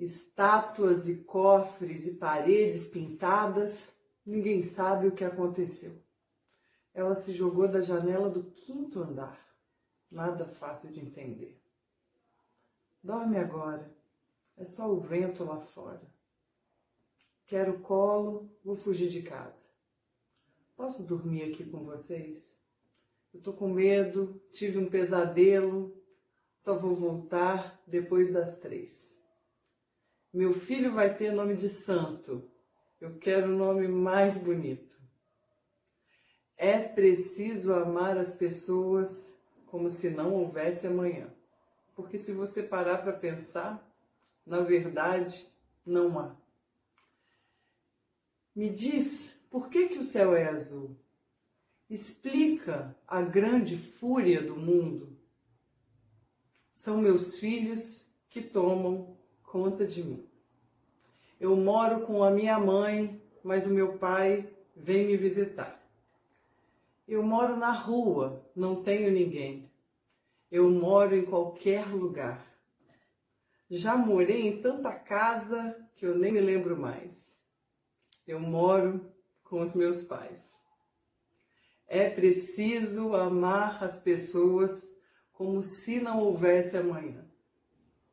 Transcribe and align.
estátuas 0.00 1.06
e 1.06 1.16
cofres 1.16 2.06
e 2.06 2.14
paredes 2.14 2.86
pintadas, 2.86 3.94
ninguém 4.24 4.62
sabe 4.62 5.06
o 5.06 5.12
que 5.12 5.24
aconteceu. 5.24 5.92
Ela 6.94 7.14
se 7.14 7.32
jogou 7.32 7.68
da 7.68 7.80
janela 7.80 8.28
do 8.30 8.44
quinto 8.44 9.00
andar. 9.00 9.38
Nada 10.10 10.46
fácil 10.46 10.90
de 10.90 11.00
entender. 11.00 11.60
Dorme 13.02 13.38
agora. 13.38 13.94
É 14.56 14.64
só 14.64 14.90
o 14.90 14.98
vento 14.98 15.44
lá 15.44 15.60
fora. 15.60 16.02
Quero 17.46 17.80
colo, 17.80 18.50
vou 18.64 18.74
fugir 18.74 19.08
de 19.08 19.22
casa. 19.22 19.70
Posso 20.76 21.02
dormir 21.02 21.44
aqui 21.44 21.64
com 21.64 21.84
vocês? 21.84 22.54
Eu 23.32 23.40
tô 23.40 23.52
com 23.52 23.68
medo, 23.68 24.40
tive 24.52 24.78
um 24.78 24.88
pesadelo, 24.88 25.94
só 26.58 26.76
vou 26.76 26.94
voltar 26.94 27.80
depois 27.86 28.32
das 28.32 28.58
três. 28.58 29.19
Meu 30.32 30.52
filho 30.52 30.92
vai 30.92 31.16
ter 31.16 31.32
nome 31.32 31.56
de 31.56 31.68
santo. 31.68 32.48
Eu 33.00 33.18
quero 33.18 33.52
o 33.52 33.56
nome 33.56 33.88
mais 33.88 34.38
bonito. 34.38 34.96
É 36.56 36.78
preciso 36.78 37.74
amar 37.74 38.16
as 38.16 38.34
pessoas 38.36 39.36
como 39.66 39.90
se 39.90 40.10
não 40.10 40.32
houvesse 40.34 40.86
amanhã. 40.86 41.34
Porque 41.96 42.16
se 42.16 42.32
você 42.32 42.62
parar 42.62 42.98
para 42.98 43.12
pensar, 43.12 43.84
na 44.46 44.60
verdade, 44.60 45.48
não 45.84 46.16
há. 46.18 46.36
Me 48.54 48.70
diz, 48.70 49.36
por 49.50 49.68
que, 49.68 49.88
que 49.88 49.98
o 49.98 50.04
céu 50.04 50.36
é 50.36 50.48
azul? 50.48 50.96
Explica 51.88 52.96
a 53.06 53.20
grande 53.20 53.76
fúria 53.76 54.40
do 54.40 54.54
mundo. 54.54 55.18
São 56.70 56.98
meus 56.98 57.36
filhos 57.36 58.06
que 58.28 58.40
tomam 58.40 59.19
conta 59.50 59.84
de 59.84 60.02
mim. 60.02 60.24
Eu 61.40 61.56
moro 61.56 62.06
com 62.06 62.22
a 62.22 62.30
minha 62.30 62.58
mãe, 62.58 63.20
mas 63.42 63.66
o 63.66 63.74
meu 63.74 63.98
pai 63.98 64.48
vem 64.76 65.06
me 65.06 65.16
visitar. 65.16 65.80
Eu 67.06 67.22
moro 67.24 67.56
na 67.56 67.72
rua, 67.72 68.46
não 68.54 68.82
tenho 68.82 69.10
ninguém. 69.10 69.68
Eu 70.50 70.70
moro 70.70 71.16
em 71.16 71.24
qualquer 71.24 71.88
lugar. 71.88 72.46
Já 73.68 73.96
morei 73.96 74.46
em 74.46 74.60
tanta 74.60 74.92
casa 74.92 75.76
que 75.96 76.06
eu 76.06 76.16
nem 76.16 76.30
me 76.30 76.40
lembro 76.40 76.76
mais. 76.76 77.40
Eu 78.26 78.38
moro 78.38 79.12
com 79.42 79.60
os 79.60 79.74
meus 79.74 80.02
pais. 80.02 80.52
É 81.88 82.08
preciso 82.08 83.16
amar 83.16 83.82
as 83.82 83.98
pessoas 83.98 84.88
como 85.32 85.62
se 85.62 86.00
não 86.00 86.20
houvesse 86.20 86.76
amanhã. 86.76 87.29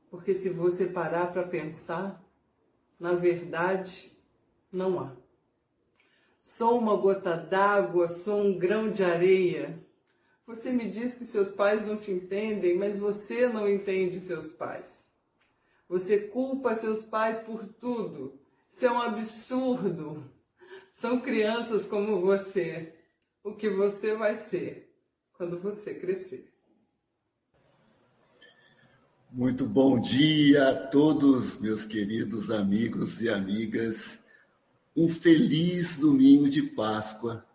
Porque 0.10 0.34
se 0.34 0.50
você 0.50 0.88
parar 0.88 1.32
para 1.32 1.44
pensar, 1.44 2.24
na 3.00 3.14
verdade, 3.14 4.12
não 4.72 5.00
há. 5.00 5.16
Sou 6.40 6.80
uma 6.80 6.96
gota 6.96 7.36
d'água, 7.36 8.08
sou 8.08 8.42
um 8.42 8.58
grão 8.58 8.92
de 8.92 9.04
areia. 9.04 9.84
Você 10.46 10.72
me 10.72 10.90
diz 10.90 11.18
que 11.18 11.26
seus 11.26 11.52
pais 11.52 11.86
não 11.86 11.98
te 11.98 12.12
entendem, 12.12 12.78
mas 12.78 12.98
você 12.98 13.50
não 13.50 13.68
entende 13.68 14.20
seus 14.20 14.52
pais. 14.52 15.10
Você 15.90 16.20
culpa 16.20 16.74
seus 16.74 17.04
pais 17.04 17.40
por 17.40 17.66
tudo. 17.66 18.40
Isso 18.70 18.86
é 18.86 18.92
um 18.92 19.02
absurdo. 19.02 20.24
São 20.92 21.20
crianças 21.20 21.86
como 21.86 22.22
você. 22.22 22.94
O 23.44 23.54
que 23.54 23.70
você 23.70 24.16
vai 24.16 24.36
ser 24.36 24.94
quando 25.34 25.60
você 25.60 25.94
crescer. 25.94 26.52
Muito 29.38 29.68
bom 29.68 30.00
dia 30.00 30.70
a 30.70 30.74
todos, 30.74 31.60
meus 31.60 31.86
queridos 31.86 32.50
amigos 32.50 33.22
e 33.22 33.30
amigas. 33.30 34.22
Um 34.96 35.08
feliz 35.08 35.96
domingo 35.96 36.50
de 36.50 36.64
Páscoa 36.64 37.46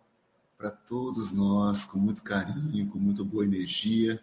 para 0.57 0.71
todos 0.71 1.33
nós, 1.33 1.83
com 1.83 1.99
muito 1.99 2.23
carinho, 2.23 2.87
com 2.87 2.97
muito 2.97 3.25
boa 3.25 3.43
energia. 3.43 4.17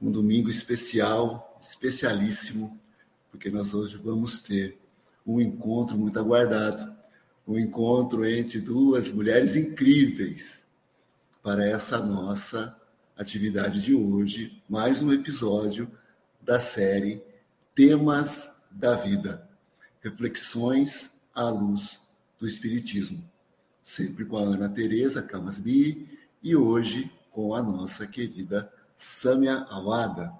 Um 0.00 0.12
domingo 0.12 0.48
especial, 0.48 1.58
especialíssimo, 1.60 2.78
porque 3.32 3.50
nós 3.50 3.74
hoje 3.74 3.96
vamos 3.96 4.40
ter 4.40 4.78
um 5.26 5.40
encontro 5.40 5.98
muito 5.98 6.20
aguardado. 6.20 6.94
Um 7.48 7.58
encontro 7.58 8.24
entre 8.24 8.60
duas 8.60 9.10
mulheres 9.10 9.56
incríveis 9.56 10.64
para 11.42 11.66
essa 11.66 11.98
nossa 11.98 12.80
atividade 13.16 13.82
de 13.82 13.92
hoje, 13.92 14.62
mais 14.68 15.02
um 15.02 15.12
episódio 15.12 15.90
da 16.40 16.58
série 16.60 17.22
Temas 17.74 18.60
da 18.70 18.94
Vida 18.96 19.48
Reflexões 20.02 21.12
à 21.34 21.48
Luz 21.48 22.00
do 22.38 22.46
Espiritismo, 22.46 23.22
sempre 23.82 24.24
com 24.24 24.38
a 24.38 24.42
Ana 24.42 24.68
Teresa 24.68 25.22
Camasbi 25.22 26.18
e 26.42 26.56
hoje 26.56 27.12
com 27.30 27.54
a 27.54 27.62
nossa 27.62 28.06
querida 28.06 28.72
Sâmia 28.96 29.66
Awada. 29.70 30.32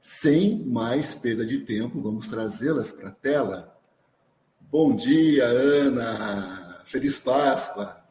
Sem 0.00 0.64
mais 0.64 1.14
perda 1.14 1.44
de 1.44 1.60
tempo, 1.60 2.00
vamos 2.00 2.28
trazê-las 2.28 2.92
para 2.92 3.08
a 3.08 3.12
tela. 3.12 3.78
Bom 4.70 4.94
dia, 4.94 5.44
Ana! 5.44 6.82
Feliz 6.86 7.18
Páscoa! 7.18 8.02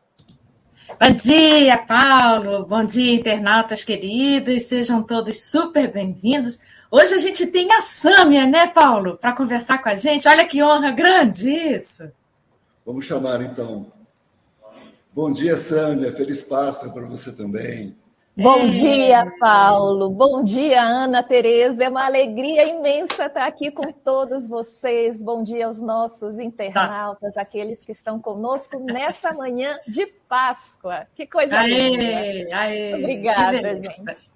Bom 0.99 1.11
dia, 1.15 1.77
Paulo! 1.79 2.65
Bom 2.65 2.85
dia, 2.85 3.13
internautas 3.13 3.83
queridos! 3.83 4.63
Sejam 4.63 5.03
todos 5.03 5.49
super 5.49 5.91
bem-vindos. 5.91 6.61
Hoje 6.95 7.15
a 7.15 7.17
gente 7.17 7.47
tem 7.47 7.73
a 7.73 7.81
Sâmia, 7.81 8.45
né, 8.45 8.67
Paulo, 8.67 9.17
para 9.17 9.33
conversar 9.33 9.81
com 9.81 9.89
a 9.89 9.95
gente. 9.95 10.27
Olha 10.27 10.45
que 10.45 10.61
honra 10.61 10.91
grande 10.91 11.49
isso! 11.49 12.07
Vamos 12.85 13.05
chamar 13.05 13.41
então. 13.41 13.87
Bom 15.11 15.31
dia, 15.31 15.57
Sâmia. 15.57 16.11
Feliz 16.11 16.43
Páscoa 16.43 16.91
para 16.91 17.03
você 17.07 17.31
também. 17.31 17.97
Bom 18.37 18.67
dia, 18.67 19.25
Paulo. 19.39 20.07
Bom 20.07 20.43
dia, 20.43 20.83
Ana 20.83 21.23
Tereza. 21.23 21.83
É 21.83 21.89
uma 21.89 22.05
alegria 22.05 22.63
imensa 22.67 23.25
estar 23.25 23.47
aqui 23.47 23.71
com 23.71 23.91
todos 23.91 24.47
vocês. 24.47 25.19
Bom 25.19 25.41
dia 25.41 25.65
aos 25.65 25.81
nossos 25.81 26.37
internautas, 26.37 27.29
Nossa. 27.29 27.41
aqueles 27.41 27.83
que 27.83 27.91
estão 27.91 28.19
conosco 28.19 28.77
nessa 28.79 29.33
manhã 29.33 29.79
de 29.87 30.05
Páscoa. 30.29 31.07
Que 31.15 31.25
coisa 31.25 31.57
aê, 31.57 31.69
linda. 31.69 32.55
Aê, 32.55 32.93
Obrigada, 32.93 33.75
gente. 33.77 34.31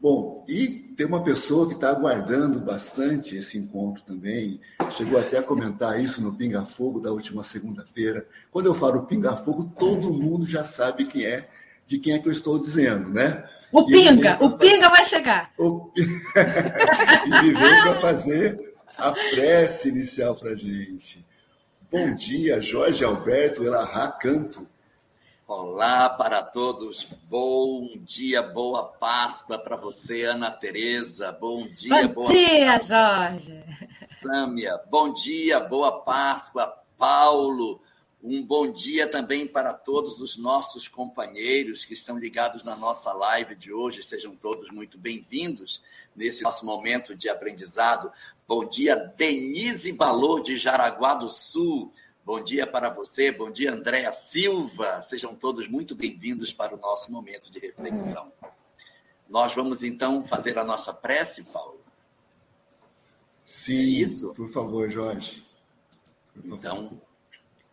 Bom, 0.00 0.44
e 0.48 0.94
tem 0.96 1.04
uma 1.04 1.24
pessoa 1.24 1.66
que 1.66 1.74
está 1.74 1.90
aguardando 1.90 2.60
bastante 2.60 3.36
esse 3.36 3.58
encontro 3.58 4.04
também. 4.04 4.60
Chegou 4.92 5.18
até 5.18 5.38
a 5.38 5.42
comentar 5.42 6.00
isso 6.00 6.22
no 6.22 6.34
Pinga 6.34 6.64
Fogo 6.64 7.00
da 7.00 7.10
última 7.10 7.42
segunda-feira. 7.42 8.24
Quando 8.48 8.66
eu 8.66 8.74
falo 8.74 9.06
Pinga 9.06 9.34
Fogo, 9.34 9.72
todo 9.76 10.12
mundo 10.14 10.46
já 10.46 10.62
sabe 10.62 11.04
quem 11.04 11.24
é, 11.24 11.48
de 11.84 11.98
quem 11.98 12.12
é 12.12 12.18
que 12.20 12.28
eu 12.28 12.32
estou 12.32 12.60
dizendo, 12.60 13.10
né? 13.10 13.44
O 13.72 13.82
e 13.90 13.92
Pinga, 13.92 14.38
o 14.40 14.56
Pinga 14.56 14.88
vai 14.88 15.04
chegar. 15.04 15.50
O... 15.58 15.90
e 15.96 17.42
me 17.42 17.52
veio 17.52 17.82
para 17.82 18.00
fazer 18.00 18.74
a 18.96 19.10
prece 19.10 19.88
inicial 19.88 20.36
para 20.36 20.54
gente. 20.54 21.26
Bom 21.90 22.14
dia, 22.14 22.60
Jorge 22.60 23.04
Alberto 23.04 23.64
Elahá 23.64 24.12
Canto. 24.12 24.68
Olá 25.48 26.10
para 26.10 26.42
todos, 26.42 27.04
bom 27.26 27.96
dia, 28.00 28.42
boa 28.42 28.84
Páscoa 28.84 29.58
para 29.58 29.78
você, 29.78 30.24
Ana 30.24 30.50
Tereza. 30.50 31.32
Bom 31.32 31.66
dia, 31.68 32.06
bom 32.06 32.12
boa 32.16 32.30
dia, 32.30 32.66
Páscoa. 32.66 32.98
Jorge. 32.98 33.64
Sâmia, 34.20 34.78
bom 34.90 35.10
dia, 35.10 35.58
boa 35.58 36.02
Páscoa, 36.02 36.70
Paulo. 36.98 37.80
Um 38.22 38.44
bom 38.44 38.70
dia 38.70 39.08
também 39.08 39.46
para 39.46 39.72
todos 39.72 40.20
os 40.20 40.36
nossos 40.36 40.86
companheiros 40.86 41.86
que 41.86 41.94
estão 41.94 42.18
ligados 42.18 42.62
na 42.62 42.76
nossa 42.76 43.10
live 43.14 43.56
de 43.56 43.72
hoje. 43.72 44.02
Sejam 44.02 44.36
todos 44.36 44.70
muito 44.70 44.98
bem-vindos 44.98 45.82
nesse 46.14 46.42
nosso 46.42 46.66
momento 46.66 47.16
de 47.16 47.26
aprendizado. 47.30 48.12
Bom 48.46 48.66
dia, 48.66 48.96
Denise 49.16 49.94
Balô 49.94 50.40
de 50.40 50.58
Jaraguá 50.58 51.14
do 51.14 51.30
Sul. 51.30 51.90
Bom 52.28 52.44
dia 52.44 52.66
para 52.66 52.90
você, 52.90 53.32
bom 53.32 53.50
dia, 53.50 53.72
Andréa 53.72 54.12
Silva. 54.12 55.02
Sejam 55.02 55.34
todos 55.34 55.66
muito 55.66 55.94
bem-vindos 55.94 56.52
para 56.52 56.74
o 56.74 56.78
nosso 56.78 57.10
momento 57.10 57.50
de 57.50 57.58
reflexão. 57.58 58.30
Nós 59.26 59.54
vamos 59.54 59.82
então 59.82 60.22
fazer 60.26 60.58
a 60.58 60.62
nossa 60.62 60.92
prece, 60.92 61.44
Paulo. 61.44 61.80
Sim, 63.46 63.78
é 63.78 63.82
isso? 64.02 64.34
por 64.34 64.52
favor, 64.52 64.90
Jorge. 64.90 65.42
Por 66.34 66.42
favor. 66.42 66.58
Então, 66.58 67.02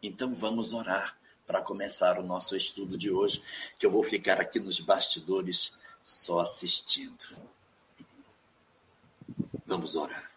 então 0.01 0.33
vamos 0.33 0.71
orar 0.71 1.19
para 1.45 1.61
começar 1.61 2.17
o 2.17 2.23
nosso 2.23 2.55
estudo 2.55 2.97
de 2.97 3.11
hoje, 3.11 3.43
que 3.77 3.85
eu 3.85 3.91
vou 3.91 4.05
ficar 4.05 4.39
aqui 4.39 4.57
nos 4.57 4.79
bastidores 4.79 5.73
só 6.01 6.39
assistindo. 6.39 7.25
Vamos 9.65 9.97
orar. 9.97 10.34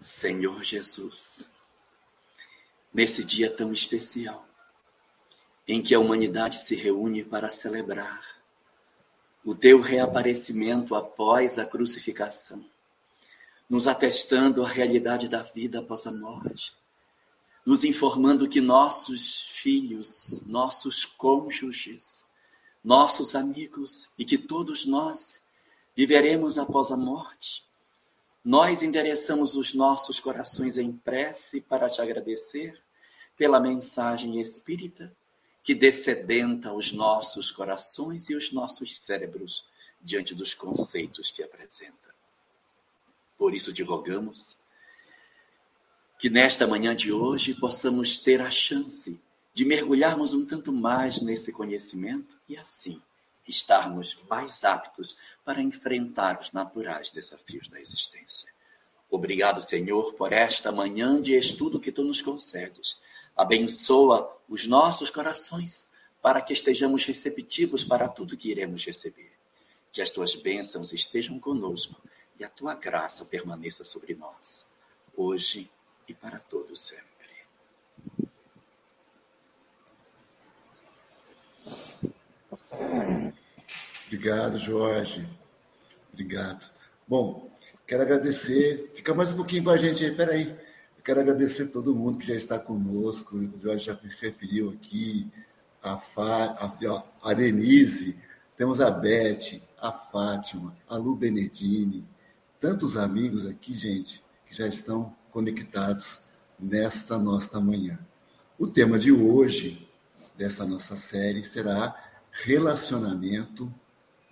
Senhor 0.00 0.64
Jesus, 0.64 1.50
nesse 2.92 3.22
dia 3.22 3.54
tão 3.54 3.70
especial, 3.70 4.48
em 5.68 5.82
que 5.82 5.94
a 5.94 6.00
humanidade 6.00 6.62
se 6.62 6.74
reúne 6.74 7.22
para 7.22 7.50
celebrar 7.50 8.40
o 9.44 9.54
teu 9.54 9.78
reaparecimento 9.78 10.94
após 10.94 11.58
a 11.58 11.66
crucificação, 11.66 12.64
nos 13.68 13.86
atestando 13.86 14.64
a 14.64 14.68
realidade 14.68 15.28
da 15.28 15.42
vida 15.42 15.80
após 15.80 16.06
a 16.06 16.12
morte, 16.12 16.74
nos 17.64 17.84
informando 17.84 18.48
que 18.48 18.60
nossos 18.60 19.42
filhos, 19.52 20.42
nossos 20.46 21.04
cônjuges, 21.04 22.24
nossos 22.82 23.34
amigos 23.34 24.14
e 24.18 24.24
que 24.24 24.38
todos 24.38 24.86
nós 24.86 25.42
viveremos 25.94 26.56
após 26.56 26.90
a 26.90 26.96
morte. 26.96 27.69
Nós 28.44 28.82
endereçamos 28.82 29.54
os 29.54 29.74
nossos 29.74 30.18
corações 30.18 30.78
em 30.78 30.90
prece 30.92 31.60
para 31.60 31.90
te 31.90 32.00
agradecer 32.00 32.82
pela 33.36 33.60
mensagem 33.60 34.40
espírita 34.40 35.14
que 35.62 35.74
descedenta 35.74 36.72
os 36.72 36.90
nossos 36.92 37.50
corações 37.50 38.30
e 38.30 38.34
os 38.34 38.50
nossos 38.50 38.96
cérebros 38.96 39.66
diante 40.00 40.34
dos 40.34 40.54
conceitos 40.54 41.30
que 41.30 41.42
apresenta. 41.42 42.14
Por 43.36 43.54
isso 43.54 43.72
te 43.72 43.82
rogamos 43.82 44.56
que 46.18 46.30
nesta 46.30 46.66
manhã 46.66 46.96
de 46.96 47.12
hoje 47.12 47.54
possamos 47.54 48.18
ter 48.18 48.40
a 48.40 48.50
chance 48.50 49.20
de 49.52 49.64
mergulharmos 49.64 50.32
um 50.32 50.46
tanto 50.46 50.72
mais 50.72 51.20
nesse 51.20 51.52
conhecimento 51.52 52.38
e 52.48 52.56
assim 52.56 53.00
estarmos 53.50 54.18
mais 54.28 54.64
aptos 54.64 55.16
para 55.44 55.60
enfrentar 55.60 56.40
os 56.40 56.52
naturais 56.52 57.10
desafios 57.10 57.68
da 57.68 57.80
existência. 57.80 58.50
Obrigado, 59.10 59.60
Senhor, 59.60 60.14
por 60.14 60.32
esta 60.32 60.70
manhã 60.70 61.20
de 61.20 61.34
estudo 61.34 61.80
que 61.80 61.90
tu 61.90 62.04
nos 62.04 62.22
concedes. 62.22 62.98
Abençoa 63.36 64.38
os 64.48 64.66
nossos 64.66 65.10
corações 65.10 65.88
para 66.22 66.40
que 66.40 66.52
estejamos 66.52 67.04
receptivos 67.04 67.82
para 67.82 68.08
tudo 68.08 68.36
que 68.36 68.50
iremos 68.50 68.84
receber. 68.84 69.32
Que 69.92 70.00
as 70.00 70.10
tuas 70.10 70.34
bênçãos 70.36 70.92
estejam 70.92 71.40
conosco 71.40 72.00
e 72.38 72.44
a 72.44 72.48
tua 72.48 72.74
graça 72.74 73.24
permaneça 73.24 73.84
sobre 73.84 74.14
nós, 74.14 74.72
hoje 75.16 75.70
e 76.06 76.14
para 76.14 76.38
todo 76.38 76.76
sempre. 76.76 77.10
Obrigado, 84.12 84.58
Jorge. 84.58 85.24
Obrigado. 86.12 86.68
Bom, 87.06 87.48
quero 87.86 88.02
agradecer. 88.02 88.90
Fica 88.92 89.14
mais 89.14 89.30
um 89.30 89.36
pouquinho 89.36 89.62
com 89.62 89.70
a 89.70 89.76
gente 89.76 90.04
aí, 90.04 90.10
peraí. 90.10 90.48
Eu 90.50 91.02
quero 91.04 91.20
agradecer 91.20 91.68
todo 91.68 91.94
mundo 91.94 92.18
que 92.18 92.26
já 92.26 92.34
está 92.34 92.58
conosco. 92.58 93.36
O 93.36 93.60
Jorge 93.62 93.86
já 93.86 93.96
se 93.96 94.16
referiu 94.20 94.70
aqui. 94.70 95.30
A, 95.80 95.96
Fá, 95.96 96.46
a, 96.46 97.30
a 97.30 97.34
Denise, 97.34 98.18
temos 98.56 98.80
a 98.80 98.90
Beth, 98.90 99.62
a 99.80 99.92
Fátima, 99.92 100.76
a 100.88 100.96
Lu 100.96 101.14
Benedini, 101.14 102.04
tantos 102.60 102.96
amigos 102.96 103.46
aqui, 103.46 103.72
gente, 103.74 104.24
que 104.44 104.56
já 104.56 104.66
estão 104.66 105.14
conectados 105.30 106.18
nesta 106.58 107.16
nossa 107.16 107.60
manhã. 107.60 107.96
O 108.58 108.66
tema 108.66 108.98
de 108.98 109.12
hoje, 109.12 109.88
dessa 110.36 110.66
nossa 110.66 110.96
série, 110.96 111.44
será 111.44 111.94
relacionamento 112.32 113.72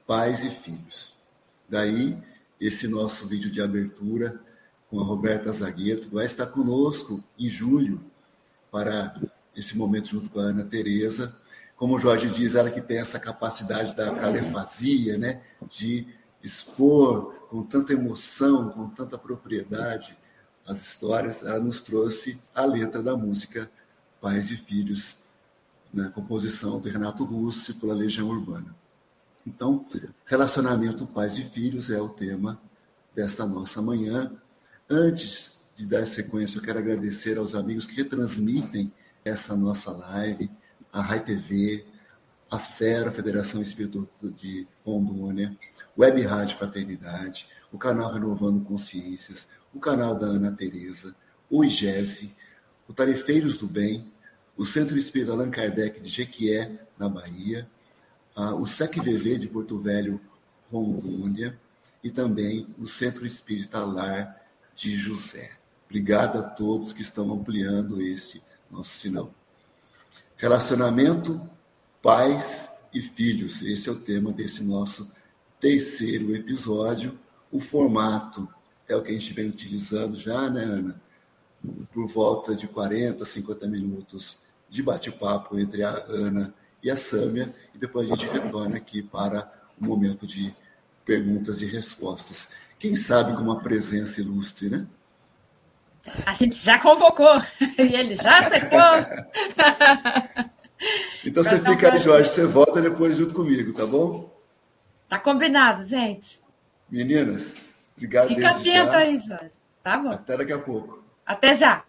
pais 0.08 0.42
e 0.42 0.48
filhos. 0.48 1.14
Daí, 1.68 2.16
esse 2.58 2.88
nosso 2.88 3.26
vídeo 3.26 3.50
de 3.50 3.60
abertura 3.60 4.40
com 4.88 4.98
a 4.98 5.04
Roberta 5.04 5.52
Zagueto 5.52 6.08
vai 6.08 6.24
estar 6.24 6.46
conosco 6.46 7.22
em 7.38 7.46
julho 7.46 8.00
para 8.72 9.20
esse 9.54 9.76
momento 9.76 10.08
junto 10.08 10.30
com 10.30 10.40
a 10.40 10.44
Ana 10.44 10.64
Tereza. 10.64 11.36
Como 11.76 11.94
o 11.94 12.00
Jorge 12.00 12.30
diz, 12.30 12.54
ela 12.54 12.70
que 12.70 12.80
tem 12.80 12.96
essa 12.96 13.20
capacidade 13.20 13.94
da 13.94 14.14
calefasia, 14.14 15.18
né, 15.18 15.42
de 15.68 16.08
expor 16.42 17.34
com 17.50 17.62
tanta 17.62 17.92
emoção, 17.92 18.70
com 18.70 18.88
tanta 18.88 19.18
propriedade 19.18 20.16
as 20.66 20.80
histórias, 20.80 21.42
ela 21.42 21.60
nos 21.60 21.82
trouxe 21.82 22.38
a 22.54 22.64
letra 22.64 23.02
da 23.02 23.14
música 23.14 23.70
Pais 24.22 24.50
e 24.50 24.56
Filhos, 24.56 25.18
na 25.92 26.08
composição 26.08 26.80
do 26.80 26.88
Renato 26.88 27.24
Russo 27.24 27.74
pela 27.74 27.94
Legião 27.94 28.28
Urbana. 28.28 28.74
Então, 29.48 29.82
relacionamento 30.26 31.06
pais 31.06 31.38
e 31.38 31.42
filhos 31.42 31.88
é 31.88 31.98
o 31.98 32.10
tema 32.10 32.60
desta 33.14 33.46
nossa 33.46 33.80
manhã. 33.80 34.30
Antes 34.90 35.54
de 35.74 35.86
dar 35.86 36.06
sequência, 36.06 36.58
eu 36.58 36.62
quero 36.62 36.78
agradecer 36.78 37.38
aos 37.38 37.54
amigos 37.54 37.86
que 37.86 37.96
retransmitem 37.96 38.92
essa 39.24 39.56
nossa 39.56 39.90
live, 39.90 40.50
a 40.92 41.00
Rai 41.00 41.24
TV, 41.24 41.86
a 42.50 42.58
FERA, 42.58 43.10
Federação 43.10 43.62
Espírita 43.62 44.06
de 44.22 44.68
Rondônia, 44.84 45.56
Web 45.98 46.22
Rádio 46.24 46.58
Fraternidade, 46.58 47.48
o 47.72 47.78
canal 47.78 48.12
Renovando 48.12 48.62
Consciências, 48.62 49.48
o 49.72 49.80
canal 49.80 50.14
da 50.14 50.26
Ana 50.26 50.52
Tereza, 50.52 51.14
o 51.48 51.64
IGESE, 51.64 52.34
o 52.86 52.92
Tarefeiros 52.92 53.56
do 53.56 53.66
Bem, 53.66 54.12
o 54.58 54.66
Centro 54.66 54.98
Espírita 54.98 55.32
Allan 55.32 55.50
Kardec 55.50 56.00
de 56.00 56.10
Jequié, 56.10 56.86
na 56.98 57.08
Bahia, 57.08 57.66
o 58.54 58.66
SECVV 58.66 59.38
de 59.38 59.48
Porto 59.48 59.78
Velho, 59.78 60.20
Rondônia, 60.70 61.58
e 62.02 62.10
também 62.10 62.66
o 62.78 62.86
Centro 62.86 63.26
Espírita 63.26 63.84
Lar 63.84 64.40
de 64.74 64.94
José. 64.94 65.50
Obrigado 65.86 66.38
a 66.38 66.42
todos 66.42 66.92
que 66.92 67.02
estão 67.02 67.32
ampliando 67.32 68.00
esse 68.00 68.42
nosso 68.70 68.92
sinal. 68.92 69.34
Relacionamento, 70.36 71.40
pais 72.00 72.70
e 72.92 73.00
filhos. 73.00 73.62
Esse 73.62 73.88
é 73.88 73.92
o 73.92 73.98
tema 73.98 74.32
desse 74.32 74.62
nosso 74.62 75.10
terceiro 75.58 76.34
episódio. 76.34 77.18
O 77.50 77.58
formato 77.58 78.48
é 78.86 78.94
o 78.94 79.02
que 79.02 79.10
a 79.10 79.12
gente 79.12 79.32
vem 79.32 79.48
utilizando 79.48 80.16
já, 80.16 80.48
né, 80.48 80.62
Ana? 80.62 81.02
Por 81.92 82.08
volta 82.08 82.54
de 82.54 82.68
40, 82.68 83.24
50 83.24 83.66
minutos 83.66 84.38
de 84.68 84.82
bate-papo 84.82 85.58
entre 85.58 85.82
a 85.82 85.90
Ana 86.08 86.54
e 86.54 86.67
a 86.86 86.96
Sâmia, 86.96 87.52
e 87.74 87.78
depois 87.78 88.10
a 88.10 88.14
gente 88.14 88.28
retorna 88.28 88.76
aqui 88.76 89.02
para 89.02 89.50
o 89.80 89.84
momento 89.84 90.26
de 90.26 90.54
perguntas 91.04 91.60
e 91.62 91.66
respostas. 91.66 92.48
Quem 92.78 92.94
sabe 92.94 93.34
com 93.34 93.42
uma 93.42 93.60
presença 93.60 94.20
ilustre, 94.20 94.70
né? 94.70 94.86
A 96.24 96.32
gente 96.32 96.54
já 96.54 96.78
convocou 96.78 97.42
e 97.78 97.94
ele 97.94 98.14
já 98.14 98.38
acertou. 98.38 98.78
então 101.24 101.42
você 101.42 101.58
fica 101.58 101.92
aí, 101.92 101.98
Jorge, 101.98 102.30
você 102.30 102.44
volta 102.44 102.80
depois 102.80 103.16
junto 103.16 103.34
comigo, 103.34 103.72
tá 103.72 103.84
bom? 103.86 104.32
Tá 105.08 105.18
combinado, 105.18 105.84
gente. 105.84 106.40
Meninas, 106.90 107.56
obrigado 107.96 108.28
Fica 108.28 108.50
atento 108.50 108.64
já. 108.64 108.98
aí, 108.98 109.18
Jorge. 109.18 109.54
Tá 109.82 109.98
bom. 109.98 110.10
Até 110.10 110.36
daqui 110.36 110.52
a 110.52 110.58
pouco. 110.58 111.02
Até 111.26 111.54
já. 111.54 111.84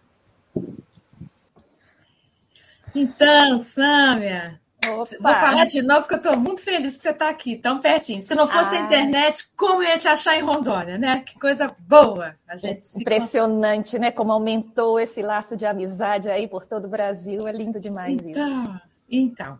Então, 2.94 3.58
Sâmia, 3.58 4.60
Opa. 4.94 5.04
Vou 5.20 5.34
falar 5.34 5.64
de 5.66 5.82
novo, 5.82 6.00
porque 6.00 6.14
eu 6.14 6.18
estou 6.18 6.36
muito 6.36 6.62
feliz 6.62 6.96
que 6.96 7.02
você 7.02 7.10
está 7.10 7.28
aqui, 7.28 7.56
tão 7.56 7.80
pertinho. 7.80 8.20
Se 8.20 8.34
não 8.34 8.46
fosse 8.46 8.74
a 8.74 8.80
internet, 8.80 9.50
como 9.56 9.82
eu 9.82 9.88
ia 9.88 9.98
te 9.98 10.08
achar 10.08 10.36
em 10.36 10.42
Rondônia, 10.42 10.98
né? 10.98 11.20
Que 11.20 11.38
coisa 11.38 11.74
boa 11.78 12.36
a 12.48 12.56
gente. 12.56 12.84
Impressionante, 13.00 13.98
né? 13.98 14.10
Como 14.10 14.32
aumentou 14.32 14.98
esse 14.98 15.22
laço 15.22 15.56
de 15.56 15.66
amizade 15.66 16.28
aí 16.28 16.46
por 16.48 16.64
todo 16.64 16.86
o 16.86 16.88
Brasil. 16.88 17.46
É 17.46 17.52
lindo 17.52 17.78
demais 17.80 18.16
então, 18.18 18.64
isso. 18.64 18.80
Então, 19.08 19.58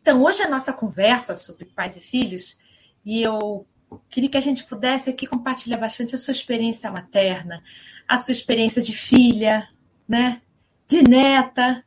então, 0.00 0.22
hoje 0.22 0.42
a 0.42 0.48
nossa 0.48 0.72
conversa 0.72 1.34
sobre 1.34 1.64
pais 1.64 1.96
e 1.96 2.00
filhos, 2.00 2.56
e 3.04 3.22
eu 3.22 3.66
queria 4.08 4.30
que 4.30 4.36
a 4.36 4.40
gente 4.40 4.64
pudesse 4.64 5.10
aqui 5.10 5.26
compartilhar 5.26 5.76
bastante 5.76 6.14
a 6.14 6.18
sua 6.18 6.32
experiência 6.32 6.90
materna, 6.90 7.62
a 8.08 8.16
sua 8.16 8.32
experiência 8.32 8.82
de 8.82 8.92
filha, 8.92 9.68
né? 10.08 10.40
De 10.86 11.02
neta, 11.02 11.84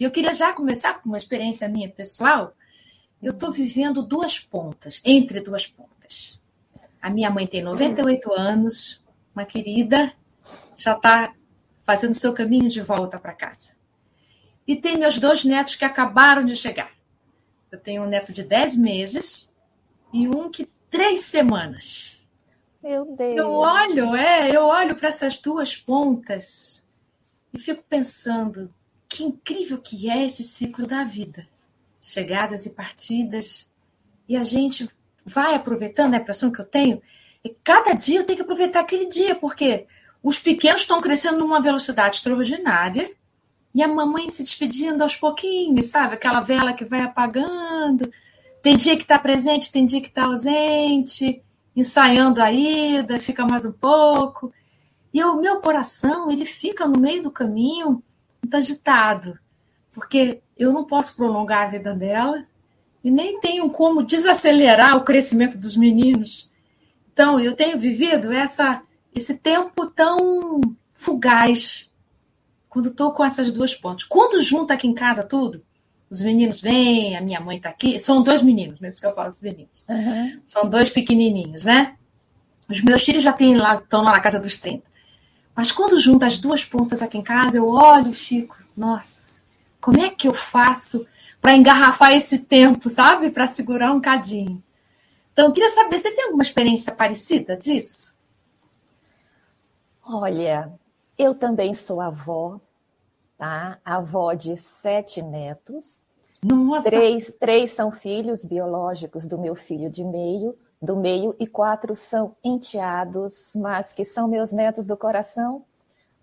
e 0.00 0.04
eu 0.04 0.10
queria 0.10 0.32
já 0.32 0.50
começar 0.54 0.94
com 0.94 1.10
uma 1.10 1.18
experiência 1.18 1.68
minha 1.68 1.90
pessoal. 1.90 2.54
Eu 3.22 3.32
estou 3.32 3.52
vivendo 3.52 4.02
duas 4.02 4.38
pontas, 4.38 5.02
entre 5.04 5.40
duas 5.40 5.66
pontas. 5.66 6.40
A 7.02 7.10
minha 7.10 7.30
mãe 7.30 7.46
tem 7.46 7.62
98 7.62 8.32
anos, 8.32 9.04
uma 9.34 9.44
querida, 9.44 10.14
já 10.74 10.94
está 10.96 11.34
fazendo 11.80 12.14
seu 12.14 12.32
caminho 12.32 12.70
de 12.70 12.80
volta 12.80 13.18
para 13.18 13.34
casa. 13.34 13.76
E 14.66 14.74
tem 14.74 14.96
meus 14.96 15.18
dois 15.18 15.44
netos 15.44 15.74
que 15.74 15.84
acabaram 15.84 16.44
de 16.44 16.56
chegar. 16.56 16.92
Eu 17.70 17.78
tenho 17.78 18.02
um 18.02 18.06
neto 18.06 18.32
de 18.32 18.42
10 18.42 18.78
meses 18.78 19.54
e 20.14 20.26
um 20.26 20.50
que 20.50 20.66
três 20.90 21.22
semanas. 21.22 22.22
Meu 22.82 23.04
Deus. 23.04 23.36
Eu 23.36 23.50
olho, 23.50 24.16
é, 24.16 24.50
eu 24.50 24.64
olho 24.64 24.96
para 24.96 25.08
essas 25.08 25.36
duas 25.36 25.76
pontas 25.76 26.86
e 27.52 27.58
fico 27.58 27.84
pensando, 27.88 28.72
que 29.10 29.24
incrível 29.24 29.78
que 29.78 30.08
é 30.08 30.24
esse 30.24 30.44
ciclo 30.44 30.86
da 30.86 31.02
vida. 31.02 31.46
Chegadas 32.00 32.64
e 32.64 32.74
partidas. 32.74 33.68
E 34.28 34.36
a 34.36 34.44
gente 34.44 34.88
vai 35.26 35.56
aproveitando, 35.56 36.14
é 36.14 36.18
a 36.18 36.20
impressão 36.20 36.52
que 36.52 36.60
eu 36.60 36.64
tenho. 36.64 37.02
E 37.44 37.50
cada 37.64 37.92
dia 37.92 38.20
eu 38.20 38.24
tenho 38.24 38.36
que 38.36 38.42
aproveitar 38.42 38.80
aquele 38.80 39.06
dia, 39.06 39.34
porque 39.34 39.86
os 40.22 40.38
pequenos 40.38 40.82
estão 40.82 41.00
crescendo 41.00 41.38
numa 41.38 41.60
velocidade 41.60 42.16
extraordinária 42.16 43.10
e 43.74 43.82
a 43.82 43.88
mamãe 43.88 44.28
se 44.28 44.44
despedindo 44.44 45.02
aos 45.02 45.16
pouquinhos, 45.16 45.86
sabe? 45.86 46.14
Aquela 46.14 46.40
vela 46.40 46.72
que 46.72 46.84
vai 46.84 47.00
apagando. 47.00 48.10
tem 48.62 48.76
dia 48.76 48.96
que 48.96 49.02
está 49.02 49.18
presente, 49.18 49.72
tem 49.72 49.86
dia 49.86 50.00
que 50.00 50.08
está 50.08 50.24
ausente, 50.26 51.42
ensaiando 51.74 52.40
a 52.40 52.52
ida, 52.52 53.18
fica 53.18 53.44
mais 53.44 53.64
um 53.64 53.72
pouco. 53.72 54.52
E 55.12 55.22
o 55.24 55.36
meu 55.36 55.60
coração, 55.60 56.30
ele 56.30 56.44
fica 56.44 56.86
no 56.86 57.00
meio 57.00 57.22
do 57.24 57.30
caminho, 57.30 58.02
muito 58.50 58.56
agitado, 58.56 59.38
porque 59.92 60.40
eu 60.58 60.72
não 60.72 60.84
posso 60.84 61.14
prolongar 61.14 61.68
a 61.68 61.70
vida 61.70 61.94
dela 61.94 62.44
e 63.02 63.10
nem 63.10 63.38
tenho 63.40 63.70
como 63.70 64.02
desacelerar 64.02 64.96
o 64.96 65.04
crescimento 65.04 65.56
dos 65.56 65.76
meninos. 65.76 66.50
Então, 67.12 67.38
eu 67.38 67.54
tenho 67.54 67.78
vivido 67.78 68.32
essa, 68.32 68.82
esse 69.14 69.38
tempo 69.38 69.86
tão 69.86 70.60
fugaz 70.92 71.90
quando 72.68 72.88
estou 72.88 73.12
com 73.12 73.24
essas 73.24 73.50
duas 73.50 73.74
pontas. 73.74 74.04
Quando 74.04 74.42
junta 74.42 74.74
aqui 74.74 74.86
em 74.86 74.94
casa 74.94 75.22
tudo, 75.22 75.62
os 76.10 76.22
meninos 76.22 76.60
vêm, 76.60 77.16
a 77.16 77.20
minha 77.20 77.40
mãe 77.40 77.56
está 77.56 77.68
aqui. 77.68 77.98
São 78.00 78.22
dois 78.22 78.42
meninos, 78.42 78.80
mesmo 78.80 79.00
que 79.00 79.06
eu 79.06 79.14
falo 79.14 79.28
os 79.28 79.40
meninos. 79.40 79.84
Uhum. 79.88 80.40
São 80.44 80.68
dois 80.68 80.90
pequenininhos, 80.90 81.64
né? 81.64 81.96
Os 82.68 82.82
meus 82.82 83.02
filhos 83.02 83.22
já 83.22 83.32
têm 83.32 83.56
lá, 83.56 83.74
estão 83.74 84.02
lá 84.02 84.12
na 84.12 84.20
casa 84.20 84.38
dos 84.38 84.58
30. 84.58 84.89
Mas 85.60 85.70
quando 85.70 86.00
junta 86.00 86.26
as 86.26 86.38
duas 86.38 86.64
pontas 86.64 87.02
aqui 87.02 87.18
em 87.18 87.22
casa, 87.22 87.58
eu 87.58 87.68
olho 87.68 88.08
e 88.08 88.14
fico, 88.14 88.56
nossa, 88.74 89.42
como 89.78 90.00
é 90.00 90.08
que 90.08 90.26
eu 90.26 90.32
faço 90.32 91.06
para 91.38 91.54
engarrafar 91.54 92.12
esse 92.14 92.38
tempo, 92.38 92.88
sabe? 92.88 93.30
Para 93.30 93.46
segurar 93.46 93.92
um 93.92 94.00
cadinho. 94.00 94.62
Então, 95.30 95.48
eu 95.48 95.52
queria 95.52 95.68
saber, 95.68 95.98
você 95.98 96.12
tem 96.12 96.24
alguma 96.24 96.42
experiência 96.42 96.94
parecida 96.94 97.58
disso? 97.58 98.16
Olha, 100.02 100.72
eu 101.18 101.34
também 101.34 101.74
sou 101.74 102.00
avó, 102.00 102.58
tá? 103.36 103.78
Avó 103.84 104.32
de 104.32 104.56
sete 104.56 105.20
netos. 105.20 106.04
Nossa. 106.42 106.88
Três, 106.88 107.36
três 107.38 107.72
são 107.72 107.92
filhos 107.92 108.46
biológicos 108.46 109.26
do 109.26 109.36
meu 109.36 109.54
filho 109.54 109.90
de 109.90 110.02
meio, 110.02 110.56
do 110.80 110.96
meio, 110.96 111.34
e 111.38 111.46
quatro 111.46 111.94
são 111.94 112.34
enteados, 112.42 113.52
mas 113.54 113.92
que 113.92 114.04
são 114.04 114.26
meus 114.26 114.50
netos 114.50 114.86
do 114.86 114.96
coração, 114.96 115.64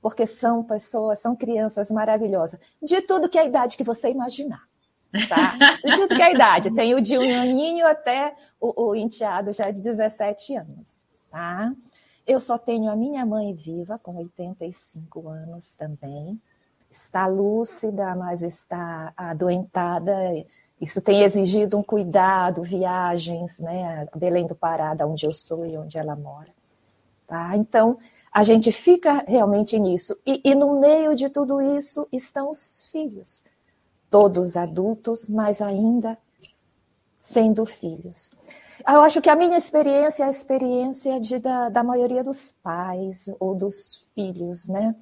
porque 0.02 0.26
são 0.26 0.64
pessoas, 0.64 1.20
são 1.20 1.36
crianças 1.36 1.92
maravilhosas, 1.92 2.60
de 2.82 3.02
tudo 3.02 3.30
que 3.30 3.38
é 3.38 3.42
a 3.42 3.46
idade 3.46 3.78
que 3.78 3.84
você 3.84 4.10
imaginar. 4.10 4.64
Tá? 5.30 5.56
De 5.82 5.96
tudo 5.96 6.16
que 6.16 6.22
é 6.22 6.26
a 6.26 6.32
idade. 6.32 6.70
Tem 6.70 6.94
o 6.94 7.02
de 7.02 7.18
um 7.18 7.42
aninho 7.42 7.88
até 7.88 8.36
o, 8.60 8.90
o 8.90 8.96
enteado 8.96 9.54
já 9.54 9.72
de 9.72 9.82
17 9.82 10.58
anos. 10.58 11.02
Tá? 11.32 11.74
Eu 12.28 12.42
só 12.42 12.58
tenho 12.58 12.92
a 12.92 12.96
minha 12.96 13.26
mãe 13.26 13.54
viva, 13.54 13.98
com 13.98 14.18
85 14.18 15.30
anos 15.30 15.74
também 15.76 16.40
está 16.90 17.28
lúcida, 17.28 18.16
mas 18.16 18.42
está 18.42 19.14
adoentada. 19.16 20.14
Isso 20.80 21.02
tem 21.02 21.24
exigido 21.24 21.78
um 21.78 21.84
cuidado, 21.84 22.62
viagens, 22.62 23.60
né? 23.60 24.08
Belém 24.16 24.46
do 24.46 24.56
Pará, 24.56 24.94
da 24.94 25.08
onde 25.08 25.26
eu 25.26 25.32
sou 25.32 25.66
e 25.66 25.78
onde 25.78 25.98
ela 25.98 26.16
mora. 26.16 26.56
Tá? 27.26 27.58
Então, 27.58 27.98
a 28.32 28.44
gente 28.44 28.72
fica 28.72 29.24
realmente 29.28 29.78
nisso. 29.80 30.16
E, 30.26 30.40
e 30.44 30.56
no 30.56 30.80
meio 30.80 31.16
de 31.16 31.30
tudo 31.30 31.62
isso 31.62 32.08
estão 32.12 32.52
os 32.52 32.84
filhos, 32.92 33.44
todos 34.10 34.56
adultos, 34.56 35.28
mas 35.28 35.62
ainda 35.62 36.18
sendo 37.20 37.66
filhos. 37.66 38.32
Eu 38.88 39.02
acho 39.02 39.22
que 39.22 39.30
a 39.30 39.36
minha 39.36 39.58
experiência 39.58 40.24
é 40.24 40.28
a 40.28 40.30
experiência 40.30 41.20
de, 41.20 41.40
da, 41.40 41.70
da 41.70 41.84
maioria 41.84 42.24
dos 42.24 42.54
pais 42.64 43.30
ou 43.40 43.56
dos 43.56 44.06
filhos, 44.14 44.68
né? 44.68 44.96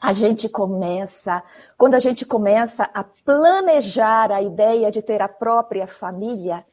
A 0.00 0.12
gente 0.12 0.48
começa, 0.48 1.42
quando 1.76 1.94
a 1.94 1.98
gente 1.98 2.24
começa 2.24 2.88
a 2.92 3.02
planejar 3.02 4.30
a 4.30 4.42
ideia 4.42 4.90
de 4.90 5.00
ter 5.02 5.22
a 5.22 5.28
própria 5.28 5.86
família, 5.86 6.64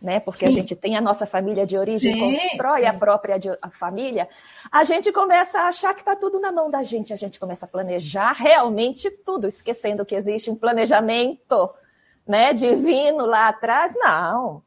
né? 0.00 0.18
Porque 0.18 0.40
Sim. 0.40 0.46
a 0.46 0.50
gente 0.50 0.74
tem 0.74 0.96
a 0.96 1.00
nossa 1.00 1.26
família 1.26 1.66
de 1.66 1.76
origem, 1.76 2.14
Sim. 2.14 2.20
constrói 2.20 2.86
a 2.86 2.94
própria 2.94 3.38
a 3.60 3.70
família, 3.70 4.28
a 4.72 4.82
gente 4.82 5.12
começa 5.12 5.60
a 5.60 5.68
achar 5.68 5.92
que 5.94 6.00
está 6.00 6.16
tudo 6.16 6.40
na 6.40 6.50
mão 6.50 6.70
da 6.70 6.82
gente, 6.82 7.12
a 7.12 7.16
gente 7.16 7.38
começa 7.38 7.66
a 7.66 7.68
planejar 7.68 8.32
realmente 8.32 9.10
tudo, 9.10 9.46
esquecendo 9.46 10.06
que 10.06 10.14
existe 10.14 10.50
um 10.50 10.56
planejamento, 10.56 11.70
né, 12.26 12.54
divino 12.54 13.26
lá 13.26 13.48
atrás. 13.48 13.94
Não, 13.94 14.62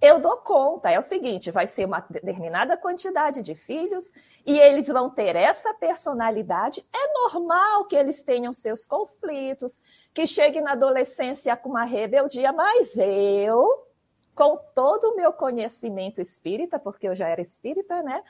eu 0.00 0.20
dou 0.20 0.36
conta. 0.38 0.90
É 0.90 0.98
o 0.98 1.02
seguinte: 1.02 1.50
vai 1.50 1.66
ser 1.66 1.86
uma 1.86 2.00
determinada 2.08 2.76
quantidade 2.76 3.42
de 3.42 3.54
filhos 3.54 4.10
e 4.44 4.58
eles 4.58 4.88
vão 4.88 5.08
ter 5.10 5.36
essa 5.36 5.72
personalidade. 5.74 6.84
É 6.92 7.12
normal 7.12 7.86
que 7.86 7.96
eles 7.96 8.22
tenham 8.22 8.52
seus 8.52 8.86
conflitos, 8.86 9.78
que 10.12 10.26
cheguem 10.26 10.62
na 10.62 10.72
adolescência 10.72 11.56
com 11.56 11.70
uma 11.70 11.84
rebeldia, 11.84 12.52
mas 12.52 12.96
eu, 12.98 13.86
com 14.34 14.58
todo 14.74 15.10
o 15.10 15.16
meu 15.16 15.32
conhecimento 15.32 16.20
espírita, 16.20 16.78
porque 16.78 17.08
eu 17.08 17.14
já 17.14 17.28
era 17.28 17.40
espírita, 17.40 18.02
né? 18.02 18.22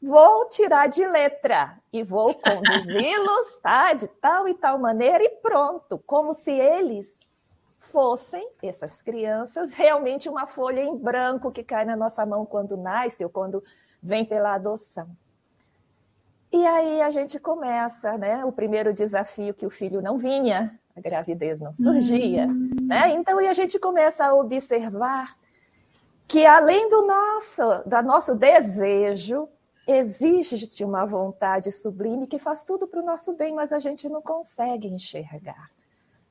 Vou 0.00 0.48
tirar 0.50 0.86
de 0.86 1.04
letra 1.06 1.78
e 1.92 2.02
vou 2.02 2.34
conduzi-los, 2.38 3.56
tá? 3.62 3.94
De 3.94 4.06
tal 4.06 4.46
e 4.46 4.54
tal 4.54 4.78
maneira 4.78 5.24
e 5.24 5.30
pronto, 5.30 5.98
como 6.06 6.32
se 6.34 6.52
eles 6.52 7.18
fossem 7.84 8.48
essas 8.62 9.00
crianças 9.00 9.72
realmente 9.74 10.28
uma 10.28 10.46
folha 10.46 10.80
em 10.80 10.96
branco 10.96 11.52
que 11.52 11.62
cai 11.62 11.84
na 11.84 11.96
nossa 11.96 12.24
mão 12.24 12.44
quando 12.44 12.76
nasce 12.76 13.24
ou 13.24 13.30
quando 13.30 13.62
vem 14.02 14.24
pela 14.24 14.54
adoção. 14.54 15.08
E 16.52 16.64
aí 16.66 17.00
a 17.00 17.10
gente 17.10 17.40
começa, 17.40 18.16
né? 18.16 18.44
O 18.44 18.52
primeiro 18.52 18.92
desafio 18.92 19.52
que 19.54 19.66
o 19.66 19.70
filho 19.70 20.00
não 20.00 20.18
vinha, 20.18 20.78
a 20.94 21.00
gravidez 21.00 21.60
não 21.60 21.74
surgia, 21.74 22.46
uhum. 22.46 22.70
né? 22.82 23.10
Então 23.10 23.40
e 23.40 23.48
a 23.48 23.52
gente 23.52 23.78
começa 23.78 24.24
a 24.24 24.34
observar 24.34 25.36
que 26.28 26.46
além 26.46 26.88
do 26.88 27.06
nosso, 27.06 27.62
do 27.84 28.02
nosso 28.02 28.34
desejo, 28.34 29.48
existe 29.86 30.84
uma 30.84 31.04
vontade 31.04 31.70
sublime 31.70 32.26
que 32.26 32.38
faz 32.38 32.62
tudo 32.62 32.86
para 32.86 33.00
o 33.00 33.04
nosso 33.04 33.34
bem, 33.34 33.52
mas 33.52 33.72
a 33.72 33.78
gente 33.78 34.08
não 34.08 34.22
consegue 34.22 34.88
enxergar. 34.88 35.73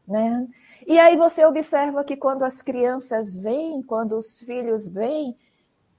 Né? 0.07 0.47
E 0.85 0.99
aí 0.99 1.15
você 1.15 1.45
observa 1.45 2.03
que 2.03 2.17
quando 2.17 2.43
as 2.43 2.61
crianças 2.61 3.37
vêm, 3.37 3.81
quando 3.81 4.17
os 4.17 4.39
filhos 4.39 4.87
vêm, 4.89 5.37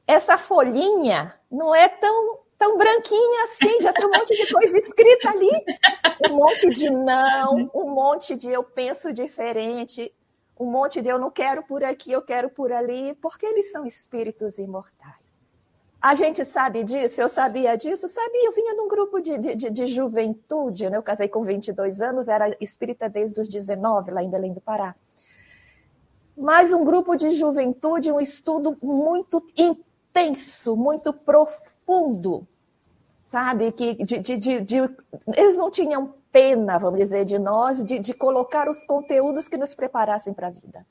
essa 0.07 0.37
folhinha 0.37 1.35
não 1.51 1.75
é 1.75 1.89
tão, 1.89 2.39
tão 2.59 2.77
branquinha 2.77 3.45
assim, 3.45 3.81
já 3.81 3.93
tem 3.93 4.07
um 4.07 4.11
monte 4.11 4.37
de 4.37 4.53
coisa 4.53 4.79
escrita 4.79 5.31
ali. 5.31 5.51
Um 6.31 6.37
monte 6.37 6.71
de 6.71 6.91
não, 6.91 7.71
um 7.75 7.91
monte 7.91 8.37
de 8.37 8.51
eu 8.51 8.63
penso 8.63 9.13
diferente, 9.13 10.15
um 10.59 10.67
monte 10.67 11.01
de 11.01 11.09
eu 11.09 11.19
não 11.19 11.31
quero 11.31 11.63
por 11.63 11.83
aqui, 11.83 12.13
eu 12.13 12.23
quero 12.23 12.51
por 12.51 12.73
ali, 12.73 13.15
porque 13.15 13.47
eles 13.47 13.73
são 13.73 13.87
espíritos 13.87 14.59
imortais. 14.59 15.24
A 16.05 16.15
gente 16.15 16.45
sabe 16.45 16.85
disso, 16.85 17.23
eu 17.23 17.29
sabia 17.31 17.79
disso, 17.79 18.07
sabia, 18.09 18.45
eu 18.45 18.53
vinha 18.53 18.75
num 18.75 18.87
grupo 18.87 19.23
de, 19.23 19.39
de, 19.39 19.71
de, 19.71 19.87
juventude, 19.87 20.91
né? 20.91 20.99
eu 20.99 21.03
casei 21.03 21.29
com 21.29 21.43
22 21.43 22.03
anos, 22.03 22.29
era 22.29 22.55
espírita 22.61 23.09
desde 23.09 23.41
os 23.41 23.49
19, 23.49 24.11
lá 24.11 24.23
em 24.23 24.29
Belém 24.29 24.53
do 24.53 24.61
Pará. 24.61 24.95
Mas 26.37 26.75
um 26.75 26.85
grupo 26.85 27.17
de 27.17 27.31
juventude, 27.31 28.13
um 28.13 28.21
estudo 28.21 28.77
muito 28.83 29.43
intenso, 29.57 30.77
muito 30.77 31.11
profundo, 31.11 32.47
sabe? 33.25 33.73
Que 33.73 33.95
de, 33.95 34.37
de, 34.37 34.77
eles 35.35 35.57
não 35.57 35.71
tinham 35.71 36.13
pena, 36.31 36.77
vamos 36.77 37.01
dizer, 37.01 37.25
de 37.25 37.39
nós, 37.39 37.83
de, 37.83 37.99
de 37.99 38.13
colocar 38.13 38.69
os 38.69 38.85
conteúdos 38.85 39.49
que 39.49 39.57
nos 39.57 39.75
preparassem 39.75 40.35
para 40.35 40.49
a 40.49 40.51
vida. 40.51 40.85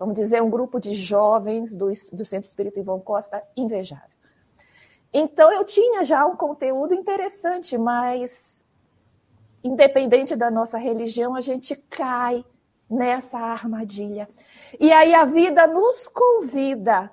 Vamos 0.00 0.16
dizer, 0.16 0.42
um 0.42 0.50
grupo 0.50 0.80
de 0.80 0.94
jovens 0.94 1.76
do, 1.76 1.92
do 2.12 2.24
Centro 2.24 2.48
Espírita 2.48 2.80
Ivon 2.80 2.98
Costa 2.98 3.40
invejável. 3.56 4.17
Então 5.12 5.52
eu 5.52 5.64
tinha 5.64 6.04
já 6.04 6.26
um 6.26 6.36
conteúdo 6.36 6.94
interessante, 6.94 7.78
mas 7.78 8.64
independente 9.62 10.36
da 10.36 10.50
nossa 10.50 10.78
religião, 10.78 11.34
a 11.34 11.40
gente 11.40 11.74
cai 11.74 12.44
nessa 12.88 13.38
armadilha. 13.38 14.28
E 14.78 14.92
aí 14.92 15.14
a 15.14 15.24
vida 15.24 15.66
nos 15.66 16.08
convida 16.08 17.10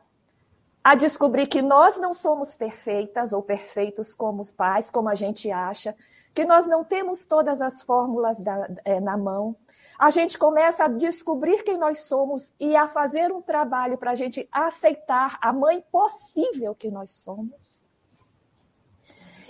a 0.83 0.95
descobrir 0.95 1.47
que 1.47 1.61
nós 1.61 1.97
não 1.97 2.13
somos 2.13 2.53
perfeitas 2.53 3.33
ou 3.33 3.41
perfeitos 3.41 4.13
como 4.13 4.41
os 4.41 4.51
pais, 4.51 4.91
como 4.91 5.09
a 5.09 5.15
gente 5.15 5.51
acha, 5.51 5.95
que 6.33 6.45
nós 6.45 6.67
não 6.67 6.83
temos 6.83 7.25
todas 7.25 7.61
as 7.61 7.81
fórmulas 7.81 8.41
da, 8.41 8.69
é, 8.83 8.99
na 8.99 9.17
mão. 9.17 9.55
A 9.97 10.09
gente 10.09 10.37
começa 10.37 10.83
a 10.83 10.89
descobrir 10.89 11.63
quem 11.63 11.77
nós 11.77 11.99
somos 11.99 12.53
e 12.59 12.75
a 12.75 12.87
fazer 12.87 13.31
um 13.31 13.41
trabalho 13.41 13.97
para 13.97 14.11
a 14.11 14.15
gente 14.15 14.47
aceitar 14.51 15.37
a 15.41 15.51
mãe 15.51 15.83
possível 15.91 16.75
que 16.75 16.91
nós 16.91 17.11
somos. 17.11 17.81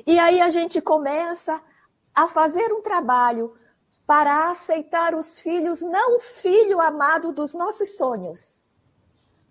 E 0.05 0.19
aí 0.19 0.39
a 0.39 0.50
gente 0.50 0.79
começa 0.81 1.62
a 2.13 2.27
fazer 2.27 2.71
um 2.71 2.81
trabalho 2.81 3.55
para 4.05 4.50
aceitar 4.50 5.15
os 5.15 5.39
filhos, 5.39 5.81
não 5.81 6.17
o 6.17 6.19
filho 6.19 6.79
amado 6.79 7.33
dos 7.33 7.53
nossos 7.55 7.97
sonhos. 7.97 8.62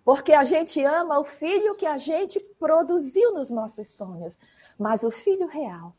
Porque 0.03 0.33
a 0.33 0.43
gente 0.43 0.83
ama 0.83 1.19
o 1.19 1.25
filho 1.25 1.75
que 1.75 1.85
a 1.85 1.97
gente 1.97 2.39
produziu 2.59 3.33
nos 3.33 3.49
nossos 3.49 3.89
sonhos, 3.89 4.37
mas 4.79 5.03
o 5.03 5.11
filho 5.11 5.47
real. 5.47 5.93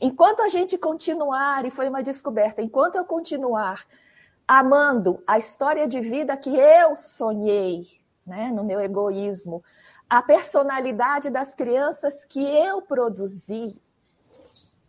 Enquanto 0.00 0.42
a 0.42 0.48
gente 0.48 0.76
continuar, 0.76 1.64
e 1.64 1.70
foi 1.70 1.88
uma 1.88 2.02
descoberta, 2.02 2.60
enquanto 2.60 2.96
eu 2.96 3.04
continuar 3.04 3.86
amando 4.46 5.22
a 5.26 5.38
história 5.38 5.86
de 5.86 6.00
vida 6.00 6.36
que 6.36 6.50
eu 6.50 6.96
sonhei, 6.96 7.86
né, 8.26 8.50
no 8.50 8.64
meu 8.64 8.80
egoísmo, 8.80 9.62
a 10.10 10.20
personalidade 10.20 11.30
das 11.30 11.54
crianças 11.54 12.24
que 12.24 12.42
eu 12.42 12.82
produzi, 12.82 13.80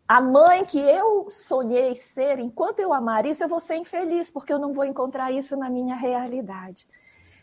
a 0.07 0.19
mãe 0.19 0.65
que 0.65 0.81
eu 0.81 1.29
sonhei 1.29 1.93
ser, 1.93 2.39
enquanto 2.39 2.79
eu 2.79 2.91
amar 2.91 3.27
isso, 3.27 3.43
eu 3.43 3.47
vou 3.47 3.59
ser 3.59 3.75
infeliz, 3.75 4.31
porque 4.31 4.51
eu 4.51 4.57
não 4.57 4.73
vou 4.73 4.83
encontrar 4.83 5.31
isso 5.31 5.55
na 5.55 5.69
minha 5.69 5.95
realidade. 5.95 6.87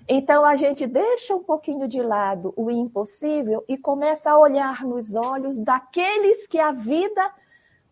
Então 0.08 0.44
a 0.44 0.56
gente 0.56 0.86
deixa 0.86 1.36
um 1.36 1.42
pouquinho 1.42 1.86
de 1.86 2.02
lado 2.02 2.52
o 2.56 2.70
impossível 2.70 3.64
e 3.68 3.78
começa 3.78 4.30
a 4.30 4.38
olhar 4.38 4.84
nos 4.84 5.14
olhos 5.14 5.58
daqueles 5.58 6.46
que 6.46 6.58
a 6.58 6.72
vida 6.72 7.32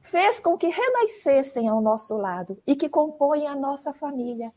fez 0.03 0.41
com 0.41 0.57
que 0.59 0.67
renascessem 0.67 1.69
ao 1.69 1.81
nosso 1.81 2.17
lado 2.17 2.61
e 2.67 2.75
que 2.75 2.89
compõem 2.89 3.47
a 3.47 3.55
nossa 3.55 3.93
família. 3.93 4.53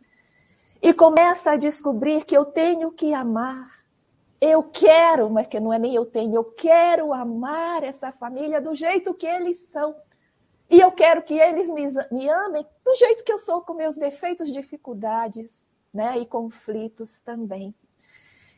E 0.82 0.94
começa 0.94 1.52
a 1.52 1.58
descobrir 1.58 2.26
que 2.26 2.36
eu 2.36 2.46
tenho 2.46 2.92
que 2.92 3.14
amar. 3.14 3.70
Eu 4.42 4.64
quero, 4.64 5.30
mas 5.30 5.48
que 5.48 5.60
não 5.60 5.74
é 5.74 5.80
nem 5.80 5.94
eu 5.94 6.06
tenho, 6.06 6.36
eu 6.36 6.46
quero 6.46 7.14
amar 7.14 7.84
essa 7.84 8.12
família 8.12 8.62
do 8.62 8.74
jeito 8.74 9.14
que 9.14 9.28
eles 9.28 9.68
são. 9.68 9.96
E 10.70 10.80
eu 10.80 10.92
quero 10.92 11.24
que 11.24 11.34
eles 11.34 11.70
me, 11.72 11.86
me 12.12 12.30
amem 12.30 12.66
do 12.86 12.96
jeito 12.96 13.24
que 13.24 13.34
eu 13.34 13.40
sou, 13.40 13.62
com 13.62 13.74
meus 13.74 13.98
defeitos, 13.98 14.52
dificuldades, 14.52 15.68
né? 15.94 16.18
E 16.20 16.26
conflitos 16.26 17.20
também. 17.20 17.74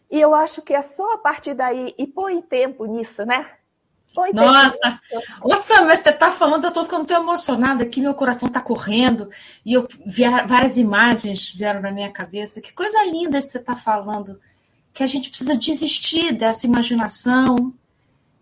E 0.09 0.19
eu 0.19 0.35
acho 0.35 0.61
que 0.61 0.73
é 0.73 0.81
só 0.81 1.13
a 1.13 1.17
partir 1.17 1.53
daí, 1.53 1.95
e 1.97 2.05
põe 2.05 2.41
tempo 2.41 2.85
nisso, 2.85 3.25
né? 3.25 3.49
Põe 4.13 4.33
Nossa! 4.33 4.99
Nossa, 5.41 5.81
mas 5.83 5.99
você 5.99 6.09
está 6.09 6.31
falando, 6.31 6.65
eu 6.65 6.67
estou 6.67 6.83
ficando 6.83 7.05
tão 7.05 7.23
emocionada 7.23 7.83
aqui, 7.83 8.01
meu 8.01 8.13
coração 8.13 8.47
está 8.47 8.59
correndo, 8.59 9.29
e 9.65 9.73
eu 9.73 9.87
várias 10.45 10.77
imagens 10.77 11.53
vieram 11.53 11.79
na 11.79 11.93
minha 11.93 12.11
cabeça. 12.11 12.59
Que 12.59 12.73
coisa 12.73 13.01
linda 13.05 13.37
que 13.37 13.43
você 13.43 13.57
está 13.57 13.73
falando, 13.73 14.37
que 14.93 15.03
a 15.03 15.07
gente 15.07 15.29
precisa 15.29 15.55
desistir 15.55 16.33
dessa 16.33 16.67
imaginação 16.67 17.73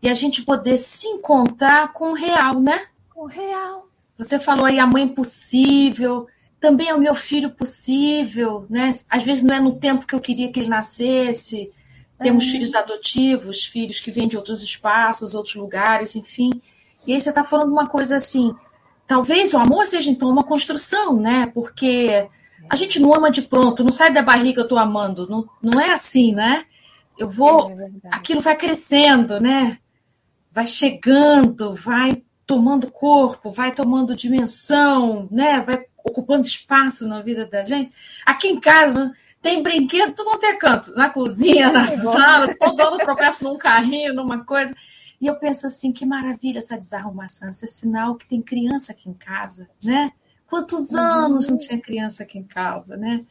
e 0.01 0.09
a 0.09 0.13
gente 0.13 0.41
poder 0.43 0.77
se 0.77 1.07
encontrar 1.07 1.93
com 1.93 2.11
o 2.11 2.15
real, 2.15 2.59
né? 2.59 2.87
Com 3.09 3.23
o 3.23 3.27
real. 3.27 3.87
Você 4.17 4.39
falou 4.39 4.65
aí 4.65 4.79
a 4.79 4.87
mãe 4.87 5.07
possível, 5.07 6.27
também 6.59 6.89
é 6.89 6.93
o 6.93 6.99
meu 6.99 7.15
filho 7.15 7.49
possível, 7.51 8.65
né? 8.69 8.91
Às 9.09 9.23
vezes 9.23 9.43
não 9.43 9.55
é 9.55 9.59
no 9.59 9.75
tempo 9.75 10.05
que 10.05 10.13
eu 10.13 10.19
queria 10.19 10.51
que 10.51 10.59
ele 10.59 10.69
nascesse. 10.69 11.71
Temos 12.19 12.45
uhum. 12.45 12.51
filhos 12.51 12.75
adotivos, 12.75 13.65
filhos 13.65 13.99
que 13.99 14.11
vêm 14.11 14.27
de 14.27 14.35
outros 14.35 14.61
espaços, 14.61 15.33
outros 15.33 15.55
lugares, 15.55 16.15
enfim. 16.15 16.49
E 17.07 17.13
aí 17.13 17.21
você 17.21 17.29
está 17.29 17.45
falando 17.45 17.71
uma 17.71 17.87
coisa 17.87 18.17
assim, 18.17 18.53
talvez 19.07 19.53
o 19.53 19.57
amor 19.57 19.85
seja 19.85 20.09
então 20.09 20.29
uma 20.29 20.43
construção, 20.43 21.15
né? 21.15 21.49
Porque 21.53 22.27
a 22.69 22.75
gente 22.75 22.99
não 22.99 23.13
ama 23.13 23.31
de 23.31 23.41
pronto, 23.41 23.83
não 23.83 23.91
sai 23.91 24.13
da 24.13 24.21
barriga 24.21 24.61
eu 24.61 24.63
estou 24.63 24.77
amando, 24.77 25.27
não, 25.27 25.49
não 25.61 25.81
é 25.81 25.91
assim, 25.91 26.33
né? 26.33 26.65
Eu 27.17 27.27
vou, 27.27 27.71
é 27.71 27.89
aquilo 28.11 28.39
vai 28.39 28.55
crescendo, 28.55 29.39
né? 29.39 29.77
Vai 30.51 30.67
chegando, 30.67 31.73
vai 31.73 32.23
tomando 32.45 32.91
corpo, 32.91 33.51
vai 33.51 33.73
tomando 33.73 34.15
dimensão, 34.15 35.27
né? 35.31 35.61
Vai 35.61 35.83
ocupando 36.03 36.47
espaço 36.47 37.07
na 37.07 37.21
vida 37.21 37.45
da 37.45 37.63
gente. 37.63 37.91
Aqui 38.25 38.47
em 38.47 38.59
casa 38.59 39.13
tem 39.41 39.63
brinquedo, 39.63 40.13
tudo 40.13 40.31
quanto 40.31 40.45
é 40.45 40.55
canto, 40.55 40.93
na 40.95 41.09
cozinha, 41.09 41.71
na 41.71 41.87
sala, 41.87 42.53
todo 42.55 42.81
ano 42.81 42.97
tropeço 42.97 43.43
num 43.43 43.57
carrinho, 43.57 44.13
numa 44.13 44.43
coisa. 44.43 44.75
E 45.19 45.27
eu 45.27 45.35
penso 45.35 45.67
assim, 45.67 45.91
que 45.91 46.05
maravilha 46.05 46.59
essa 46.59 46.77
desarrumação, 46.77 47.49
esse 47.49 47.65
é 47.65 47.67
sinal 47.67 48.15
que 48.15 48.27
tem 48.27 48.41
criança 48.41 48.91
aqui 48.91 49.09
em 49.09 49.13
casa, 49.13 49.69
né? 49.83 50.11
Quantos 50.49 50.91
uhum. 50.91 50.99
anos 50.99 51.47
não 51.47 51.57
tinha 51.57 51.79
criança 51.79 52.23
aqui 52.23 52.37
em 52.37 52.43
casa, 52.43 52.97
né? 52.97 53.25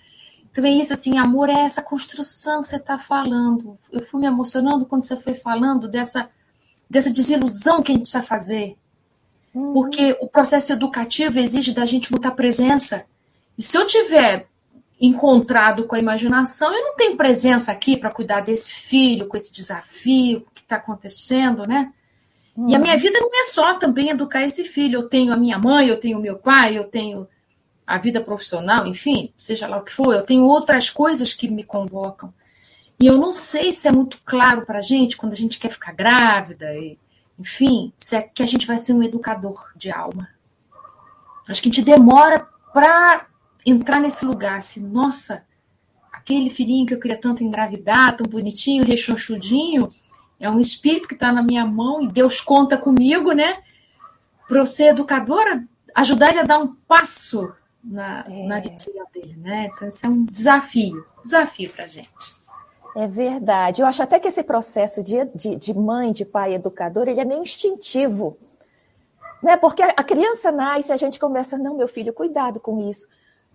Então 0.51 0.65
é 0.65 0.71
isso, 0.71 0.93
assim, 0.93 1.19
amor 1.19 1.49
é 1.49 1.61
essa 1.61 1.83
construção 1.83 2.63
que 2.63 2.69
você 2.69 2.77
está 2.77 2.99
falando. 2.99 3.79
Eu 3.93 4.01
fui 4.01 4.21
me 4.21 4.27
emocionando 4.27 4.87
quando 4.87 5.05
você 5.05 5.17
foi 5.17 5.35
falando 5.35 5.89
dessa, 5.89 6.31
dessa 6.89 7.11
desilusão 7.11 7.83
que 7.83 7.93
a 7.93 7.95
gente 7.95 8.03
precisa 8.03 8.23
fazer, 8.23 8.77
Uhum. 9.55 9.73
Porque 9.73 10.17
o 10.21 10.29
processo 10.29 10.73
educativo 10.73 11.39
exige 11.39 11.73
da 11.73 11.87
gente 11.87 12.11
muita 12.11 12.31
presença. 12.31 13.07
E 13.57 13.63
se 13.63 13.77
eu 13.77 13.87
tiver 13.87 14.47
encontrado 15.01 15.85
com 15.85 15.95
a 15.95 15.99
imaginação, 15.99 16.73
eu 16.73 16.85
não 16.85 16.97
tenho 16.97 17.17
presença 17.17 17.73
aqui 17.73 17.97
para 17.97 18.11
cuidar 18.11 18.41
desse 18.41 18.71
filho, 18.71 19.27
com 19.27 19.37
esse 19.37 19.53
desafio 19.53 20.47
que 20.55 20.63
está 20.63 20.77
acontecendo, 20.77 21.67
né? 21.67 21.93
Uhum. 22.59 22.71
E 22.71 22.75
a 22.75 22.79
minha 22.81 22.97
vida 22.97 23.21
não 23.21 23.31
é 23.33 23.45
só 23.45 23.75
também 23.75 24.11
educar 24.11 24.43
esse 24.43 24.65
filho. 24.65 24.99
Eu 24.99 25.09
tenho 25.09 25.33
a 25.33 25.37
minha 25.37 25.57
mãe, 25.57 25.87
eu 25.87 26.01
tenho 26.01 26.19
o 26.19 26.21
meu 26.21 26.37
pai, 26.37 26.77
eu 26.77 26.85
tenho 26.85 27.29
a 27.87 27.97
vida 27.99 28.21
profissional, 28.21 28.85
enfim, 28.85 29.33
seja 29.37 29.69
lá 29.69 29.79
o 29.79 29.83
que 29.83 29.93
for, 29.93 30.13
eu 30.13 30.23
tenho 30.23 30.45
outras 30.45 30.91
coisas 30.91 31.33
que 31.33 31.49
me 31.49 31.63
convocam. 31.63 32.35
E 33.01 33.07
eu 33.07 33.17
não 33.17 33.31
sei 33.31 33.71
se 33.71 33.87
é 33.87 33.93
muito 33.93 34.19
claro 34.25 34.67
para 34.67 34.81
a 34.81 34.83
gente 34.83 35.17
quando 35.17 35.33
a 35.33 35.37
gente 35.37 35.59
quer 35.59 35.71
ficar 35.71 35.93
grávida 35.93 36.75
e 36.75 36.99
enfim, 37.39 37.93
se 37.97 38.17
é 38.17 38.23
que 38.23 38.43
a 38.43 38.47
gente 38.47 38.67
vai 38.67 38.77
ser 38.77 38.93
um 38.93 39.03
educador 39.03 39.71
de 39.77 39.91
alma. 39.91 40.29
Acho 41.49 41.63
que 41.63 41.69
a 41.69 41.73
gente 41.73 41.85
demora 41.85 42.47
para 42.75 43.27
entrar 43.65 44.01
nesse 44.01 44.25
lugar, 44.25 44.59
assim, 44.59 44.81
nossa, 44.81 45.45
aquele 46.13 46.51
filhinho 46.51 46.85
que 46.85 46.93
eu 46.93 47.01
queria 47.01 47.17
tanto 47.17 47.45
engravidar, 47.45 48.17
tão 48.17 48.27
bonitinho, 48.27 48.85
rechonchudinho, 48.85 49.91
é 50.41 50.49
um 50.49 50.61
espírito 50.61 51.09
que 51.09 51.15
está 51.15 51.33
na 51.33 51.43
minha 51.43 51.67
mão 51.67 52.03
e 52.03 52.09
Deus 52.09 52.41
conta 52.41 52.79
comigo, 52.79 53.33
né? 53.33 53.63
Para 54.47 54.59
eu 54.59 54.67
ser 54.67 54.89
educadora, 54.89 55.65
ajudar 55.95 56.31
ele 56.31 56.41
a 56.41 56.45
dar 56.45 56.59
um 56.59 56.75
passo 56.87 57.53
na, 57.83 58.25
é. 58.29 58.47
na 58.47 58.61
vida 58.61 58.77
dele, 59.13 59.37
né? 59.37 59.71
Então, 59.75 59.89
isso 59.89 60.07
é 60.07 60.09
um 60.09 60.25
desafio, 60.25 61.05
desafio 61.23 61.71
para 61.71 61.85
a 61.85 61.87
gente. 61.87 62.39
É 62.97 63.07
verdade. 63.07 63.83
Eu 63.83 63.87
acho 63.87 64.03
até 64.03 64.19
que 64.19 64.29
esse 64.29 64.43
processo 64.43 65.03
de, 65.03 65.25
de, 65.35 65.57
de 65.57 65.75
mãe, 65.75 66.13
de 66.13 66.25
pai, 66.25 66.55
educador, 66.55 67.09
ele 67.09 67.21
é 67.21 67.25
meio 67.25 67.43
instintivo. 67.43 68.37
Né? 69.43 69.57
Porque 69.57 69.83
a 69.83 70.03
criança 70.03 70.51
nasce, 70.51 70.93
a 70.93 70.97
gente 70.97 71.19
começa, 71.19 71.57
não, 71.57 71.77
meu 71.77 71.87
filho, 71.87 72.13
cuidado 72.13 72.59
com 72.59 72.89
isso. 72.89 73.09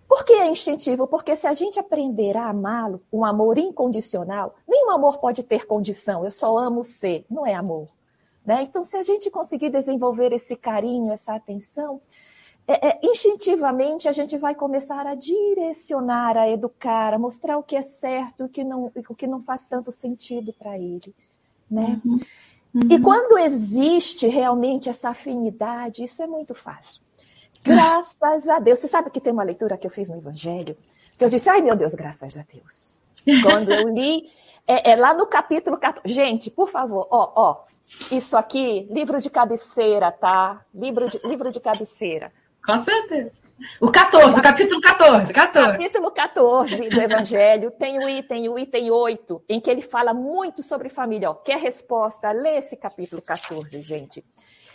Por 0.08 0.24
que 0.24 0.32
é 0.34 0.46
instintivo? 0.50 1.06
Porque 1.06 1.34
se 1.34 1.46
a 1.46 1.54
gente 1.54 1.78
aprender 1.78 2.36
a 2.36 2.48
amá-lo, 2.48 3.02
um 3.12 3.24
amor 3.24 3.58
incondicional, 3.58 4.54
nenhum 4.68 4.90
amor 4.90 5.18
pode 5.18 5.42
ter 5.42 5.66
condição, 5.66 6.24
eu 6.24 6.30
só 6.30 6.56
amo 6.58 6.84
ser, 6.84 7.24
não 7.30 7.46
é 7.46 7.54
amor. 7.54 7.88
Né? 8.44 8.62
Então, 8.62 8.82
se 8.82 8.96
a 8.96 9.02
gente 9.02 9.30
conseguir 9.30 9.70
desenvolver 9.70 10.32
esse 10.32 10.54
carinho, 10.54 11.12
essa 11.12 11.34
atenção, 11.34 12.00
é, 12.66 12.88
é, 12.88 13.00
instintivamente 13.02 14.08
a 14.08 14.12
gente 14.12 14.36
vai 14.38 14.54
começar 14.54 15.06
a 15.06 15.14
direcionar, 15.14 16.36
a 16.36 16.48
educar, 16.48 17.14
a 17.14 17.18
mostrar 17.18 17.58
o 17.58 17.62
que 17.62 17.76
é 17.76 17.82
certo, 17.82 18.44
o 18.44 18.48
que 18.48 18.64
não, 18.64 18.90
o 19.08 19.14
que 19.14 19.26
não 19.26 19.40
faz 19.40 19.66
tanto 19.66 19.90
sentido 19.90 20.52
para 20.52 20.78
ele, 20.78 21.14
né? 21.70 22.00
Uhum. 22.04 22.18
Uhum. 22.74 22.88
E 22.90 23.00
quando 23.00 23.38
existe 23.38 24.26
realmente 24.26 24.88
essa 24.88 25.10
afinidade, 25.10 26.02
isso 26.02 26.22
é 26.22 26.26
muito 26.26 26.54
fácil. 26.54 27.03
Graças 27.64 28.48
a 28.48 28.58
Deus. 28.58 28.78
Você 28.78 28.88
sabe 28.88 29.10
que 29.10 29.20
tem 29.20 29.32
uma 29.32 29.42
leitura 29.42 29.76
que 29.76 29.86
eu 29.86 29.90
fiz 29.90 30.10
no 30.10 30.18
Evangelho, 30.18 30.76
que 31.18 31.24
eu 31.24 31.28
disse, 31.28 31.48
ai 31.48 31.62
meu 31.62 31.74
Deus, 31.74 31.94
graças 31.94 32.36
a 32.36 32.44
Deus. 32.52 32.98
Quando 33.42 33.72
eu 33.72 33.88
li, 33.88 34.30
é, 34.66 34.92
é 34.92 34.96
lá 34.96 35.14
no 35.14 35.26
capítulo 35.26 35.78
14. 35.78 36.12
Gente, 36.12 36.50
por 36.50 36.68
favor, 36.68 37.08
ó, 37.10 37.32
ó, 37.34 37.64
isso 38.10 38.36
aqui, 38.36 38.86
livro 38.90 39.20
de 39.20 39.30
cabeceira, 39.30 40.12
tá? 40.12 40.62
Livro 40.74 41.08
de, 41.08 41.18
livro 41.24 41.50
de 41.50 41.58
cabeceira. 41.58 42.32
Com 42.64 42.78
certeza. 42.78 43.44
O 43.80 43.90
14, 43.90 44.40
o 44.40 44.42
capítulo 44.42 44.80
14, 44.80 45.32
14. 45.32 45.72
Capítulo 45.72 46.10
14 46.10 46.88
do 46.88 47.00
Evangelho 47.00 47.70
tem 47.70 47.98
o 47.98 48.08
item, 48.08 48.48
o 48.48 48.58
item 48.58 48.90
8, 48.90 49.44
em 49.48 49.60
que 49.60 49.70
ele 49.70 49.82
fala 49.82 50.12
muito 50.12 50.62
sobre 50.62 50.88
família. 50.88 51.30
Ó, 51.30 51.34
quer 51.34 51.58
resposta? 51.58 52.32
Lê 52.32 52.56
esse 52.56 52.76
capítulo 52.76 53.22
14, 53.22 53.80
gente. 53.80 54.24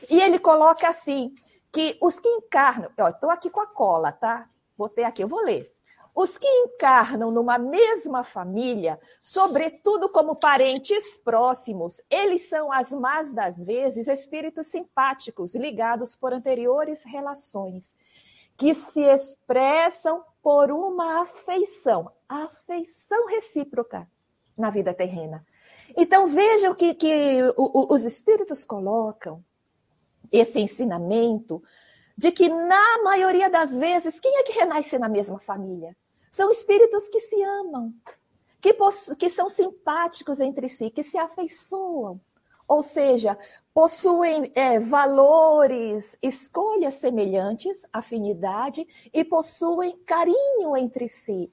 E 0.09 0.21
ele 0.21 0.39
coloca 0.39 0.87
assim: 0.87 1.33
que 1.71 1.97
os 2.01 2.19
que 2.19 2.27
encarnam. 2.27 2.91
Estou 3.07 3.29
aqui 3.29 3.49
com 3.49 3.61
a 3.61 3.67
cola, 3.67 4.11
tá? 4.11 4.49
Botei 4.77 5.03
aqui, 5.03 5.23
eu 5.23 5.27
vou 5.27 5.41
ler. 5.41 5.73
Os 6.15 6.37
que 6.37 6.47
encarnam 6.47 7.31
numa 7.31 7.57
mesma 7.57 8.23
família, 8.23 8.99
sobretudo 9.21 10.09
como 10.09 10.35
parentes 10.35 11.15
próximos, 11.17 12.01
eles 12.09 12.49
são, 12.49 12.71
as 12.73 12.91
más 12.91 13.31
das 13.31 13.63
vezes, 13.63 14.07
espíritos 14.07 14.67
simpáticos 14.67 15.55
ligados 15.55 16.15
por 16.15 16.33
anteriores 16.33 17.03
relações, 17.03 17.95
que 18.57 18.73
se 18.73 19.01
expressam 19.01 20.23
por 20.41 20.71
uma 20.71 21.21
afeição, 21.21 22.11
afeição 22.27 23.27
recíproca 23.27 24.09
na 24.57 24.69
vida 24.69 24.93
terrena. 24.93 25.45
Então 25.95 26.27
vejam 26.27 26.75
que, 26.75 26.93
que 26.93 27.41
os 27.57 28.03
espíritos 28.03 28.65
colocam 28.65 29.43
esse 30.31 30.59
ensinamento 30.59 31.61
de 32.17 32.31
que, 32.31 32.49
na 32.49 33.03
maioria 33.03 33.49
das 33.49 33.77
vezes, 33.77 34.19
quem 34.19 34.37
é 34.37 34.43
que 34.43 34.53
renasce 34.53 34.97
na 34.99 35.09
mesma 35.09 35.39
família? 35.39 35.95
São 36.29 36.49
espíritos 36.49 37.07
que 37.09 37.19
se 37.19 37.41
amam, 37.41 37.93
que, 38.61 38.75
que 39.17 39.29
são 39.29 39.49
simpáticos 39.49 40.39
entre 40.39 40.67
si, 40.67 40.89
que 40.89 41.03
se 41.03 41.17
afeiçoam 41.17 42.19
ou 42.69 42.83
seja, 42.83 43.35
possuem 43.73 44.51
é, 44.53 44.77
valores, 44.77 46.15
escolhas 46.21 46.93
semelhantes, 46.93 47.83
afinidade, 47.91 48.87
e 49.11 49.25
possuem 49.25 49.97
carinho 50.05 50.77
entre 50.77 51.07
si. 51.07 51.51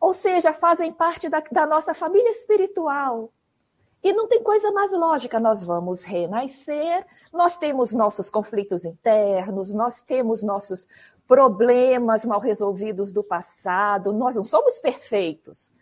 Ou 0.00 0.12
seja, 0.12 0.54
fazem 0.54 0.92
parte 0.92 1.28
da, 1.28 1.40
da 1.50 1.66
nossa 1.66 1.94
família 1.94 2.30
espiritual. 2.30 3.32
E 4.02 4.12
não 4.12 4.26
tem 4.26 4.42
coisa 4.42 4.72
mais 4.72 4.92
lógica, 4.92 5.38
nós 5.38 5.62
vamos 5.62 6.02
renascer, 6.02 7.06
nós 7.32 7.56
temos 7.56 7.92
nossos 7.92 8.28
conflitos 8.28 8.84
internos, 8.84 9.72
nós 9.72 10.00
temos 10.00 10.42
nossos 10.42 10.88
problemas 11.26 12.26
mal 12.26 12.40
resolvidos 12.40 13.12
do 13.12 13.22
passado, 13.22 14.12
nós 14.12 14.34
não 14.34 14.44
somos 14.44 14.78
perfeitos. 14.78 15.72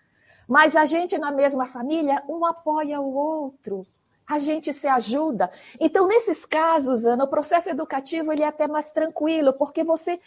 Mas 0.47 0.77
a 0.77 0.85
gente 0.85 1.17
na 1.17 1.31
mesma 1.31 1.67
família, 1.67 2.23
um 2.29 2.45
apoia 2.45 3.01
o 3.01 3.15
outro 3.15 3.87
a 4.31 4.39
gente 4.39 4.73
se 4.73 4.87
ajuda. 4.87 5.51
Então, 5.81 6.07
nesses 6.07 6.47
casos, 6.47 7.05
Ana, 7.05 7.25
o 7.25 7.29
processo 7.29 7.69
educativo 7.69 8.33
ele 8.33 8.45
é 8.45 8.47
até 8.47 8.69
mais 8.69 8.93
tranquilo, 8.93 9.53
porque 9.53 9.83
você 9.83 10.21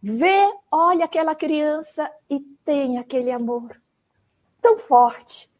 vê, 0.00 0.48
olha 0.70 1.04
aquela 1.04 1.34
criança 1.34 2.08
e 2.30 2.38
tem 2.64 2.98
aquele 2.98 3.32
amor 3.32 3.76
tão 4.62 4.78
forte. 4.78 5.50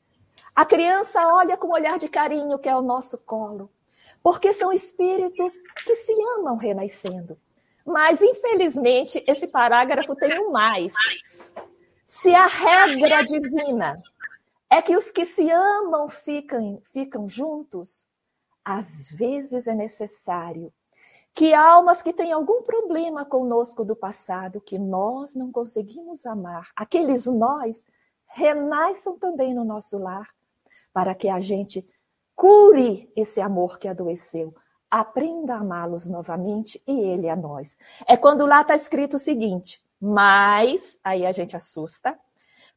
A 0.58 0.64
criança 0.64 1.24
olha 1.24 1.56
com 1.56 1.68
um 1.68 1.72
olhar 1.72 1.98
de 1.98 2.08
carinho, 2.08 2.58
que 2.58 2.68
é 2.68 2.74
o 2.74 2.82
nosso 2.82 3.16
colo, 3.18 3.70
porque 4.20 4.52
são 4.52 4.72
espíritos 4.72 5.52
que 5.86 5.94
se 5.94 6.12
amam 6.36 6.56
renascendo. 6.56 7.36
Mas, 7.86 8.20
infelizmente, 8.22 9.22
esse 9.28 9.46
parágrafo 9.46 10.16
tem 10.16 10.36
um 10.40 10.50
mais. 10.50 10.92
Se 12.04 12.34
a 12.34 12.46
regra 12.46 13.22
divina 13.22 14.02
é 14.68 14.82
que 14.82 14.96
os 14.96 15.12
que 15.12 15.24
se 15.24 15.48
amam 15.48 16.08
ficam, 16.08 16.82
ficam 16.86 17.28
juntos, 17.28 18.08
às 18.64 19.08
vezes 19.12 19.68
é 19.68 19.76
necessário 19.76 20.72
que 21.36 21.54
almas 21.54 22.02
que 22.02 22.12
têm 22.12 22.32
algum 22.32 22.64
problema 22.64 23.24
conosco 23.24 23.84
do 23.84 23.94
passado, 23.94 24.60
que 24.60 24.76
nós 24.76 25.36
não 25.36 25.52
conseguimos 25.52 26.26
amar, 26.26 26.70
aqueles 26.74 27.26
nós, 27.26 27.86
renasçam 28.26 29.16
também 29.16 29.54
no 29.54 29.64
nosso 29.64 29.96
lar, 29.98 30.28
para 30.92 31.14
que 31.14 31.28
a 31.28 31.40
gente 31.40 31.86
cure 32.34 33.10
esse 33.16 33.40
amor 33.40 33.78
que 33.78 33.88
adoeceu, 33.88 34.54
aprenda 34.90 35.54
a 35.54 35.58
amá-los 35.58 36.06
novamente 36.06 36.82
e 36.86 37.00
ele 37.00 37.28
a 37.28 37.36
nós. 37.36 37.76
É 38.06 38.16
quando 38.16 38.46
lá 38.46 38.62
está 38.62 38.74
escrito 38.74 39.16
o 39.16 39.18
seguinte, 39.18 39.82
mas, 40.00 40.98
aí 41.02 41.26
a 41.26 41.32
gente 41.32 41.56
assusta, 41.56 42.18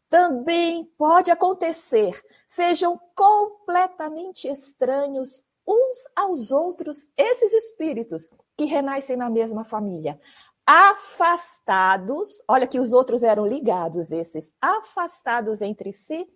também 0.10 0.84
pode 0.98 1.32
acontecer, 1.32 2.22
sejam 2.46 3.00
completamente 3.16 4.48
estranhos 4.48 5.44
uns 5.66 6.10
aos 6.16 6.52
outros, 6.52 7.08
esses 7.16 7.54
espíritos 7.54 8.28
que 8.58 8.66
renascem 8.66 9.16
na 9.16 9.30
mesma 9.30 9.64
família, 9.64 10.20
afastados, 10.66 12.42
olha 12.48 12.68
que 12.68 12.80
os 12.80 12.94
outros 12.94 13.24
eram 13.24 13.46
ligados, 13.46 14.12
esses 14.12 14.52
afastados 14.60 15.62
entre 15.62 15.94
si, 15.94 16.28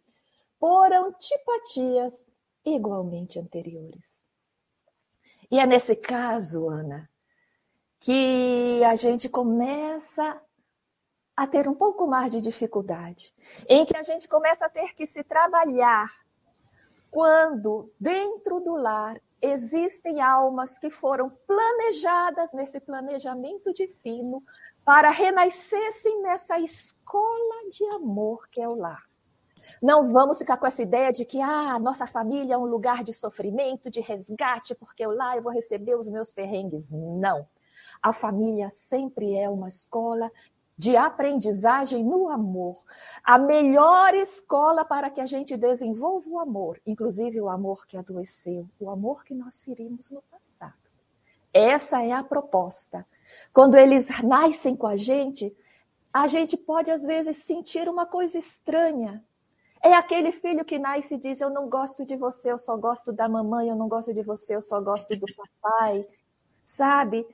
por 0.60 0.92
antipatias 0.92 2.26
igualmente 2.64 3.40
anteriores. 3.40 4.26
E 5.50 5.60
é 5.60 5.66
nesse 5.66 5.96
caso, 5.96 6.70
Ana, 6.70 7.10
que 8.00 8.84
a 8.84 8.96
gente 8.96 9.30
começa 9.30 10.42
a 11.36 11.46
ter 11.46 11.68
um 11.68 11.76
pouco 11.76 12.08
mais 12.08 12.32
de 12.32 12.40
dificuldade, 12.40 13.34
em 13.68 13.86
que 13.86 13.98
a 13.98 14.04
gente 14.04 14.28
começa 14.28 14.66
a 14.66 14.70
ter 14.70 14.96
que 14.96 15.06
se 15.06 15.24
trabalhar 15.24 16.12
quando 17.12 17.92
dentro 18.00 18.60
do 18.60 18.76
lar 18.76 19.22
existem 19.42 20.22
almas 20.22 20.78
que 20.78 20.90
foram 20.90 21.30
planejadas 21.30 22.54
nesse 22.54 22.80
planejamento 22.80 23.74
divino 23.74 24.44
para 24.84 25.10
renascessem 25.12 26.22
nessa 26.22 26.60
escola 26.60 27.70
de 27.70 27.86
amor 27.96 28.48
que 28.50 28.62
é 28.62 28.68
o 28.68 28.76
lar. 28.76 29.04
Não 29.82 30.08
vamos 30.08 30.38
ficar 30.38 30.58
com 30.58 30.66
essa 30.66 30.82
ideia 30.82 31.12
de 31.12 31.26
que 31.26 31.42
ah, 31.42 31.78
nossa 31.80 32.08
família 32.08 32.56
é 32.56 32.58
um 32.58 32.66
lugar 32.66 33.04
de 33.04 33.14
sofrimento, 33.14 33.90
de 33.90 34.02
resgate, 34.02 34.76
porque 34.76 35.06
eu 35.06 35.12
lá 35.12 35.36
eu 35.36 35.44
vou 35.44 35.52
receber 35.52 35.96
os 35.96 36.10
meus 36.10 36.34
perrengues. 36.34 36.92
Não. 36.92 37.48
A 38.02 38.14
família 38.14 38.70
sempre 38.70 39.36
é 39.36 39.50
uma 39.50 39.68
escola 39.68 40.32
de 40.78 40.96
aprendizagem 40.98 42.04
no 42.04 42.30
amor. 42.30 42.84
A 43.24 43.38
melhor 43.38 44.14
escola 44.14 44.84
para 44.84 45.10
que 45.10 45.22
a 45.22 45.26
gente 45.26 45.56
desenvolva 45.56 46.30
o 46.30 46.40
amor, 46.40 46.80
inclusive 46.86 47.40
o 47.40 47.50
amor 47.50 47.86
que 47.86 47.98
adoeceu, 47.98 48.68
o 48.80 48.90
amor 48.90 49.24
que 49.24 49.34
nós 49.34 49.64
ferimos 49.64 50.12
no 50.12 50.22
passado. 50.24 50.74
Essa 51.54 52.04
é 52.04 52.12
a 52.12 52.24
proposta. 52.24 53.06
Quando 53.54 53.76
eles 53.76 54.10
nascem 54.22 54.76
com 54.76 54.88
a 54.88 54.98
gente, 54.98 55.56
a 56.14 56.28
gente 56.28 56.58
pode 56.58 56.92
às 56.92 57.04
vezes 57.04 57.38
sentir 57.38 57.88
uma 57.88 58.06
coisa 58.06 58.38
estranha. 58.38 59.24
É 59.86 59.94
aquele 59.94 60.32
filho 60.32 60.66
que 60.66 60.80
nasce 60.80 61.16
e 61.16 61.18
diz: 61.18 61.40
Eu 61.40 61.50
não 61.50 61.70
gosto 61.70 62.06
de 62.06 62.16
você, 62.16 62.52
eu 62.52 62.58
só 62.58 62.76
gosto 62.76 63.14
da 63.14 63.30
mamãe, 63.30 63.70
eu 63.70 63.76
não 63.76 63.88
gosto 63.88 64.14
de 64.14 64.24
você, 64.24 64.56
eu 64.56 64.62
só 64.62 64.82
gosto 64.82 65.16
do 65.16 65.28
papai. 65.36 66.08
Sabe? 66.64 67.26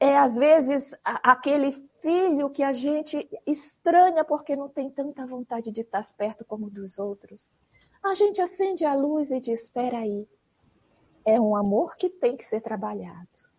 é 0.00 0.18
às 0.18 0.36
vezes 0.36 0.96
aquele 1.02 1.72
filho 1.72 2.50
que 2.50 2.62
a 2.62 2.72
gente 2.72 3.28
estranha 3.46 4.24
porque 4.24 4.56
não 4.56 4.68
tem 4.68 4.90
tanta 4.90 5.26
vontade 5.26 5.70
de 5.70 5.80
estar 5.80 6.04
perto 6.14 6.44
como 6.44 6.70
dos 6.70 6.98
outros. 6.98 7.48
A 8.02 8.14
gente 8.14 8.40
acende 8.40 8.84
a 8.84 8.94
luz 8.94 9.30
e 9.30 9.40
diz: 9.40 9.62
espera 9.62 9.98
aí, 9.98 10.28
é 11.24 11.40
um 11.40 11.56
amor 11.56 11.96
que 11.96 12.10
tem 12.10 12.36
que 12.36 12.44
ser 12.44 12.60
trabalhado. 12.60 13.54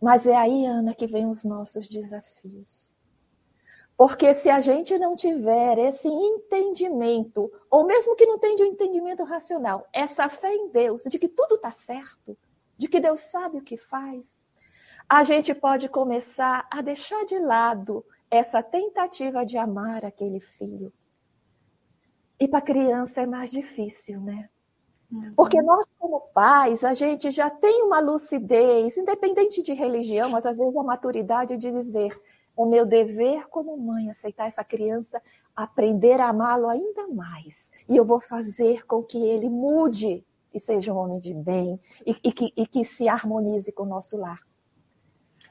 Mas 0.00 0.26
é 0.26 0.34
aí, 0.34 0.66
Ana, 0.66 0.94
que 0.94 1.06
vem 1.06 1.26
os 1.26 1.44
nossos 1.44 1.86
desafios. 1.86 2.91
Porque 3.96 4.32
se 4.32 4.50
a 4.50 4.58
gente 4.58 4.98
não 4.98 5.14
tiver 5.14 5.78
esse 5.78 6.08
entendimento, 6.08 7.52
ou 7.70 7.84
mesmo 7.84 8.16
que 8.16 8.26
não 8.26 8.38
tenha 8.38 8.64
um 8.64 8.68
entendimento 8.68 9.22
racional, 9.22 9.86
essa 9.92 10.28
fé 10.28 10.54
em 10.54 10.70
Deus, 10.70 11.02
de 11.04 11.18
que 11.18 11.28
tudo 11.28 11.56
está 11.56 11.70
certo, 11.70 12.36
de 12.76 12.88
que 12.88 12.98
Deus 12.98 13.20
sabe 13.20 13.58
o 13.58 13.62
que 13.62 13.76
faz, 13.76 14.38
a 15.08 15.22
gente 15.22 15.54
pode 15.54 15.88
começar 15.88 16.66
a 16.70 16.80
deixar 16.80 17.24
de 17.24 17.38
lado 17.38 18.04
essa 18.30 18.62
tentativa 18.62 19.44
de 19.44 19.58
amar 19.58 20.04
aquele 20.04 20.40
filho. 20.40 20.92
E 22.40 22.48
para 22.48 22.58
a 22.58 22.62
criança 22.62 23.20
é 23.20 23.26
mais 23.26 23.50
difícil, 23.50 24.20
né? 24.20 24.48
Uhum. 25.12 25.34
Porque 25.36 25.60
nós, 25.60 25.84
como 25.98 26.20
pais, 26.32 26.82
a 26.82 26.94
gente 26.94 27.30
já 27.30 27.50
tem 27.50 27.82
uma 27.82 28.00
lucidez, 28.00 28.96
independente 28.96 29.62
de 29.62 29.74
religião, 29.74 30.30
mas 30.30 30.46
às 30.46 30.56
vezes 30.56 30.76
a 30.76 30.82
maturidade 30.82 31.56
de 31.58 31.70
dizer: 31.70 32.18
é 32.66 32.68
meu 32.68 32.86
dever 32.86 33.48
como 33.48 33.76
mãe 33.76 34.10
aceitar 34.10 34.46
essa 34.46 34.64
criança, 34.64 35.20
aprender 35.54 36.20
a 36.20 36.28
amá-lo 36.28 36.68
ainda 36.68 37.08
mais. 37.08 37.70
E 37.88 37.96
eu 37.96 38.04
vou 38.04 38.20
fazer 38.20 38.86
com 38.86 39.02
que 39.02 39.18
ele 39.18 39.48
mude 39.48 40.24
e 40.54 40.60
seja 40.60 40.92
um 40.92 40.96
homem 40.96 41.18
de 41.18 41.32
bem 41.32 41.80
e, 42.06 42.16
e, 42.22 42.32
que, 42.32 42.52
e 42.56 42.66
que 42.66 42.84
se 42.84 43.08
harmonize 43.08 43.72
com 43.72 43.84
o 43.84 43.86
nosso 43.86 44.16
lar. 44.16 44.40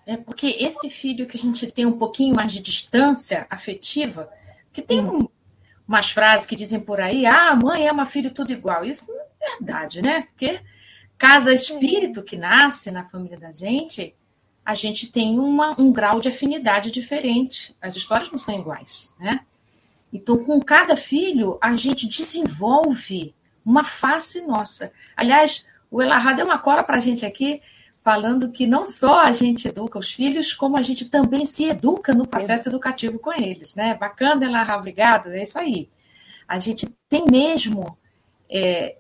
É 0.06 0.18
porque 0.18 0.58
esse 0.60 0.90
filho 0.90 1.28
que 1.28 1.38
a 1.38 1.40
gente 1.40 1.72
tem 1.72 1.86
um 1.86 1.98
pouquinho 1.98 2.36
mais 2.36 2.52
de 2.52 2.62
distância 2.62 3.46
afetiva, 3.50 4.30
que 4.72 4.82
tem 4.82 5.04
um, 5.04 5.28
umas 5.88 6.12
frases 6.12 6.48
que 6.48 6.56
dizem 6.56 6.80
por 6.80 7.00
aí, 7.00 7.26
ah, 7.26 7.56
mãe 7.56 7.88
ama 7.88 8.06
filho 8.06 8.32
tudo 8.32 8.52
igual. 8.52 8.84
Isso 8.84 9.12
não 9.12 9.22
é 9.22 9.58
verdade, 9.58 10.02
né? 10.02 10.24
Porque 10.24 10.60
cada 11.18 11.54
espírito 11.54 12.24
que 12.24 12.36
nasce 12.36 12.90
na 12.90 13.06
família 13.06 13.40
da 13.40 13.52
gente, 13.52 14.16
a 14.66 14.74
gente 14.76 15.12
tem 15.12 15.40
uma, 15.40 15.80
um 15.80 15.92
grau 15.92 16.20
de 16.20 16.30
afinidade 16.30 16.92
diferente. 16.92 17.76
As 17.82 17.96
histórias 17.96 18.32
não 18.32 18.38
são 18.38 18.58
iguais, 18.58 19.12
né? 19.20 19.42
Então, 20.14 20.38
com 20.44 20.60
cada 20.62 20.96
filho, 20.96 21.58
a 21.62 21.76
gente 21.76 22.08
desenvolve 22.08 23.34
uma 23.66 23.84
face 23.84 24.46
nossa. 24.46 24.92
Aliás, 25.16 25.66
o 25.90 26.02
Elahá 26.02 26.34
deu 26.34 26.46
uma 26.46 26.60
cola 26.60 26.84
para 26.84 26.98
a 26.98 27.00
gente 27.00 27.26
aqui 27.26 27.62
falando 28.04 28.50
que 28.50 28.66
não 28.66 28.84
só 28.84 29.22
a 29.22 29.32
gente 29.32 29.68
educa 29.68 30.00
os 30.00 30.12
filhos, 30.12 30.54
como 30.54 30.76
a 30.76 30.82
gente 30.82 31.06
também 31.06 31.46
se 31.46 31.66
educa 31.66 32.14
no 32.14 32.28
processo 32.28 32.68
educativo 32.68 33.20
com 33.20 33.32
eles, 33.32 33.76
né? 33.76 33.94
Bacana, 33.94 34.46
Elarra, 34.46 34.78
obrigado, 34.78 35.30
é 35.30 35.44
isso 35.44 35.60
aí. 35.60 35.88
A 36.48 36.60
gente 36.60 36.90
tem 37.08 37.26
mesmo, 37.30 37.98
é, 38.50 38.98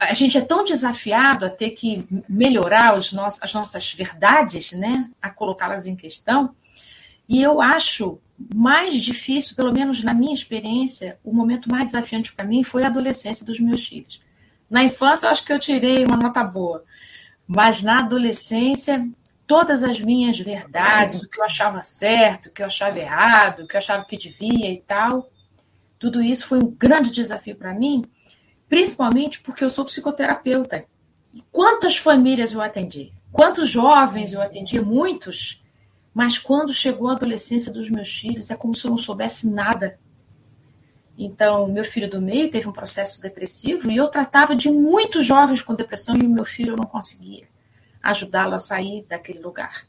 a 0.00 0.14
gente 0.14 0.38
é 0.38 0.40
tão 0.40 0.64
desafiado 0.64 1.44
a 1.44 1.50
ter 1.50 1.70
que 1.70 2.04
melhorar 2.28 2.94
as 2.94 3.12
nossas 3.12 3.92
verdades, 3.92 4.72
né? 4.72 5.10
A 5.20 5.30
colocá-las 5.30 5.86
em 5.86 5.94
questão, 5.94 6.54
e 7.28 7.40
eu 7.42 7.60
acho 7.60 8.18
mais 8.54 8.94
difícil, 8.94 9.54
pelo 9.54 9.72
menos 9.72 10.02
na 10.02 10.14
minha 10.14 10.34
experiência, 10.34 11.18
o 11.22 11.32
momento 11.32 11.70
mais 11.70 11.84
desafiante 11.86 12.32
para 12.32 12.46
mim 12.46 12.64
foi 12.64 12.82
a 12.82 12.86
adolescência 12.86 13.44
dos 13.44 13.60
meus 13.60 13.86
filhos. 13.86 14.20
Na 14.68 14.82
infância, 14.82 15.26
eu 15.26 15.30
acho 15.30 15.44
que 15.44 15.52
eu 15.52 15.58
tirei 15.58 16.04
uma 16.04 16.16
nota 16.16 16.42
boa 16.42 16.84
mas 17.52 17.82
na 17.82 17.98
adolescência, 17.98 19.04
todas 19.44 19.82
as 19.82 20.00
minhas 20.00 20.38
verdades, 20.38 21.20
o 21.20 21.28
que 21.28 21.40
eu 21.40 21.44
achava 21.44 21.82
certo, 21.82 22.46
o 22.46 22.52
que 22.52 22.62
eu 22.62 22.66
achava 22.66 22.96
errado, 22.96 23.64
o 23.64 23.66
que 23.66 23.74
eu 23.74 23.78
achava 23.78 24.04
que 24.04 24.16
devia 24.16 24.70
e 24.70 24.78
tal, 24.78 25.28
tudo 25.98 26.22
isso 26.22 26.46
foi 26.46 26.60
um 26.60 26.70
grande 26.70 27.10
desafio 27.10 27.56
para 27.56 27.74
mim, 27.74 28.04
principalmente 28.70 29.40
porque 29.40 29.64
eu 29.64 29.68
sou 29.68 29.84
psicoterapeuta. 29.84 30.86
quantas 31.50 31.96
famílias 31.96 32.52
eu 32.52 32.62
atendi? 32.62 33.12
Quantos 33.32 33.68
jovens 33.68 34.32
eu 34.32 34.40
atendi? 34.40 34.80
Muitos. 34.80 35.60
Mas 36.14 36.38
quando 36.38 36.72
chegou 36.72 37.08
a 37.08 37.12
adolescência 37.12 37.72
dos 37.72 37.90
meus 37.90 38.08
filhos, 38.08 38.48
é 38.48 38.56
como 38.56 38.74
se 38.74 38.84
eu 38.84 38.90
não 38.90 38.96
soubesse 38.96 39.48
nada. 39.48 39.98
Então, 41.18 41.66
meu 41.66 41.84
filho 41.84 42.08
do 42.08 42.22
meio 42.22 42.48
teve 42.48 42.68
um 42.68 42.72
processo 42.72 43.20
depressivo 43.20 43.90
e 43.90 43.96
eu 43.96 44.08
tratava 44.08 44.54
de 44.54 44.70
muitos 44.70 45.26
jovens 45.26 45.62
com 45.62 45.74
depressão 45.74 46.16
e 46.16 46.26
meu 46.26 46.44
filho 46.44 46.72
eu 46.72 46.76
não 46.76 46.86
conseguia 46.86 47.48
ajudá-lo 48.00 48.54
a 48.54 48.58
sair 48.58 49.04
daquele 49.08 49.40
lugar. 49.40 49.84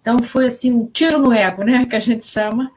Então, 0.00 0.20
foi 0.20 0.46
assim 0.46 0.72
um 0.72 0.86
tiro 0.86 1.18
no 1.18 1.32
ego, 1.32 1.64
né, 1.64 1.84
que 1.84 1.96
a 1.96 2.00
gente 2.00 2.24
chama. 2.24 2.70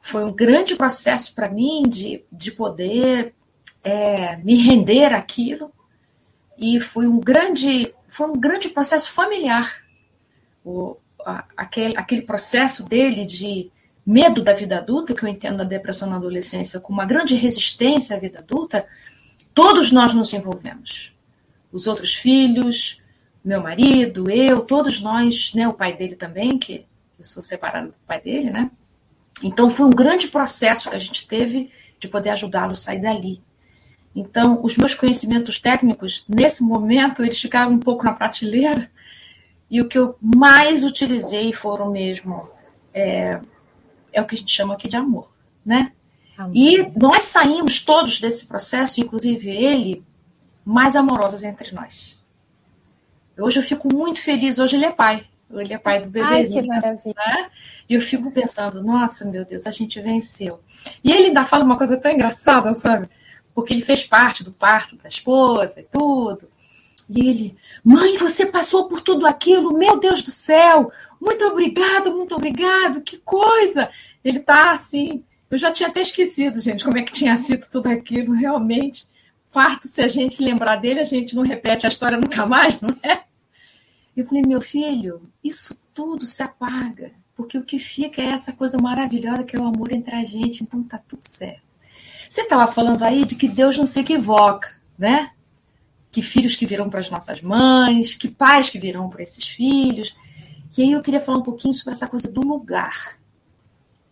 Foi 0.00 0.24
um 0.24 0.32
grande 0.32 0.74
processo 0.76 1.34
para 1.34 1.50
mim 1.50 1.82
de, 1.86 2.24
de 2.32 2.50
poder 2.50 3.34
é, 3.82 4.36
me 4.36 4.54
render 4.56 5.12
aquilo 5.12 5.72
e 6.56 6.80
foi 6.80 7.06
um 7.06 7.18
grande 7.18 7.92
foi 8.06 8.28
um 8.28 8.38
grande 8.38 8.68
processo 8.68 9.10
familiar. 9.10 9.82
O, 10.64 10.96
a, 11.24 11.44
aquele, 11.56 11.96
aquele 11.96 12.22
processo 12.22 12.86
dele 12.86 13.24
de 13.24 13.70
medo 14.04 14.42
da 14.42 14.52
vida 14.52 14.78
adulta 14.78 15.14
que 15.14 15.24
eu 15.24 15.28
entendo 15.28 15.58
da 15.58 15.64
depressão 15.64 16.10
na 16.10 16.16
adolescência 16.16 16.78
com 16.78 16.92
uma 16.92 17.06
grande 17.06 17.34
resistência 17.34 18.16
à 18.16 18.20
vida 18.20 18.40
adulta 18.40 18.86
todos 19.54 19.90
nós 19.90 20.14
nos 20.14 20.32
envolvemos. 20.32 21.12
Os 21.72 21.86
outros 21.86 22.14
filhos 22.14 23.00
meu 23.44 23.60
marido 23.60 24.30
eu 24.30 24.60
todos 24.60 25.00
nós 25.00 25.52
né 25.54 25.66
o 25.66 25.74
pai 25.74 25.96
dele 25.96 26.14
também 26.14 26.58
que 26.58 26.86
eu 27.18 27.24
sou 27.24 27.42
separada 27.42 27.88
do 27.88 27.94
pai 28.06 28.20
dele 28.20 28.50
né? 28.50 28.70
Então 29.42 29.68
foi 29.70 29.86
um 29.86 29.90
grande 29.90 30.28
processo 30.28 30.90
que 30.90 30.94
a 30.94 31.00
gente 31.00 31.26
teve 31.26 31.70
de 31.98 32.08
poder 32.08 32.30
ajudá-lo 32.30 32.72
a 32.72 32.76
sair 32.76 33.00
dali 33.00 33.42
então, 34.14 34.60
os 34.62 34.76
meus 34.76 34.94
conhecimentos 34.94 35.58
técnicos, 35.58 36.24
nesse 36.28 36.62
momento, 36.62 37.22
eles 37.22 37.40
ficaram 37.40 37.72
um 37.72 37.78
pouco 37.78 38.04
na 38.04 38.12
prateleira, 38.12 38.90
e 39.70 39.80
o 39.80 39.88
que 39.88 39.98
eu 39.98 40.16
mais 40.20 40.84
utilizei 40.84 41.52
foram 41.52 41.90
mesmo, 41.90 42.46
é, 42.92 43.40
é 44.12 44.20
o 44.20 44.26
que 44.26 44.34
a 44.34 44.38
gente 44.38 44.52
chama 44.52 44.74
aqui 44.74 44.86
de 44.86 44.96
amor, 44.96 45.32
né? 45.64 45.92
Amor. 46.36 46.52
E 46.54 46.92
nós 46.94 47.24
saímos 47.24 47.82
todos 47.82 48.20
desse 48.20 48.46
processo, 48.46 49.00
inclusive 49.00 49.50
ele, 49.50 50.04
mais 50.62 50.94
amorosos 50.94 51.42
entre 51.42 51.72
nós. 51.74 52.20
Hoje 53.38 53.60
eu 53.60 53.62
fico 53.62 53.92
muito 53.92 54.22
feliz, 54.22 54.58
hoje 54.58 54.76
ele 54.76 54.84
é 54.84 54.90
pai, 54.90 55.24
ele 55.50 55.72
é 55.72 55.78
pai 55.78 56.02
do 56.02 56.10
bebezinho. 56.10 56.58
Ai, 56.58 56.62
que 56.62 56.68
maravilha. 56.68 57.14
Né? 57.16 57.50
E 57.88 57.94
eu 57.94 58.00
fico 58.02 58.30
pensando, 58.30 58.82
nossa, 58.82 59.24
meu 59.24 59.44
Deus, 59.44 59.66
a 59.66 59.70
gente 59.70 60.00
venceu. 60.02 60.60
E 61.02 61.10
ele 61.10 61.28
ainda 61.28 61.46
fala 61.46 61.64
uma 61.64 61.78
coisa 61.78 61.96
tão 61.96 62.12
engraçada, 62.12 62.74
sabe? 62.74 63.08
Porque 63.54 63.72
ele 63.72 63.82
fez 63.82 64.04
parte 64.04 64.42
do 64.42 64.52
parto 64.52 64.96
da 64.96 65.08
esposa 65.08 65.80
e 65.80 65.84
tudo. 65.84 66.48
E 67.08 67.28
ele, 67.28 67.56
mãe, 67.84 68.16
você 68.16 68.46
passou 68.46 68.88
por 68.88 69.00
tudo 69.00 69.26
aquilo, 69.26 69.76
meu 69.76 69.98
Deus 69.98 70.22
do 70.22 70.30
céu, 70.30 70.90
muito 71.20 71.44
obrigado, 71.44 72.12
muito 72.12 72.34
obrigado, 72.34 73.02
que 73.02 73.18
coisa. 73.18 73.90
Ele 74.24 74.40
tá 74.40 74.72
assim, 74.72 75.22
eu 75.50 75.58
já 75.58 75.70
tinha 75.70 75.88
até 75.88 76.00
esquecido, 76.00 76.60
gente, 76.60 76.84
como 76.84 76.98
é 76.98 77.02
que 77.02 77.12
tinha 77.12 77.36
sido 77.36 77.66
tudo 77.70 77.88
aquilo, 77.88 78.32
realmente. 78.32 79.06
Parto, 79.52 79.86
se 79.86 80.00
a 80.00 80.08
gente 80.08 80.42
lembrar 80.42 80.76
dele, 80.76 81.00
a 81.00 81.04
gente 81.04 81.36
não 81.36 81.42
repete 81.42 81.86
a 81.86 81.88
história 81.90 82.16
nunca 82.16 82.46
mais, 82.46 82.80
não 82.80 82.96
é? 83.02 83.22
Eu 84.16 84.26
falei, 84.26 84.42
meu 84.42 84.60
filho, 84.60 85.22
isso 85.44 85.78
tudo 85.92 86.24
se 86.24 86.42
apaga, 86.42 87.12
porque 87.34 87.58
o 87.58 87.64
que 87.64 87.78
fica 87.78 88.22
é 88.22 88.26
essa 88.26 88.52
coisa 88.52 88.78
maravilhosa 88.78 89.44
que 89.44 89.56
é 89.56 89.60
o 89.60 89.66
amor 89.66 89.92
entre 89.92 90.14
a 90.14 90.24
gente, 90.24 90.62
então 90.62 90.82
tá 90.82 90.98
tudo 90.98 91.22
certo. 91.24 91.71
Você 92.32 92.44
estava 92.44 92.66
falando 92.66 93.02
aí 93.02 93.26
de 93.26 93.36
que 93.36 93.46
Deus 93.46 93.76
não 93.76 93.84
se 93.84 94.00
equivoca, 94.00 94.74
né? 94.98 95.32
Que 96.10 96.22
filhos 96.22 96.56
que 96.56 96.64
virão 96.64 96.88
para 96.88 97.00
as 97.00 97.10
nossas 97.10 97.42
mães, 97.42 98.14
que 98.14 98.26
pais 98.26 98.70
que 98.70 98.78
virão 98.78 99.10
para 99.10 99.22
esses 99.22 99.46
filhos. 99.46 100.16
E 100.74 100.80
aí 100.80 100.92
eu 100.92 101.02
queria 101.02 101.20
falar 101.20 101.36
um 101.36 101.42
pouquinho 101.42 101.74
sobre 101.74 101.92
essa 101.92 102.08
coisa 102.08 102.32
do 102.32 102.40
lugar. 102.40 103.18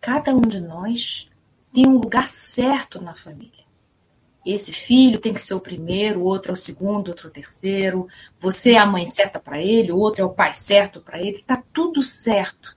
Cada 0.02 0.34
um 0.34 0.42
de 0.42 0.60
nós 0.60 1.30
tem 1.72 1.88
um 1.88 1.96
lugar 1.96 2.24
certo 2.24 3.00
na 3.00 3.14
família. 3.14 3.64
Esse 4.44 4.70
filho 4.70 5.18
tem 5.18 5.32
que 5.32 5.40
ser 5.40 5.54
o 5.54 5.60
primeiro, 5.60 6.20
o 6.20 6.24
outro 6.24 6.52
é 6.52 6.52
o 6.52 6.56
segundo, 6.56 7.08
outro 7.08 7.28
é 7.28 7.30
o 7.30 7.32
terceiro. 7.32 8.06
Você 8.38 8.72
é 8.72 8.78
a 8.78 8.84
mãe 8.84 9.06
certa 9.06 9.40
para 9.40 9.62
ele, 9.62 9.92
o 9.92 9.98
outro 9.98 10.20
é 10.20 10.24
o 10.26 10.34
pai 10.34 10.52
certo 10.52 11.00
para 11.00 11.18
ele. 11.18 11.42
Tá 11.46 11.62
tudo 11.72 12.02
certo. 12.02 12.76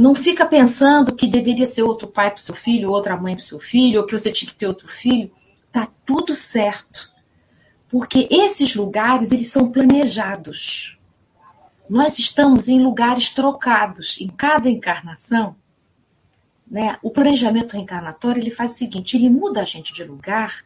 Não 0.00 0.14
fica 0.14 0.46
pensando 0.46 1.12
que 1.12 1.26
deveria 1.26 1.66
ser 1.66 1.82
outro 1.82 2.06
pai 2.06 2.30
para 2.30 2.38
seu 2.38 2.54
filho, 2.54 2.92
outra 2.92 3.16
mãe 3.16 3.34
para 3.34 3.44
seu 3.44 3.58
filho, 3.58 3.98
ou 3.98 4.06
que 4.06 4.16
você 4.16 4.30
tinha 4.30 4.48
que 4.48 4.54
ter 4.54 4.68
outro 4.68 4.86
filho. 4.86 5.28
Tá 5.72 5.88
tudo 6.06 6.34
certo. 6.34 7.12
Porque 7.88 8.28
esses 8.30 8.76
lugares, 8.76 9.32
eles 9.32 9.48
são 9.48 9.72
planejados. 9.72 10.96
Nós 11.90 12.16
estamos 12.20 12.68
em 12.68 12.80
lugares 12.80 13.30
trocados. 13.30 14.18
Em 14.20 14.28
cada 14.28 14.70
encarnação, 14.70 15.56
né, 16.64 16.96
o 17.02 17.10
planejamento 17.10 17.72
reencarnatório 17.72 18.40
ele 18.40 18.52
faz 18.52 18.74
o 18.74 18.76
seguinte: 18.76 19.16
ele 19.16 19.28
muda 19.28 19.62
a 19.62 19.64
gente 19.64 19.92
de 19.92 20.04
lugar 20.04 20.64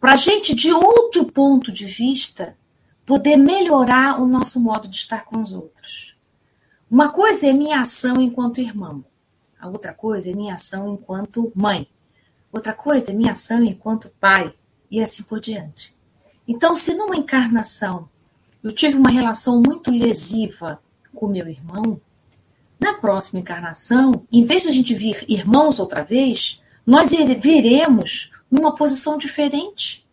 para 0.00 0.14
a 0.14 0.16
gente, 0.16 0.52
de 0.52 0.72
outro 0.72 1.26
ponto 1.26 1.70
de 1.70 1.86
vista, 1.86 2.58
poder 3.06 3.36
melhorar 3.36 4.20
o 4.20 4.26
nosso 4.26 4.58
modo 4.58 4.88
de 4.88 4.96
estar 4.96 5.24
com 5.26 5.40
os 5.40 5.52
outros. 5.52 6.03
Uma 6.90 7.10
coisa 7.10 7.48
é 7.48 7.52
minha 7.52 7.80
ação 7.80 8.20
enquanto 8.20 8.60
irmão, 8.60 9.04
a 9.58 9.68
outra 9.68 9.92
coisa 9.92 10.30
é 10.30 10.34
minha 10.34 10.54
ação 10.54 10.88
enquanto 10.88 11.50
mãe, 11.54 11.88
outra 12.52 12.72
coisa 12.72 13.10
é 13.10 13.14
minha 13.14 13.32
ação 13.32 13.64
enquanto 13.64 14.12
pai, 14.20 14.54
e 14.90 15.00
assim 15.00 15.22
por 15.22 15.40
diante. 15.40 15.94
Então, 16.46 16.74
se 16.74 16.94
numa 16.94 17.16
encarnação 17.16 18.08
eu 18.62 18.70
tive 18.70 18.96
uma 18.96 19.10
relação 19.10 19.60
muito 19.60 19.90
lesiva 19.90 20.80
com 21.14 21.26
meu 21.26 21.48
irmão, 21.48 22.00
na 22.78 22.94
próxima 22.94 23.40
encarnação, 23.40 24.26
em 24.30 24.44
vez 24.44 24.62
de 24.62 24.68
a 24.68 24.72
gente 24.72 24.94
vir 24.94 25.24
irmãos 25.28 25.78
outra 25.78 26.02
vez, 26.02 26.60
nós 26.86 27.12
viremos 27.12 28.30
numa 28.50 28.74
posição 28.74 29.16
diferente. 29.16 30.06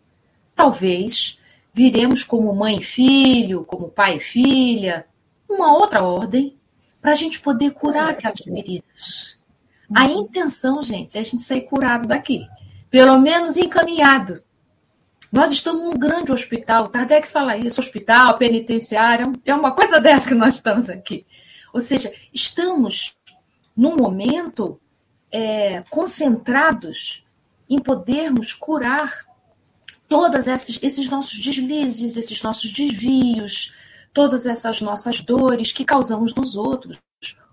Talvez 0.55 1.38
viremos 1.73 2.23
como 2.23 2.55
mãe 2.55 2.79
e 2.79 2.84
filho, 2.84 3.63
como 3.65 3.89
pai 3.89 4.17
e 4.17 4.19
filha, 4.19 5.05
uma 5.49 5.73
outra 5.73 6.01
ordem, 6.01 6.57
para 7.01 7.11
a 7.11 7.15
gente 7.15 7.39
poder 7.39 7.71
curar 7.71 8.11
aquelas 8.11 8.39
feridas. 8.39 9.37
A 9.93 10.05
intenção, 10.05 10.81
gente, 10.81 11.17
é 11.17 11.21
a 11.21 11.23
gente 11.23 11.41
sair 11.41 11.61
curado 11.61 12.07
daqui, 12.07 12.47
pelo 12.89 13.17
menos 13.19 13.57
encaminhado. 13.57 14.41
Nós 15.31 15.51
estamos 15.51 15.81
num 15.83 15.97
grande 15.97 16.31
hospital, 16.31 16.89
Kardec 16.89 17.27
fala 17.27 17.57
isso, 17.57 17.79
hospital, 17.79 18.37
penitenciário, 18.37 19.33
é 19.45 19.55
uma 19.55 19.71
coisa 19.71 19.99
dessa 19.99 20.27
que 20.27 20.35
nós 20.35 20.55
estamos 20.55 20.89
aqui. 20.89 21.25
Ou 21.73 21.79
seja, 21.79 22.13
estamos 22.33 23.15
num 23.75 23.95
momento 23.95 24.79
é, 25.31 25.83
concentrados 25.89 27.23
em 27.69 27.79
podermos 27.79 28.53
curar 28.53 29.25
todos 30.09 30.47
esses, 30.47 30.77
esses 30.81 31.09
nossos 31.09 31.39
deslizes, 31.39 32.17
esses 32.17 32.41
nossos 32.41 32.73
desvios, 32.73 33.73
todas 34.13 34.45
essas 34.45 34.82
nossas 34.82 35.21
dores 35.21 35.71
que 35.71 35.86
causamos 35.86 36.34
nos 36.36 36.56
outros, 36.56 36.97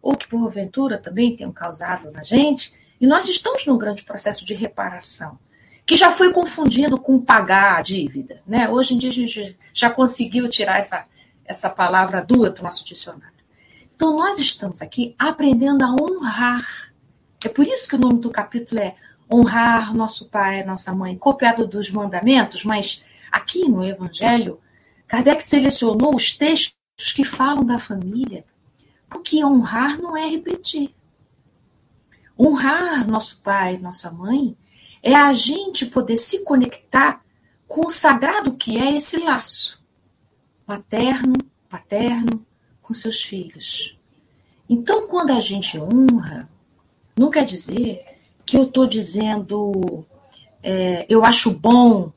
ou 0.02 0.16
que 0.16 0.28
porventura 0.28 0.98
também 0.98 1.36
tenham 1.36 1.52
causado 1.52 2.10
na 2.10 2.22
gente, 2.22 2.72
e 3.00 3.06
nós 3.06 3.28
estamos 3.28 3.66
num 3.66 3.78
grande 3.78 4.02
processo 4.02 4.44
de 4.44 4.54
reparação, 4.54 5.38
que 5.86 5.96
já 5.96 6.10
foi 6.10 6.32
confundido 6.32 6.98
com 6.98 7.20
pagar 7.20 7.78
a 7.78 7.82
dívida. 7.82 8.42
Né? 8.46 8.68
Hoje 8.68 8.94
em 8.94 8.98
dia 8.98 9.10
a 9.10 9.12
gente 9.12 9.56
já 9.72 9.88
conseguiu 9.88 10.48
tirar 10.48 10.78
essa, 10.78 11.06
essa 11.44 11.70
palavra 11.70 12.20
dura 12.20 12.50
do 12.50 12.62
nosso 12.62 12.84
dicionário. 12.84 13.38
Então 13.94 14.16
nós 14.16 14.38
estamos 14.38 14.82
aqui 14.82 15.14
aprendendo 15.18 15.84
a 15.84 15.90
honrar. 15.90 16.92
É 17.42 17.48
por 17.48 17.66
isso 17.66 17.88
que 17.88 17.96
o 17.96 17.98
nome 17.98 18.20
do 18.20 18.30
capítulo 18.30 18.80
é 18.80 18.94
honrar 19.32 19.94
nosso 19.94 20.28
pai, 20.28 20.64
nossa 20.64 20.92
mãe, 20.92 21.16
copiado 21.16 21.66
dos 21.66 21.90
mandamentos, 21.90 22.64
mas 22.64 23.02
aqui 23.30 23.68
no 23.68 23.84
Evangelho 23.84 24.60
Kardec 25.08 25.42
selecionou 25.42 26.14
os 26.14 26.32
textos 26.36 27.12
que 27.14 27.24
falam 27.24 27.64
da 27.64 27.78
família, 27.78 28.44
porque 29.08 29.42
honrar 29.42 29.98
não 30.00 30.16
é 30.16 30.28
repetir. 30.28 30.94
Honrar 32.38 33.08
nosso 33.08 33.40
pai, 33.40 33.78
nossa 33.78 34.12
mãe, 34.12 34.56
é 35.02 35.14
a 35.14 35.32
gente 35.32 35.86
poder 35.86 36.18
se 36.18 36.44
conectar 36.44 37.24
com 37.66 37.86
o 37.86 37.90
sagrado 37.90 38.54
que 38.54 38.78
é 38.78 38.96
esse 38.96 39.18
laço 39.20 39.82
materno, 40.66 41.32
paterno, 41.68 42.44
com 42.82 42.92
seus 42.92 43.22
filhos. 43.22 43.96
Então, 44.68 45.08
quando 45.08 45.30
a 45.30 45.40
gente 45.40 45.78
honra, 45.78 46.46
não 47.16 47.30
quer 47.30 47.44
dizer 47.44 48.04
que 48.44 48.58
eu 48.58 48.64
estou 48.64 48.86
dizendo 48.86 50.04
é, 50.62 51.06
eu 51.08 51.24
acho 51.24 51.50
bom 51.50 52.12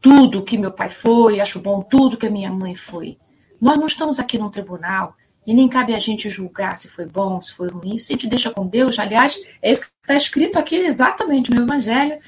tudo 0.00 0.42
que 0.42 0.58
meu 0.58 0.72
pai 0.72 0.90
foi, 0.90 1.40
acho 1.40 1.60
bom 1.60 1.82
tudo 1.82 2.16
que 2.16 2.26
a 2.26 2.30
minha 2.30 2.52
mãe 2.52 2.74
foi. 2.74 3.18
Nós 3.60 3.78
não 3.78 3.86
estamos 3.86 4.18
aqui 4.18 4.38
num 4.38 4.50
tribunal 4.50 5.16
e 5.46 5.54
nem 5.54 5.68
cabe 5.68 5.94
a 5.94 5.98
gente 5.98 6.28
julgar 6.28 6.76
se 6.76 6.88
foi 6.88 7.06
bom, 7.06 7.40
se 7.40 7.54
foi 7.54 7.68
ruim. 7.68 7.96
Se 7.98 8.12
gente 8.12 8.26
deixa 8.26 8.50
com 8.50 8.66
Deus, 8.66 8.98
aliás, 8.98 9.36
é 9.62 9.70
isso 9.70 9.82
que 9.82 9.90
está 10.02 10.14
escrito 10.14 10.58
aqui 10.58 10.76
exatamente 10.76 11.50
no 11.50 11.62
Evangelho, 11.62 12.18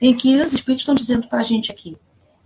em 0.00 0.14
que 0.14 0.40
os 0.40 0.52
Espíritos 0.52 0.82
estão 0.82 0.94
dizendo 0.94 1.28
para 1.28 1.40
a 1.40 1.44
gente 1.44 1.70
aqui. 1.70 1.96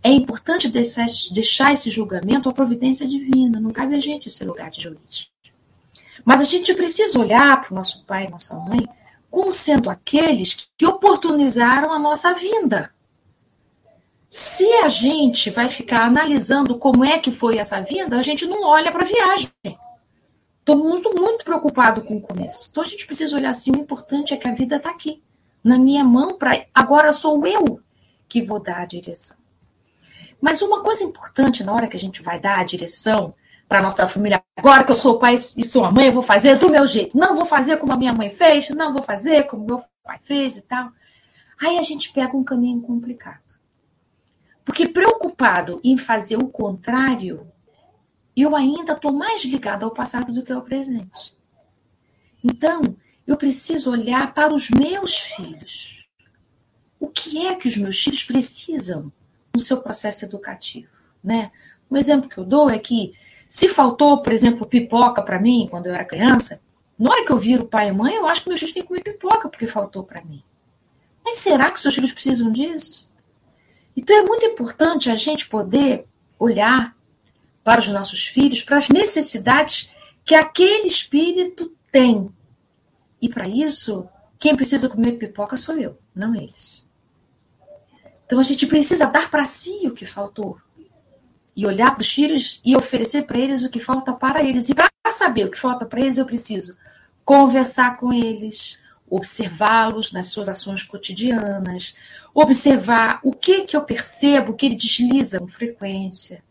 é 0.02 0.10
importante 0.10 0.68
deixar, 0.68 1.06
deixar 1.32 1.72
esse 1.72 1.90
julgamento 1.90 2.48
à 2.48 2.52
providência 2.52 3.06
divina, 3.08 3.58
não 3.60 3.70
cabe 3.70 3.94
a 3.94 4.00
gente 4.00 4.28
esse 4.28 4.44
lugar 4.44 4.70
de 4.70 4.82
juiz. 4.82 5.28
Mas 6.24 6.40
a 6.40 6.44
gente 6.44 6.74
precisa 6.74 7.18
olhar 7.18 7.60
para 7.60 7.72
o 7.72 7.74
nosso 7.74 8.04
pai 8.04 8.26
e 8.26 8.30
nossa 8.30 8.56
mãe 8.56 8.86
como 9.30 9.52
sendo 9.52 9.90
aqueles 9.90 10.68
que 10.78 10.86
oportunizaram 10.86 11.92
a 11.92 11.98
nossa 11.98 12.32
vinda. 12.34 12.90
Se 14.28 14.70
a 14.74 14.88
gente 14.88 15.50
vai 15.50 15.68
ficar 15.68 16.04
analisando 16.04 16.78
como 16.78 17.04
é 17.04 17.18
que 17.18 17.30
foi 17.30 17.58
essa 17.58 17.80
vinda, 17.80 18.18
a 18.18 18.22
gente 18.22 18.46
não 18.46 18.64
olha 18.64 18.90
para 18.90 19.02
a 19.02 19.06
viagem. 19.06 19.50
Estou 20.58 20.76
muito, 20.76 21.14
muito 21.14 21.44
preocupado 21.44 22.02
com 22.02 22.16
o 22.16 22.20
começo. 22.20 22.68
Então 22.70 22.82
a 22.82 22.86
gente 22.86 23.06
precisa 23.06 23.36
olhar 23.36 23.50
assim: 23.50 23.70
o 23.70 23.78
importante 23.78 24.34
é 24.34 24.36
que 24.36 24.48
a 24.48 24.52
vida 24.52 24.76
está 24.76 24.90
aqui, 24.90 25.22
na 25.62 25.78
minha 25.78 26.02
mão, 26.02 26.36
para 26.36 26.66
agora 26.74 27.12
sou 27.12 27.46
eu 27.46 27.80
que 28.28 28.42
vou 28.42 28.60
dar 28.60 28.78
a 28.78 28.84
direção. 28.84 29.36
Mas 30.40 30.60
uma 30.60 30.82
coisa 30.82 31.04
importante 31.04 31.64
na 31.64 31.72
hora 31.72 31.86
que 31.86 31.96
a 31.96 32.00
gente 32.00 32.22
vai 32.22 32.38
dar 32.38 32.58
a 32.58 32.64
direção 32.64 33.34
para 33.68 33.82
nossa 33.82 34.08
família, 34.08 34.42
agora 34.56 34.84
que 34.84 34.92
eu 34.92 34.96
sou 34.96 35.18
pai 35.18 35.34
e 35.34 35.64
sou 35.64 35.84
a 35.84 35.90
mãe, 35.90 36.06
eu 36.06 36.12
vou 36.12 36.22
fazer 36.22 36.56
do 36.56 36.68
meu 36.68 36.86
jeito. 36.86 37.16
Não 37.16 37.34
vou 37.34 37.44
fazer 37.44 37.78
como 37.78 37.92
a 37.92 37.96
minha 37.96 38.12
mãe 38.12 38.28
fez, 38.28 38.68
não 38.70 38.92
vou 38.92 39.02
fazer 39.02 39.44
como 39.44 39.64
meu 39.64 39.82
pai 40.04 40.18
fez 40.18 40.56
e 40.56 40.62
tal. 40.62 40.90
Aí 41.60 41.78
a 41.78 41.82
gente 41.82 42.12
pega 42.12 42.36
um 42.36 42.44
caminho 42.44 42.80
complicado. 42.82 43.55
Porque 44.66 44.88
preocupado 44.88 45.81
em 45.85 45.96
fazer 45.96 46.37
o 46.37 46.48
contrário, 46.48 47.46
eu 48.37 48.57
ainda 48.57 48.94
estou 48.94 49.12
mais 49.12 49.44
ligada 49.44 49.85
ao 49.85 49.92
passado 49.92 50.33
do 50.33 50.42
que 50.42 50.52
ao 50.52 50.62
presente. 50.62 51.33
Então, 52.42 52.83
eu 53.24 53.37
preciso 53.37 53.92
olhar 53.92 54.35
para 54.35 54.52
os 54.52 54.68
meus 54.68 55.16
filhos. 55.18 56.05
O 56.98 57.07
que 57.07 57.46
é 57.46 57.55
que 57.55 57.68
os 57.68 57.76
meus 57.76 57.96
filhos 58.02 58.24
precisam 58.24 59.12
no 59.55 59.61
seu 59.61 59.81
processo 59.81 60.24
educativo? 60.24 60.88
Né? 61.22 61.52
Um 61.88 61.96
exemplo 61.96 62.29
que 62.29 62.38
eu 62.38 62.44
dou 62.44 62.68
é 62.68 62.79
que 62.79 63.14
se 63.48 63.68
faltou, 63.68 64.20
por 64.20 64.33
exemplo, 64.33 64.66
pipoca 64.66 65.22
para 65.22 65.40
mim 65.40 65.68
quando 65.70 65.87
eu 65.87 65.94
era 65.94 66.05
criança, 66.05 66.61
na 66.98 67.11
hora 67.11 67.24
que 67.24 67.31
eu 67.31 67.38
viro 67.38 67.66
pai 67.66 67.88
e 67.88 67.92
mãe, 67.92 68.16
eu 68.16 68.26
acho 68.26 68.42
que 68.42 68.48
meus 68.48 68.59
filhos 68.59 68.74
têm 68.74 68.83
que 68.83 68.88
comer 68.88 69.05
pipoca 69.05 69.48
porque 69.48 69.68
faltou 69.68 70.02
para 70.02 70.24
mim. 70.24 70.42
Mas 71.24 71.37
será 71.37 71.70
que 71.70 71.81
seus 71.81 71.94
filhos 71.94 72.12
precisam 72.12 72.50
disso? 72.50 73.05
Então 73.96 74.16
é 74.16 74.22
muito 74.22 74.44
importante 74.44 75.11
a 75.11 75.16
gente 75.16 75.48
poder 75.48 76.06
olhar 76.38 76.94
para 77.64 77.80
os 77.80 77.88
nossos 77.88 78.26
filhos, 78.26 78.62
para 78.62 78.76
as 78.76 78.88
necessidades 78.88 79.90
que 80.24 80.35
aquele 80.35 80.87
espírito 80.87 81.74
tem. 81.90 82.30
E 83.20 83.28
para 83.28 83.48
isso, 83.48 84.09
quem 84.38 84.54
precisa 84.54 84.88
comer 84.88 85.12
pipoca 85.12 85.56
sou 85.56 85.76
eu, 85.78 85.98
não 86.14 86.35
eles. 86.35 86.85
Então 88.26 88.38
a 88.38 88.42
gente 88.42 88.66
precisa 88.66 89.06
dar 89.06 89.30
para 89.30 89.46
si 89.46 89.87
o 89.87 89.94
que 89.94 90.04
faltou 90.04 90.61
e 91.54 91.66
olhar 91.66 91.92
para 91.92 92.02
os 92.02 92.11
filhos 92.11 92.61
e 92.64 92.76
oferecer 92.76 93.22
para 93.22 93.38
eles 93.38 93.64
o 93.64 93.70
que 93.70 93.80
falta 93.80 94.12
para 94.12 94.44
eles. 94.44 94.68
E 94.68 94.74
para 94.74 94.90
saber 95.11 95.46
o 95.46 95.50
que 95.50 95.59
falta 95.59 95.87
para 95.87 96.00
eles, 96.00 96.18
eu 96.18 96.26
preciso 96.26 96.76
conversar 97.24 97.96
com 97.96 98.12
eles, 98.12 98.78
observá-los 99.08 100.12
nas 100.12 100.28
suas 100.28 100.48
ações 100.48 100.82
cotidianas, 100.82 101.94
observar 102.34 103.20
o 103.22 103.32
que 103.32 103.62
que 103.62 103.76
eu 103.76 103.82
percebo 103.82 104.54
que 104.54 104.66
ele 104.66 104.74
desliza 104.74 105.38
com 105.38 105.48
frequência. 105.48 106.42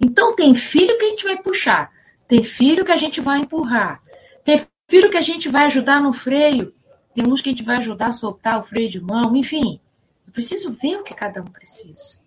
Então 0.00 0.34
tem 0.34 0.54
filho 0.54 0.96
que 0.98 1.04
a 1.04 1.08
gente 1.08 1.24
vai 1.24 1.42
puxar, 1.42 1.92
tem 2.26 2.42
filho 2.42 2.84
que 2.84 2.92
a 2.92 2.96
gente 2.96 3.20
vai 3.20 3.40
empurrar, 3.40 4.02
tem 4.44 4.60
filho 4.88 5.10
que 5.10 5.16
a 5.16 5.22
gente 5.22 5.48
vai 5.48 5.66
ajudar 5.66 6.00
no 6.00 6.12
freio, 6.12 6.74
tem 7.14 7.26
uns 7.26 7.40
que 7.40 7.48
a 7.48 7.52
gente 7.52 7.64
vai 7.64 7.76
ajudar 7.76 8.06
a 8.06 8.12
soltar 8.12 8.58
o 8.58 8.62
freio 8.62 8.88
de 8.88 9.00
mão, 9.00 9.36
enfim. 9.36 9.80
Eu 10.26 10.32
preciso 10.32 10.72
ver 10.72 10.96
o 10.96 11.02
que 11.02 11.14
cada 11.14 11.42
um 11.42 11.46
precisa. 11.46 12.20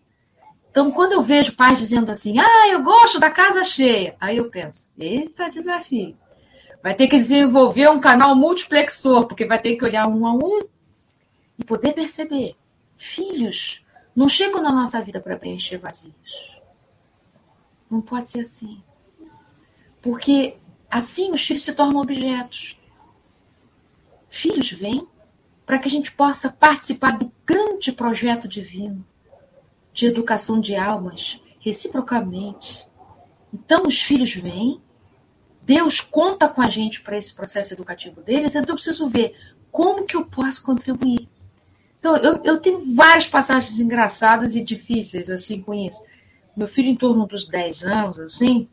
Então, 0.69 0.91
quando 0.91 1.13
eu 1.13 1.21
vejo 1.21 1.55
pais 1.55 1.77
dizendo 1.77 2.11
assim, 2.11 2.39
ah, 2.39 2.67
eu 2.69 2.81
gosto 2.81 3.19
da 3.19 3.29
casa 3.29 3.63
cheia, 3.63 4.15
aí 4.19 4.37
eu 4.37 4.49
penso, 4.49 4.89
eita 4.97 5.47
desafio. 5.47 6.17
Vai 6.83 6.93
ter 6.93 7.07
que 7.07 7.15
desenvolver 7.15 7.89
um 7.89 8.01
canal 8.01 8.35
multiplexor, 8.35 9.25
porque 9.25 9.45
vai 9.45 9.57
ter 9.59 9.77
que 9.77 9.85
olhar 9.85 10.05
um 10.05 10.27
a 10.27 10.33
um 10.33 10.67
e 11.57 11.63
poder 11.63 11.93
perceber. 11.93 12.57
Filhos 12.97 13.81
não 14.13 14.27
chegam 14.27 14.61
na 14.61 14.69
nossa 14.69 15.01
vida 15.01 15.21
para 15.21 15.37
preencher 15.37 15.77
vazios. 15.77 16.59
Não 17.89 18.01
pode 18.01 18.29
ser 18.29 18.41
assim. 18.41 18.83
Porque 20.01 20.57
assim 20.91 21.31
os 21.31 21.45
filhos 21.45 21.63
se 21.63 21.73
tornam 21.73 22.01
objetos. 22.01 22.77
Filhos 24.27 24.69
vêm 24.71 25.07
para 25.65 25.79
que 25.79 25.87
a 25.87 25.91
gente 25.91 26.11
possa 26.11 26.51
participar 26.51 27.17
do 27.17 27.31
grande 27.45 27.93
projeto 27.93 28.45
divino 28.45 29.05
de 29.93 30.07
educação 30.07 30.59
de 30.59 30.75
almas, 30.75 31.39
reciprocamente. 31.61 32.85
Então, 33.53 33.83
os 33.83 34.01
filhos 34.01 34.33
vêm, 34.33 34.81
Deus 35.65 36.01
conta 36.01 36.49
com 36.49 36.61
a 36.61 36.69
gente 36.69 37.01
para 37.01 37.17
esse 37.17 37.33
processo 37.33 37.73
educativo 37.73 38.21
deles, 38.21 38.53
então 38.55 38.71
eu 38.71 38.75
preciso 38.75 39.09
ver 39.09 39.35
como 39.71 40.05
que 40.05 40.15
eu 40.15 40.25
posso 40.25 40.63
contribuir. 40.63 41.29
Então, 41.99 42.17
eu, 42.17 42.41
eu 42.43 42.59
tenho 42.59 42.93
várias 42.93 43.27
passagens 43.27 43.79
engraçadas 43.79 44.55
e 44.55 44.63
difíceis, 44.63 45.29
assim, 45.29 45.61
com 45.61 45.73
isso. 45.73 46.03
Meu 46.55 46.67
filho, 46.67 46.89
em 46.89 46.95
torno 46.97 47.25
dos 47.25 47.47
10 47.47 47.83
anos, 47.83 48.19
assim, 48.19 48.67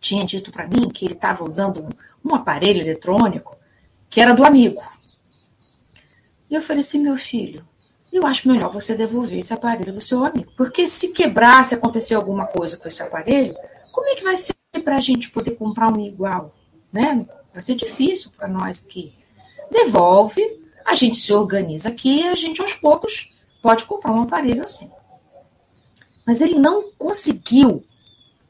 tinha 0.00 0.24
dito 0.24 0.52
para 0.52 0.68
mim 0.68 0.88
que 0.88 1.04
ele 1.04 1.14
estava 1.14 1.42
usando 1.42 1.82
um, 1.82 2.30
um 2.30 2.34
aparelho 2.36 2.80
eletrônico 2.80 3.56
que 4.08 4.20
era 4.20 4.32
do 4.32 4.44
amigo. 4.44 4.80
E 6.48 6.54
eu 6.54 6.62
falei 6.62 6.82
assim, 6.82 7.00
meu 7.00 7.16
filho, 7.16 7.66
eu 8.12 8.24
acho 8.24 8.48
melhor 8.48 8.72
você 8.72 8.94
devolver 8.94 9.40
esse 9.40 9.52
aparelho 9.52 9.92
do 9.92 10.00
seu 10.00 10.24
amigo. 10.24 10.52
Porque 10.56 10.86
se 10.86 11.12
quebrar, 11.12 11.64
se 11.64 11.74
acontecer 11.74 12.14
alguma 12.14 12.46
coisa 12.46 12.76
com 12.76 12.86
esse 12.86 13.02
aparelho, 13.02 13.56
como 13.90 14.08
é 14.08 14.14
que 14.14 14.22
vai 14.22 14.36
ser 14.36 14.54
para 14.80 14.96
a 14.96 15.00
gente 15.00 15.30
poder 15.30 15.52
comprar 15.52 15.92
um 15.96 16.00
igual? 16.00 16.54
Né? 16.92 17.26
Vai 17.52 17.62
ser 17.62 17.74
difícil 17.74 18.30
para 18.36 18.48
nós 18.48 18.84
aqui. 18.84 19.14
Devolve, 19.70 20.42
a 20.84 20.94
gente 20.94 21.16
se 21.16 21.32
organiza 21.32 21.88
aqui 21.88 22.26
a 22.28 22.34
gente 22.34 22.60
aos 22.60 22.74
poucos 22.74 23.32
pode 23.62 23.86
comprar 23.86 24.12
um 24.12 24.22
aparelho 24.22 24.62
assim. 24.62 24.90
Mas 26.26 26.42
ele 26.42 26.56
não 26.56 26.90
conseguiu 26.98 27.82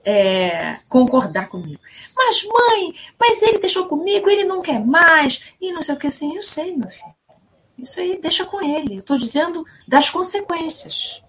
é, 0.05 0.81
concordar 0.89 1.49
comigo. 1.49 1.81
Mas, 2.17 2.45
mãe, 2.45 2.95
mas 3.19 3.43
ele 3.43 3.59
deixou 3.59 3.87
comigo, 3.87 4.29
ele 4.29 4.45
não 4.45 4.61
quer 4.61 4.85
mais, 4.85 5.55
e 5.61 5.73
não 5.73 5.83
sei 5.83 5.95
o 5.95 5.99
que 5.99 6.09
assim. 6.09 6.35
Eu 6.35 6.43
sei, 6.43 6.77
meu 6.77 6.89
filho. 6.91 7.15
Isso 7.79 8.01
aí 8.01 8.21
deixa 8.21 8.45
com 8.45 8.61
ele. 8.61 8.97
Eu 8.97 9.01
estou 9.01 9.17
dizendo 9.17 9.65
das 9.87 10.11
consequências. 10.11 11.23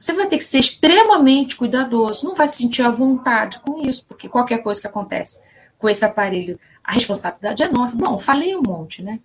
Você 0.00 0.14
vai 0.14 0.26
ter 0.26 0.38
que 0.38 0.44
ser 0.44 0.60
extremamente 0.60 1.56
cuidadoso, 1.56 2.24
não 2.24 2.34
vai 2.34 2.48
se 2.48 2.56
sentir 2.56 2.80
à 2.80 2.90
vontade 2.90 3.58
com 3.60 3.86
isso, 3.86 4.02
porque 4.06 4.30
qualquer 4.30 4.62
coisa 4.62 4.80
que 4.80 4.86
acontece 4.86 5.44
com 5.78 5.90
esse 5.90 6.02
aparelho, 6.02 6.58
a 6.82 6.94
responsabilidade 6.94 7.62
é 7.62 7.68
nossa. 7.68 7.94
Bom, 7.94 8.18
falei 8.18 8.56
um 8.56 8.62
monte, 8.66 9.02
né? 9.02 9.20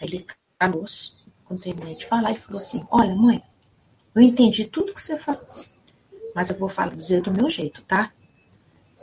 Aí 0.00 0.08
ele 0.08 0.26
calou-se, 0.58 1.12
quando 1.44 1.60
terminei 1.60 1.94
de 1.94 2.06
falar, 2.06 2.32
e 2.32 2.38
falou 2.38 2.56
assim: 2.56 2.86
Olha, 2.90 3.14
mãe, 3.14 3.42
eu 4.14 4.22
entendi 4.22 4.64
tudo 4.64 4.94
que 4.94 5.02
você 5.02 5.18
falou, 5.18 5.46
mas 6.34 6.48
eu 6.48 6.58
vou 6.58 6.70
falar, 6.70 6.94
dizer 6.94 7.20
do 7.20 7.30
meu 7.30 7.50
jeito, 7.50 7.82
tá? 7.82 8.10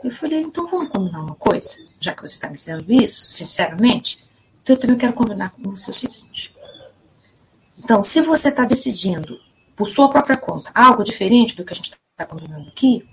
Eu 0.02 0.10
falei: 0.10 0.40
Então 0.40 0.66
vamos 0.66 0.88
combinar 0.88 1.22
uma 1.22 1.36
coisa, 1.36 1.76
já 2.00 2.12
que 2.12 2.22
você 2.22 2.34
está 2.34 2.48
me 2.48 2.56
dizendo 2.56 2.92
isso, 2.92 3.26
sinceramente, 3.26 4.26
então 4.60 4.74
eu 4.74 4.80
também 4.80 4.98
quero 4.98 5.12
combinar 5.12 5.50
com 5.50 5.70
você 5.70 5.88
o 5.88 5.94
seguinte 5.94 6.20
então, 7.82 8.02
se 8.02 8.20
você 8.20 8.50
está 8.50 8.64
decidindo 8.64 9.40
por 9.80 9.86
sua 9.86 10.10
própria 10.10 10.36
conta 10.36 10.70
algo 10.74 11.02
diferente 11.02 11.56
do 11.56 11.64
que 11.64 11.72
a 11.72 11.76
gente 11.76 11.92
está 12.12 12.26
combinando 12.26 12.68
aqui, 12.68 13.08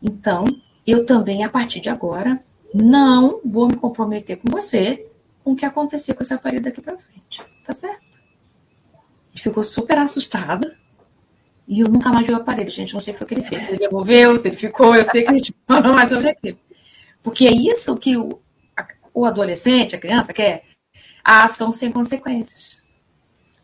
então 0.00 0.44
eu 0.86 1.04
também, 1.04 1.42
a 1.42 1.48
partir 1.48 1.80
de 1.80 1.88
agora, 1.88 2.40
não 2.72 3.40
vou 3.44 3.66
me 3.66 3.74
comprometer 3.74 4.36
com 4.36 4.48
você 4.48 5.04
com 5.42 5.50
o 5.50 5.56
que 5.56 5.66
acontecer 5.66 6.14
com 6.14 6.22
esse 6.22 6.32
aparelho 6.32 6.62
daqui 6.62 6.80
para 6.80 6.96
frente. 6.96 7.42
Tá 7.64 7.72
certo? 7.72 8.20
E 9.34 9.40
ficou 9.40 9.64
super 9.64 9.98
assustada. 9.98 10.78
E 11.66 11.80
eu 11.80 11.88
nunca 11.88 12.10
mais 12.10 12.24
vi 12.24 12.32
o 12.32 12.36
aparelho, 12.36 12.70
gente. 12.70 12.94
Não 12.94 13.00
sei 13.00 13.12
o 13.12 13.16
que 13.16 13.24
que 13.24 13.34
ele 13.34 13.42
fez. 13.42 13.62
Se 13.62 13.70
ele 13.70 13.78
devolveu, 13.78 14.36
se 14.36 14.46
ele 14.46 14.56
ficou, 14.56 14.94
eu 14.94 15.04
sei 15.04 15.24
que 15.24 15.30
a 15.30 15.36
gente 15.36 15.52
falou 15.66 15.90
mais 15.94 16.10
sobre 16.10 16.30
aquilo. 16.30 16.58
Porque 17.20 17.48
é 17.48 17.52
isso 17.52 17.96
que 17.96 18.16
o, 18.16 18.40
o 19.12 19.24
adolescente, 19.24 19.96
a 19.96 19.98
criança, 19.98 20.32
quer. 20.32 20.62
A 21.24 21.42
ação 21.42 21.72
sem 21.72 21.90
consequências. 21.90 22.79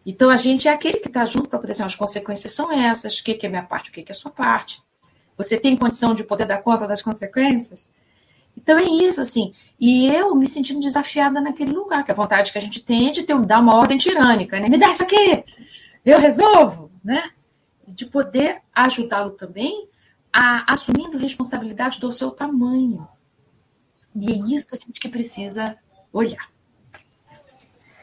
Então, 0.06 0.30
a 0.30 0.36
gente 0.36 0.68
é 0.68 0.72
aquele 0.72 0.98
que 0.98 1.08
está 1.08 1.24
junto 1.24 1.48
para 1.48 1.58
poder 1.58 1.72
dizer, 1.72 1.82
as 1.82 1.96
consequências 1.96 2.52
são 2.52 2.70
essas, 2.70 3.18
o 3.18 3.24
que, 3.24 3.44
é 3.44 3.48
minha 3.48 3.64
parte, 3.64 3.90
o 3.90 3.92
que, 3.92 4.00
é 4.00 4.04
a 4.10 4.14
sua 4.14 4.30
parte. 4.30 4.80
Você 5.36 5.58
tem 5.58 5.76
condição 5.76 6.14
de 6.14 6.22
poder 6.22 6.46
dar 6.46 6.62
conta 6.62 6.86
das 6.86 7.02
consequências? 7.02 7.84
Então, 8.56 8.78
é 8.78 8.84
isso, 8.84 9.20
assim. 9.20 9.52
E 9.80 10.06
eu 10.06 10.32
me 10.36 10.46
sentindo 10.46 10.78
desafiada 10.78 11.40
naquele 11.40 11.72
lugar, 11.72 12.04
que 12.04 12.12
a 12.12 12.14
vontade 12.14 12.52
que 12.52 12.58
a 12.58 12.60
gente 12.60 12.84
tem 12.84 13.08
é 13.08 13.10
de 13.10 13.24
ter, 13.24 13.36
dar 13.44 13.58
uma 13.58 13.74
ordem 13.74 13.98
tirânica, 13.98 14.60
né? 14.60 14.68
Me 14.68 14.78
dá 14.78 14.92
isso 14.92 15.02
aqui, 15.02 15.44
eu 16.04 16.20
resolvo, 16.20 16.88
né? 17.02 17.32
De 17.86 18.06
poder 18.06 18.62
ajudá-lo 18.72 19.32
também 19.32 19.88
a 20.32 20.72
assumindo 20.72 21.18
responsabilidade 21.18 21.98
do 21.98 22.12
seu 22.12 22.30
tamanho. 22.30 23.08
E 24.14 24.32
é 24.32 24.36
isso 24.54 24.68
a 24.72 24.76
gente 24.76 25.00
que 25.00 25.08
precisa 25.08 25.76
olhar. 26.12 26.48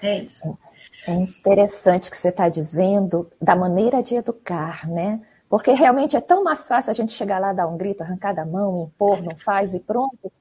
É 0.02 0.20
isso. 0.20 0.58
É 1.06 1.14
interessante 1.14 2.10
que 2.10 2.18
você 2.18 2.30
está 2.30 2.48
dizendo 2.48 3.30
da 3.42 3.56
maneira 3.56 4.02
de 4.02 4.16
educar, 4.16 4.88
né? 4.88 5.22
Porque 5.50 5.72
realmente 5.72 6.16
é 6.16 6.22
tão 6.22 6.44
mais 6.44 6.68
fácil 6.68 6.92
a 6.92 6.94
gente 6.94 7.12
chegar 7.12 7.40
lá, 7.40 7.54
dar 7.54 7.68
um 7.68 7.78
grito, 7.78 8.02
arrancar 8.02 8.34
da 8.34 8.46
mão, 8.46 8.84
impor, 8.84 9.22
não 9.22 9.36
faz 9.36 9.76
e 9.76 9.80
pronto. 9.80 10.32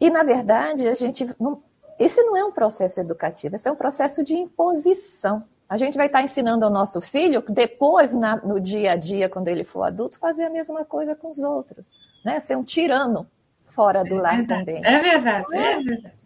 E, 0.00 0.10
na 0.10 0.22
verdade, 0.22 0.88
a 0.88 0.94
gente 0.94 1.28
não, 1.38 1.62
esse 1.98 2.22
não 2.22 2.36
é 2.36 2.42
um 2.42 2.50
processo 2.50 2.98
educativo, 2.98 3.54
esse 3.54 3.68
é 3.68 3.72
um 3.72 3.76
processo 3.76 4.24
de 4.24 4.34
imposição. 4.34 5.44
A 5.68 5.76
gente 5.76 5.96
vai 5.96 6.06
estar 6.06 6.22
ensinando 6.22 6.64
ao 6.64 6.70
nosso 6.70 7.00
filho, 7.00 7.44
depois, 7.48 8.12
na, 8.12 8.36
no 8.36 8.58
dia 8.58 8.92
a 8.92 8.96
dia, 8.96 9.28
quando 9.28 9.48
ele 9.48 9.62
for 9.62 9.82
adulto, 9.82 10.18
fazer 10.18 10.46
a 10.46 10.50
mesma 10.50 10.84
coisa 10.84 11.14
com 11.14 11.28
os 11.28 11.38
outros. 11.38 11.92
Né? 12.24 12.40
Ser 12.40 12.56
um 12.56 12.64
tirano 12.64 13.28
fora 13.66 14.02
do 14.02 14.16
é 14.16 14.20
lar 14.20 14.36
verdade, 14.38 14.64
também. 14.64 14.84
É 14.84 14.98
verdade, 15.00 15.56
é, 15.56 15.72
é 15.72 15.82
verdade. 15.82 16.19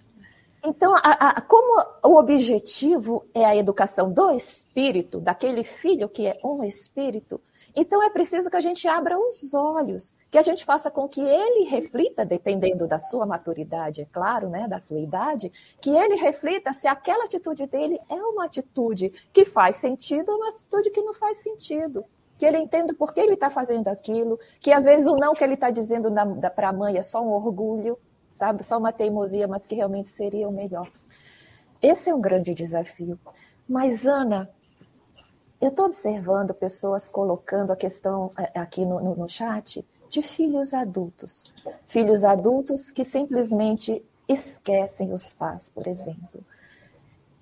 Então, 0.66 0.94
a, 0.96 1.28
a, 1.28 1.40
como 1.42 1.84
o 2.02 2.18
objetivo 2.18 3.26
é 3.34 3.44
a 3.44 3.54
educação 3.54 4.10
do 4.10 4.30
espírito, 4.30 5.20
daquele 5.20 5.62
filho 5.62 6.08
que 6.08 6.26
é 6.26 6.38
um 6.42 6.64
espírito, 6.64 7.38
então 7.76 8.02
é 8.02 8.08
preciso 8.08 8.48
que 8.48 8.56
a 8.56 8.62
gente 8.62 8.88
abra 8.88 9.18
os 9.18 9.52
olhos, 9.52 10.14
que 10.30 10.38
a 10.38 10.42
gente 10.42 10.64
faça 10.64 10.90
com 10.90 11.06
que 11.06 11.20
ele 11.20 11.64
reflita, 11.68 12.24
dependendo 12.24 12.88
da 12.88 12.98
sua 12.98 13.26
maturidade, 13.26 14.00
é 14.00 14.06
claro, 14.06 14.48
né, 14.48 14.66
da 14.66 14.78
sua 14.78 15.00
idade, 15.00 15.52
que 15.82 15.90
ele 15.90 16.14
reflita 16.14 16.72
se 16.72 16.88
aquela 16.88 17.26
atitude 17.26 17.66
dele 17.66 18.00
é 18.08 18.14
uma 18.14 18.46
atitude 18.46 19.12
que 19.34 19.44
faz 19.44 19.76
sentido 19.76 20.32
ou 20.32 20.38
uma 20.38 20.48
atitude 20.48 20.90
que 20.90 21.02
não 21.02 21.12
faz 21.12 21.42
sentido. 21.42 22.06
Que 22.38 22.46
ele 22.46 22.58
entenda 22.58 22.94
por 22.94 23.12
que 23.12 23.20
ele 23.20 23.34
está 23.34 23.50
fazendo 23.50 23.88
aquilo, 23.88 24.40
que 24.60 24.72
às 24.72 24.86
vezes 24.86 25.06
o 25.06 25.14
não 25.20 25.34
que 25.34 25.44
ele 25.44 25.54
está 25.54 25.70
dizendo 25.70 26.10
para 26.56 26.70
a 26.70 26.72
mãe 26.72 26.96
é 26.96 27.02
só 27.02 27.20
um 27.20 27.32
orgulho, 27.32 27.98
sabe? 28.34 28.64
Só 28.64 28.76
uma 28.76 28.92
teimosia, 28.92 29.48
mas 29.48 29.64
que 29.64 29.74
realmente 29.74 30.08
seria 30.08 30.48
o 30.48 30.52
melhor. 30.52 30.90
Esse 31.80 32.10
é 32.10 32.14
um 32.14 32.20
grande 32.20 32.52
desafio. 32.52 33.18
Mas, 33.66 34.06
Ana, 34.06 34.50
eu 35.60 35.68
estou 35.68 35.86
observando 35.86 36.52
pessoas 36.52 37.08
colocando 37.08 37.72
a 37.72 37.76
questão 37.76 38.32
é, 38.36 38.58
aqui 38.58 38.84
no, 38.84 39.00
no, 39.00 39.16
no 39.16 39.28
chat 39.28 39.86
de 40.08 40.20
filhos 40.20 40.74
adultos. 40.74 41.44
Filhos 41.86 42.24
adultos 42.24 42.90
que 42.90 43.04
simplesmente 43.04 44.04
esquecem 44.28 45.12
os 45.12 45.32
pais, 45.32 45.70
por 45.70 45.86
exemplo. 45.86 46.44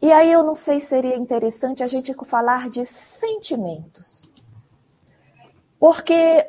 E 0.01 0.13
aí 0.13 0.31
eu 0.31 0.43
não 0.43 0.55
sei 0.55 0.79
se 0.79 0.87
seria 0.87 1.17
interessante 1.17 1.83
a 1.83 1.87
gente 1.87 2.15
falar 2.25 2.69
de 2.69 2.85
sentimentos. 2.85 4.29
Porque 5.79 6.47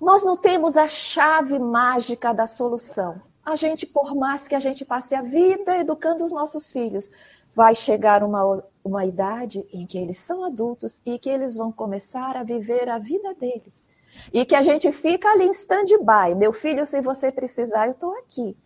nós 0.00 0.22
não 0.22 0.36
temos 0.36 0.76
a 0.76 0.88
chave 0.88 1.58
mágica 1.58 2.34
da 2.34 2.46
solução 2.46 3.20
a 3.46 3.54
gente, 3.54 3.86
por 3.86 4.12
mais 4.16 4.48
que 4.48 4.56
a 4.56 4.58
gente 4.58 4.84
passe 4.84 5.14
a 5.14 5.22
vida 5.22 5.76
educando 5.78 6.24
os 6.24 6.32
nossos 6.32 6.72
filhos, 6.72 7.08
vai 7.54 7.76
chegar 7.76 8.24
uma, 8.24 8.64
uma 8.82 9.06
idade 9.06 9.64
em 9.72 9.86
que 9.86 9.96
eles 9.96 10.18
são 10.18 10.44
adultos 10.44 11.00
e 11.06 11.16
que 11.16 11.30
eles 11.30 11.54
vão 11.54 11.70
começar 11.70 12.36
a 12.36 12.42
viver 12.42 12.88
a 12.88 12.98
vida 12.98 13.32
deles. 13.34 13.86
E 14.32 14.44
que 14.44 14.56
a 14.56 14.62
gente 14.62 14.90
fica 14.90 15.28
ali 15.28 15.44
em 15.44 15.52
stand-by. 15.52 16.34
Meu 16.36 16.52
filho, 16.52 16.84
se 16.84 17.00
você 17.00 17.30
precisar, 17.30 17.86
eu 17.86 17.92
estou 17.92 18.18
aqui. 18.18 18.56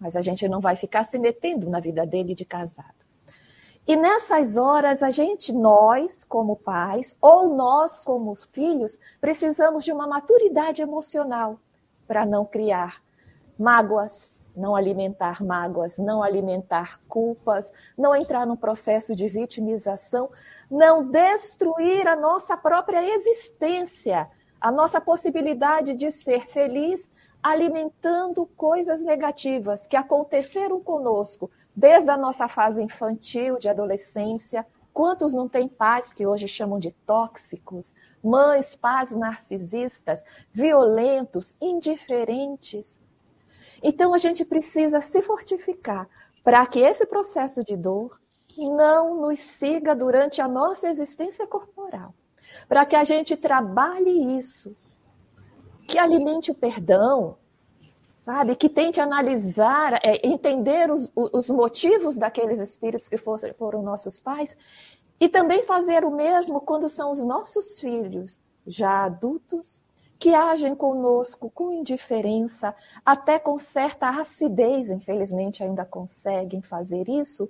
Mas 0.00 0.16
a 0.16 0.20
gente 0.20 0.48
não 0.48 0.60
vai 0.60 0.74
ficar 0.74 1.04
se 1.04 1.16
metendo 1.16 1.70
na 1.70 1.78
vida 1.78 2.04
dele 2.04 2.34
de 2.34 2.44
casado. 2.44 3.04
E 3.86 3.94
nessas 3.94 4.56
horas, 4.56 5.00
a 5.00 5.12
gente, 5.12 5.52
nós, 5.52 6.24
como 6.24 6.56
pais, 6.56 7.16
ou 7.20 7.54
nós, 7.54 8.00
como 8.00 8.34
filhos, 8.34 8.98
precisamos 9.20 9.84
de 9.84 9.92
uma 9.92 10.08
maturidade 10.08 10.82
emocional 10.82 11.60
para 12.04 12.26
não 12.26 12.44
criar 12.44 13.00
mágoas, 13.58 14.44
não 14.56 14.74
alimentar 14.74 15.42
mágoas, 15.42 15.98
não 15.98 16.22
alimentar 16.22 17.00
culpas, 17.08 17.72
não 17.96 18.14
entrar 18.14 18.46
no 18.46 18.56
processo 18.56 19.14
de 19.14 19.28
vitimização, 19.28 20.30
não 20.70 21.08
destruir 21.08 22.06
a 22.06 22.16
nossa 22.16 22.56
própria 22.56 23.04
existência, 23.14 24.28
a 24.60 24.70
nossa 24.70 25.00
possibilidade 25.00 25.94
de 25.94 26.10
ser 26.10 26.46
feliz 26.48 27.10
alimentando 27.42 28.46
coisas 28.56 29.02
negativas 29.02 29.86
que 29.86 29.96
aconteceram 29.96 30.80
conosco 30.80 31.50
desde 31.76 32.10
a 32.10 32.16
nossa 32.16 32.48
fase 32.48 32.82
infantil, 32.82 33.58
de 33.58 33.68
adolescência. 33.68 34.66
Quantos 34.94 35.34
não 35.34 35.46
têm 35.46 35.68
pais 35.68 36.12
que 36.12 36.26
hoje 36.26 36.48
chamam 36.48 36.78
de 36.78 36.90
tóxicos? 36.90 37.92
Mães, 38.22 38.74
pais 38.74 39.14
narcisistas, 39.14 40.24
violentos, 40.50 41.54
indiferentes, 41.60 42.98
então 43.84 44.14
a 44.14 44.18
gente 44.18 44.46
precisa 44.46 45.02
se 45.02 45.20
fortificar 45.20 46.08
para 46.42 46.66
que 46.66 46.80
esse 46.80 47.04
processo 47.04 47.62
de 47.62 47.76
dor 47.76 48.18
não 48.56 49.20
nos 49.20 49.40
siga 49.40 49.94
durante 49.94 50.40
a 50.40 50.48
nossa 50.48 50.88
existência 50.88 51.46
corporal. 51.46 52.14
Para 52.66 52.86
que 52.86 52.96
a 52.96 53.04
gente 53.04 53.36
trabalhe 53.36 54.38
isso, 54.38 54.74
que 55.86 55.98
alimente 55.98 56.50
o 56.50 56.54
perdão, 56.54 57.36
sabe? 58.24 58.56
Que 58.56 58.70
tente 58.70 59.00
analisar, 59.00 60.00
é, 60.02 60.26
entender 60.26 60.90
os, 60.90 61.12
os, 61.14 61.50
motivos 61.50 62.16
daqueles 62.16 62.60
espíritos 62.60 63.08
que 63.08 63.18
foram, 63.18 63.54
foram 63.54 63.82
nossos 63.82 64.18
pais 64.18 64.56
e 65.20 65.28
também 65.28 65.62
fazer 65.64 66.04
o 66.04 66.10
mesmo 66.10 66.60
quando 66.60 66.88
são 66.88 67.10
os 67.10 67.22
nossos 67.22 67.78
filhos, 67.78 68.40
já 68.66 69.04
adultos 69.04 69.83
que 70.24 70.34
agem 70.34 70.74
conosco 70.74 71.50
com 71.50 71.70
indiferença, 71.70 72.74
até 73.04 73.38
com 73.38 73.58
certa 73.58 74.08
acidez, 74.08 74.88
infelizmente 74.88 75.62
ainda 75.62 75.84
conseguem 75.84 76.62
fazer 76.62 77.10
isso. 77.10 77.46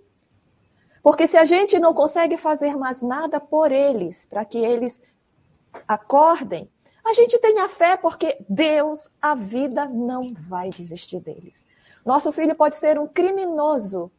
Porque 1.01 1.25
se 1.29 1.37
a 1.37 1.45
gente 1.45 1.79
não 1.79 1.95
consegue 1.95 2.37
fazer 2.37 2.77
mais 2.77 3.01
nada 3.01 3.39
por 3.39 3.71
eles, 3.71 4.27
para 4.27 4.45
que 4.45 4.59
eles 4.59 5.01
acordem, 5.87 6.69
a 7.07 7.13
gente 7.13 7.39
tem 7.39 7.61
a 7.61 7.69
fé 7.69 7.97
porque 7.97 8.39
Deus, 8.49 9.09
a 9.23 9.37
vida 9.37 9.87
não 9.87 10.35
vai 10.35 10.69
desistir 10.69 11.21
deles. 11.21 11.65
Nosso 12.05 12.33
filho 12.33 12.57
pode 12.57 12.75
ser 12.75 12.99
um 12.99 13.07
criminoso, 13.07 14.11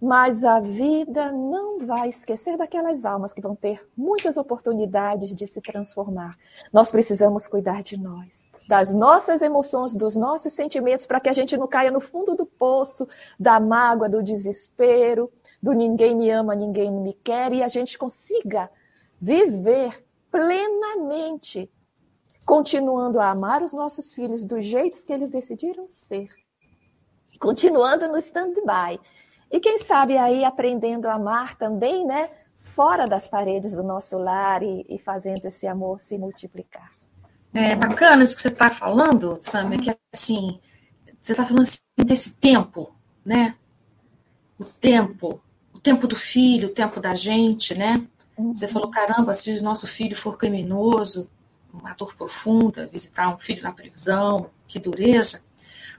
mas 0.00 0.44
a 0.44 0.58
vida 0.60 1.30
não 1.30 1.86
vai 1.86 2.08
esquecer 2.08 2.56
daquelas 2.56 3.04
almas 3.04 3.34
que 3.34 3.40
vão 3.40 3.54
ter 3.54 3.86
muitas 3.94 4.38
oportunidades 4.38 5.34
de 5.34 5.46
se 5.46 5.60
transformar. 5.60 6.38
Nós 6.72 6.90
precisamos 6.90 7.46
cuidar 7.46 7.82
de 7.82 7.98
nós, 7.98 8.44
das 8.66 8.94
nossas 8.94 9.42
emoções, 9.42 9.94
dos 9.94 10.16
nossos 10.16 10.54
sentimentos, 10.54 11.04
para 11.04 11.20
que 11.20 11.28
a 11.28 11.34
gente 11.34 11.54
não 11.56 11.68
caia 11.68 11.90
no 11.90 12.00
fundo 12.00 12.34
do 12.34 12.46
poço 12.46 13.06
da 13.38 13.60
mágoa, 13.60 14.08
do 14.08 14.22
desespero, 14.22 15.30
do 15.62 15.72
ninguém 15.72 16.16
me 16.16 16.30
ama, 16.30 16.54
ninguém 16.54 16.90
me 16.90 17.12
quer, 17.12 17.52
e 17.52 17.62
a 17.62 17.68
gente 17.68 17.98
consiga 17.98 18.70
viver 19.20 20.02
plenamente, 20.30 21.70
continuando 22.46 23.20
a 23.20 23.28
amar 23.28 23.62
os 23.62 23.74
nossos 23.74 24.14
filhos 24.14 24.46
dos 24.46 24.64
jeitos 24.64 25.04
que 25.04 25.12
eles 25.12 25.30
decidiram 25.30 25.86
ser, 25.86 26.30
continuando 27.38 28.08
no 28.08 28.16
stand-by 28.16 28.98
e 29.50 29.60
quem 29.60 29.78
sabe 29.80 30.16
aí 30.16 30.44
aprendendo 30.44 31.06
a 31.06 31.14
amar 31.14 31.56
também, 31.56 32.06
né? 32.06 32.28
Fora 32.58 33.04
das 33.04 33.28
paredes 33.28 33.72
do 33.72 33.82
nosso 33.82 34.16
lar 34.16 34.62
e, 34.62 34.86
e 34.88 34.98
fazendo 34.98 35.44
esse 35.46 35.66
amor 35.66 35.98
se 35.98 36.16
multiplicar. 36.16 36.92
É 37.52 37.74
bacana 37.74 38.22
isso 38.22 38.36
que 38.36 38.42
você 38.42 38.48
está 38.48 38.70
falando, 38.70 39.36
Samia, 39.40 39.78
que 39.78 39.96
assim, 40.14 40.60
você 41.20 41.32
está 41.32 41.44
falando 41.44 41.62
assim, 41.62 41.78
desse 41.96 42.36
tempo, 42.36 42.94
né? 43.24 43.56
O 44.58 44.64
tempo, 44.64 45.40
o 45.74 45.80
tempo 45.80 46.06
do 46.06 46.14
filho, 46.14 46.68
o 46.68 46.72
tempo 46.72 47.00
da 47.00 47.14
gente, 47.16 47.74
né? 47.74 48.06
Uhum. 48.38 48.54
Você 48.54 48.68
falou, 48.68 48.88
caramba, 48.88 49.34
se 49.34 49.50
o 49.58 49.62
nosso 49.62 49.86
filho 49.86 50.16
for 50.16 50.38
criminoso, 50.38 51.28
uma 51.72 51.92
dor 51.94 52.14
profunda, 52.14 52.86
visitar 52.86 53.32
um 53.32 53.36
filho 53.36 53.62
na 53.62 53.72
prisão, 53.72 54.50
que 54.68 54.78
dureza, 54.78 55.42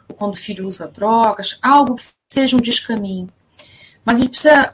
ou 0.08 0.16
quando 0.16 0.34
o 0.34 0.38
filho 0.38 0.66
usa 0.66 0.88
drogas, 0.88 1.60
algo 1.62 1.96
que 1.96 2.06
seja 2.32 2.56
um 2.56 2.62
descaminho. 2.62 3.30
Mas 4.06 4.20
a 4.20 4.24
gente 4.24 4.32
precisa 4.32 4.74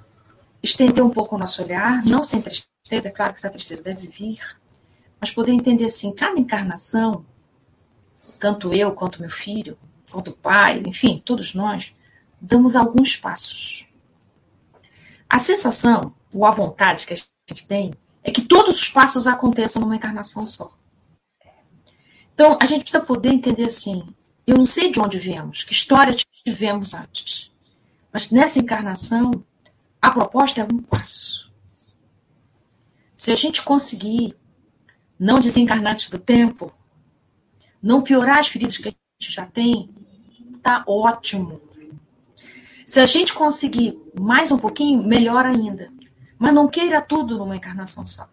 estender 0.62 1.04
um 1.04 1.10
pouco 1.10 1.36
o 1.36 1.40
nosso 1.40 1.62
olhar, 1.62 2.04
não 2.06 2.24
sem 2.24 2.42
tristeza, 2.42 3.08
é 3.08 3.12
claro 3.12 3.34
que 3.34 3.40
essa 3.40 3.50
tristeza 3.50 3.84
deve 3.84 4.08
vir, 4.08 4.40
mas 5.20 5.32
poder 5.32 5.52
entender 5.52 5.86
assim, 5.86 6.14
cada 6.14 6.40
encarnação, 6.40 7.26
tanto 8.40 8.74
eu 8.74 8.92
quanto 8.94 9.22
meu 9.22 9.30
filho, 9.30 9.78
quanto 10.10 10.32
o 10.32 10.36
pai, 10.36 10.82
enfim, 10.86 11.22
todos 11.24 11.54
nós, 11.54 11.94
damos 12.40 12.76
alguns 12.76 13.16
passos. 13.16 13.86
A 15.30 15.40
sensação, 15.40 16.16
ou 16.34 16.46
a 16.46 16.52
vontade 16.52 17.06
que 17.06 17.14
a 17.14 17.18
gente 17.18 17.68
tem, 17.68 17.94
é 18.24 18.32
que 18.32 18.42
todos 18.42 18.78
os 18.78 18.90
passos 18.90 19.28
aconteçam 19.28 19.82
numa 19.82 19.96
encarnação 19.96 20.46
só. 20.48 20.74
Então, 22.34 22.58
a 22.62 22.66
gente 22.66 22.84
precisa 22.84 23.04
poder 23.04 23.30
entender 23.30 23.66
assim, 23.66 24.08
eu 24.46 24.56
não 24.56 24.66
sei 24.66 24.92
de 24.92 25.00
onde 25.00 25.18
viemos, 25.18 25.64
que 25.64 25.74
história 25.74 26.16
tivemos 26.46 26.94
antes. 26.94 27.52
Mas 28.12 28.32
nessa 28.32 28.60
encarnação, 28.60 29.44
a 30.02 30.12
proposta 30.12 30.62
é 30.62 30.64
um 30.64 30.82
passo. 30.82 31.52
Se 33.16 33.32
a 33.32 33.36
gente 33.36 33.64
conseguir 33.64 34.36
não 35.20 35.40
desencarnar 35.40 35.94
antes 35.94 36.10
do 36.10 36.20
tempo, 36.20 36.72
não 37.82 38.02
piorar 38.02 38.40
as 38.40 38.48
feridas 38.48 38.78
que 38.78 38.90
a 38.90 38.92
gente 38.92 39.34
já 39.34 39.46
tem, 39.46 39.90
tá 40.62 40.84
ótimo. 40.88 41.60
Se 42.86 43.00
a 43.00 43.06
gente 43.06 43.34
conseguir 43.34 44.00
mais 44.20 44.52
um 44.52 44.58
pouquinho, 44.58 45.04
melhor 45.04 45.46
ainda. 45.46 45.92
Mas 46.38 46.54
não 46.54 46.68
queira 46.68 47.02
tudo 47.02 47.38
numa 47.38 47.56
encarnação 47.56 48.06
só. 48.06 48.30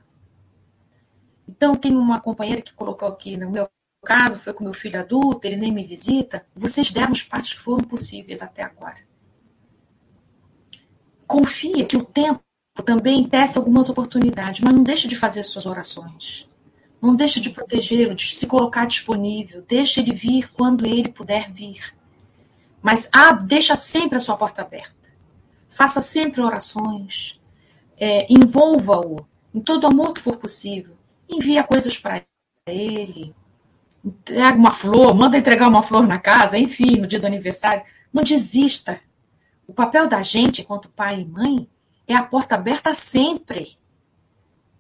Então, 1.48 1.74
tem 1.74 1.96
uma 1.96 2.20
companheira 2.20 2.62
que 2.62 2.72
colocou 2.72 3.08
aqui, 3.08 3.36
no 3.36 3.50
meu 3.50 3.68
caso, 4.04 4.38
foi 4.38 4.52
com 4.52 4.64
meu 4.64 4.74
filho 4.74 5.00
adulto, 5.00 5.46
ele 5.46 5.56
nem 5.56 5.72
me 5.72 5.84
visita. 5.84 6.46
Vocês 6.54 6.90
deram 6.90 7.12
os 7.12 7.22
passos 7.22 7.54
que 7.54 7.60
foram 7.60 7.84
possíveis 7.84 8.42
até 8.42 8.62
agora. 8.62 8.98
Confia 11.26 11.84
que 11.84 11.96
o 11.96 12.04
tempo 12.04 12.40
também 12.84 13.28
tece 13.28 13.56
algumas 13.58 13.88
oportunidades, 13.88 14.60
mas 14.60 14.74
não 14.74 14.82
deixe 14.82 15.06
de 15.06 15.14
fazer 15.14 15.42
suas 15.42 15.66
orações. 15.66 16.48
Não 17.00 17.14
deixe 17.14 17.38
de 17.38 17.50
protegê-lo, 17.50 18.14
de 18.14 18.34
se 18.34 18.46
colocar 18.46 18.86
disponível. 18.86 19.62
Deixe 19.68 20.00
ele 20.00 20.14
vir 20.14 20.50
quando 20.52 20.86
ele 20.86 21.10
puder 21.10 21.52
vir. 21.52 21.94
Mas 22.82 23.08
ah, 23.12 23.32
deixa 23.32 23.76
sempre 23.76 24.16
a 24.16 24.20
sua 24.20 24.36
porta 24.36 24.62
aberta. 24.62 24.94
Faça 25.68 26.00
sempre 26.00 26.40
orações. 26.40 27.40
É, 27.98 28.26
Envolva-o 28.32 29.26
em 29.54 29.60
todo 29.60 29.84
o 29.84 29.86
amor 29.86 30.14
que 30.14 30.20
for 30.20 30.36
possível. 30.36 30.96
Envia 31.28 31.62
coisas 31.62 31.96
para 31.98 32.22
ele. 32.66 33.34
Entrega 34.04 34.56
uma 34.56 34.70
flor, 34.70 35.14
manda 35.14 35.38
entregar 35.38 35.68
uma 35.68 35.82
flor 35.82 36.06
na 36.06 36.18
casa, 36.18 36.58
enfim, 36.58 36.98
no 36.98 37.06
dia 37.06 37.20
do 37.20 37.26
aniversário. 37.26 37.82
Não 38.12 38.22
desista. 38.22 39.00
O 39.66 39.72
papel 39.72 40.08
da 40.08 40.22
gente, 40.22 40.62
enquanto 40.62 40.88
pai 40.88 41.20
e 41.20 41.24
mãe, 41.24 41.68
é 42.06 42.14
a 42.14 42.22
porta 42.22 42.54
aberta 42.54 42.92
sempre. 42.92 43.78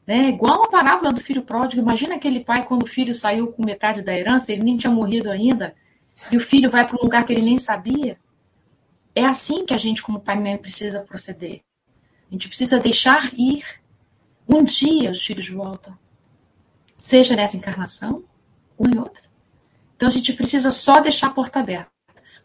Né? 0.06 0.28
Igual 0.28 0.64
a 0.64 0.68
parábola 0.68 1.12
do 1.12 1.20
filho 1.20 1.42
pródigo. 1.42 1.80
Imagina 1.80 2.16
aquele 2.16 2.40
pai 2.40 2.64
quando 2.66 2.82
o 2.82 2.88
filho 2.88 3.14
saiu 3.14 3.52
com 3.52 3.64
metade 3.64 4.02
da 4.02 4.16
herança, 4.16 4.52
ele 4.52 4.62
nem 4.62 4.76
tinha 4.76 4.92
morrido 4.92 5.30
ainda, 5.30 5.74
e 6.30 6.36
o 6.36 6.40
filho 6.40 6.68
vai 6.68 6.86
para 6.86 6.96
um 6.96 7.02
lugar 7.04 7.24
que 7.24 7.32
ele 7.32 7.42
nem 7.42 7.58
sabia. 7.58 8.18
É 9.14 9.24
assim 9.24 9.64
que 9.64 9.72
a 9.72 9.76
gente, 9.76 10.02
como 10.02 10.20
pai 10.20 10.36
e 10.36 10.40
mãe, 10.40 10.58
precisa 10.58 11.00
proceder. 11.00 11.62
A 12.28 12.34
gente 12.34 12.48
precisa 12.48 12.78
deixar 12.78 13.32
ir. 13.34 13.64
Um 14.46 14.62
dia 14.62 15.10
os 15.10 15.24
filhos 15.24 15.48
voltam. 15.48 15.96
Seja 16.96 17.34
nessa 17.34 17.56
encarnação 17.56 18.24
ou 18.76 18.88
em 18.88 18.98
outra. 18.98 19.22
Então 19.96 20.08
a 20.08 20.10
gente 20.10 20.32
precisa 20.32 20.72
só 20.72 21.00
deixar 21.00 21.28
a 21.28 21.30
porta 21.30 21.60
aberta. 21.60 21.90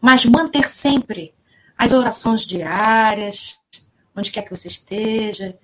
Mas 0.00 0.24
manter 0.24 0.66
sempre 0.66 1.34
as 1.80 1.92
orações 1.92 2.42
diárias, 2.42 3.58
onde 4.14 4.30
quer 4.30 4.42
que 4.42 4.54
você 4.54 4.68
esteja, 4.68 5.58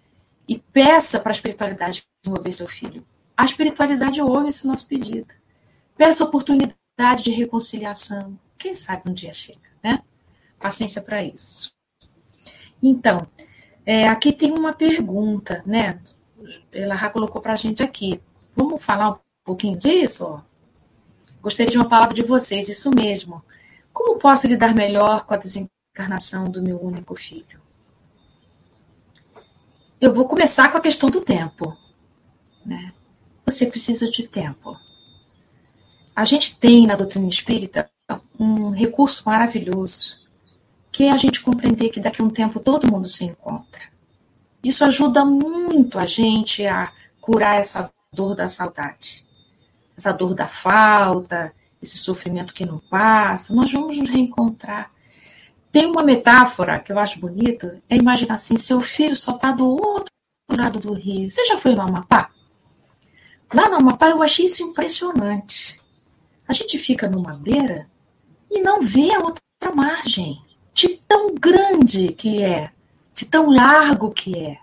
e 0.49 0.59
peça 0.59 1.21
para 1.21 1.31
a 1.31 1.35
espiritualidade 1.35 2.07
mover 2.25 2.55
seu 2.55 2.67
filho. 2.67 3.05
A 3.37 3.45
espiritualidade 3.45 4.23
ouve 4.23 4.49
esse 4.49 4.67
nosso 4.67 4.89
pedido. 4.89 5.35
Peça 5.95 6.25
oportunidade 6.25 7.23
de 7.23 7.31
reconciliação. 7.33 8.39
Quem 8.57 8.75
sabe 8.75 9.03
um 9.11 9.12
dia 9.12 9.31
chega, 9.35 9.61
né? 9.85 10.03
Paciência 10.59 11.03
para 11.03 11.23
isso. 11.23 11.71
Então, 12.83 13.27
é, 13.85 14.09
aqui 14.09 14.33
tem 14.33 14.53
uma 14.53 14.73
pergunta, 14.73 15.62
né? 15.67 16.01
Ela 16.73 16.97
já 16.97 17.11
colocou 17.11 17.43
para 17.43 17.53
a 17.53 17.57
gente 17.57 17.83
aqui. 17.83 18.23
Vamos 18.57 18.83
falar 18.83 19.11
um 19.11 19.19
pouquinho 19.45 19.77
disso? 19.77 20.41
Gostaria 21.43 21.71
de 21.71 21.77
uma 21.77 21.91
palavra 21.91 22.14
de 22.14 22.23
vocês, 22.23 22.71
isso 22.71 22.91
mesmo. 22.91 23.45
Como 23.93 24.19
posso 24.19 24.47
lidar 24.47 24.75
melhor 24.75 25.27
com 25.27 25.35
a 25.35 25.37
desencarnação 25.97 26.51
do 26.51 26.63
meu 26.63 26.79
único 26.79 27.15
filho? 27.15 27.61
Eu 29.99 30.13
vou 30.13 30.27
começar 30.27 30.71
com 30.71 30.77
a 30.77 30.81
questão 30.81 31.09
do 31.09 31.23
tempo. 31.23 31.77
Né? 32.65 32.93
Você 33.47 33.67
precisa 33.67 34.11
de 34.11 34.29
tempo. 34.29 34.79
A 36.15 36.25
gente 36.25 36.59
tem 36.59 36.87
na 36.87 36.97
doutrina 36.97 37.29
espírita 37.29 37.91
um 38.39 38.71
recurso 38.71 39.23
maravilhoso, 39.25 40.19
que 40.93 41.05
é 41.05 41.13
a 41.13 41.17
gente 41.17 41.41
compreender 41.41 41.89
que 41.89 42.01
daqui 42.01 42.21
a 42.21 42.25
um 42.25 42.31
tempo 42.31 42.61
todo 42.61 42.91
mundo 42.91 43.09
se 43.09 43.25
encontra. 43.25 43.83
Isso 44.63 44.85
ajuda 44.85 45.25
muito 45.25 45.99
a 45.99 46.05
gente 46.05 46.67
a 46.67 46.93
curar 47.21 47.59
essa 47.59 47.91
dor 48.13 48.35
da 48.35 48.49
saudade, 48.49 49.27
essa 49.97 50.13
dor 50.13 50.35
da 50.35 50.47
falta, 50.47 51.55
esse 51.81 51.99
sofrimento 51.99 52.53
que 52.53 52.67
não 52.67 52.79
passa. 52.79 53.55
Nós 53.55 53.73
vamos 53.73 53.99
nos 53.99 54.11
reencontrar. 54.11 54.91
Tem 55.77 55.85
uma 55.85 56.03
metáfora 56.03 56.79
que 56.79 56.91
eu 56.91 56.99
acho 56.99 57.20
bonita, 57.20 57.83
é 57.87 57.97
imaginar 57.99 58.33
assim, 58.33 58.57
seu 58.57 58.81
filho 58.81 59.14
só 59.14 59.33
está 59.33 59.53
do 59.53 59.68
outro 59.68 60.11
lado 60.51 60.79
do 60.79 60.95
rio. 60.95 61.29
Você 61.29 61.45
já 61.45 61.59
foi 61.59 61.74
no 61.74 61.83
Amapá? 61.83 62.31
Lá 63.53 63.68
no 63.68 63.77
Amapá 63.77 64.09
eu 64.09 64.22
achei 64.22 64.47
isso 64.47 64.62
impressionante. 64.62 65.79
A 66.49 66.55
gente 66.55 66.79
fica 66.79 67.11
numa 67.11 67.35
beira 67.35 67.91
e 68.51 68.62
não 68.62 68.81
vê 68.81 69.12
a 69.12 69.18
outra 69.18 69.43
margem, 69.74 70.41
de 70.72 70.97
tão 71.07 71.35
grande 71.35 72.11
que 72.14 72.43
é, 72.43 72.70
de 73.14 73.27
tão 73.27 73.51
largo 73.51 74.12
que 74.12 74.35
é. 74.35 74.57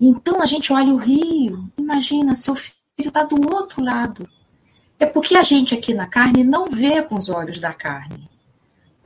Então 0.00 0.40
a 0.40 0.46
gente 0.46 0.72
olha 0.72 0.94
o 0.94 0.96
rio, 0.96 1.70
imagina, 1.76 2.34
seu 2.34 2.54
filho 2.54 2.72
está 2.98 3.24
do 3.24 3.54
outro 3.54 3.84
lado. 3.84 4.26
É 4.98 5.04
porque 5.04 5.36
a 5.36 5.42
gente 5.42 5.74
aqui 5.74 5.92
na 5.92 6.06
carne 6.06 6.42
não 6.42 6.64
vê 6.64 7.02
com 7.02 7.16
os 7.16 7.28
olhos 7.28 7.58
da 7.58 7.74
carne. 7.74 8.26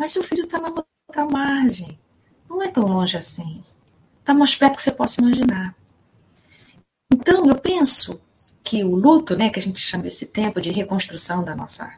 Mas 0.00 0.12
seu 0.12 0.24
filho 0.24 0.44
está 0.44 0.58
na 0.58 0.68
outra 0.68 1.26
margem. 1.30 1.98
Não 2.48 2.62
é 2.62 2.68
tão 2.68 2.84
longe 2.84 3.18
assim. 3.18 3.62
Está 4.18 4.32
mais 4.32 4.54
perto 4.54 4.76
que 4.76 4.82
você 4.82 4.92
possa 4.92 5.20
imaginar. 5.20 5.76
Então, 7.12 7.44
eu 7.44 7.58
penso 7.58 8.18
que 8.64 8.82
o 8.82 8.94
luto, 8.94 9.36
né, 9.36 9.50
que 9.50 9.58
a 9.58 9.62
gente 9.62 9.78
chama 9.78 10.06
esse 10.06 10.24
tempo 10.24 10.58
de 10.58 10.70
reconstrução 10.70 11.44
da 11.44 11.54
nossa, 11.54 11.92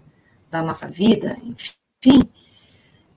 da 0.50 0.61
nossa 0.61 0.88
vida, 0.88 1.38
enfim, 1.44 2.28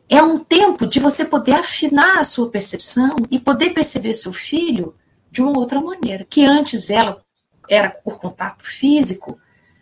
é 0.08 0.22
um 0.22 0.38
tempo 0.38 0.86
de 0.86 1.00
você 1.00 1.26
poder 1.26 1.54
afinar 1.54 2.20
a 2.20 2.24
sua 2.24 2.52
percepção 2.52 3.16
e 3.32 3.40
poder 3.40 3.72
perceber 3.72 4.14
seu 4.14 4.32
filho 4.32 4.94
de 5.32 5.42
uma 5.42 5.58
outra 5.58 5.82
maneira, 5.82 6.28
que 6.30 6.46
antes 6.46 6.92
ela 6.92 7.26
era 7.68 7.90
por 7.90 8.20
contato 8.20 8.64
físico, 8.64 9.40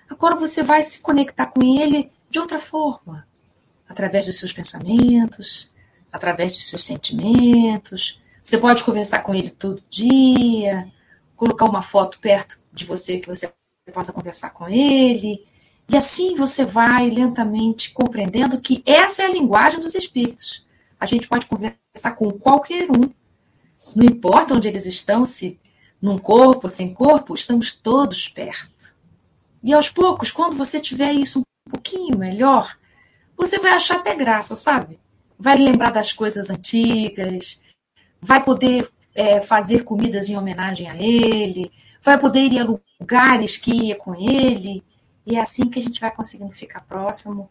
agora 0.09 0.37
você 0.37 0.63
vai 0.63 0.81
se 0.81 1.01
conectar 1.01 1.47
com 1.47 1.61
ele 1.61 2.09
de 2.29 2.39
outra 2.39 2.57
forma 2.57 3.27
através 3.93 4.25
dos 4.25 4.37
seus 4.37 4.51
pensamentos, 4.51 5.71
através 6.11 6.55
dos 6.55 6.67
seus 6.67 6.83
sentimentos. 6.83 8.19
Você 8.41 8.57
pode 8.57 8.83
conversar 8.83 9.19
com 9.19 9.35
ele 9.35 9.51
todo 9.51 9.83
dia, 9.87 10.91
colocar 11.35 11.65
uma 11.65 11.81
foto 11.81 12.19
perto 12.19 12.59
de 12.73 12.85
você 12.85 13.19
que 13.19 13.27
você 13.27 13.53
possa 13.93 14.11
conversar 14.11 14.49
com 14.49 14.67
ele. 14.67 15.45
E 15.87 15.95
assim 15.95 16.35
você 16.35 16.65
vai 16.65 17.09
lentamente 17.09 17.91
compreendendo 17.91 18.59
que 18.59 18.81
essa 18.85 19.21
é 19.21 19.25
a 19.27 19.31
linguagem 19.31 19.79
dos 19.79 19.93
espíritos. 19.93 20.65
A 20.99 21.05
gente 21.05 21.27
pode 21.27 21.45
conversar 21.45 22.15
com 22.17 22.31
qualquer 22.31 22.89
um. 22.89 23.11
Não 23.95 24.05
importa 24.05 24.55
onde 24.55 24.67
eles 24.67 24.87
estão, 24.87 25.23
se 25.23 25.59
num 26.01 26.17
corpo, 26.17 26.67
sem 26.67 26.93
corpo, 26.93 27.35
estamos 27.35 27.71
todos 27.71 28.27
perto. 28.27 28.95
E 29.61 29.71
aos 29.71 29.89
poucos, 29.89 30.31
quando 30.31 30.57
você 30.57 30.79
tiver 30.79 31.13
isso 31.13 31.41
um 31.41 31.71
pouquinho 31.71 32.17
melhor, 32.17 32.75
você 33.37 33.59
vai 33.59 33.71
achar 33.71 33.97
até 33.97 34.15
graça, 34.15 34.55
sabe? 34.55 34.99
Vai 35.37 35.57
lembrar 35.57 35.91
das 35.91 36.13
coisas 36.13 36.49
antigas, 36.49 37.59
vai 38.21 38.43
poder 38.43 38.89
é, 39.13 39.41
fazer 39.41 39.83
comidas 39.83 40.29
em 40.29 40.37
homenagem 40.37 40.89
a 40.89 40.95
ele, 40.95 41.71
vai 42.01 42.19
poder 42.19 42.41
ir 42.41 42.59
a 42.59 42.77
lugares 42.99 43.57
que 43.57 43.71
ia 43.71 43.95
com 43.95 44.15
ele, 44.15 44.83
e 45.25 45.35
é 45.35 45.41
assim 45.41 45.69
que 45.69 45.79
a 45.79 45.81
gente 45.81 45.99
vai 45.99 46.11
conseguindo 46.11 46.51
ficar 46.51 46.81
próximo, 46.81 47.49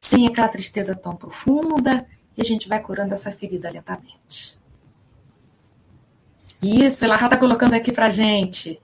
sem 0.00 0.26
aquela 0.26 0.48
tristeza 0.48 0.94
tão 0.94 1.16
profunda, 1.16 2.06
e 2.36 2.42
a 2.42 2.44
gente 2.44 2.68
vai 2.68 2.80
curando 2.80 3.12
essa 3.14 3.30
ferida 3.30 3.70
lentamente. 3.70 4.58
Isso, 6.60 7.04
ela 7.04 7.16
está 7.16 7.36
colocando 7.36 7.74
aqui 7.74 7.92
para 7.92 8.08
gente. 8.08 8.80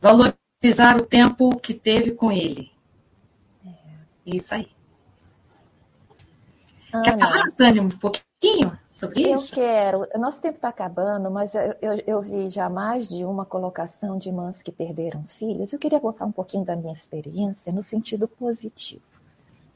Valorizar 0.00 0.96
o 0.96 1.04
tempo 1.04 1.58
que 1.58 1.74
teve 1.74 2.12
com 2.12 2.30
ele. 2.30 2.70
É. 3.66 3.70
Isso 4.24 4.54
aí. 4.54 4.73
Quer 7.02 7.18
falar, 7.18 7.48
Sânia, 7.48 7.82
um 7.82 7.88
pouquinho 7.88 8.78
sobre 8.90 9.32
isso? 9.32 9.54
Eu 9.54 9.64
quero. 9.64 10.08
Nosso 10.18 10.40
tempo 10.40 10.56
está 10.56 10.68
acabando, 10.68 11.30
mas 11.30 11.54
eu, 11.54 11.74
eu, 11.82 12.02
eu, 12.06 12.22
vi 12.22 12.48
já 12.48 12.68
mais 12.68 13.08
de 13.08 13.24
uma 13.24 13.44
colocação 13.44 14.16
de 14.18 14.30
mães 14.30 14.62
que 14.62 14.70
perderam 14.70 15.24
filhos. 15.24 15.72
Eu 15.72 15.78
queria 15.78 15.98
botar 15.98 16.24
um 16.24 16.32
pouquinho 16.32 16.64
da 16.64 16.76
minha 16.76 16.92
experiência 16.92 17.72
no 17.72 17.82
sentido 17.82 18.28
positivo. 18.28 19.02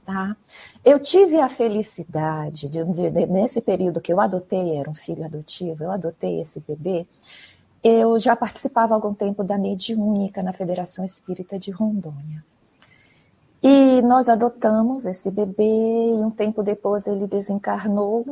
Tá? 0.07 0.37
Eu 0.85 0.99
tive 0.99 1.39
a 1.39 1.49
felicidade, 1.49 2.69
de, 2.69 2.83
de, 2.83 3.11
de, 3.11 3.27
nesse 3.27 3.61
período 3.61 4.01
que 4.01 4.13
eu 4.13 4.21
adotei, 4.21 4.77
era 4.77 4.89
um 4.89 4.95
filho 4.95 5.23
adotivo, 5.23 5.85
eu 5.85 5.91
adotei 5.91 6.41
esse 6.41 6.61
bebê, 6.61 7.07
eu 7.85 8.19
já 8.19 8.35
participava 8.35 8.95
há 8.95 8.97
algum 8.97 9.13
tempo 9.13 9.45
da 9.45 9.59
mediúnica 9.59 10.43
na 10.43 10.55
Federação 10.55 11.05
Espírita 11.05 11.59
de 11.59 11.71
Rondônia. 11.71 12.43
E 13.63 14.01
nós 14.03 14.29
adotamos 14.29 15.05
esse 15.05 15.31
bebê 15.31 15.65
e 15.65 16.25
um 16.25 16.31
tempo 16.31 16.63
depois 16.63 17.07
ele 17.07 17.27
desencarnou 17.27 18.25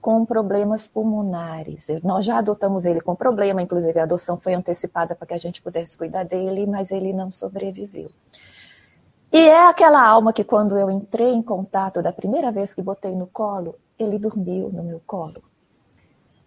com 0.00 0.24
problemas 0.24 0.86
pulmonares. 0.86 1.88
Nós 2.04 2.24
já 2.24 2.38
adotamos 2.38 2.84
ele 2.84 3.00
com 3.00 3.16
problema, 3.16 3.62
inclusive 3.62 3.98
a 3.98 4.04
adoção 4.04 4.38
foi 4.38 4.54
antecipada 4.54 5.14
para 5.14 5.26
que 5.26 5.34
a 5.34 5.38
gente 5.38 5.62
pudesse 5.62 5.96
cuidar 5.96 6.24
dele, 6.24 6.66
mas 6.66 6.90
ele 6.90 7.12
não 7.12 7.32
sobreviveu. 7.32 8.10
E 9.32 9.38
é 9.38 9.66
aquela 9.68 10.06
alma 10.06 10.32
que 10.32 10.44
quando 10.44 10.78
eu 10.78 10.90
entrei 10.90 11.32
em 11.32 11.42
contato 11.42 12.02
da 12.02 12.12
primeira 12.12 12.52
vez 12.52 12.72
que 12.72 12.80
botei 12.80 13.14
no 13.14 13.26
colo, 13.26 13.74
ele 13.98 14.18
dormiu 14.18 14.70
no 14.70 14.84
meu 14.84 15.00
colo. 15.04 15.42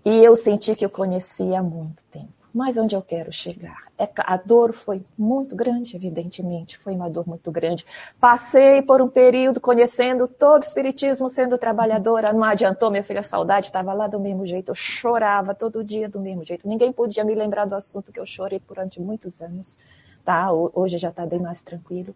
E 0.05 0.23
eu 0.23 0.36
senti 0.36 0.75
que 0.75 0.86
eu 0.86 0.89
conhecia 0.89 1.59
há 1.59 1.63
muito 1.63 2.03
tempo. 2.05 2.38
Mas 2.54 2.78
onde 2.78 2.95
eu 2.95 3.02
quero 3.02 3.32
chegar? 3.32 3.84
É, 3.97 4.10
a 4.18 4.38
dor 4.38 4.74
foi 4.74 5.04
muito 5.18 5.56
grande, 5.56 5.95
evidentemente, 5.95 6.78
foi 6.78 6.93
uma 6.93 7.10
dor 7.10 7.28
muito 7.28 7.52
grande. 7.52 7.86
Passei 8.20 8.82
por 8.82 9.02
um 9.02 9.08
período 9.08 9.62
conhecendo 9.62 10.28
todo 10.28 10.62
o 10.62 10.66
espiritismo, 10.66 11.30
sendo 11.30 11.58
trabalhadora, 11.58 12.34
não 12.34 12.43
adiantou, 12.43 12.89
minha 12.89 13.04
filha, 13.04 13.22
saudade 13.22 13.68
estava 13.68 13.93
lá 13.93 14.08
do 14.08 14.20
mesmo 14.20 14.45
jeito, 14.45 14.70
eu 14.70 14.76
chorava 14.76 15.54
todo 15.54 15.84
dia 15.84 16.10
do 16.10 16.20
mesmo 16.20 16.43
jeito. 16.43 16.68
Ninguém 16.68 16.91
podia 16.91 17.24
me 17.24 17.36
lembrar 17.36 17.66
do 17.66 17.76
assunto 17.76 18.12
que 18.12 18.20
eu 18.20 18.26
chorei 18.26 18.60
durante 18.68 19.00
muitos 19.00 19.41
anos, 19.41 19.78
tá? 20.26 20.52
Hoje 20.52 20.97
já 20.97 21.10
está 21.10 21.26
bem 21.26 21.39
mais 21.39 21.62
tranquilo. 21.62 22.16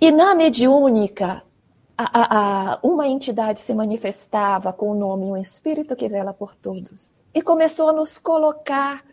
E 0.00 0.10
na 0.10 0.34
mediúnica, 0.34 1.42
a, 1.96 2.20
a, 2.20 2.72
a, 2.72 2.78
uma 2.82 3.06
entidade 3.06 3.60
se 3.60 3.72
manifestava 3.72 4.72
com 4.72 4.90
o 4.90 4.94
nome 4.94 5.24
um 5.24 5.36
espírito 5.36 5.94
que 5.94 6.08
vela 6.08 6.34
por 6.34 6.54
todos 6.56 7.12
e 7.34 7.42
começou 7.42 7.88
a 7.88 7.92
nos 7.92 8.18
colocar 8.18 9.04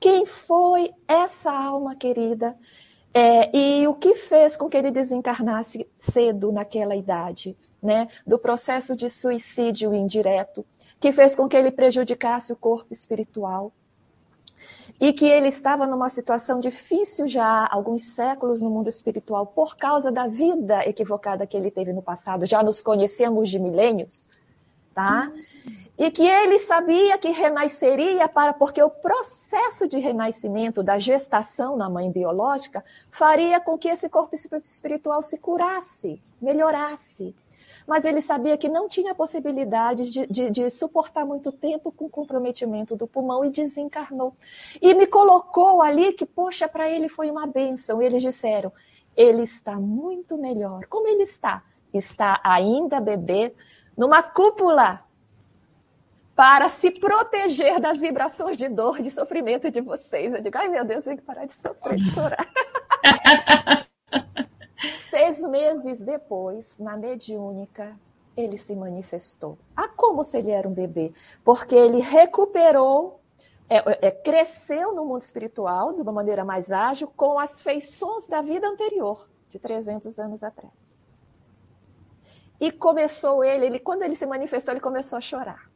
quem 0.00 0.24
foi 0.24 0.92
essa 1.06 1.52
alma 1.52 1.94
querida 1.94 2.56
é, 3.12 3.56
e 3.56 3.86
o 3.86 3.94
que 3.94 4.14
fez 4.14 4.56
com 4.56 4.68
que 4.68 4.76
ele 4.76 4.90
desencarnasse 4.90 5.88
cedo 5.98 6.52
naquela 6.52 6.94
idade, 6.94 7.56
né? 7.82 8.08
Do 8.26 8.38
processo 8.38 8.94
de 8.94 9.08
suicídio 9.08 9.94
indireto, 9.94 10.64
que 11.00 11.12
fez 11.12 11.34
com 11.34 11.48
que 11.48 11.56
ele 11.56 11.70
prejudicasse 11.70 12.52
o 12.52 12.56
corpo 12.56 12.92
espiritual 12.92 13.72
e 15.00 15.12
que 15.12 15.26
ele 15.26 15.48
estava 15.48 15.86
numa 15.86 16.08
situação 16.08 16.60
difícil 16.60 17.28
já 17.28 17.44
há 17.44 17.74
alguns 17.74 18.02
séculos 18.02 18.62
no 18.62 18.70
mundo 18.70 18.88
espiritual 18.88 19.46
por 19.46 19.76
causa 19.76 20.10
da 20.10 20.26
vida 20.26 20.86
equivocada 20.86 21.46
que 21.46 21.56
ele 21.56 21.70
teve 21.70 21.92
no 21.92 22.02
passado. 22.02 22.46
Já 22.46 22.62
nos 22.62 22.80
conhecemos 22.80 23.50
de 23.50 23.58
milênios, 23.58 24.28
tá? 24.96 25.30
E 25.98 26.10
que 26.10 26.26
ele 26.26 26.58
sabia 26.58 27.18
que 27.18 27.28
renasceria 27.28 28.26
para 28.28 28.54
porque 28.54 28.82
o 28.82 28.88
processo 28.88 29.86
de 29.86 29.98
renascimento 29.98 30.82
da 30.82 30.98
gestação 30.98 31.76
na 31.76 31.88
mãe 31.90 32.10
biológica 32.10 32.82
faria 33.10 33.60
com 33.60 33.76
que 33.76 33.88
esse 33.88 34.08
corpo 34.08 34.34
espiritual 34.34 35.20
se 35.20 35.36
curasse, 35.36 36.22
melhorasse. 36.40 37.34
Mas 37.86 38.06
ele 38.06 38.22
sabia 38.22 38.56
que 38.56 38.70
não 38.70 38.88
tinha 38.88 39.14
possibilidade 39.14 40.10
de, 40.10 40.26
de, 40.26 40.50
de 40.50 40.70
suportar 40.70 41.26
muito 41.26 41.52
tempo 41.52 41.92
com 41.92 42.08
comprometimento 42.08 42.96
do 42.96 43.06
pulmão 43.06 43.44
e 43.44 43.50
desencarnou. 43.50 44.34
E 44.80 44.94
me 44.94 45.06
colocou 45.06 45.82
ali 45.82 46.12
que, 46.14 46.24
poxa, 46.24 46.66
para 46.66 46.88
ele 46.88 47.08
foi 47.08 47.30
uma 47.30 47.46
benção. 47.46 48.02
Eles 48.02 48.22
disseram: 48.22 48.72
ele 49.16 49.42
está 49.42 49.76
muito 49.76 50.36
melhor. 50.36 50.86
Como 50.86 51.06
ele 51.06 51.22
está? 51.22 51.62
Está 51.94 52.40
ainda 52.42 52.98
bebê 52.98 53.52
numa 53.96 54.22
cúpula 54.22 55.00
para 56.36 56.68
se 56.68 56.90
proteger 56.90 57.80
das 57.80 57.98
vibrações 57.98 58.58
de 58.58 58.68
dor, 58.68 59.00
de 59.00 59.10
sofrimento 59.10 59.70
de 59.70 59.80
vocês. 59.80 60.34
Eu 60.34 60.42
digo, 60.42 60.58
ai 60.58 60.68
meu 60.68 60.84
Deus, 60.84 60.98
eu 60.98 61.04
tenho 61.04 61.16
que 61.16 61.24
parar 61.24 61.46
de 61.46 61.54
sofrer, 61.54 61.96
de 61.96 62.10
chorar. 62.10 62.46
Seis 64.94 65.40
meses 65.40 66.00
depois, 66.02 66.78
na 66.78 66.94
mediúnica, 66.96 67.98
ele 68.36 68.58
se 68.58 68.76
manifestou. 68.76 69.58
Ah, 69.74 69.88
como 69.88 70.22
se 70.22 70.36
ele 70.36 70.50
era 70.50 70.68
um 70.68 70.74
bebê? 70.74 71.10
Porque 71.42 71.74
ele 71.74 72.00
recuperou, 72.00 73.18
é, 73.68 74.08
é, 74.08 74.10
cresceu 74.10 74.94
no 74.94 75.06
mundo 75.06 75.22
espiritual 75.22 75.94
de 75.94 76.02
uma 76.02 76.12
maneira 76.12 76.44
mais 76.44 76.70
ágil 76.70 77.10
com 77.16 77.38
as 77.38 77.62
feições 77.62 78.26
da 78.26 78.42
vida 78.42 78.68
anterior, 78.68 79.26
de 79.48 79.58
300 79.58 80.18
anos 80.18 80.44
atrás. 80.44 81.00
E 82.60 82.72
começou 82.72 83.44
ele, 83.44 83.66
ele 83.66 83.78
quando 83.78 84.02
ele 84.02 84.14
se 84.14 84.26
manifestou, 84.26 84.72
ele 84.72 84.80
começou 84.80 85.16
a 85.18 85.20
chorar. 85.20 85.70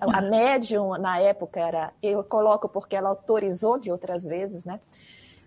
A 0.00 0.20
médium, 0.20 0.96
na 0.98 1.18
época, 1.18 1.58
era, 1.58 1.92
eu 2.02 2.22
coloco 2.22 2.68
porque 2.68 2.94
ela 2.94 3.08
autorizou 3.08 3.78
de 3.78 3.90
outras 3.90 4.24
vezes, 4.24 4.64
né? 4.64 4.80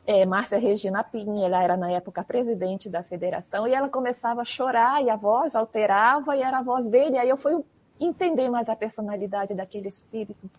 É, 0.05 0.25
Márcia 0.25 0.57
Regina 0.57 1.03
Pinha, 1.03 1.45
ela 1.45 1.63
era 1.63 1.77
na 1.77 1.91
época 1.91 2.23
presidente 2.23 2.89
da 2.89 3.03
federação, 3.03 3.67
e 3.67 3.73
ela 3.73 3.89
começava 3.89 4.41
a 4.41 4.45
chorar, 4.45 5.03
e 5.03 5.09
a 5.09 5.15
voz 5.15 5.55
alterava, 5.55 6.35
e 6.35 6.41
era 6.41 6.57
a 6.57 6.63
voz 6.63 6.89
dele. 6.89 7.17
Aí 7.17 7.29
eu 7.29 7.37
fui 7.37 7.63
entender 7.99 8.49
mais 8.49 8.67
a 8.69 8.75
personalidade 8.75 9.53
daquele 9.53 9.87
espírito. 9.87 10.49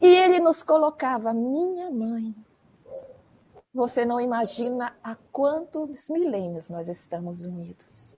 E 0.00 0.06
ele 0.06 0.40
nos 0.40 0.62
colocava, 0.62 1.32
minha 1.34 1.90
mãe, 1.90 2.34
você 3.74 4.04
não 4.04 4.20
imagina 4.20 4.96
há 5.04 5.14
quantos 5.30 6.08
milênios 6.08 6.70
nós 6.70 6.88
estamos 6.88 7.44
unidos. 7.44 8.17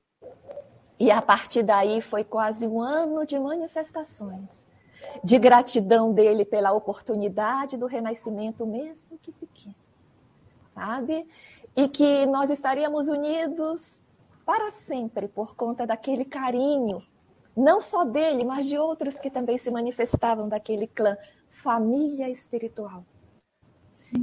E 1.00 1.10
a 1.10 1.22
partir 1.22 1.62
daí 1.62 2.02
foi 2.02 2.22
quase 2.22 2.66
um 2.68 2.78
ano 2.78 3.24
de 3.24 3.38
manifestações, 3.38 4.66
de 5.24 5.38
gratidão 5.38 6.12
dele 6.12 6.44
pela 6.44 6.72
oportunidade 6.72 7.78
do 7.78 7.86
renascimento, 7.86 8.66
mesmo 8.66 9.16
que 9.16 9.32
pequeno. 9.32 9.74
Sabe? 10.74 11.26
E 11.74 11.88
que 11.88 12.26
nós 12.26 12.50
estaríamos 12.50 13.08
unidos 13.08 14.02
para 14.44 14.70
sempre 14.70 15.26
por 15.26 15.56
conta 15.56 15.86
daquele 15.86 16.26
carinho, 16.26 16.98
não 17.56 17.80
só 17.80 18.04
dele, 18.04 18.44
mas 18.44 18.66
de 18.66 18.76
outros 18.76 19.18
que 19.18 19.30
também 19.30 19.56
se 19.56 19.70
manifestavam 19.70 20.50
daquele 20.50 20.86
clã, 20.86 21.16
família 21.48 22.28
espiritual. 22.28 23.04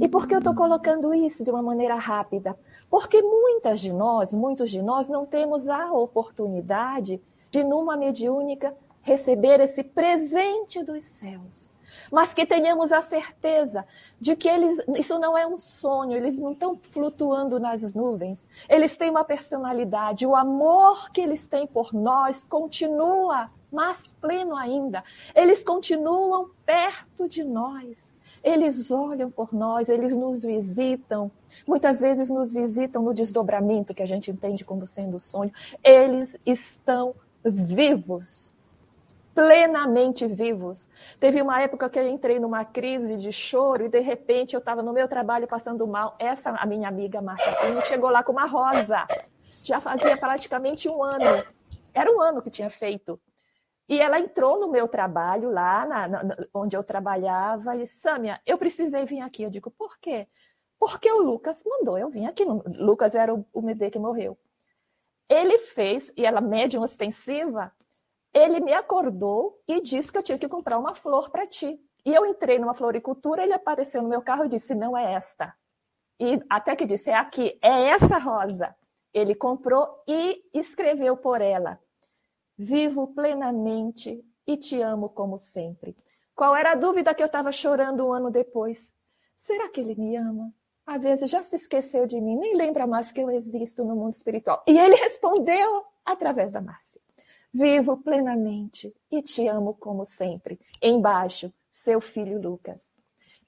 E 0.00 0.08
por 0.08 0.26
que 0.26 0.34
eu 0.34 0.38
estou 0.38 0.54
colocando 0.54 1.14
isso 1.14 1.42
de 1.42 1.50
uma 1.50 1.62
maneira 1.62 1.94
rápida? 1.94 2.58
Porque 2.90 3.22
muitas 3.22 3.80
de 3.80 3.92
nós, 3.92 4.34
muitos 4.34 4.70
de 4.70 4.82
nós, 4.82 5.08
não 5.08 5.24
temos 5.24 5.68
a 5.68 5.86
oportunidade 5.92 7.20
de, 7.50 7.64
numa 7.64 7.96
mediúnica, 7.96 8.76
receber 9.00 9.60
esse 9.60 9.82
presente 9.82 10.82
dos 10.82 11.02
céus. 11.02 11.70
Mas 12.12 12.34
que 12.34 12.44
tenhamos 12.44 12.92
a 12.92 13.00
certeza 13.00 13.86
de 14.20 14.36
que 14.36 14.46
eles, 14.46 14.78
isso 14.96 15.18
não 15.18 15.38
é 15.38 15.46
um 15.46 15.56
sonho, 15.56 16.16
eles 16.16 16.38
não 16.38 16.52
estão 16.52 16.76
flutuando 16.76 17.58
nas 17.58 17.94
nuvens. 17.94 18.46
Eles 18.68 18.96
têm 18.96 19.08
uma 19.08 19.24
personalidade, 19.24 20.26
o 20.26 20.36
amor 20.36 21.10
que 21.10 21.22
eles 21.22 21.46
têm 21.46 21.66
por 21.66 21.94
nós 21.94 22.44
continua 22.44 23.50
mais 23.72 24.14
pleno 24.20 24.54
ainda. 24.54 25.02
Eles 25.34 25.62
continuam 25.62 26.50
perto 26.66 27.28
de 27.28 27.44
nós. 27.44 28.12
Eles 28.42 28.90
olham 28.90 29.30
por 29.30 29.52
nós, 29.52 29.88
eles 29.88 30.16
nos 30.16 30.42
visitam. 30.42 31.30
Muitas 31.66 32.00
vezes 32.00 32.30
nos 32.30 32.52
visitam 32.52 33.02
no 33.02 33.14
desdobramento 33.14 33.94
que 33.94 34.02
a 34.02 34.06
gente 34.06 34.30
entende 34.30 34.64
como 34.64 34.86
sendo 34.86 35.18
sonho. 35.18 35.52
Eles 35.82 36.38
estão 36.46 37.14
vivos, 37.44 38.54
plenamente 39.34 40.26
vivos. 40.26 40.88
Teve 41.20 41.40
uma 41.40 41.60
época 41.60 41.88
que 41.88 41.98
eu 41.98 42.08
entrei 42.08 42.38
numa 42.38 42.64
crise 42.64 43.16
de 43.16 43.32
choro 43.32 43.84
e 43.84 43.88
de 43.88 44.00
repente 44.00 44.54
eu 44.54 44.58
estava 44.58 44.82
no 44.82 44.92
meu 44.92 45.08
trabalho 45.08 45.46
passando 45.46 45.86
mal. 45.86 46.16
Essa 46.18 46.50
a 46.50 46.66
minha 46.66 46.88
amiga 46.88 47.20
Márcia 47.20 47.54
Pinho 47.56 47.84
chegou 47.86 48.10
lá 48.10 48.22
com 48.22 48.32
uma 48.32 48.46
rosa. 48.46 49.06
Já 49.62 49.80
fazia 49.80 50.16
praticamente 50.16 50.88
um 50.88 51.02
ano. 51.02 51.44
Era 51.92 52.10
um 52.12 52.20
ano 52.20 52.42
que 52.42 52.50
tinha 52.50 52.70
feito. 52.70 53.20
E 53.88 54.00
ela 54.00 54.20
entrou 54.20 54.60
no 54.60 54.68
meu 54.68 54.86
trabalho 54.86 55.50
lá, 55.50 55.86
na, 55.86 56.08
na, 56.08 56.36
onde 56.52 56.76
eu 56.76 56.84
trabalhava, 56.84 57.74
e 57.76 57.86
Sâmia, 57.86 58.40
eu 58.44 58.58
precisei 58.58 59.06
vir 59.06 59.20
aqui. 59.20 59.42
Eu 59.42 59.50
digo, 59.50 59.70
por 59.70 59.98
quê? 59.98 60.28
Porque 60.78 61.10
o 61.10 61.22
Lucas 61.22 61.64
mandou 61.64 61.96
eu 61.96 62.10
vim 62.10 62.26
aqui. 62.26 62.44
Lucas 62.78 63.14
era 63.14 63.34
o, 63.34 63.44
o 63.52 63.62
bebê 63.62 63.90
que 63.90 63.98
morreu. 63.98 64.38
Ele 65.28 65.58
fez, 65.58 66.12
e 66.16 66.26
ela 66.26 66.40
médium 66.40 66.82
ostensiva, 66.82 67.72
ele 68.32 68.60
me 68.60 68.72
acordou 68.72 69.60
e 69.66 69.80
disse 69.80 70.12
que 70.12 70.18
eu 70.18 70.22
tinha 70.22 70.38
que 70.38 70.48
comprar 70.48 70.78
uma 70.78 70.94
flor 70.94 71.30
para 71.30 71.46
ti. 71.46 71.80
E 72.04 72.14
eu 72.14 72.24
entrei 72.26 72.58
numa 72.58 72.74
floricultura, 72.74 73.42
ele 73.42 73.52
apareceu 73.52 74.02
no 74.02 74.08
meu 74.08 74.22
carro 74.22 74.44
e 74.44 74.48
disse, 74.48 74.74
não 74.74 74.96
é 74.96 75.14
esta. 75.14 75.54
E 76.20 76.40
até 76.48 76.76
que 76.76 76.86
disse, 76.86 77.10
é 77.10 77.16
aqui, 77.16 77.58
é 77.62 77.88
essa 77.88 78.18
rosa. 78.18 78.74
Ele 79.12 79.34
comprou 79.34 79.88
e 80.06 80.44
escreveu 80.52 81.16
por 81.16 81.40
ela. 81.40 81.80
Vivo 82.58 83.06
plenamente 83.06 84.20
e 84.44 84.56
te 84.56 84.82
amo 84.82 85.10
como 85.10 85.38
sempre. 85.38 85.94
Qual 86.34 86.56
era 86.56 86.72
a 86.72 86.74
dúvida 86.74 87.14
que 87.14 87.22
eu 87.22 87.26
estava 87.26 87.52
chorando 87.52 88.04
um 88.04 88.12
ano 88.12 88.32
depois? 88.32 88.92
Será 89.36 89.68
que 89.68 89.80
ele 89.80 89.94
me 89.94 90.16
ama? 90.16 90.52
Às 90.84 91.04
vezes 91.04 91.30
já 91.30 91.40
se 91.40 91.54
esqueceu 91.54 92.04
de 92.04 92.20
mim, 92.20 92.36
nem 92.36 92.56
lembra 92.56 92.84
mais 92.84 93.12
que 93.12 93.20
eu 93.20 93.30
existo 93.30 93.84
no 93.84 93.94
mundo 93.94 94.12
espiritual. 94.12 94.64
E 94.66 94.76
ele 94.76 94.96
respondeu 94.96 95.84
através 96.04 96.54
da 96.54 96.60
Márcia. 96.60 97.00
Vivo 97.54 97.96
plenamente 97.98 98.92
e 99.08 99.22
te 99.22 99.46
amo 99.46 99.74
como 99.74 100.04
sempre. 100.04 100.58
Embaixo, 100.82 101.52
seu 101.68 102.00
filho 102.00 102.40
Lucas. 102.40 102.92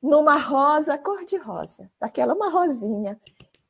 Numa 0.01 0.37
rosa 0.37 0.97
cor-de-rosa, 0.97 1.91
daquela 1.99 2.35
uma 2.35 2.49
rosinha. 2.49 3.19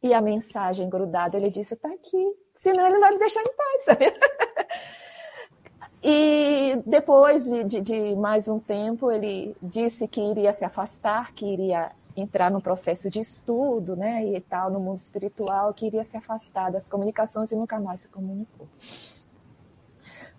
E 0.03 0.13
a 0.13 0.21
mensagem 0.21 0.89
grudada, 0.89 1.37
ele 1.37 1.51
disse: 1.51 1.75
está 1.75 1.89
aqui, 1.89 2.37
senão 2.55 2.87
ele 2.87 2.99
vai 2.99 3.13
me 3.13 3.19
deixar 3.19 3.41
em 3.41 3.57
paz. 3.57 3.99
E 6.03 6.83
depois 6.87 7.45
de, 7.45 7.81
de, 7.81 8.17
mais 8.17 8.49
um 8.49 8.59
tempo, 8.59 9.11
ele 9.11 9.55
disse 9.63 10.09
que 10.09 10.21
iria 10.21 10.51
se 10.51 10.65
afastar, 10.65 11.33
que 11.33 11.45
iria 11.45 11.93
entrar 12.17 12.51
no 12.51 12.61
processo 12.61 13.11
de 13.11 13.21
estudo, 13.21 13.95
né, 13.97 14.25
e 14.25 14.41
tal, 14.41 14.71
no 14.71 14.81
mundo 14.81 14.97
espiritual, 14.97 15.75
que 15.75 15.87
iria 15.87 16.03
se 16.03 16.17
afastar 16.17 16.71
das 16.71 16.89
comunicações 16.89 17.53
e 17.53 17.57
nunca 17.57 17.79
mais 17.79 18.01
se 18.01 18.09
comunicou. 18.09 18.67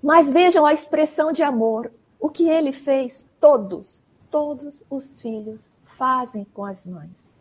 Mas 0.01 0.31
vejam 0.31 0.65
a 0.65 0.73
expressão 0.73 1.31
de 1.31 1.43
amor, 1.43 1.91
o 2.19 2.29
que 2.29 2.49
ele 2.49 2.71
fez, 2.71 3.27
todos, 3.39 4.03
todos 4.29 4.83
os 4.89 5.21
filhos 5.21 5.71
fazem 5.83 6.43
com 6.43 6.65
as 6.65 6.87
mães. 6.87 7.37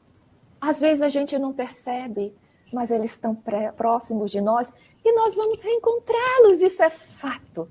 Às 0.60 0.78
vezes 0.78 1.02
a 1.02 1.08
gente 1.08 1.38
não 1.38 1.54
percebe, 1.54 2.34
mas 2.72 2.90
eles 2.90 3.12
estão 3.12 3.34
próximos 3.76 4.30
de 4.30 4.40
nós 4.40 4.70
e 5.02 5.12
nós 5.12 5.34
vamos 5.34 5.62
reencontrá-los, 5.62 6.60
isso 6.60 6.82
é 6.82 6.90
fato. 6.90 7.68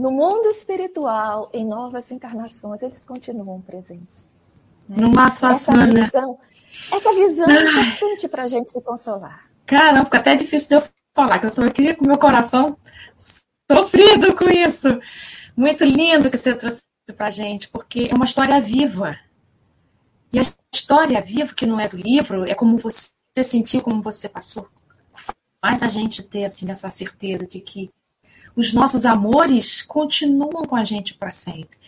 No 0.00 0.10
mundo 0.10 0.48
espiritual, 0.48 1.50
em 1.52 1.62
novas 1.62 2.10
encarnações, 2.10 2.82
eles 2.82 3.04
continuam 3.04 3.60
presentes. 3.60 4.30
Numa 4.88 5.26
essa 5.26 5.52
visão, 5.52 6.38
essa 6.90 7.12
visão 7.12 7.50
é 7.50 7.62
importante 7.64 8.26
para 8.26 8.44
a 8.44 8.46
gente 8.46 8.70
se 8.70 8.82
consolar. 8.82 9.50
Caramba, 9.66 10.06
fica 10.06 10.16
até 10.16 10.34
difícil 10.34 10.68
de 10.70 10.74
eu 10.76 10.82
falar, 11.14 11.38
que 11.38 11.44
eu 11.44 11.50
estou 11.50 11.66
aqui 11.66 11.92
com 11.92 12.06
meu 12.06 12.16
coração 12.16 12.78
sofrido 13.70 14.34
com 14.34 14.48
isso. 14.48 14.88
Muito 15.54 15.84
lindo 15.84 16.30
que 16.30 16.38
você 16.38 16.54
trouxe 16.54 16.82
para 17.14 17.26
a 17.26 17.30
gente, 17.30 17.68
porque 17.68 18.08
é 18.10 18.14
uma 18.14 18.24
história 18.24 18.58
viva. 18.58 19.18
E 20.32 20.40
a 20.40 20.42
história 20.74 21.20
viva, 21.20 21.54
que 21.54 21.66
não 21.66 21.78
é 21.78 21.86
do 21.86 21.98
livro, 21.98 22.50
é 22.50 22.54
como 22.54 22.78
você 22.78 23.12
sentiu, 23.44 23.82
como 23.82 24.00
você 24.00 24.30
passou. 24.30 24.66
Faz 25.62 25.82
a 25.82 25.88
gente 25.88 26.22
ter 26.22 26.46
assim, 26.46 26.70
essa 26.70 26.88
certeza 26.88 27.46
de 27.46 27.60
que 27.60 27.90
os 28.56 28.72
nossos 28.72 29.04
amores 29.04 29.82
continuam 29.82 30.64
com 30.64 30.76
a 30.76 30.84
gente 30.84 31.14
para 31.14 31.30
sempre. 31.30 31.78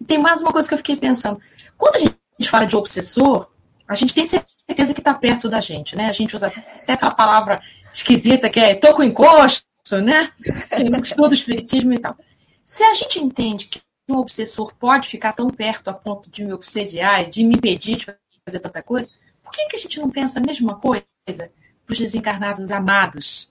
E 0.00 0.04
tem 0.04 0.18
mais 0.18 0.42
uma 0.42 0.52
coisa 0.52 0.68
que 0.68 0.74
eu 0.74 0.78
fiquei 0.78 0.96
pensando. 0.96 1.40
Quando 1.76 1.96
a 1.96 1.98
gente 1.98 2.50
fala 2.50 2.66
de 2.66 2.76
obsessor, 2.76 3.48
a 3.86 3.94
gente 3.94 4.14
tem 4.14 4.24
certeza 4.24 4.94
que 4.94 5.00
está 5.00 5.14
perto 5.14 5.48
da 5.48 5.60
gente, 5.60 5.96
né? 5.96 6.06
A 6.06 6.12
gente 6.12 6.34
usa 6.34 6.46
até 6.46 6.92
aquela 6.94 7.14
palavra 7.14 7.62
esquisita 7.92 8.48
que 8.48 8.58
é 8.58 8.74
tô 8.74 8.94
com 8.94 9.02
encosto, 9.02 9.66
né? 10.02 10.32
Um 10.78 11.02
estudo 11.02 11.34
espiritismo 11.34 11.92
e 11.92 11.98
tal. 11.98 12.16
Se 12.64 12.84
a 12.84 12.94
gente 12.94 13.20
entende 13.20 13.66
que 13.66 13.82
um 14.08 14.16
obsessor 14.16 14.74
pode 14.74 15.08
ficar 15.08 15.32
tão 15.32 15.48
perto 15.48 15.88
a 15.88 15.94
ponto 15.94 16.30
de 16.30 16.44
me 16.44 16.52
obsediar, 16.52 17.28
de 17.28 17.44
me 17.44 17.56
impedir 17.56 17.96
de 17.96 18.06
fazer 18.46 18.60
tanta 18.60 18.82
coisa, 18.82 19.10
por 19.42 19.52
que, 19.52 19.66
que 19.66 19.76
a 19.76 19.78
gente 19.78 20.00
não 20.00 20.10
pensa 20.10 20.38
a 20.38 20.42
mesma 20.42 20.76
coisa 20.76 21.06
para 21.26 21.92
os 21.92 21.98
desencarnados 21.98 22.70
amados? 22.70 23.50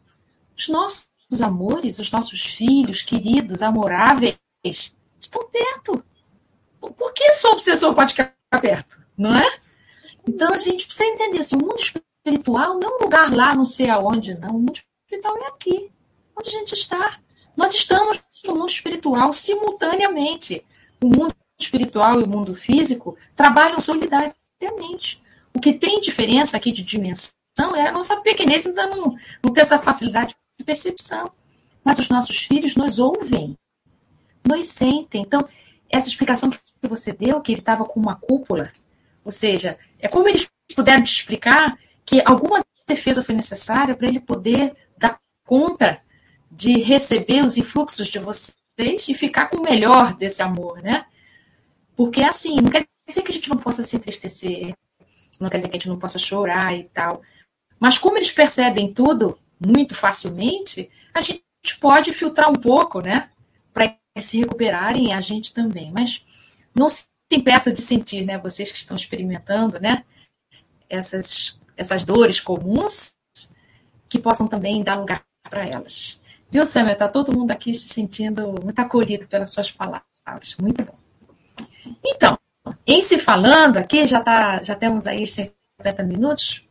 Os 0.58 0.68
nossos 0.68 1.11
amores, 1.40 2.00
os 2.00 2.12
nossos 2.12 2.42
filhos 2.44 3.04
queridos, 3.04 3.62
amoráveis, 3.62 4.36
estão 4.66 5.48
perto. 5.48 6.04
Por 6.80 7.14
que 7.14 7.32
só 7.34 7.50
o 7.50 7.54
obsessor 7.54 7.94
pode 7.94 8.14
ficar 8.14 8.36
perto? 8.60 9.02
Não 9.16 9.36
é? 9.36 9.60
Então 10.28 10.52
a 10.54 10.58
gente 10.58 10.86
precisa 10.86 11.10
entender 11.10 11.40
assim, 11.40 11.56
o 11.56 11.60
mundo 11.60 11.80
espiritual 11.80 12.80
não 12.80 12.90
é 12.90 12.96
um 12.96 13.04
lugar 13.04 13.34
lá, 13.34 13.56
não 13.56 13.64
sei 13.64 13.90
aonde, 13.90 14.40
não. 14.40 14.50
O 14.50 14.60
mundo 14.60 14.80
espiritual 15.06 15.38
é 15.38 15.48
aqui, 15.48 15.92
onde 16.38 16.50
a 16.50 16.60
gente 16.60 16.74
está. 16.74 17.20
Nós 17.56 17.74
estamos 17.74 18.22
no 18.46 18.56
mundo 18.56 18.70
espiritual 18.70 19.32
simultaneamente. 19.32 20.66
O 21.02 21.08
mundo 21.08 21.36
espiritual 21.60 22.20
e 22.20 22.24
o 22.24 22.28
mundo 22.28 22.56
físico 22.56 23.18
trabalham 23.36 23.80
solidariamente. 23.80 25.22
O 25.54 25.60
que 25.60 25.74
tem 25.74 26.00
diferença 26.00 26.58
aqui 26.58 26.72
de 26.72 26.84
dimensão 26.84 27.36
é 27.76 27.88
a 27.88 27.92
nossa 27.92 28.20
pequenez 28.22 28.66
ainda 28.66 28.88
não, 28.88 29.16
não 29.44 29.54
ter 29.54 29.62
essa 29.62 29.78
facilidade 29.78 30.36
de 30.62 30.66
percepção. 30.66 31.30
Mas 31.84 32.00
os 32.00 32.10
nossos 32.10 32.38
filhos 32.38 32.76
nos 32.76 33.00
ouvem, 33.00 33.58
nos 34.48 34.68
sentem. 34.68 35.22
Então, 35.22 35.48
essa 35.90 36.08
explicação 36.08 36.50
que 36.50 36.60
você 36.88 37.12
deu, 37.12 37.42
que 37.42 37.52
ele 37.52 37.60
estava 37.60 37.86
com 37.86 38.00
uma 38.00 38.16
cúpula, 38.16 38.72
ou 39.26 39.32
seja, 39.32 39.78
é 40.00 40.08
como 40.08 40.28
eles 40.28 40.48
puderam 40.76 41.04
te 41.04 41.14
explicar 41.14 41.78
que 42.06 42.22
alguma 42.26 42.64
defesa 42.88 43.24
foi 43.24 43.36
necessária 43.36 43.96
para 43.96 44.08
ele 44.08 44.20
poder 44.20 44.76
dar 44.98 45.20
conta 45.46 46.02
de 46.52 46.80
receber 46.80 47.44
os 47.44 47.58
influxos 47.58 48.08
de 48.08 48.20
vocês 48.20 48.56
e 49.08 49.14
ficar 49.14 49.48
com 49.48 49.58
o 49.58 49.64
melhor 49.64 50.16
desse 50.16 50.42
amor, 50.42 50.82
né? 50.82 51.06
Porque 51.96 52.22
assim, 52.22 52.56
não 52.56 52.70
quer 52.70 52.86
dizer 53.08 53.22
que 53.22 53.32
a 53.32 53.34
gente 53.34 53.50
não 53.50 53.58
possa 53.58 53.84
se 53.84 53.96
entristecer, 53.96 54.74
não 55.40 55.50
quer 55.50 55.58
dizer 55.58 55.70
que 55.70 55.78
a 55.78 55.80
gente 55.80 55.90
não 55.90 56.00
possa 56.00 56.18
chorar 56.18 56.76
e 56.76 56.84
tal. 56.86 57.22
Mas 57.80 57.98
como 57.98 58.18
eles 58.18 58.32
percebem 58.32 58.94
tudo 58.94 59.38
muito 59.66 59.94
facilmente, 59.94 60.90
a 61.14 61.22
gente 61.22 61.44
pode 61.80 62.12
filtrar 62.14 62.50
um 62.50 62.56
pouco, 62.56 63.02
né? 63.02 63.30
Para 63.74 63.96
se 64.18 64.40
recuperarem 64.40 65.14
a 65.14 65.22
gente 65.22 65.54
também. 65.54 65.92
Mas 65.92 66.26
não 66.74 66.90
se 66.90 67.08
impeça 67.32 67.72
de 67.72 67.82
sentir, 67.82 68.26
né? 68.26 68.38
Vocês 68.38 68.72
que 68.72 68.78
estão 68.78 68.98
experimentando, 68.98 69.80
né? 69.80 70.04
Essas, 70.90 71.56
essas 71.78 72.04
dores 72.04 72.40
comuns, 72.40 73.16
que 74.10 74.20
possam 74.20 74.48
também 74.48 74.84
dar 74.84 74.96
lugar 74.96 75.24
para 75.50 75.66
elas. 75.66 76.20
Viu, 76.50 76.66
Samuel? 76.66 76.94
Está 76.94 77.08
todo 77.08 77.36
mundo 77.36 77.52
aqui 77.52 77.74
se 77.74 77.88
sentindo 77.88 78.56
muito 78.62 78.80
acolhido 78.80 79.26
pelas 79.28 79.52
suas 79.52 79.72
palavras. 79.72 80.58
Muito 80.60 80.84
bom. 80.84 80.98
Então, 82.06 82.38
em 82.86 83.02
se 83.02 83.18
falando 83.18 83.78
aqui, 83.78 84.06
já, 84.06 84.22
tá, 84.22 84.62
já 84.64 84.76
temos 84.76 85.08
aí 85.08 85.26
50 85.26 86.04
minutos. 86.04 86.68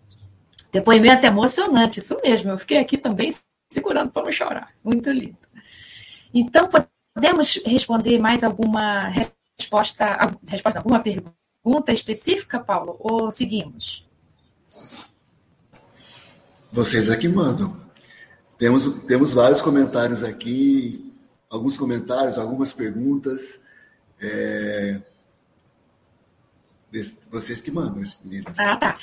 Depoimento 0.73 1.27
emocionante, 1.27 1.99
isso 1.99 2.17
mesmo. 2.23 2.51
Eu 2.51 2.59
fiquei 2.59 2.79
aqui 2.79 2.97
também 2.97 3.35
segurando 3.71 4.11
para 4.13 4.25
não 4.25 4.33
chorar. 4.33 4.73
Muito 4.85 5.11
lindo. 5.11 5.37
Então, 6.33 6.69
podemos 7.15 7.61
responder 7.65 8.19
mais 8.19 8.45
alguma 8.45 9.09
resposta, 9.09 10.39
resposta 10.47 10.79
alguma 10.79 11.01
pergunta 11.01 11.93
específica, 11.93 12.61
Paulo? 12.61 12.97
Ou 13.01 13.31
seguimos? 13.31 14.09
Vocês 16.73 17.11
aqui 17.11 17.29
mandam. 17.29 17.77
Temos, 18.57 19.03
temos 19.07 19.35
vários 19.35 19.61
comentários 19.61 20.23
aqui, 20.23 21.13
alguns 21.49 21.77
comentários, 21.77 22.39
algumas 22.39 22.73
perguntas. 22.73 23.63
É... 24.21 25.01
Vocês 27.31 27.61
que 27.61 27.71
mandam, 27.71 28.05
meninas. 28.23 28.59
Ah, 28.59 28.77
tá. 28.77 28.99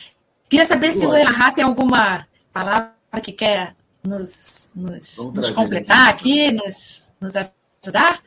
Queria 0.49 0.65
saber 0.65 0.93
se 0.93 1.05
o 1.05 1.13
Elahá 1.13 1.51
tem 1.51 1.63
alguma 1.63 2.25
palavra 2.53 2.95
que 3.21 3.33
quer 3.33 3.75
nos, 4.01 4.71
nos, 4.73 5.17
nos 5.17 5.49
completar 5.51 6.07
aqui, 6.07 6.51
nos, 6.53 7.03
nos 7.19 7.35
ajudar. 7.35 8.23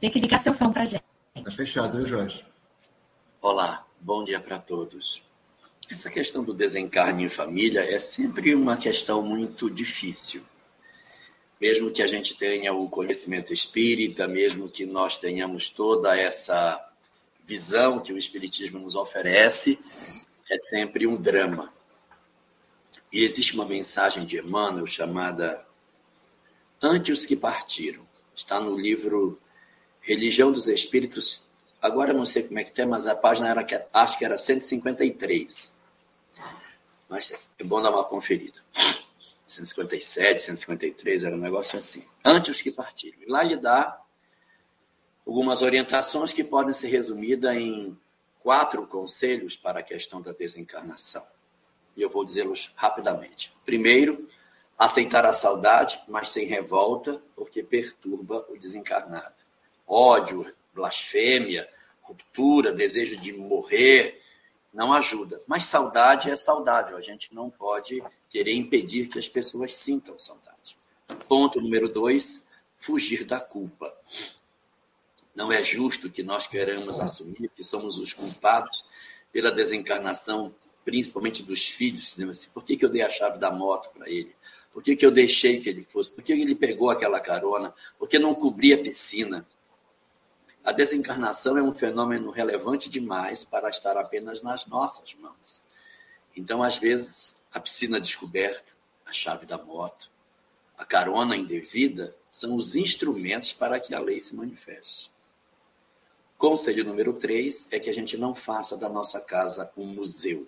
Tem 0.00 0.10
que 0.10 0.20
ligar 0.20 0.38
seu 0.38 0.54
som 0.54 0.72
para 0.72 0.82
a 0.82 0.84
gente. 0.84 1.04
Está 1.34 1.50
fechado, 1.50 1.98
hein, 1.98 2.06
Jorge? 2.06 2.44
Olá, 3.40 3.84
bom 4.00 4.22
dia 4.22 4.38
para 4.38 4.58
todos. 4.58 5.24
Essa 5.90 6.08
questão 6.08 6.44
do 6.44 6.54
desencarne 6.54 7.24
em 7.24 7.28
família 7.28 7.80
é 7.80 7.98
sempre 7.98 8.54
uma 8.54 8.76
questão 8.76 9.22
muito 9.22 9.68
difícil. 9.68 10.44
Mesmo 11.60 11.90
que 11.90 12.02
a 12.02 12.06
gente 12.06 12.36
tenha 12.36 12.72
o 12.72 12.88
conhecimento 12.88 13.52
espírita, 13.52 14.28
mesmo 14.28 14.68
que 14.68 14.86
nós 14.86 15.18
tenhamos 15.18 15.68
toda 15.68 16.16
essa 16.16 16.80
visão 17.52 18.00
que 18.00 18.12
o 18.12 18.18
espiritismo 18.18 18.78
nos 18.78 18.94
oferece, 18.94 19.78
é 20.50 20.58
sempre 20.60 21.06
um 21.06 21.20
drama. 21.20 21.72
E 23.12 23.22
existe 23.22 23.54
uma 23.54 23.66
mensagem 23.66 24.24
de 24.24 24.38
Emmanuel 24.38 24.86
chamada 24.86 25.66
Ante 26.82 27.12
os 27.12 27.26
que 27.26 27.36
partiram. 27.36 28.08
Está 28.34 28.58
no 28.58 28.76
livro 28.76 29.38
Religião 30.00 30.50
dos 30.50 30.66
Espíritos, 30.66 31.44
Agora 31.82 32.12
não 32.12 32.24
sei 32.24 32.44
como 32.44 32.60
é 32.60 32.64
que 32.64 32.70
tem, 32.70 32.86
mas 32.86 33.08
a 33.08 33.14
página 33.14 33.48
era, 33.48 33.66
acho 33.92 34.16
que 34.16 34.24
era 34.24 34.38
153. 34.38 35.82
Mas 37.08 37.32
é 37.32 37.64
bom 37.64 37.82
dar 37.82 37.90
uma 37.90 38.04
conferida. 38.04 38.60
157, 39.44 40.42
153, 40.42 41.24
era 41.24 41.34
um 41.34 41.40
negócio 41.40 41.76
assim. 41.76 42.06
Antes 42.24 42.54
os 42.54 42.62
que 42.62 42.70
partiram. 42.70 43.18
E 43.20 43.26
lá 43.26 43.42
lhe 43.42 43.56
dá 43.56 44.00
algumas 45.26 45.62
orientações 45.62 46.32
que 46.32 46.44
podem 46.44 46.74
ser 46.74 46.88
resumidas 46.88 47.54
em 47.54 47.96
quatro 48.40 48.86
conselhos 48.86 49.56
para 49.56 49.80
a 49.80 49.82
questão 49.82 50.20
da 50.20 50.32
desencarnação. 50.32 51.24
E 51.96 52.02
eu 52.02 52.10
vou 52.10 52.24
dizê-los 52.24 52.72
rapidamente. 52.74 53.54
Primeiro, 53.64 54.28
aceitar 54.78 55.24
a 55.24 55.32
saudade, 55.32 56.02
mas 56.08 56.30
sem 56.30 56.46
revolta, 56.46 57.22
porque 57.36 57.62
perturba 57.62 58.44
o 58.48 58.58
desencarnado. 58.58 59.34
Ódio, 59.86 60.44
blasfêmia, 60.74 61.68
ruptura, 62.02 62.72
desejo 62.72 63.16
de 63.16 63.32
morrer, 63.32 64.20
não 64.72 64.92
ajuda. 64.92 65.40
Mas 65.46 65.66
saudade 65.66 66.30
é 66.30 66.36
saudável, 66.36 66.96
a 66.96 67.00
gente 67.00 67.34
não 67.34 67.50
pode 67.50 68.02
querer 68.28 68.54
impedir 68.54 69.08
que 69.08 69.18
as 69.18 69.28
pessoas 69.28 69.74
sintam 69.76 70.18
saudade. 70.18 70.76
Ponto 71.28 71.60
número 71.60 71.88
dois: 71.88 72.48
fugir 72.76 73.24
da 73.24 73.38
culpa. 73.38 73.94
Não 75.34 75.50
é 75.50 75.62
justo 75.62 76.10
que 76.10 76.22
nós 76.22 76.46
queramos 76.46 76.98
assumir 77.00 77.50
que 77.54 77.64
somos 77.64 77.98
os 77.98 78.12
culpados 78.12 78.84
pela 79.32 79.50
desencarnação, 79.50 80.54
principalmente 80.84 81.42
dos 81.42 81.68
filhos, 81.68 82.10
dizendo 82.10 82.30
assim: 82.30 82.50
por 82.50 82.64
que, 82.64 82.76
que 82.76 82.84
eu 82.84 82.90
dei 82.90 83.02
a 83.02 83.08
chave 83.08 83.38
da 83.38 83.50
moto 83.50 83.90
para 83.94 84.08
ele? 84.10 84.34
Por 84.72 84.82
que, 84.82 84.96
que 84.96 85.04
eu 85.04 85.10
deixei 85.10 85.60
que 85.60 85.68
ele 85.68 85.84
fosse? 85.84 86.10
Por 86.10 86.22
que 86.22 86.32
ele 86.32 86.54
pegou 86.54 86.90
aquela 86.90 87.20
carona? 87.20 87.74
Por 87.98 88.08
que 88.08 88.18
não 88.18 88.34
cobri 88.34 88.72
a 88.72 88.78
piscina? 88.78 89.46
A 90.64 90.70
desencarnação 90.70 91.58
é 91.58 91.62
um 91.62 91.74
fenômeno 91.74 92.30
relevante 92.30 92.88
demais 92.88 93.44
para 93.44 93.68
estar 93.68 93.96
apenas 93.96 94.40
nas 94.42 94.64
nossas 94.66 95.14
mãos. 95.14 95.62
Então, 96.36 96.62
às 96.62 96.78
vezes, 96.78 97.36
a 97.52 97.58
piscina 97.58 98.00
descoberta, 98.00 98.72
a 99.04 99.12
chave 99.12 99.44
da 99.44 99.58
moto, 99.58 100.10
a 100.78 100.84
carona 100.84 101.36
indevida 101.36 102.16
são 102.30 102.56
os 102.56 102.74
instrumentos 102.76 103.52
para 103.52 103.78
que 103.78 103.94
a 103.94 104.00
lei 104.00 104.20
se 104.20 104.34
manifeste. 104.34 105.10
Conselho 106.42 106.84
número 106.84 107.12
3 107.12 107.68
é 107.70 107.78
que 107.78 107.88
a 107.88 107.94
gente 107.94 108.16
não 108.16 108.34
faça 108.34 108.76
da 108.76 108.88
nossa 108.88 109.20
casa 109.20 109.70
um 109.76 109.86
museu. 109.86 110.44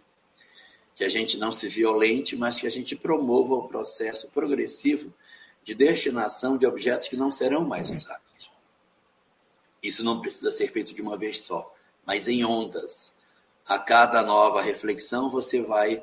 Que 0.97 1.05
a 1.05 1.09
gente 1.09 1.39
não 1.39 1.53
se 1.53 1.69
violente, 1.69 2.35
mas 2.35 2.59
que 2.59 2.67
a 2.67 2.71
gente 2.71 2.97
promova 2.97 3.55
o 3.55 3.69
processo 3.69 4.29
progressivo 4.33 5.15
de 5.63 5.73
destinação 5.73 6.59
de 6.59 6.67
objetos 6.67 7.07
que 7.07 7.17
não 7.17 7.31
serão 7.31 7.65
mais 7.65 7.91
usados. 7.91 8.51
Isso 9.81 10.03
não 10.03 10.21
precisa 10.21 10.51
ser 10.51 10.73
feito 10.73 10.93
de 10.93 11.01
uma 11.01 11.17
vez 11.17 11.43
só, 11.43 11.73
mas 12.05 12.27
em 12.27 12.45
ondas. 12.45 13.17
A 13.65 13.79
cada 13.79 14.21
nova 14.25 14.61
reflexão, 14.61 15.31
você 15.31 15.63
vai 15.63 16.03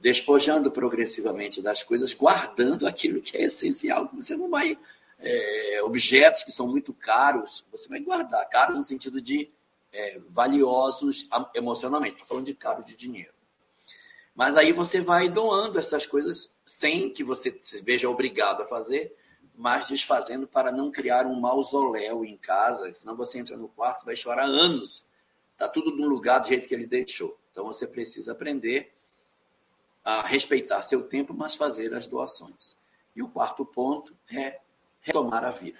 despojando 0.00 0.70
progressivamente 0.70 1.60
das 1.60 1.82
coisas, 1.82 2.14
guardando 2.14 2.86
aquilo 2.86 3.20
que 3.20 3.36
é 3.36 3.42
essencial. 3.42 4.10
Você 4.14 4.34
não 4.34 4.48
vai. 4.48 4.78
É, 5.18 5.82
objetos 5.82 6.42
que 6.42 6.52
são 6.52 6.68
muito 6.68 6.92
caros, 6.92 7.64
você 7.70 7.88
vai 7.88 8.00
guardar. 8.00 8.48
Caro 8.48 8.74
no 8.74 8.84
sentido 8.84 9.20
de 9.20 9.50
é, 9.92 10.20
valiosos 10.28 11.28
emocionalmente. 11.54 12.14
Estou 12.14 12.28
falando 12.28 12.46
de 12.46 12.54
caro 12.54 12.84
de 12.84 12.94
dinheiro. 12.94 13.34
Mas 14.34 14.56
aí 14.56 14.72
você 14.72 15.00
vai 15.00 15.28
doando 15.28 15.78
essas 15.78 16.04
coisas 16.04 16.54
sem 16.64 17.10
que 17.10 17.24
você 17.24 17.56
se 17.60 17.82
veja 17.82 18.08
obrigado 18.10 18.62
a 18.62 18.66
fazer, 18.66 19.16
mas 19.54 19.86
desfazendo 19.86 20.46
para 20.46 20.70
não 20.70 20.90
criar 20.90 21.24
um 21.24 21.40
mausoléu 21.40 22.22
em 22.22 22.36
casa, 22.36 22.92
senão 22.92 23.16
você 23.16 23.38
entra 23.38 23.56
no 23.56 23.68
quarto 23.68 24.02
e 24.02 24.06
vai 24.06 24.16
chorar 24.16 24.44
anos. 24.44 25.08
Está 25.52 25.66
tudo 25.66 25.96
no 25.96 26.06
lugar 26.06 26.40
do 26.40 26.48
jeito 26.48 26.68
que 26.68 26.74
ele 26.74 26.86
deixou. 26.86 27.38
Então 27.50 27.64
você 27.64 27.86
precisa 27.86 28.32
aprender 28.32 28.92
a 30.04 30.20
respeitar 30.20 30.82
seu 30.82 31.04
tempo, 31.04 31.32
mas 31.32 31.54
fazer 31.54 31.94
as 31.94 32.06
doações. 32.06 32.76
E 33.14 33.22
o 33.22 33.28
quarto 33.28 33.64
ponto 33.64 34.14
é 34.30 34.60
retomar 35.06 35.44
a 35.44 35.50
vida, 35.50 35.78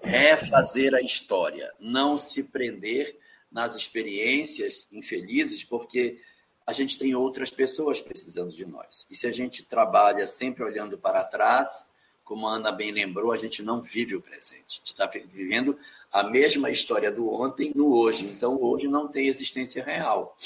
refazer 0.00 0.94
a 0.94 1.00
história, 1.00 1.72
não 1.80 2.18
se 2.18 2.44
prender 2.44 3.18
nas 3.50 3.74
experiências 3.74 4.86
infelizes, 4.92 5.64
porque 5.64 6.20
a 6.66 6.72
gente 6.72 6.98
tem 6.98 7.14
outras 7.14 7.50
pessoas 7.50 8.00
precisando 8.00 8.52
de 8.52 8.64
nós. 8.64 9.06
E 9.10 9.16
se 9.16 9.26
a 9.26 9.32
gente 9.32 9.64
trabalha 9.64 10.28
sempre 10.28 10.62
olhando 10.62 10.96
para 10.98 11.24
trás, 11.24 11.88
como 12.22 12.46
a 12.46 12.54
Ana 12.54 12.70
bem 12.70 12.92
lembrou, 12.92 13.32
a 13.32 13.36
gente 13.36 13.62
não 13.62 13.82
vive 13.82 14.14
o 14.14 14.22
presente. 14.22 14.64
A 14.68 14.74
gente 14.78 14.92
está 14.92 15.06
vivendo 15.06 15.76
a 16.12 16.22
mesma 16.22 16.70
história 16.70 17.10
do 17.10 17.28
ontem 17.28 17.72
no 17.74 17.92
hoje. 17.92 18.24
Então, 18.26 18.60
hoje 18.62 18.86
não 18.86 19.08
tem 19.08 19.26
existência 19.26 19.82
real. 19.82 20.36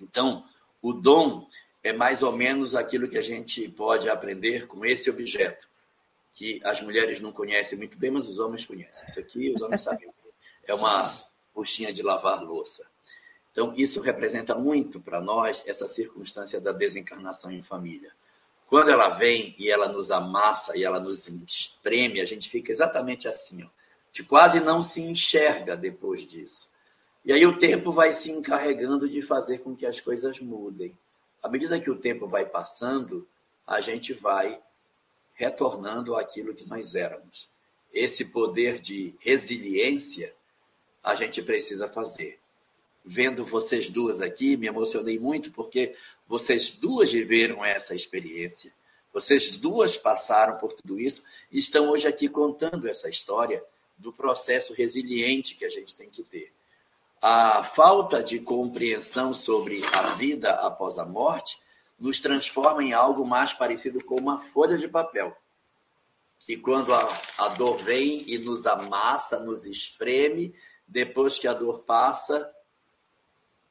Então, 0.00 0.44
o 0.82 0.92
dom 0.92 1.46
é 1.82 1.92
mais 1.92 2.22
ou 2.22 2.32
menos 2.32 2.74
aquilo 2.74 3.08
que 3.08 3.18
a 3.18 3.22
gente 3.22 3.68
pode 3.68 4.08
aprender 4.08 4.66
com 4.66 4.84
esse 4.84 5.08
objeto, 5.08 5.68
que 6.34 6.60
as 6.64 6.80
mulheres 6.80 7.20
não 7.20 7.32
conhecem 7.32 7.78
muito 7.78 7.96
bem, 7.96 8.10
mas 8.10 8.28
os 8.28 8.38
homens 8.38 8.64
conhecem. 8.64 9.08
Isso 9.08 9.20
aqui 9.20 9.52
os 9.54 9.62
homens 9.62 9.82
sabem. 9.82 10.08
É 10.66 10.72
uma 10.72 11.12
buchinha 11.54 11.92
de 11.92 12.02
lavar 12.02 12.42
louça. 12.42 12.86
Então, 13.52 13.74
isso 13.76 14.00
representa 14.00 14.54
muito 14.54 14.98
para 14.98 15.20
nós 15.20 15.62
essa 15.66 15.86
circunstância 15.86 16.58
da 16.58 16.72
desencarnação 16.72 17.50
em 17.50 17.62
família. 17.62 18.10
Quando 18.66 18.88
ela 18.88 19.10
vem 19.10 19.54
e 19.58 19.70
ela 19.70 19.86
nos 19.86 20.10
amassa 20.10 20.74
e 20.74 20.82
ela 20.82 20.98
nos 20.98 21.28
espreme, 21.28 22.18
a 22.18 22.24
gente 22.24 22.48
fica 22.48 22.72
exatamente 22.72 23.28
assim, 23.28 23.62
ó. 23.62 23.68
De 24.10 24.22
quase 24.22 24.58
não 24.58 24.80
se 24.80 25.02
enxerga 25.02 25.76
depois 25.76 26.26
disso. 26.26 26.72
E 27.24 27.32
aí 27.32 27.44
o 27.46 27.58
tempo 27.58 27.92
vai 27.92 28.12
se 28.12 28.30
encarregando 28.30 29.08
de 29.08 29.22
fazer 29.22 29.58
com 29.58 29.76
que 29.76 29.86
as 29.86 30.00
coisas 30.00 30.40
mudem. 30.40 30.96
À 31.42 31.48
medida 31.48 31.78
que 31.78 31.90
o 31.90 31.96
tempo 31.96 32.26
vai 32.26 32.46
passando, 32.46 33.28
a 33.66 33.80
gente 33.80 34.12
vai 34.12 34.60
retornando 35.34 36.16
àquilo 36.16 36.54
que 36.54 36.66
nós 36.66 36.94
éramos. 36.94 37.48
Esse 37.92 38.26
poder 38.26 38.80
de 38.80 39.14
resiliência 39.20 40.32
a 41.02 41.14
gente 41.14 41.42
precisa 41.42 41.86
fazer 41.86 42.38
vendo 43.04 43.44
vocês 43.44 43.90
duas 43.90 44.20
aqui, 44.20 44.56
me 44.56 44.66
emocionei 44.66 45.18
muito 45.18 45.52
porque 45.52 45.94
vocês 46.26 46.70
duas 46.70 47.12
viveram 47.12 47.62
essa 47.64 47.94
experiência. 47.94 48.72
Vocês 49.12 49.50
duas 49.50 49.96
passaram 49.96 50.56
por 50.56 50.72
tudo 50.72 50.98
isso 50.98 51.24
e 51.52 51.58
estão 51.58 51.90
hoje 51.90 52.08
aqui 52.08 52.28
contando 52.28 52.88
essa 52.88 53.08
história 53.08 53.62
do 53.96 54.12
processo 54.12 54.72
resiliente 54.72 55.54
que 55.54 55.64
a 55.64 55.68
gente 55.68 55.94
tem 55.94 56.08
que 56.08 56.22
ter. 56.24 56.52
A 57.20 57.62
falta 57.62 58.22
de 58.22 58.40
compreensão 58.40 59.32
sobre 59.32 59.82
a 59.92 60.14
vida 60.14 60.50
após 60.50 60.98
a 60.98 61.04
morte 61.04 61.58
nos 62.04 62.20
transforma 62.20 62.84
em 62.84 62.92
algo 62.92 63.24
mais 63.24 63.54
parecido 63.54 64.04
com 64.04 64.16
uma 64.16 64.38
folha 64.38 64.76
de 64.76 64.86
papel. 64.86 65.34
Que 66.38 66.54
quando 66.54 66.92
a, 66.92 67.22
a 67.38 67.48
dor 67.48 67.78
vem 67.78 68.30
e 68.30 68.36
nos 68.36 68.66
amassa, 68.66 69.40
nos 69.40 69.64
espreme, 69.64 70.54
depois 70.86 71.38
que 71.38 71.48
a 71.48 71.54
dor 71.54 71.78
passa, 71.84 72.46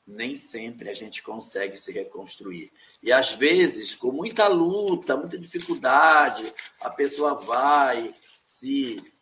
nem 0.05 0.35
sempre 0.35 0.89
a 0.89 0.95
gente 0.95 1.21
consegue 1.21 1.77
se 1.77 1.91
reconstruir. 1.91 2.73
E 3.03 3.11
às 3.13 3.29
vezes, 3.29 3.93
com 3.93 4.11
muita 4.11 4.47
luta, 4.47 5.15
muita 5.15 5.37
dificuldade, 5.37 6.51
a 6.81 6.89
pessoa 6.89 7.35
vai, 7.35 8.15
se 8.43 9.13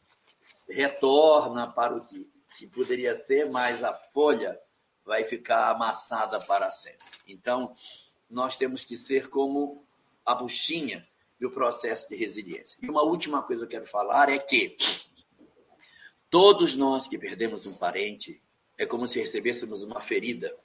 retorna 0.69 1.69
para 1.69 1.97
o 1.97 2.05
que, 2.05 2.31
que 2.57 2.65
poderia 2.65 3.13
ser, 3.17 3.51
mas 3.51 3.83
a 3.83 3.93
folha 3.93 4.57
vai 5.03 5.25
ficar 5.25 5.69
amassada 5.69 6.39
para 6.39 6.71
sempre. 6.71 7.05
Então, 7.27 7.75
nós 8.31 8.55
temos 8.55 8.83
que 8.85 8.97
ser 8.97 9.29
como 9.29 9.85
a 10.25 10.33
buchinha 10.33 11.07
do 11.39 11.51
processo 11.51 12.07
de 12.07 12.15
resiliência. 12.15 12.77
E 12.81 12.89
uma 12.89 13.03
última 13.03 13.43
coisa 13.43 13.67
que 13.67 13.75
eu 13.75 13.79
quero 13.81 13.91
falar 13.91 14.29
é 14.29 14.39
que 14.39 14.77
todos 16.29 16.75
nós 16.75 17.07
que 17.07 17.17
perdemos 17.17 17.65
um 17.65 17.73
parente 17.73 18.41
é 18.77 18.85
como 18.85 19.07
se 19.07 19.19
recebêssemos 19.19 19.83
uma 19.83 19.99
ferida 19.99 20.55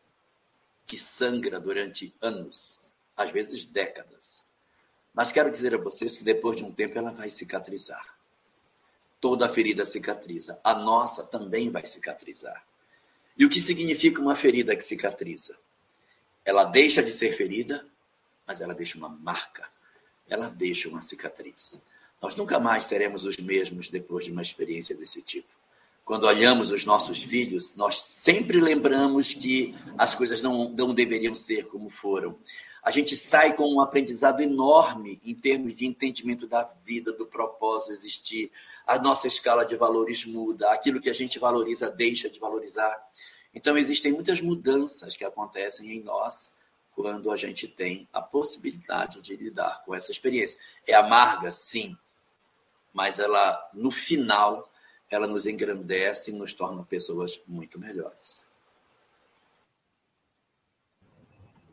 que 0.87 0.97
sangra 0.97 1.59
durante 1.59 2.15
anos, 2.21 2.79
às 3.17 3.31
vezes 3.33 3.65
décadas. 3.65 4.45
Mas 5.13 5.33
quero 5.33 5.51
dizer 5.51 5.75
a 5.75 5.79
vocês 5.79 6.17
que 6.17 6.25
depois 6.25 6.57
de 6.57 6.65
um 6.65 6.73
tempo 6.73 6.97
ela 6.97 7.11
vai 7.11 7.31
cicatrizar. 7.31 8.15
Toda 9.21 9.49
ferida 9.49 9.85
cicatriza. 9.85 10.61
A 10.63 10.75
nossa 10.75 11.25
também 11.25 11.71
vai 11.71 11.87
cicatrizar. 11.87 12.65
E 13.37 13.45
o 13.45 13.51
que 13.51 13.61
significa 13.61 14.21
uma 14.21 14.37
ferida 14.37 14.77
que 14.77 14.85
cicatriza? 14.85 15.59
Ela 16.47 16.65
deixa 16.65 17.03
de 17.03 17.13
ser 17.13 17.35
ferida, 17.35 17.87
mas 18.47 18.63
ela 18.63 18.75
deixa 18.75 18.97
uma 18.97 19.11
marca. 19.11 19.69
Ela 20.27 20.49
deixa 20.49 20.89
uma 20.89 21.03
cicatriz. 21.03 21.85
Nós 22.23 22.35
nunca 22.35 22.59
mais 22.59 22.87
seremos 22.87 23.27
os 23.27 23.37
mesmos 23.37 23.91
depois 23.91 24.25
de 24.25 24.33
uma 24.33 24.41
experiência 24.41 24.97
desse 24.97 25.21
tipo 25.21 25.57
quando 26.07 26.23
olhamos 26.23 26.71
os 26.71 26.85
nossos 26.85 27.25
filhos, 27.25 27.75
nós 27.75 27.97
sempre 28.01 28.61
lembramos 28.61 29.35
que 29.35 29.75
as 29.99 30.15
coisas 30.15 30.41
não, 30.41 30.69
não 30.69 30.95
deveriam 30.95 31.35
ser 31.35 31.67
como 31.67 31.91
foram. 31.91 32.39
A 32.81 32.93
gente 32.93 33.17
sai 33.17 33.55
com 33.55 33.69
um 33.75 33.81
aprendizado 33.81 34.41
enorme 34.41 35.21
em 35.25 35.35
termos 35.35 35.75
de 35.75 35.85
entendimento 35.85 36.47
da 36.47 36.63
vida, 36.85 37.11
do 37.13 37.27
propósito 37.27 37.93
existir. 37.93 38.53
A 38.87 39.01
nossa 39.01 39.27
escala 39.27 39.67
de 39.67 39.75
valores 39.75 40.25
muda, 40.25 40.71
aquilo 40.71 41.01
que 41.01 41.11
a 41.11 41.13
gente 41.13 41.41
valoriza 41.41 41.91
deixa 41.91 42.31
de 42.31 42.39
valorizar. 42.39 42.97
Então, 43.57 43.79
existem 43.79 44.13
muitas 44.13 44.43
mudanças 44.43 45.17
que 45.17 45.25
acontecem 45.25 45.91
em 45.91 46.03
nós 46.03 46.57
quando 46.93 47.33
a 47.33 47.37
gente 47.37 47.67
tem 47.67 48.07
a 48.13 48.21
possibilidade 48.21 49.23
de 49.23 49.35
lidar 49.35 49.83
com 49.83 49.95
essa 49.95 50.13
experiência. 50.13 50.61
É 50.87 50.93
amarga, 50.93 51.51
sim, 51.55 51.97
mas 52.93 53.19
ela, 53.19 53.71
no 53.73 53.91
final, 53.91 54.71
ela 55.11 55.27
nos 55.27 55.47
engrandece 55.47 56.31
e 56.31 56.35
nos 56.35 56.53
torna 56.53 56.85
pessoas 56.85 57.41
muito 57.49 57.81
melhores. 57.81 58.53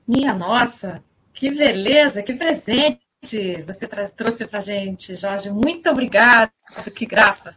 Minha 0.07 0.33
nossa, 0.33 1.03
que 1.33 1.51
beleza, 1.51 2.23
que 2.23 2.33
presente 2.33 3.01
você 3.65 3.89
trouxe 4.15 4.47
para 4.47 4.61
gente, 4.61 5.17
Jorge. 5.17 5.49
Muito 5.49 5.89
obrigada, 5.89 6.53
que 6.95 7.05
graça. 7.05 7.53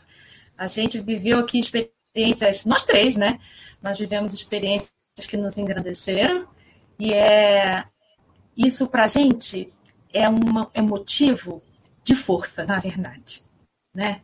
A 0.58 0.66
gente 0.66 1.00
viveu 1.00 1.38
aqui 1.38 1.60
experiências, 1.60 1.95
nós 2.66 2.84
três, 2.84 3.16
né? 3.16 3.38
Nós 3.82 3.98
vivemos 3.98 4.32
experiências 4.34 4.92
que 5.28 5.36
nos 5.36 5.58
engrandeceram 5.58 6.48
e 6.98 7.12
é 7.12 7.84
isso 8.56 8.88
para 8.88 9.04
a 9.04 9.08
gente 9.08 9.72
é, 10.12 10.28
uma, 10.28 10.70
é 10.72 10.80
motivo 10.80 11.62
de 12.02 12.14
força, 12.14 12.64
na 12.64 12.78
verdade, 12.78 13.42
né? 13.94 14.22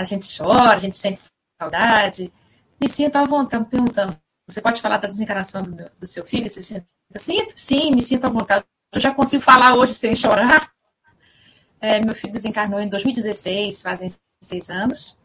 a 0.00 0.02
gente 0.02 0.26
chora, 0.36 0.72
a 0.72 0.78
gente 0.78 0.96
sente 0.96 1.28
saudade. 1.60 2.32
Me 2.80 2.88
sinto 2.88 3.16
à 3.16 3.24
vontade, 3.24 3.66
perguntando, 3.66 4.16
você 4.48 4.60
pode 4.60 4.80
falar 4.80 4.96
da 4.96 5.06
desencarnação 5.06 5.62
do, 5.62 5.76
meu, 5.76 5.90
do 5.98 6.06
seu 6.06 6.24
filho? 6.24 6.48
Você 6.48 6.62
sente, 6.62 6.86
sim, 7.16 7.46
sim, 7.54 7.90
me 7.90 8.00
sinto 8.00 8.24
à 8.24 8.30
vontade. 8.30 8.64
Eu 8.92 9.00
já 9.00 9.14
consigo 9.14 9.42
falar 9.42 9.74
hoje 9.74 9.92
sem 9.92 10.16
chorar. 10.16 10.70
É, 11.80 12.00
meu 12.00 12.14
filho 12.14 12.32
desencarnou 12.32 12.80
em 12.80 12.88
2016, 12.88 13.82
fazem 13.82 14.08
seis 14.42 14.70
anos. 14.70 15.18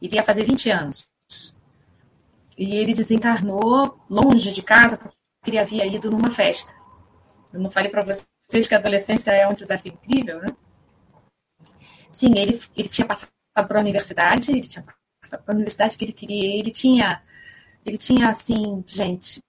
Iria 0.00 0.22
fazer 0.22 0.44
20 0.44 0.70
anos. 0.70 1.09
E 2.56 2.76
ele 2.76 2.94
desencarnou 2.94 3.98
longe 4.08 4.52
de 4.52 4.62
casa, 4.62 4.98
porque 4.98 5.16
ele 5.46 5.58
havia 5.58 5.86
ido 5.86 6.10
numa 6.10 6.30
festa. 6.30 6.72
Eu 7.52 7.60
não 7.60 7.70
falei 7.70 7.90
para 7.90 8.02
vocês 8.02 8.68
que 8.68 8.74
a 8.74 8.78
adolescência 8.78 9.30
é 9.30 9.48
um 9.48 9.54
desafio 9.54 9.92
incrível, 9.92 10.40
né? 10.40 10.48
Sim, 12.10 12.32
ele, 12.36 12.60
ele 12.76 12.88
tinha 12.88 13.06
passado 13.06 13.30
para 13.54 13.78
a 13.78 13.80
universidade, 13.80 14.50
ele 14.50 14.66
tinha 14.66 14.84
passado 15.22 15.42
para 15.42 15.54
a 15.54 15.56
universidade 15.56 15.96
que 15.96 16.04
ele 16.04 16.12
queria, 16.12 16.58
ele 16.58 16.70
tinha, 16.70 17.22
ele 17.84 17.96
tinha, 17.96 18.28
assim, 18.28 18.84
gente, 18.86 19.40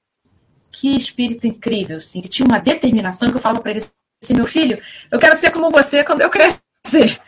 que 0.71 0.95
espírito 0.95 1.45
incrível, 1.45 1.97
assim. 1.97 2.19
Ele 2.19 2.27
tinha 2.27 2.47
uma 2.47 2.59
determinação 2.59 3.29
que 3.29 3.37
eu 3.37 3.41
falava 3.41 3.61
para 3.61 3.71
ele 3.71 3.81
assim, 4.23 4.35
meu 4.35 4.45
filho, 4.45 4.81
eu 5.09 5.19
quero 5.19 5.35
ser 5.35 5.51
como 5.51 5.71
você 5.71 6.03
quando 6.03 6.21
eu 6.21 6.29
crescer. 6.29 7.19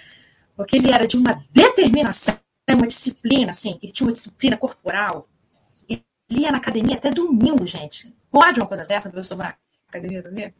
Porque 0.55 0.77
ele 0.77 0.91
era 0.91 1.07
de 1.07 1.17
uma 1.17 1.43
determinação, 1.51 2.37
uma 2.71 2.87
disciplina, 2.87 3.51
assim. 3.51 3.77
Ele 3.81 3.91
tinha 3.91 4.07
uma 4.07 4.13
disciplina 4.13 4.55
corporal. 4.55 5.27
Ele 5.87 6.03
ia 6.29 6.51
na 6.51 6.57
academia 6.57 6.95
até 6.95 7.11
domingo, 7.11 7.65
gente. 7.65 8.13
Pode 8.31 8.59
uma 8.59 8.67
coisa 8.67 8.85
dessa, 8.85 9.11
eu 9.13 9.37
na 9.37 9.55
academia 9.87 10.23
domingo? 10.23 10.53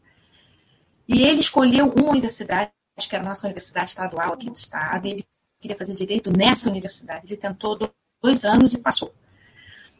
E 1.07 1.23
ele 1.23 1.39
escolheu 1.39 1.87
uma 1.87 2.11
universidade, 2.11 2.71
que 2.97 3.15
era 3.15 3.23
a 3.23 3.27
nossa 3.27 3.47
universidade 3.47 3.89
estadual 3.89 4.33
aqui 4.33 4.49
do 4.49 4.55
estado, 4.55 5.05
ele 5.05 5.25
queria 5.59 5.75
fazer 5.75 5.95
direito 5.95 6.31
nessa 6.31 6.69
universidade. 6.69 7.25
Ele 7.25 7.37
tentou 7.37 7.79
dois 8.21 8.45
anos 8.45 8.73
e 8.73 8.79
passou. 8.79 9.13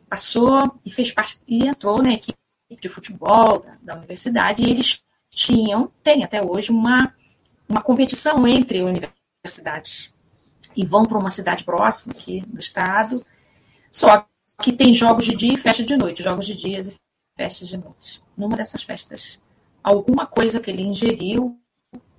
Passou 0.07 0.79
e 0.85 0.91
fez 0.91 1.11
parte, 1.11 1.39
e 1.47 1.65
entrou 1.65 2.01
na 2.01 2.13
equipe 2.13 2.37
de 2.79 2.89
futebol 2.89 3.59
da, 3.59 3.77
da 3.81 3.95
universidade, 3.95 4.61
e 4.61 4.69
eles 4.69 5.01
tinham, 5.29 5.91
tem 6.03 6.23
até 6.23 6.43
hoje, 6.43 6.71
uma, 6.71 7.13
uma 7.67 7.81
competição 7.81 8.47
entre 8.47 8.83
universidades. 8.83 10.12
E 10.75 10.85
vão 10.85 11.05
para 11.05 11.17
uma 11.17 11.29
cidade 11.29 11.63
próxima 11.63 12.13
aqui 12.13 12.41
do 12.41 12.59
estado, 12.59 13.25
só 13.91 14.25
que 14.61 14.71
tem 14.71 14.93
jogos 14.93 15.25
de 15.25 15.35
dia 15.35 15.53
e 15.53 15.57
festa 15.57 15.83
de 15.83 15.95
noite, 15.95 16.23
jogos 16.23 16.45
de 16.45 16.55
dias 16.55 16.87
e 16.87 16.95
festas 17.37 17.67
de 17.67 17.77
noite. 17.77 18.21
Numa 18.35 18.57
dessas 18.57 18.83
festas, 18.83 19.39
alguma 19.83 20.25
coisa 20.25 20.59
que 20.59 20.71
ele 20.71 20.83
ingeriu, 20.83 21.59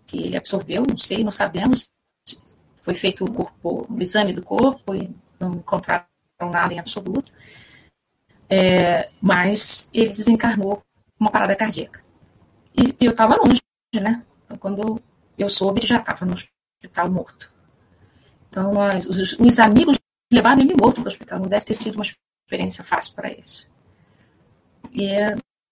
que 0.07 0.19
ele 0.19 0.37
absorveu, 0.37 0.85
não 0.89 0.99
sei, 0.99 1.25
não 1.25 1.31
sabemos. 1.31 1.89
Foi 2.83 2.95
feito 2.95 3.25
o 3.25 3.33
corpo, 3.33 3.89
exame 3.99 4.33
do 4.33 4.43
corpo 4.43 4.95
e 4.95 5.11
não 5.41 5.55
encontraram 5.55 6.07
nada 6.41 6.75
em 6.75 6.79
absoluto. 6.79 7.33
É, 8.49 9.11
mas 9.21 9.89
ele 9.93 10.13
desencarnou 10.13 10.83
uma 11.19 11.31
parada 11.31 11.57
cardíaca. 11.57 12.05
E, 12.77 12.95
eu 13.01 13.13
estava 13.13 13.37
longe, 13.37 13.61
né? 13.95 14.23
Então, 14.45 14.59
quando 14.59 15.01
eu 15.39 15.49
soube, 15.49 15.87
já 15.87 15.99
estava 15.99 16.27
no 16.27 16.35
hospital 16.35 17.11
morto. 17.11 17.54
Então, 18.55 18.73
nós, 18.73 19.05
os, 19.05 19.33
os, 19.33 19.59
amigos 19.59 19.99
levaram 20.33 20.63
ele 20.63 20.77
morto 20.81 21.01
para 21.01 21.09
o 21.09 21.09
hospital. 21.09 21.41
Não 21.41 21.49
deve 21.49 21.65
ter 21.65 21.75
sido 21.75 21.97
uma 21.97 22.05
experiência 22.45 22.85
fácil 22.85 23.13
para 23.17 23.29
eles. 23.29 23.69
E 24.93 25.09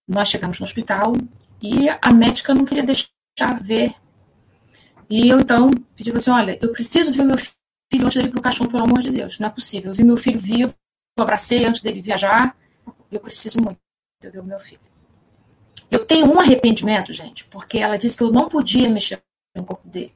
nós 0.08 0.28
chegamos 0.28 0.58
no 0.58 0.64
hospital 0.64 1.12
e 1.62 1.88
a 1.88 2.12
médica 2.12 2.52
não 2.52 2.64
queria 2.64 2.82
deixar 2.82 3.62
ver. 3.62 3.94
E 5.08 5.28
eu, 5.28 5.38
então, 5.38 5.70
pedi 5.94 6.10
assim, 6.10 6.32
olha, 6.32 6.58
eu 6.60 6.72
preciso 6.72 7.12
ver 7.12 7.22
meu 7.22 7.38
filho 7.38 8.04
antes 8.04 8.16
dele 8.16 8.26
ir 8.26 8.30
para 8.32 8.40
o 8.40 8.42
caixão, 8.42 8.66
pelo 8.66 8.82
amor 8.82 9.00
de 9.00 9.12
Deus. 9.12 9.38
Não 9.38 9.46
é 9.46 9.50
possível. 9.50 9.92
Eu 9.92 9.94
vi 9.94 10.02
meu 10.02 10.16
filho 10.16 10.40
vivo, 10.40 10.74
abracei 11.16 11.64
antes 11.64 11.82
dele 11.82 12.02
viajar, 12.02 12.56
eu 13.12 13.20
preciso 13.20 13.62
muito 13.62 13.78
ver 14.20 14.40
o 14.40 14.44
meu 14.44 14.58
filho. 14.58 14.80
Eu 15.88 16.04
tenho 16.04 16.26
um 16.26 16.40
arrependimento, 16.40 17.12
gente, 17.12 17.44
porque 17.44 17.78
ela 17.78 17.96
disse 17.96 18.16
que 18.16 18.24
eu 18.24 18.32
não 18.32 18.48
podia 18.48 18.88
mexer 18.88 19.22
no 19.54 19.64
corpo 19.64 19.88
dele. 19.88 20.12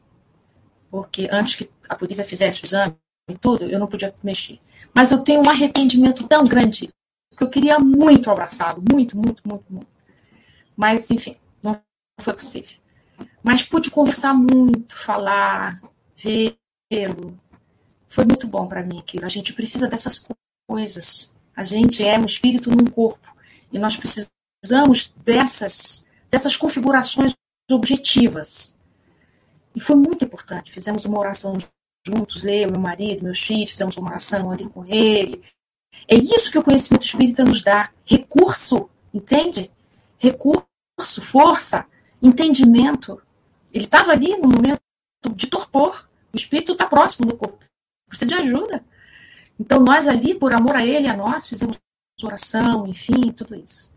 Porque 0.90 1.28
antes 1.30 1.56
que 1.56 1.70
a 1.88 1.94
polícia 1.94 2.24
fizesse 2.24 2.62
o 2.62 2.66
exame 2.66 2.96
e 3.28 3.36
tudo, 3.36 3.64
eu 3.64 3.78
não 3.78 3.86
podia 3.86 4.14
mexer. 4.22 4.60
Mas 4.94 5.10
eu 5.10 5.18
tenho 5.18 5.42
um 5.42 5.50
arrependimento 5.50 6.26
tão 6.26 6.44
grande 6.44 6.90
que 7.36 7.42
eu 7.42 7.50
queria 7.50 7.78
muito 7.78 8.30
abraçá-lo, 8.30 8.82
muito, 8.90 9.16
muito, 9.16 9.42
muito, 9.46 9.64
muito. 9.68 9.88
Mas, 10.76 11.10
enfim, 11.10 11.36
não 11.62 11.80
foi 12.20 12.32
possível. 12.32 12.78
Mas 13.42 13.62
pude 13.62 13.90
conversar 13.90 14.34
muito, 14.34 14.96
falar, 14.96 15.80
vê-lo. 16.16 17.38
Foi 18.08 18.24
muito 18.24 18.46
bom 18.46 18.66
para 18.66 18.82
mim 18.82 18.98
aquilo. 18.98 19.24
A 19.24 19.28
gente 19.28 19.52
precisa 19.52 19.88
dessas 19.88 20.26
coisas. 20.68 21.32
A 21.54 21.62
gente 21.62 22.04
é 22.04 22.18
um 22.18 22.26
espírito 22.26 22.70
num 22.70 22.86
corpo. 22.86 23.34
E 23.72 23.78
nós 23.78 23.96
precisamos 23.96 25.12
dessas, 25.24 26.06
dessas 26.30 26.56
configurações 26.56 27.34
objetivas. 27.70 28.75
E 29.76 29.80
foi 29.80 29.94
muito 29.94 30.24
importante. 30.24 30.72
Fizemos 30.72 31.04
uma 31.04 31.18
oração 31.18 31.58
juntos, 32.06 32.46
eu, 32.46 32.70
meu 32.70 32.80
marido, 32.80 33.22
meus 33.22 33.38
filhos, 33.38 33.72
fizemos 33.72 33.94
uma 33.98 34.08
oração 34.08 34.50
ali 34.50 34.66
com 34.70 34.86
ele. 34.86 35.44
É 36.08 36.14
isso 36.14 36.50
que 36.50 36.58
o 36.58 36.62
conhecimento 36.62 37.04
espírita 37.04 37.44
nos 37.44 37.62
dá. 37.62 37.90
Recurso, 38.06 38.88
entende? 39.12 39.70
Recurso, 40.16 41.20
força, 41.20 41.84
entendimento. 42.22 43.20
Ele 43.70 43.84
estava 43.84 44.12
ali 44.12 44.34
no 44.38 44.48
momento 44.48 44.80
de 45.34 45.46
torpor. 45.46 46.08
O 46.32 46.36
espírito 46.36 46.72
está 46.72 46.86
próximo 46.86 47.26
do 47.26 47.36
corpo. 47.36 47.62
Precisa 48.08 48.28
de 48.28 48.34
ajuda. 48.34 48.82
Então, 49.60 49.80
nós 49.80 50.08
ali, 50.08 50.34
por 50.34 50.54
amor 50.54 50.74
a 50.74 50.86
ele 50.86 51.06
a 51.06 51.16
nós, 51.16 51.46
fizemos 51.46 51.78
oração, 52.22 52.86
enfim, 52.86 53.30
tudo 53.30 53.54
isso. 53.54 53.94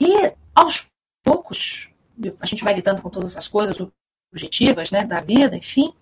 E 0.00 0.32
aos 0.52 0.86
poucos, 1.22 1.88
a 2.40 2.46
gente 2.46 2.64
vai 2.64 2.74
lidando 2.74 3.02
com 3.02 3.08
todas 3.08 3.36
as 3.36 3.46
coisas 3.46 3.78
objetivas 4.32 4.90
né, 4.90 5.04
da 5.04 5.20
vida, 5.20 5.56
enfim, 5.56 5.92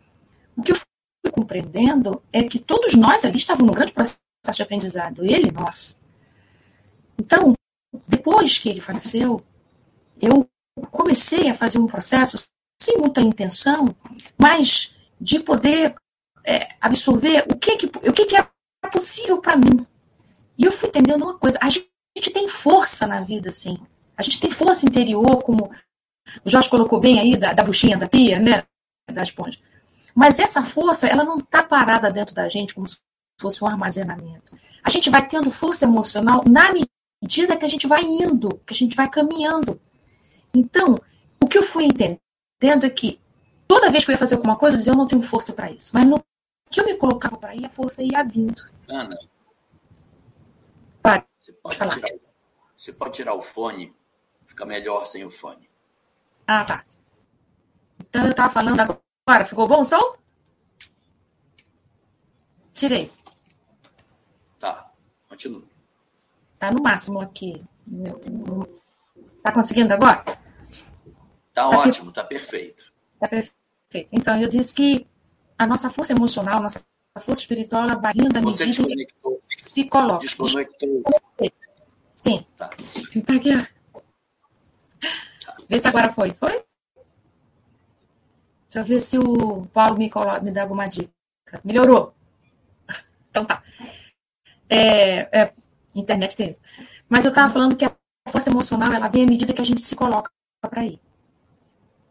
o 0.56 0.62
que 0.62 0.72
eu 0.72 0.76
fui 0.76 1.32
compreendendo 1.32 2.22
é 2.32 2.42
que 2.44 2.58
todos 2.58 2.94
nós 2.94 3.24
ali 3.24 3.36
estávamos 3.38 3.68
num 3.68 3.74
grande 3.74 3.92
processo 3.92 4.18
de 4.52 4.62
aprendizado, 4.62 5.24
ele 5.24 5.48
e 5.48 5.52
nós. 5.52 5.96
Então, 7.18 7.54
depois 8.06 8.58
que 8.58 8.68
ele 8.68 8.80
faleceu, 8.80 9.42
eu 10.20 10.48
comecei 10.90 11.48
a 11.48 11.54
fazer 11.54 11.78
um 11.78 11.86
processo 11.86 12.36
sem 12.80 12.98
muita 12.98 13.20
intenção, 13.20 13.94
mas 14.40 14.94
de 15.20 15.40
poder 15.40 15.94
é, 16.44 16.68
absorver 16.80 17.44
o 17.50 17.56
que, 17.56 17.76
que, 17.76 17.86
o 17.86 18.12
que, 18.12 18.26
que 18.26 18.36
é 18.36 18.48
possível 18.90 19.40
para 19.40 19.56
mim. 19.56 19.86
E 20.56 20.64
eu 20.64 20.72
fui 20.72 20.88
entendendo 20.88 21.22
uma 21.22 21.38
coisa: 21.38 21.58
a 21.60 21.68
gente 21.68 21.88
tem 22.32 22.48
força 22.48 23.06
na 23.06 23.20
vida, 23.20 23.48
assim. 23.48 23.78
A 24.16 24.22
gente 24.22 24.40
tem 24.40 24.50
força 24.50 24.86
interior, 24.86 25.42
como 25.42 25.70
o 26.44 26.50
Jorge 26.50 26.68
colocou 26.68 27.00
bem 27.00 27.18
aí, 27.18 27.36
da, 27.36 27.52
da 27.52 27.62
buchinha 27.62 27.96
da 27.96 28.08
pia, 28.08 28.38
né? 28.38 28.64
Da 29.12 29.22
esponja. 29.22 29.58
Mas 30.14 30.38
essa 30.38 30.62
força, 30.62 31.06
ela 31.06 31.24
não 31.24 31.38
está 31.38 31.62
parada 31.62 32.10
dentro 32.10 32.34
da 32.34 32.48
gente 32.48 32.74
como 32.74 32.86
se 32.86 32.98
fosse 33.40 33.62
um 33.62 33.66
armazenamento. 33.66 34.58
A 34.82 34.90
gente 34.90 35.10
vai 35.10 35.26
tendo 35.26 35.50
força 35.50 35.84
emocional 35.84 36.42
na 36.48 36.72
medida 37.22 37.56
que 37.56 37.64
a 37.64 37.68
gente 37.68 37.86
vai 37.86 38.02
indo, 38.02 38.48
que 38.66 38.72
a 38.72 38.76
gente 38.76 38.96
vai 38.96 39.08
caminhando. 39.08 39.80
Então, 40.54 40.96
o 41.42 41.46
que 41.46 41.58
eu 41.58 41.62
fui 41.62 41.84
entendendo 41.84 42.84
é 42.84 42.90
que 42.90 43.20
toda 43.66 43.90
vez 43.90 44.04
que 44.04 44.10
eu 44.10 44.14
ia 44.14 44.18
fazer 44.18 44.34
alguma 44.34 44.56
coisa, 44.56 44.76
eu 44.76 44.78
dizia, 44.78 44.92
eu 44.92 44.96
não 44.96 45.06
tenho 45.06 45.22
força 45.22 45.52
para 45.52 45.70
isso. 45.70 45.90
Mas 45.92 46.06
no 46.06 46.22
que 46.70 46.80
eu 46.80 46.84
me 46.84 46.94
colocava 46.94 47.36
para 47.36 47.54
ir, 47.54 47.64
a 47.64 47.70
força 47.70 48.02
ia 48.02 48.22
vindo. 48.24 48.62
Ana, 48.88 49.16
Pode 51.68 51.76
falar. 51.76 51.94
Tirar, 51.94 52.08
você 52.76 52.92
pode 52.92 53.14
tirar 53.14 53.34
o 53.34 53.42
fone, 53.42 53.94
fica 54.46 54.64
melhor 54.64 55.06
sem 55.06 55.24
o 55.24 55.30
fone. 55.30 55.67
Ah, 56.48 56.64
tá. 56.64 56.82
Então 58.00 58.24
eu 58.24 58.30
estava 58.30 58.50
falando 58.50 58.80
agora. 58.80 59.44
Ficou 59.44 59.68
bom 59.68 59.80
o 59.80 59.84
som? 59.84 60.16
Tirei. 62.72 63.12
Tá, 64.58 64.90
continua. 65.28 65.62
Tá 66.58 66.72
no 66.72 66.82
máximo 66.82 67.20
aqui. 67.20 67.62
Tá 69.42 69.52
conseguindo 69.52 69.92
agora? 69.92 70.24
Tá, 70.24 70.38
tá 71.52 71.68
ótimo, 71.68 72.10
tá 72.10 72.24
perfeito. 72.24 72.90
Tá 73.20 73.28
perfeito. 73.28 74.08
Então, 74.12 74.40
eu 74.40 74.48
disse 74.48 74.74
que 74.74 75.06
a 75.58 75.66
nossa 75.66 75.90
força 75.90 76.14
emocional, 76.14 76.60
a 76.60 76.62
nossa 76.62 76.82
força 77.18 77.42
espiritual, 77.42 77.82
ela 77.82 77.96
vai 77.96 78.14
vindo 78.14 78.34
à 78.34 78.40
medida 78.40 78.64
que 78.64 79.62
se 79.62 79.84
coloca. 79.84 80.20
Desconectou. 80.20 81.02
Sim. 82.14 82.46
Tá. 82.56 82.70
Sim, 82.86 83.20
tá 83.20 83.34
aqui. 83.34 83.77
Vê 85.68 85.78
se 85.78 85.88
agora 85.88 86.10
foi. 86.10 86.30
Foi? 86.30 86.64
Deixa 88.68 88.80
eu 88.80 88.84
ver 88.84 89.00
se 89.00 89.18
o 89.18 89.66
Paulo 89.66 89.96
me, 89.96 90.10
coloca, 90.10 90.40
me 90.40 90.50
dá 90.50 90.62
alguma 90.62 90.86
dica. 90.86 91.10
Melhorou? 91.64 92.14
Então 93.30 93.44
tá. 93.44 93.62
É, 94.70 95.42
é, 95.42 95.52
internet 95.94 96.34
tem 96.36 96.48
isso. 96.48 96.60
Mas 97.08 97.24
eu 97.24 97.28
estava 97.28 97.52
falando 97.52 97.76
que 97.76 97.84
a 97.84 97.94
força 98.28 98.50
emocional 98.50 98.92
ela 98.92 99.08
vem 99.08 99.24
à 99.24 99.26
medida 99.26 99.52
que 99.52 99.60
a 99.60 99.64
gente 99.64 99.80
se 99.80 99.94
coloca 99.94 100.30
para 100.62 100.84
ir. 100.84 101.00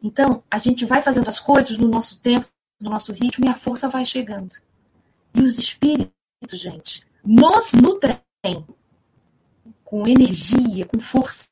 Então, 0.02 0.44
a 0.50 0.58
gente 0.58 0.86
vai 0.86 1.02
fazendo 1.02 1.28
as 1.28 1.40
coisas 1.40 1.78
no 1.78 1.88
nosso 1.88 2.22
tempo, 2.22 2.48
no 2.80 2.90
nosso 2.90 3.12
ritmo, 3.12 3.46
e 3.46 3.50
a 3.50 3.56
força 3.56 3.90
vai 3.90 4.06
chegando. 4.06 4.56
E 5.34 5.42
os 5.42 5.58
espíritos, 5.58 6.14
gente, 6.54 7.06
nos 7.24 7.74
nutrem 7.74 8.22
com 9.84 10.08
energia, 10.08 10.86
com 10.86 11.00
força 11.00 11.50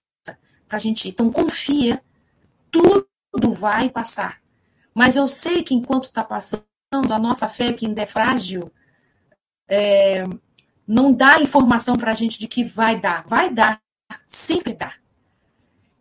para 0.68 0.78
a 0.78 0.80
gente 0.80 1.08
ir. 1.08 1.12
Então, 1.12 1.32
confia, 1.32 2.02
tudo 2.72 3.08
vai 3.54 3.90
passar. 3.90 4.42
Mas 4.94 5.16
eu 5.16 5.28
sei 5.28 5.64
que 5.64 5.74
enquanto 5.74 6.06
está 6.06 6.24
passando, 6.24 6.64
a 6.94 7.20
nossa 7.20 7.50
fé, 7.50 7.74
que 7.74 7.86
ainda 7.86 8.02
é 8.02 8.06
frágil, 8.06 8.72
é, 9.68 10.24
não 10.88 11.12
dá 11.12 11.40
informação 11.42 11.98
para 11.98 12.12
a 12.12 12.16
gente 12.16 12.40
de 12.40 12.48
que 12.48 12.64
vai 12.64 13.00
dar. 13.00 13.26
Vai 13.28 13.54
dar, 13.54 13.82
sempre 14.26 14.74
dá. 14.74 14.94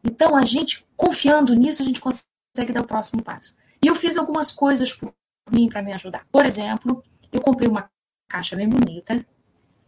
Então, 0.02 0.36
a 0.36 0.44
gente, 0.44 0.86
confiando 0.96 1.54
nisso, 1.54 1.82
a 1.82 1.84
gente 1.84 2.00
consegue 2.00 2.72
dar 2.72 2.82
o 2.82 2.86
próximo 2.86 3.22
passo. 3.22 3.56
E 3.82 3.86
eu 3.86 3.94
fiz 3.94 4.16
algumas 4.16 4.52
coisas 4.52 4.92
por 4.92 5.12
mim 5.50 5.68
para 5.68 5.82
me 5.82 5.92
ajudar. 5.92 6.26
Por 6.30 6.46
exemplo, 6.46 7.02
eu 7.32 7.40
comprei 7.40 7.68
uma 7.68 7.90
caixa 8.28 8.56
bem 8.56 8.68
bonita 8.68 9.24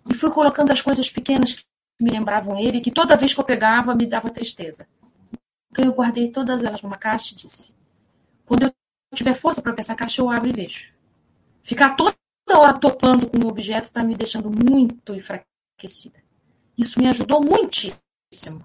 e 0.09 0.15
fui 0.15 0.31
colocando 0.31 0.73
as 0.73 0.81
coisas 0.81 1.09
pequenas 1.11 1.65
me 2.01 2.11
lembravam 2.11 2.59
ele, 2.59 2.81
que 2.81 2.91
toda 2.91 3.17
vez 3.17 3.33
que 3.35 3.41
eu 3.41 3.45
pegava 3.45 3.95
me 3.95 4.07
dava 4.07 4.31
tristeza. 4.31 4.87
Então 5.71 5.85
eu 5.85 5.93
guardei 5.93 6.31
todas 6.31 6.63
elas 6.63 6.83
numa 6.83 6.97
caixa 6.97 7.33
e 7.33 7.37
disse: 7.37 7.75
quando 8.47 8.63
eu 8.63 8.73
tiver 9.15 9.35
força 9.35 9.61
para 9.61 9.75
essa 9.79 9.95
caixa, 9.95 10.23
eu 10.23 10.31
abro 10.31 10.49
e 10.49 10.53
vejo. 10.53 10.93
Ficar 11.63 11.97
toda 11.97 12.15
hora 12.55 12.79
topando 12.79 13.29
com 13.29 13.45
o 13.45 13.49
objeto 13.49 13.85
está 13.85 14.03
me 14.03 14.15
deixando 14.15 14.51
muito 14.51 15.13
enfraquecida. 15.15 16.23
Isso 16.79 17.01
me 17.01 17.09
ajudou 17.09 17.43
muitíssimo. 17.43 18.65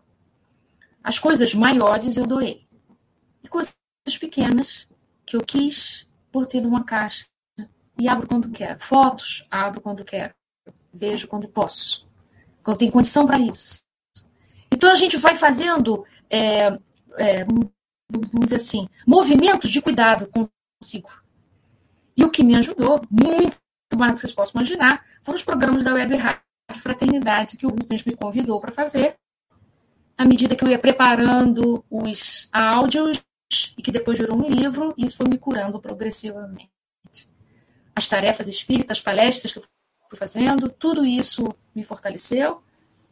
As 1.04 1.18
coisas 1.18 1.56
maiores 1.56 2.16
eu 2.16 2.28
doei. 2.28 2.68
E 3.44 3.48
coisas 3.48 3.74
pequenas 4.20 4.88
que 5.26 5.36
eu 5.36 5.42
quis 5.42 6.08
por 6.32 6.46
ter 6.46 6.62
numa 6.62 6.84
caixa 6.84 7.26
e 7.98 8.08
abro 8.08 8.28
quando 8.28 8.52
quero. 8.52 8.80
Fotos, 8.80 9.46
abro 9.50 9.82
quando 9.82 10.06
quero. 10.06 10.34
Vejo 10.94 11.28
quando 11.28 11.48
posso. 11.48 12.08
Quando 12.64 12.78
tenho 12.78 12.92
condição 12.92 13.26
para 13.26 13.40
isso. 13.40 13.82
Então 14.72 14.92
a 14.92 14.96
gente 14.96 15.18
vai 15.18 15.36
fazendo, 15.36 16.06
é, 16.30 16.78
é, 17.18 17.44
vamos 17.44 17.72
dizer 18.44 18.56
assim, 18.56 18.88
movimentos 19.06 19.70
de 19.70 19.82
cuidado 19.82 20.30
consigo. 20.80 21.10
E 22.16 22.24
o 22.24 22.30
que 22.30 22.44
me 22.44 22.56
ajudou, 22.56 23.02
muito 23.10 23.58
mais 23.98 24.12
do 24.12 24.16
que 24.16 24.22
vocês 24.22 24.34
possam 24.34 24.62
imaginar, 24.62 25.06
foram 25.22 25.38
os 25.38 25.44
programas 25.44 25.84
da 25.84 25.94
Web 25.94 26.16
Rádio 26.16 26.42
Fraternidade 26.76 27.58
que 27.58 27.66
o 27.66 27.70
Rubens 27.70 28.04
me 28.06 28.16
convidou 28.16 28.60
para 28.60 28.72
fazer. 28.72 29.16
À 30.18 30.26
medida 30.26 30.56
que 30.56 30.64
eu 30.64 30.70
ia 30.70 30.80
preparando 30.80 31.84
os 31.90 32.48
áudios, 32.52 33.22
e 33.78 33.82
que 33.82 33.92
depois 33.92 34.18
virou 34.18 34.38
um 34.38 34.50
livro, 34.50 34.94
e 34.98 35.06
isso 35.06 35.18
foi 35.18 35.28
me 35.28 35.38
curando 35.38 35.80
progressivamente. 35.80 36.72
As 37.96 38.08
tarefas 38.08 38.48
espíritas, 38.48 38.98
as 38.98 39.04
palestras 39.04 39.52
que 39.52 39.60
eu 39.60 39.64
fui 40.12 40.18
fazendo, 40.18 40.70
tudo 40.70 41.06
isso 41.06 41.48
me 41.74 41.84
fortaleceu. 41.84 42.62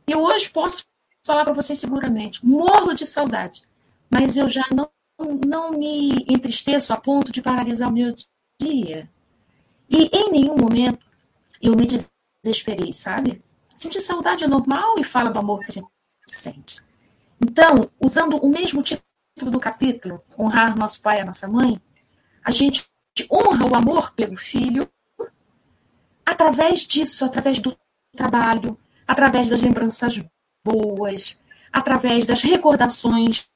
E 0.06 0.14
hoje 0.14 0.50
posso 0.50 0.84
falar 1.24 1.46
para 1.46 1.54
vocês 1.54 1.80
seguramente, 1.80 2.46
morro 2.46 2.94
de 2.94 3.06
saudade, 3.06 3.64
mas 4.10 4.36
eu 4.36 4.50
já 4.50 4.66
não, 4.72 4.90
não 5.48 5.72
me 5.72 6.26
entristeço 6.28 6.92
a 6.92 6.98
ponto 6.98 7.32
de 7.32 7.42
paralisar 7.42 7.88
o 7.88 7.94
meu 7.94 8.14
dia. 8.60 9.10
E 9.90 10.10
em 10.12 10.32
nenhum 10.32 10.58
momento 10.58 11.06
eu 11.62 11.74
me 11.74 11.88
desesperei, 11.88 12.92
sabe? 12.92 13.42
Sentir 13.74 14.02
saudade 14.02 14.44
é 14.44 14.48
normal 14.48 14.96
e 15.00 15.04
fala 15.04 15.30
do 15.30 15.40
amor 15.40 15.60
que 15.60 15.72
a 15.72 15.74
gente 15.74 15.88
sente. 16.28 16.82
Então, 17.42 17.90
usando 17.98 18.36
o 18.38 18.50
mesmo 18.50 18.84
título 18.84 19.52
do 19.52 19.60
capítulo, 19.60 20.22
honrar 20.38 20.78
nosso 20.78 21.00
pai 21.00 21.20
e 21.20 21.22
a 21.22 21.26
nossa 21.26 21.48
mãe, 21.48 21.82
a 22.44 22.52
gente 22.52 22.86
honra 23.32 23.66
o 23.66 23.76
amor 23.76 24.12
pelo 24.12 24.36
filho 24.36 24.90
através 26.32 26.82
disso, 26.82 27.26
através 27.26 27.60
do 27.60 27.78
trabalho, 28.16 28.78
através 29.08 29.50
das 29.50 29.62
lembranças 29.62 30.24
boas, 30.64 31.38
através 31.72 32.26
das 32.26 32.42
recordações 32.42 33.48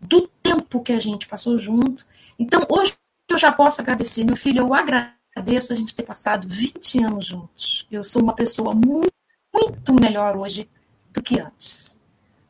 do 0.00 0.28
tempo 0.42 0.82
que 0.82 0.92
a 0.92 1.00
gente 1.00 1.26
passou 1.26 1.58
junto. 1.58 2.06
Então, 2.38 2.66
hoje 2.68 2.94
eu 3.30 3.38
já 3.38 3.52
posso 3.52 3.80
agradecer. 3.80 4.24
Meu 4.24 4.36
filho, 4.36 4.60
eu 4.60 4.74
agradeço 4.74 5.72
a 5.72 5.76
gente 5.76 5.94
ter 5.94 6.02
passado 6.02 6.48
20 6.48 7.02
anos 7.04 7.26
juntos. 7.26 7.86
Eu 7.90 8.04
sou 8.04 8.22
uma 8.22 8.34
pessoa 8.34 8.74
muito, 8.74 9.12
muito 9.52 9.94
melhor 9.94 10.36
hoje 10.36 10.68
do 11.12 11.22
que 11.22 11.40
antes. 11.40 11.98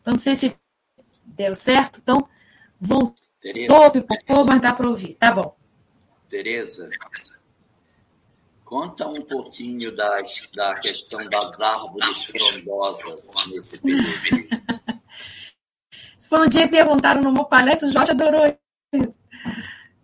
Então, 0.01 0.13
não 0.13 0.21
sei 0.21 0.37
se 0.37 0.55
deu 1.25 1.55
certo. 1.55 2.01
Então, 2.03 2.29
Voltou, 2.81 3.91
pipocou, 3.91 4.47
mas 4.47 4.61
dá 4.61 4.73
para 4.73 4.89
ouvir. 4.89 5.15
Tá 5.15 5.33
bom. 5.33 5.57
Tereza, 6.29 6.89
conta 8.75 9.07
um 9.07 9.23
pouquinho 9.23 9.95
das, 9.95 10.49
da 10.53 10.75
questão 10.81 11.25
das 11.29 11.61
árvores 11.61 12.25
frondosas 12.25 13.33
nesse 13.55 13.81
período. 13.81 14.05
Se 16.19 16.27
foi 16.29 16.45
um 16.45 16.49
dia 16.49 16.63
que 16.63 16.75
perguntaram 16.75 17.23
no 17.23 17.31
meu 17.31 17.45
palestra, 17.45 17.89
o 17.89 17.93
Jorge 17.93 18.11
adorou 18.11 18.45
isso. 18.93 19.17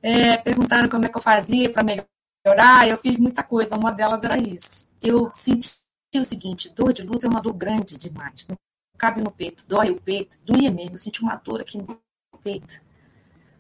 É, 0.01 0.37
perguntaram 0.37 0.89
como 0.89 1.05
é 1.05 1.09
que 1.09 1.17
eu 1.17 1.21
fazia 1.21 1.69
para 1.69 1.83
melhorar, 1.83 2.89
eu 2.89 2.97
fiz 2.97 3.19
muita 3.19 3.43
coisa, 3.43 3.77
uma 3.77 3.91
delas 3.91 4.23
era 4.23 4.39
isso. 4.39 4.89
Eu 5.03 5.33
senti 5.35 5.75
o 6.15 6.25
seguinte, 6.25 6.69
dor 6.69 6.93
de 6.93 7.03
luta 7.03 7.27
é 7.27 7.29
uma 7.31 7.43
dor 7.43 7.55
grande 7.55 7.99
demais, 7.99 8.47
não 8.47 8.57
cabe 8.97 9.21
no 9.21 9.33
peito, 9.33 9.67
dói 9.67 9.91
o 9.91 10.01
peito, 10.01 10.39
doía 10.45 10.71
mesmo, 10.71 10.95
eu 10.95 10.99
senti 10.99 11.21
uma 11.23 11.35
dor 11.35 11.61
aqui 11.61 11.77
no 11.77 12.01
peito, 12.41 12.81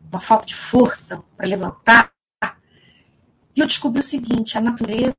uma 0.08 0.20
falta 0.20 0.46
de 0.46 0.54
força 0.54 1.20
para 1.36 1.48
levantar. 1.48 2.12
E 3.54 3.60
eu 3.60 3.66
descobri 3.66 4.00
o 4.00 4.02
seguinte: 4.04 4.56
a 4.56 4.60
natureza 4.60 5.14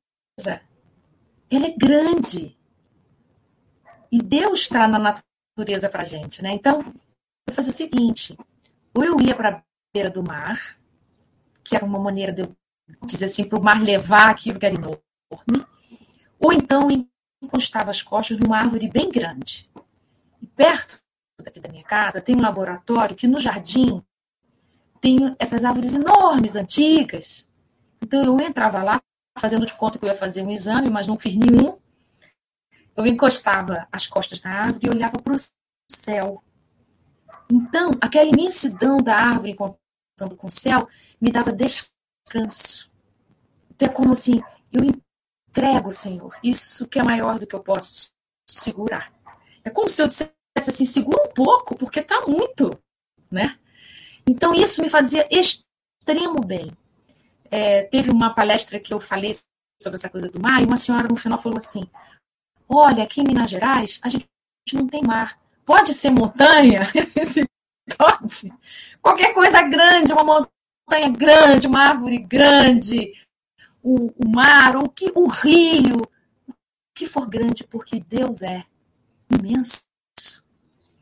ela 1.50 1.66
é 1.66 1.76
grande. 1.76 2.56
E 4.10 4.22
Deus 4.22 4.60
está 4.60 4.86
na 4.88 4.98
natureza 4.98 5.88
para 5.88 6.02
a 6.02 6.04
gente, 6.04 6.42
né? 6.42 6.52
Então, 6.52 6.80
eu 7.46 7.54
fazia 7.54 7.72
o 7.72 7.76
seguinte: 7.76 8.36
ou 8.94 9.04
eu 9.04 9.20
ia 9.20 9.34
para 9.34 9.48
a 9.56 9.62
beira 9.94 10.10
do 10.10 10.22
mar, 10.22 10.78
que 11.62 11.76
era 11.76 11.84
uma 11.84 11.98
maneira 11.98 12.32
de 12.32 12.42
eu 12.42 12.56
dizer 13.04 13.26
assim, 13.26 13.44
para 13.44 13.58
o 13.58 13.62
mar 13.62 13.82
levar 13.82 14.30
aquilo 14.30 14.58
que 14.58 14.66
era 14.66 14.74
enorme, 14.74 15.66
ou 16.38 16.52
então 16.52 16.88
encostava 17.42 17.90
as 17.90 18.02
costas 18.02 18.38
numa 18.38 18.58
árvore 18.58 18.88
bem 18.88 19.10
grande. 19.10 19.70
E 20.40 20.46
perto 20.46 21.00
daqui 21.42 21.60
da 21.60 21.68
minha 21.68 21.84
casa, 21.84 22.20
tem 22.20 22.36
um 22.36 22.40
laboratório 22.40 23.16
que 23.16 23.26
no 23.26 23.40
jardim 23.40 24.02
tem 25.00 25.34
essas 25.38 25.64
árvores 25.64 25.94
enormes, 25.94 26.54
antigas. 26.54 27.48
Então 28.02 28.24
eu 28.24 28.40
entrava 28.40 28.82
lá, 28.82 29.00
fazendo 29.38 29.64
de 29.64 29.74
conta 29.74 29.98
que 29.98 30.04
eu 30.04 30.08
ia 30.08 30.16
fazer 30.16 30.42
um 30.42 30.50
exame, 30.50 30.90
mas 30.90 31.06
não 31.06 31.18
fiz 31.18 31.34
nenhum. 31.36 31.78
Eu 32.96 33.06
encostava 33.06 33.88
as 33.90 34.06
costas 34.06 34.42
na 34.42 34.50
árvore 34.50 34.86
e 34.86 34.90
olhava 34.90 35.18
para 35.18 35.34
o 35.34 35.38
céu. 35.90 36.42
Então, 37.50 37.90
aquela 38.00 38.28
imensidão 38.28 38.98
da 38.98 39.16
árvore 39.16 39.54
contando 39.54 40.36
com 40.36 40.46
o 40.46 40.50
céu 40.50 40.88
me 41.20 41.30
dava 41.30 41.52
descanso. 41.52 42.90
Então, 43.70 43.88
é 43.88 43.92
como 43.92 44.12
assim, 44.12 44.42
eu 44.72 44.82
entrego, 44.84 45.92
Senhor, 45.92 46.34
isso 46.42 46.86
que 46.88 46.98
é 46.98 47.02
maior 47.02 47.38
do 47.38 47.46
que 47.46 47.54
eu 47.54 47.60
posso 47.60 48.10
segurar. 48.48 49.12
É 49.64 49.70
como 49.70 49.88
se 49.88 50.02
eu 50.02 50.08
dissesse 50.08 50.32
assim, 50.56 50.84
segura 50.84 51.22
um 51.22 51.32
pouco, 51.32 51.76
porque 51.76 52.00
está 52.00 52.26
muito, 52.26 52.78
né? 53.30 53.58
Então, 54.26 54.54
isso 54.54 54.82
me 54.82 54.88
fazia 54.88 55.26
extremo 55.30 56.40
bem. 56.40 56.76
É, 57.54 57.82
teve 57.82 58.10
uma 58.10 58.34
palestra 58.34 58.80
que 58.80 58.94
eu 58.94 58.98
falei 58.98 59.36
sobre 59.78 59.96
essa 59.96 60.08
coisa 60.08 60.30
do 60.30 60.40
mar, 60.40 60.62
e 60.62 60.64
uma 60.64 60.76
senhora 60.76 61.06
no 61.06 61.16
final 61.16 61.36
falou 61.36 61.58
assim: 61.58 61.84
Olha, 62.66 63.04
aqui 63.04 63.20
em 63.20 63.24
Minas 63.24 63.50
Gerais, 63.50 64.00
a 64.02 64.08
gente 64.08 64.26
não 64.72 64.86
tem 64.86 65.02
mar. 65.02 65.38
Pode 65.62 65.92
ser 65.92 66.10
montanha? 66.10 66.80
Pode. 67.98 68.50
Qualquer 69.02 69.34
coisa 69.34 69.60
grande, 69.62 70.14
uma 70.14 70.24
montanha 70.24 71.10
grande, 71.10 71.66
uma 71.66 71.88
árvore 71.88 72.18
grande, 72.18 73.12
o, 73.82 74.12
o 74.16 74.28
mar, 74.28 74.76
ou 74.76 74.88
que, 74.88 75.12
o 75.14 75.26
rio, 75.28 76.00
o 76.48 76.54
que 76.94 77.06
for 77.06 77.28
grande, 77.28 77.64
porque 77.64 78.00
Deus 78.00 78.40
é 78.40 78.64
imenso. 79.30 79.84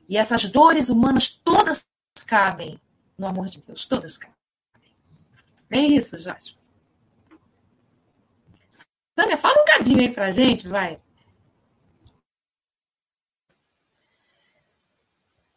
E 0.08 0.16
essas 0.16 0.44
dores 0.46 0.88
humanas 0.88 1.28
todas 1.28 1.86
cabem 2.26 2.80
no 3.16 3.26
amor 3.26 3.46
de 3.46 3.60
Deus, 3.60 3.84
todas 3.84 4.18
cabem. 4.18 4.39
É 5.70 5.78
isso, 5.78 6.18
Jorge. 6.18 6.56
Sânia, 9.18 9.36
fala 9.36 9.62
um 9.62 9.64
cadinho 9.64 10.00
aí 10.00 10.12
pra 10.12 10.30
gente, 10.30 10.66
vai. 10.66 11.00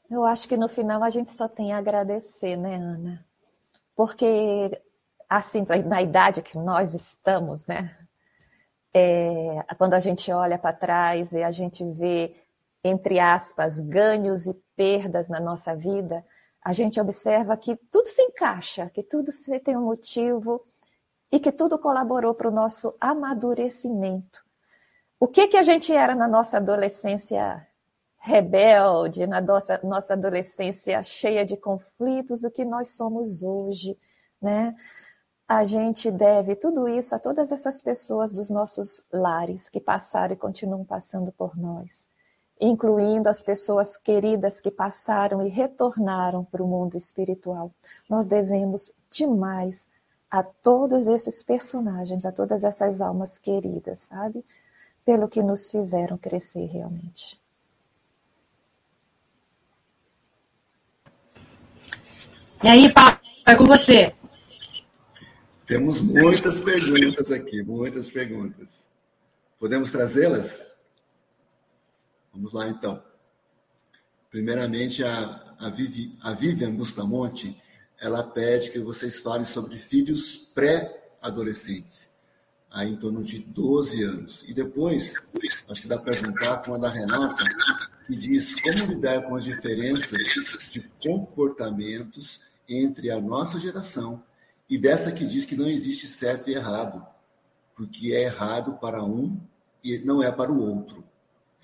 Eu 0.10 0.24
acho 0.24 0.48
que 0.48 0.56
no 0.56 0.70
final 0.70 1.04
a 1.04 1.10
gente 1.10 1.32
só 1.32 1.48
tem 1.48 1.74
a 1.74 1.78
agradecer, 1.78 2.56
né, 2.56 2.76
Ana? 2.76 3.26
Porque, 3.96 4.80
assim, 5.28 5.64
na 5.86 6.02
idade 6.02 6.42
que 6.44 6.58
nós 6.58 6.94
estamos, 6.94 7.66
né? 7.66 7.98
É, 8.94 9.64
quando 9.78 9.96
a 9.96 10.00
gente 10.00 10.32
olha 10.32 10.58
para 10.58 10.76
trás 10.76 11.32
e 11.32 11.42
a 11.42 11.52
gente 11.52 11.84
vê 11.84 12.44
entre 12.84 13.20
aspas, 13.20 13.80
ganhos 13.80 14.46
e 14.46 14.54
perdas 14.76 15.30
na 15.30 15.40
nossa 15.40 15.76
vida, 15.76 16.26
a 16.64 16.72
gente 16.72 17.00
observa 17.00 17.58
que 17.58 17.76
tudo 17.92 18.06
se 18.06 18.22
encaixa, 18.22 18.90
que 18.90 19.04
tudo 19.04 19.32
tem 19.64 19.76
um 19.76 19.84
motivo 19.84 20.66
e 21.32 21.40
que 21.40 21.52
tudo 21.52 21.78
colaborou 21.78 22.34
para 22.34 22.48
o 22.48 22.54
nosso 22.54 22.96
amadurecimento. 23.02 24.42
O 25.20 25.28
que, 25.28 25.48
que 25.48 25.58
a 25.58 25.64
gente 25.64 25.92
era 25.94 26.16
na 26.16 26.28
nossa 26.28 26.58
adolescência 26.58 27.68
rebelde, 28.18 29.28
na 29.28 29.42
nossa, 29.42 29.80
nossa 29.84 30.14
adolescência 30.14 31.04
cheia 31.04 31.46
de 31.46 31.58
conflitos, 31.58 32.46
o 32.46 32.52
que 32.52 32.64
nós 32.64 32.90
somos 32.96 33.44
hoje, 33.44 33.98
né? 34.42 34.74
A 35.46 35.66
gente 35.66 36.10
deve 36.10 36.56
tudo 36.56 36.88
isso 36.88 37.14
a 37.14 37.20
todas 37.20 37.52
essas 37.52 37.82
pessoas 37.82 38.32
dos 38.32 38.50
nossos 38.50 39.06
lares 39.12 39.68
que 39.68 39.82
passaram 39.82 40.34
e 40.34 40.38
continuam 40.38 40.86
passando 40.86 41.34
por 41.34 41.58
nós 41.58 42.08
incluindo 42.60 43.28
as 43.28 43.42
pessoas 43.42 43.98
queridas 43.98 44.60
que 44.60 44.72
passaram 44.72 45.46
e 45.46 45.50
retornaram 45.50 46.44
para 46.46 46.64
o 46.64 46.68
mundo 46.68 46.96
espiritual. 46.96 47.72
Nós 48.10 48.26
devemos 48.26 48.94
demais 49.10 49.88
a 50.30 50.42
todos 50.42 51.08
esses 51.08 51.44
personagens, 51.44 52.26
a 52.26 52.32
todas 52.32 52.64
essas 52.64 53.02
almas 53.02 53.38
queridas, 53.38 54.00
sabe? 54.00 54.44
Pelo 55.06 55.28
que 55.28 55.44
nos 55.44 55.70
fizeram 55.70 56.18
crescer 56.18 56.66
realmente. 56.66 57.40
E 62.64 62.68
aí, 62.68 62.92
Paulo, 62.92 63.20
é 63.46 63.56
com 63.56 63.66
você. 63.66 64.14
Temos 65.68 66.02
muitas 66.02 66.60
perguntas 66.60 67.32
aqui, 67.32 67.62
muitas 67.62 68.10
perguntas. 68.10 68.90
Podemos 69.60 69.92
trazê-las? 69.92 70.73
Vamos 72.34 72.52
lá, 72.52 72.68
então. 72.68 73.04
Primeiramente, 74.32 75.04
a, 75.04 75.56
a, 75.60 75.70
Vivi, 75.70 76.18
a 76.22 76.32
Vivian 76.34 76.74
Bustamonte, 76.74 77.62
ela 78.02 78.24
pede 78.24 78.72
que 78.72 78.80
vocês 78.80 79.20
falem 79.20 79.46
sobre 79.46 79.78
filhos 79.78 80.38
pré-adolescentes, 80.38 82.10
aí 82.72 82.92
em 82.92 82.96
torno 82.96 83.24
de 83.24 83.40
12 83.40 84.04
anos. 84.04 84.44
E 84.48 84.54
depois, 84.54 85.16
acho 85.70 85.82
que 85.82 85.88
dá 85.88 86.00
para 86.00 86.14
juntar 86.14 86.64
com 86.64 86.74
a 86.74 86.78
da 86.80 86.90
Renata, 86.90 87.44
que 88.08 88.16
diz 88.16 88.56
como 88.60 88.94
lidar 88.94 89.22
com 89.22 89.36
as 89.36 89.46
diferenças 89.46 90.72
de 90.72 90.82
comportamentos 91.02 92.42
entre 92.68 93.12
a 93.12 93.22
nossa 93.22 93.60
geração 93.60 94.24
e 94.70 94.78
dessa 94.78 95.12
que 95.12 95.26
diz 95.26 95.46
que 95.46 95.56
não 95.56 95.68
existe 95.68 96.08
certo 96.08 96.50
e 96.50 96.56
errado, 96.56 97.06
porque 97.76 98.14
é 98.14 98.24
errado 98.24 98.80
para 98.80 99.04
um 99.04 99.40
e 99.84 100.00
não 100.00 100.24
é 100.24 100.32
para 100.32 100.52
o 100.52 100.60
outro. 100.60 101.04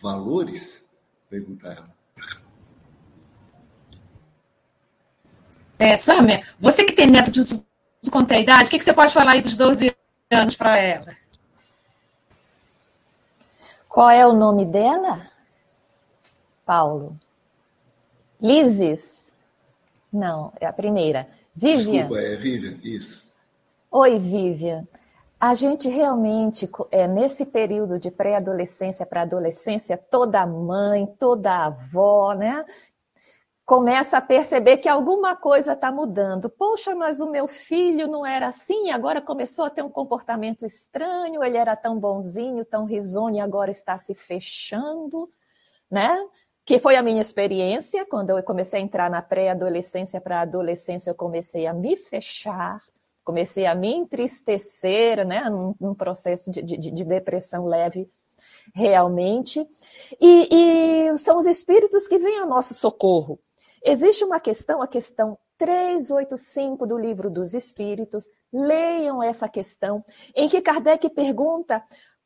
Valores? 0.01 0.85
Pergunta 1.29 1.67
ela. 1.67 1.99
É, 5.77 5.95
Samia, 5.95 6.45
você 6.59 6.83
que 6.83 6.93
tem 6.93 7.07
neto 7.07 7.31
de 7.31 7.45
tudo 7.45 7.65
quanto 8.11 8.31
é 8.33 8.41
idade, 8.41 8.67
o 8.67 8.69
que, 8.69 8.77
que 8.77 8.83
você 8.83 8.93
pode 8.93 9.13
falar 9.13 9.31
aí 9.31 9.41
dos 9.41 9.55
12 9.55 9.95
anos 10.31 10.55
para 10.55 10.77
ela? 10.77 11.15
Qual 13.87 14.09
é 14.09 14.25
o 14.25 14.33
nome 14.33 14.65
dela? 14.65 15.29
Paulo. 16.65 17.17
Lises? 18.41 19.33
Não, 20.11 20.53
é 20.59 20.65
a 20.65 20.73
primeira. 20.73 21.27
Vivian. 21.53 22.07
Desculpa, 22.07 22.21
é 22.21 22.35
Vivian, 22.35 22.77
isso. 22.83 23.25
Oi, 23.91 24.19
Vivian. 24.19 24.87
A 25.39 25.53
gente 25.53 25.87
realmente, 25.87 26.69
é, 26.91 27.07
nesse 27.07 27.45
período 27.45 27.97
de 27.97 28.11
pré-adolescência 28.11 29.05
para 29.05 29.21
adolescência, 29.21 29.97
toda 29.97 30.45
mãe, 30.45 31.05
toda 31.17 31.65
avó, 31.65 32.33
né? 32.33 32.65
Começa 33.65 34.17
a 34.17 34.21
perceber 34.21 34.77
que 34.77 34.89
alguma 34.89 35.37
coisa 35.37 35.73
está 35.73 35.91
mudando. 35.91 36.49
Poxa, 36.49 36.93
mas 36.93 37.21
o 37.21 37.29
meu 37.29 37.47
filho 37.47 38.07
não 38.07 38.25
era 38.25 38.47
assim, 38.47 38.91
agora 38.91 39.21
começou 39.21 39.65
a 39.65 39.69
ter 39.69 39.81
um 39.81 39.89
comportamento 39.89 40.65
estranho, 40.65 41.41
ele 41.41 41.55
era 41.55 41.75
tão 41.75 41.97
bonzinho, 41.97 42.65
tão 42.65 42.83
risonho, 42.83 43.37
e 43.37 43.39
agora 43.39 43.71
está 43.71 43.97
se 43.97 44.13
fechando, 44.13 45.31
né? 45.89 46.17
que 46.65 46.77
foi 46.77 46.95
a 46.95 47.01
minha 47.01 47.21
experiência, 47.21 48.05
quando 48.05 48.29
eu 48.29 48.43
comecei 48.43 48.79
a 48.79 48.83
entrar 48.83 49.09
na 49.09 49.23
pré-adolescência 49.23 50.21
para 50.21 50.41
adolescência, 50.41 51.09
eu 51.09 51.15
comecei 51.15 51.65
a 51.65 51.73
me 51.73 51.95
fechar, 51.95 52.79
comecei 53.29 53.67
a 53.67 53.75
me 53.75 53.93
entristecer, 53.93 55.23
né, 55.23 55.47
num, 55.51 55.75
num 55.79 55.93
processo 55.93 56.49
de, 56.49 56.63
de, 56.63 56.89
de, 56.89 57.05
depressão 57.05 57.67
leve, 57.67 58.09
realmente. 58.73 59.63
E, 60.19 60.49
e 60.51 61.17
são 61.19 61.37
os 61.37 61.45
espíritos 61.45 62.07
que 62.07 62.17
vêm 62.17 62.39
ao 62.39 62.47
nosso 62.47 62.73
socorro. 62.73 63.39
Existe 63.83 64.23
uma 64.23 64.39
questão, 64.39 64.81
a 64.81 64.87
questão 64.87 65.37
385 65.59 66.87
do 66.87 66.97
Livro 66.97 67.29
dos 67.29 67.53
Espíritos, 67.53 68.27
leiam 68.51 69.21
essa 69.21 69.47
questão, 69.47 70.03
em 70.35 70.49
que 70.49 70.59
Kardec 70.59 71.07
pergunta 71.11 71.83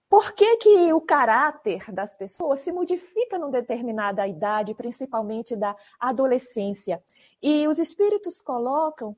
por 0.07 0.31
que, 0.31 0.55
que 0.55 0.93
o 0.93 1.01
caráter 1.01 1.91
das 1.91 2.15
pessoas 2.15 2.59
se 2.59 2.71
modifica 2.71 3.37
numa 3.37 3.51
determinada 3.51 4.25
idade, 4.25 4.73
principalmente 4.73 5.53
da 5.53 5.75
adolescência? 5.99 7.03
E 7.41 7.67
os 7.67 7.77
espíritos 7.77 8.39
colocam 8.39 9.17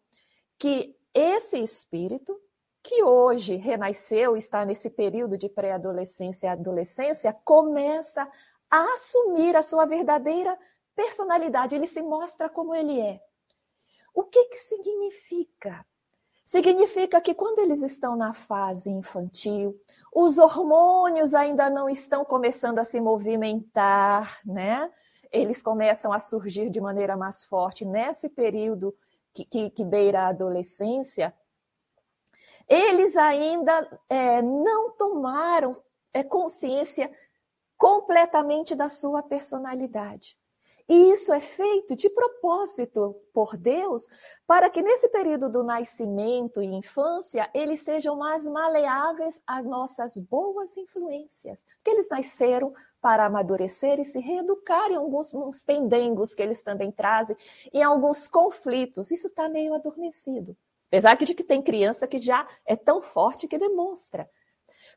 que 0.58 0.96
esse 1.16 1.58
espírito, 1.58 2.38
que 2.84 3.02
hoje 3.02 3.56
renasceu, 3.56 4.38
está 4.38 4.64
nesse 4.66 4.90
período 4.92 5.38
de 5.38 5.50
pré-adolescência 5.50 6.48
e 6.48 6.50
adolescência, 6.50 7.34
começa 7.44 8.30
a 8.70 8.84
assumir 8.94 9.56
a 9.56 9.64
sua 9.64 9.86
verdadeira 9.86 10.56
personalidade, 10.94 11.74
ele 11.74 11.88
se 11.88 12.04
mostra 12.04 12.48
como 12.50 12.76
ele 12.76 13.00
é. 13.00 13.20
O 14.14 14.24
que, 14.24 14.46
que 14.46 14.58
significa? 14.58 15.86
Significa 16.44 17.20
que 17.20 17.34
quando 17.34 17.60
eles 17.60 17.82
estão 17.82 18.16
na 18.16 18.34
fase 18.34 18.92
infantil, 18.92 19.76
os 20.14 20.38
hormônios 20.38 21.34
ainda 21.34 21.70
não 21.70 21.90
estão 21.90 22.24
começando 22.24 22.78
a 22.80 22.84
se 22.84 23.02
movimentar, 23.02 24.40
né? 24.46 24.92
Eles 25.32 25.62
começam 25.62 26.14
a 26.14 26.20
surgir 26.20 26.70
de 26.70 26.80
maneira 26.80 27.18
mais 27.18 27.44
forte 27.44 27.84
nesse 27.84 28.30
período 28.30 28.96
que, 29.36 29.44
que, 29.44 29.70
que 29.70 29.84
beira 29.84 30.22
a 30.22 30.28
adolescência. 30.30 31.36
Eles 32.68 33.18
ainda 33.18 34.00
é, 34.10 34.42
não 34.42 34.92
tomaram 34.92 35.76
é, 36.14 36.24
consciência 36.24 37.12
completamente 37.78 38.74
da 38.74 38.88
sua 38.88 39.22
personalidade. 39.22 40.38
E 40.88 41.12
isso 41.12 41.34
é 41.34 41.40
feito 41.40 41.96
de 41.96 42.10
propósito 42.12 43.20
por 43.34 43.58
Deus, 43.58 44.08
para 44.46 44.70
que 44.70 44.84
nesse 44.84 45.10
período 45.10 45.50
do 45.50 45.64
nascimento 45.64 46.62
e 46.62 46.68
infância, 46.68 47.50
eles 47.56 47.82
sejam 47.82 48.16
mais 48.16 48.48
maleáveis 48.48 49.42
às 49.48 49.66
nossas 49.66 50.16
boas 50.18 50.78
influências. 50.78 51.66
Porque 51.78 51.90
eles 51.90 52.08
nasceram 52.08 52.72
para 53.06 53.28
amadurecer 53.28 54.00
e 54.00 54.04
se 54.04 54.20
reeducar 54.20 54.90
em 54.90 54.96
alguns 54.96 55.32
uns 55.32 55.62
pendengos 55.62 56.34
que 56.34 56.42
eles 56.42 56.64
também 56.64 56.92
trazem, 56.92 57.38
em 57.72 57.84
alguns 57.84 58.28
conflitos. 58.28 59.12
Isso 59.12 59.28
está 59.28 59.48
meio 59.48 59.76
adormecido. 59.76 60.58
Apesar 60.88 61.16
de 61.16 61.36
que 61.36 61.44
tem 61.44 61.62
criança 61.62 62.08
que 62.08 62.20
já 62.20 62.48
é 62.66 62.76
tão 62.76 63.04
forte 63.04 63.48
que 63.48 63.60
demonstra. 63.60 64.28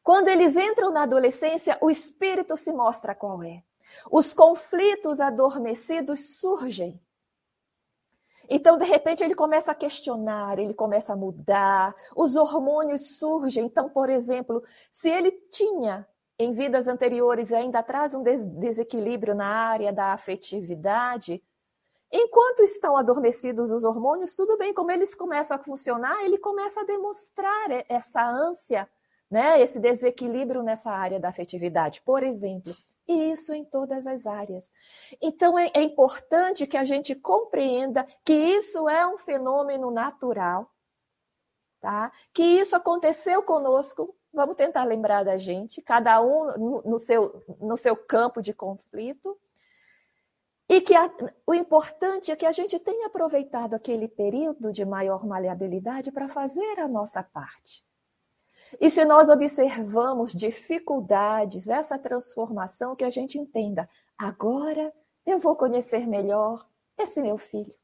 Quando 0.03 0.29
eles 0.29 0.57
entram 0.57 0.91
na 0.91 1.03
adolescência, 1.03 1.77
o 1.83 1.91
espírito 1.91 2.57
se 2.57 2.73
mostra 2.73 3.15
qual 3.15 3.43
é. 3.43 3.63
Os 4.11 4.33
conflitos 4.33 5.21
adormecidos 5.21 6.39
surgem. 6.39 6.99
Então, 8.49 8.79
de 8.79 8.87
repente, 8.87 9.23
ele 9.23 9.35
começa 9.35 9.73
a 9.73 9.75
questionar, 9.75 10.59
ele 10.59 10.73
começa 10.73 11.13
a 11.13 11.17
mudar, 11.17 11.95
os 12.17 12.37
hormônios 12.37 13.19
surgem. 13.19 13.67
Então, 13.67 13.91
por 13.91 14.09
exemplo, 14.09 14.65
se 14.91 15.11
ele 15.11 15.31
tinha 15.31 16.09
em 16.39 16.53
vidas 16.53 16.87
anteriores 16.87 17.53
ainda 17.53 17.83
traz 17.83 18.15
um 18.15 18.23
des 18.23 18.45
desequilíbrio 18.45 19.35
na 19.35 19.47
área 19.47 19.93
da 19.93 20.13
afetividade, 20.13 21.43
enquanto 22.13 22.63
estão 22.63 22.97
adormecidos 22.97 23.73
os 23.73 23.85
hormônios, 23.85 24.35
tudo 24.35 24.57
bem, 24.57 24.73
como 24.73 24.91
eles 24.91 25.15
começam 25.15 25.57
a 25.57 25.63
funcionar, 25.63 26.25
ele 26.25 26.39
começa 26.39 26.81
a 26.81 26.85
demonstrar 26.85 27.71
essa 27.89 28.25
ânsia, 28.25 28.89
né, 29.31 29.61
esse 29.61 29.79
desequilíbrio 29.79 30.63
nessa 30.63 30.91
área 30.91 31.21
da 31.21 31.29
afetividade. 31.29 32.01
Por 32.03 32.23
exemplo, 32.23 32.75
e 33.09 33.31
isso 33.33 33.55
em 33.55 33.65
todas 33.65 34.07
as 34.07 34.27
áreas. 34.27 34.71
Então, 35.21 35.59
é, 35.59 35.71
é 35.75 35.83
importante 35.83 36.67
que 36.67 36.77
a 36.77 36.85
gente 36.85 37.15
compreenda 37.15 38.07
que 38.23 38.35
isso 38.35 38.87
é 38.89 39.07
um 39.07 39.17
fenômeno 39.17 39.91
natural, 39.91 40.71
tá? 41.81 42.13
Que 42.35 42.43
isso 42.43 42.77
aconteceu 42.77 43.43
conosco. 43.43 44.15
Vamos 44.39 44.55
tentar 44.55 44.85
lembrar 44.85 45.25
da 45.25 45.37
gente, 45.37 45.83
cada 45.83 46.23
um 46.23 46.81
no, 46.85 46.97
seu, 46.97 47.43
no 47.61 47.77
seu 47.77 47.97
campo 47.97 48.41
de 48.41 48.55
conflito. 48.55 49.37
E 50.69 50.81
que 50.81 50.95
a, 50.95 51.11
o 51.45 51.53
importante 51.53 52.31
é 52.31 52.37
que 52.37 52.47
a 52.47 52.53
gente 52.53 52.79
tenha 52.79 53.09
aproveitado 53.09 53.75
aquele 53.75 54.07
período 54.07 54.71
de 54.71 54.85
maior 54.85 55.27
maleabilidade 55.27 56.13
para 56.13 56.29
fazer 56.29 56.79
a 56.79 56.87
nossa 56.87 57.21
parte. 57.21 57.85
E 58.81 58.89
se 58.89 59.05
nós 59.05 59.29
observamos 59.29 60.33
dificuldades, 60.33 61.69
essa 61.69 61.99
transformação, 61.99 62.95
que 62.95 63.05
a 63.05 63.11
gente 63.11 63.41
entenda, 63.41 63.91
agora 64.17 64.93
eu 65.27 65.41
vou 65.41 65.57
conhecer 65.57 66.07
melhor 66.07 66.65
esse 66.97 67.21
meu 67.21 67.39
filho. 67.39 67.75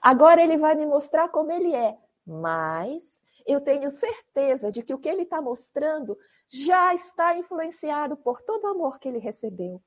Agora 0.00 0.42
ele 0.42 0.56
vai 0.56 0.74
me 0.74 0.86
mostrar 0.86 1.28
como 1.28 1.52
ele 1.52 1.74
é, 1.74 1.98
mas 2.26 3.20
eu 3.46 3.60
tenho 3.60 3.90
certeza 3.90 4.70
de 4.70 4.82
que 4.82 4.94
o 4.94 4.98
que 4.98 5.08
ele 5.08 5.22
está 5.22 5.40
mostrando 5.40 6.16
já 6.48 6.94
está 6.94 7.36
influenciado 7.36 8.16
por 8.16 8.42
todo 8.42 8.64
o 8.64 8.68
amor 8.68 8.98
que 8.98 9.08
ele 9.08 9.18
recebeu. 9.18 9.82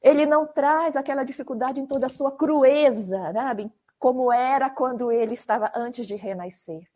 Ele 0.00 0.26
não 0.26 0.46
traz 0.46 0.96
aquela 0.96 1.24
dificuldade 1.24 1.80
em 1.80 1.86
toda 1.86 2.06
a 2.06 2.10
sua 2.10 2.32
crueza, 2.32 3.32
sabe? 3.32 3.72
como 3.98 4.32
era 4.32 4.70
quando 4.70 5.10
ele 5.10 5.34
estava 5.34 5.70
antes 5.74 6.06
de 6.06 6.14
renascer. 6.14 6.88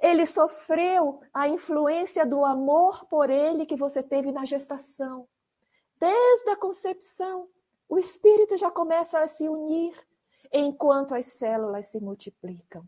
Ele 0.00 0.24
sofreu 0.24 1.20
a 1.34 1.48
influência 1.48 2.24
do 2.24 2.44
amor 2.44 3.06
por 3.06 3.28
ele 3.28 3.66
que 3.66 3.76
você 3.76 4.02
teve 4.02 4.32
na 4.32 4.44
gestação. 4.44 5.28
Desde 5.98 6.50
a 6.50 6.56
concepção, 6.56 7.48
o 7.88 7.98
espírito 7.98 8.56
já 8.56 8.70
começa 8.70 9.20
a 9.20 9.26
se 9.26 9.48
unir 9.48 9.94
enquanto 10.52 11.14
as 11.14 11.26
células 11.26 11.86
se 11.86 12.00
multiplicam. 12.00 12.84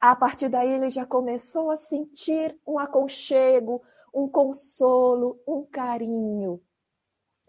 A 0.00 0.14
partir 0.14 0.48
daí, 0.48 0.70
ele 0.70 0.90
já 0.90 1.06
começou 1.06 1.70
a 1.70 1.76
sentir 1.76 2.58
um 2.66 2.78
aconchego, 2.78 3.82
um 4.12 4.28
consolo, 4.28 5.40
um 5.46 5.64
carinho. 5.64 6.60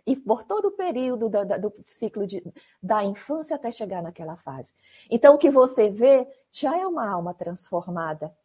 e 0.06 0.16
por 0.16 0.44
todo 0.44 0.70
o 0.70 0.72
período 0.72 1.30
do, 1.30 1.46
do 1.46 1.74
ciclo 1.84 2.26
de, 2.26 2.44
da 2.82 3.04
infância 3.04 3.56
até 3.56 3.72
chegar 3.72 4.02
naquela 4.02 4.36
fase. 4.36 4.74
Então, 5.10 5.36
o 5.36 5.38
que 5.38 5.52
você 5.52 5.90
vê 5.90 6.28
já 6.52 6.76
é 6.78 6.88
uma 6.88 7.08
alma 7.08 7.34
transformada, 7.34 8.36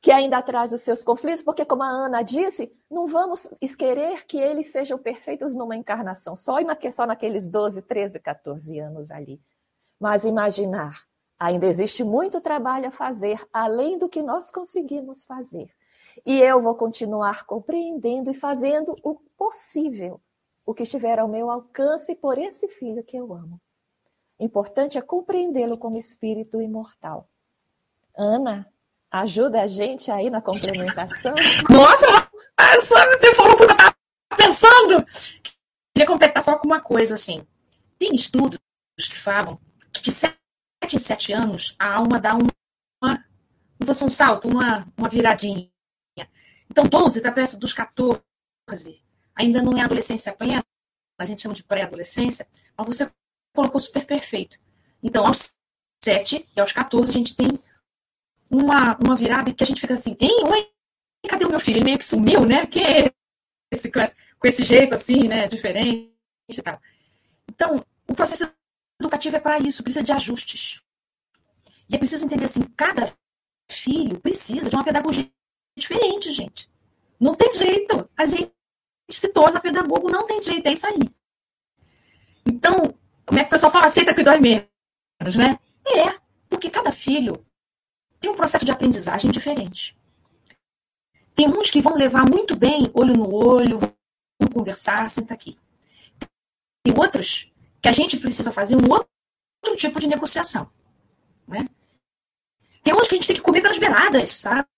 que 0.00 0.10
ainda 0.10 0.40
traz 0.40 0.72
os 0.72 0.80
seus 0.80 1.02
conflitos, 1.02 1.42
porque, 1.42 1.64
como 1.64 1.82
a 1.82 1.88
Ana 1.88 2.22
disse, 2.22 2.72
não 2.90 3.06
vamos 3.06 3.48
querer 3.76 4.24
que 4.26 4.38
eles 4.38 4.70
sejam 4.70 4.96
perfeitos 4.96 5.54
numa 5.54 5.76
encarnação 5.76 6.34
só, 6.36 6.56
só 6.90 7.06
naqueles 7.06 7.48
12, 7.48 7.82
13, 7.82 8.20
14 8.20 8.78
anos 8.78 9.10
ali. 9.10 9.42
Mas 10.00 10.24
imaginar, 10.24 11.02
ainda 11.38 11.66
existe 11.66 12.02
muito 12.02 12.40
trabalho 12.40 12.88
a 12.88 12.90
fazer, 12.90 13.46
além 13.52 13.98
do 13.98 14.08
que 14.08 14.22
nós 14.22 14.50
conseguimos 14.50 15.24
fazer. 15.24 15.70
E 16.26 16.40
eu 16.40 16.60
vou 16.60 16.74
continuar 16.74 17.44
compreendendo 17.46 18.30
e 18.30 18.34
fazendo 18.34 18.94
o 19.02 19.14
possível, 19.36 20.20
o 20.66 20.74
que 20.74 20.82
estiver 20.82 21.18
ao 21.18 21.28
meu 21.28 21.50
alcance 21.50 22.14
por 22.14 22.38
esse 22.38 22.68
filho 22.68 23.04
que 23.04 23.16
eu 23.16 23.32
amo. 23.32 23.60
Importante 24.40 24.98
é 24.98 25.00
compreendê-lo 25.00 25.78
como 25.78 25.98
espírito 25.98 26.60
imortal. 26.60 27.28
Ana, 28.16 28.66
ajuda 29.10 29.62
a 29.62 29.66
gente 29.66 30.10
aí 30.10 30.30
na 30.30 30.40
complementação? 30.40 31.34
Nossa, 31.70 32.06
você 33.12 33.34
falou 33.34 33.56
tudo 33.56 33.74
que 33.76 33.82
eu 33.82 34.36
pensando. 34.36 35.06
Queria 35.94 36.06
completar 36.06 36.42
só 36.42 36.58
com 36.58 36.66
uma 36.66 36.80
coisa, 36.80 37.14
assim. 37.14 37.46
Tem 37.98 38.14
estudos 38.14 38.58
que 38.96 39.18
falam 39.18 39.58
que 39.92 40.02
de 40.02 40.12
7 40.82 40.96
em 40.96 40.98
7 40.98 41.32
anos 41.32 41.74
a 41.78 41.94
alma 41.94 42.20
dá 42.20 42.34
uma, 42.34 42.50
uma 43.02 43.24
fosse 43.84 44.04
um 44.04 44.10
salto, 44.10 44.48
uma, 44.48 44.86
uma 44.96 45.08
viradinha. 45.08 45.70
Então, 46.70 46.84
12 46.84 47.18
está 47.18 47.32
perto 47.32 47.56
dos 47.56 47.72
14. 47.72 48.22
Ainda 49.34 49.62
não 49.62 49.78
é 49.78 49.82
adolescência 49.82 50.32
plena, 50.32 50.62
a 51.18 51.24
gente 51.24 51.40
chama 51.40 51.54
de 51.54 51.62
pré-adolescência, 51.62 52.46
mas 52.76 52.86
você 52.86 53.10
colocou 53.54 53.80
super 53.80 54.04
perfeito. 54.04 54.58
Então, 55.02 55.26
aos 55.26 55.54
7 56.04 56.48
e 56.54 56.60
aos 56.60 56.72
14, 56.72 57.10
a 57.10 57.12
gente 57.12 57.34
tem 57.34 57.48
uma, 58.50 58.96
uma 58.98 59.16
virada 59.16 59.52
que 59.52 59.62
a 59.62 59.66
gente 59.66 59.80
fica 59.80 59.94
assim, 59.94 60.16
hein, 60.20 60.44
oi, 60.44 60.70
cadê 61.28 61.44
o 61.44 61.50
meu 61.50 61.60
filho? 61.60 61.78
Ele 61.78 61.84
meio 61.84 61.98
que 61.98 62.04
sumiu, 62.04 62.44
né? 62.44 62.66
Que 62.66 62.80
esse, 63.70 63.90
com 63.90 64.46
esse 64.46 64.64
jeito 64.64 64.94
assim, 64.94 65.28
né? 65.28 65.46
Diferente 65.46 66.12
e 66.50 66.62
tal. 66.62 66.80
Então, 67.48 67.84
o 68.06 68.14
processo 68.14 68.50
educativo 69.00 69.36
é 69.36 69.40
para 69.40 69.58
isso, 69.58 69.82
precisa 69.82 70.04
de 70.04 70.12
ajustes. 70.12 70.80
E 71.88 71.94
é 71.94 71.98
preciso 71.98 72.24
entender 72.24 72.44
assim, 72.44 72.62
cada 72.76 73.12
filho 73.70 74.20
precisa 74.20 74.68
de 74.68 74.74
uma 74.74 74.84
pedagogia 74.84 75.30
diferente, 75.76 76.32
gente. 76.32 76.70
Não 77.18 77.34
tem 77.34 77.50
jeito. 77.52 78.08
A 78.16 78.26
gente 78.26 78.52
se 79.10 79.32
torna 79.32 79.60
pedagogo, 79.60 80.10
não 80.10 80.26
tem 80.26 80.40
jeito, 80.40 80.66
é 80.66 80.72
isso 80.72 80.86
aí. 80.86 81.00
Então, 82.46 82.94
como 83.24 83.38
é 83.38 83.42
que 83.42 83.48
o 83.48 83.50
pessoal 83.50 83.72
fala, 83.72 83.86
aceita 83.86 84.14
que 84.14 84.22
dói 84.22 84.38
menos, 84.40 85.36
né? 85.36 85.58
É, 85.86 86.18
porque 86.48 86.70
cada 86.70 86.92
filho 86.92 87.44
tem 88.20 88.30
um 88.30 88.36
processo 88.36 88.64
de 88.64 88.72
aprendizagem 88.72 89.30
diferente. 89.30 89.96
Tem 91.34 91.48
uns 91.48 91.70
que 91.70 91.80
vão 91.80 91.94
levar 91.94 92.28
muito 92.28 92.56
bem, 92.56 92.90
olho 92.94 93.14
no 93.14 93.32
olho, 93.32 93.78
vão 93.78 94.50
conversar, 94.52 95.08
senta 95.08 95.34
aqui. 95.34 95.56
Tem 96.82 96.94
outros 96.96 97.52
que 97.88 97.90
a 97.90 97.92
gente 97.92 98.18
precisa 98.18 98.52
fazer 98.52 98.76
um 98.76 98.90
outro 98.90 99.08
tipo 99.76 99.98
de 99.98 100.06
negociação. 100.06 100.70
Né? 101.46 101.66
Tem 102.82 102.94
uns 102.94 103.08
que 103.08 103.14
a 103.14 103.16
gente 103.16 103.26
tem 103.26 103.36
que 103.36 103.42
comer 103.42 103.62
pelas 103.62 103.78
beiradas, 103.78 104.36
sabe? 104.36 104.68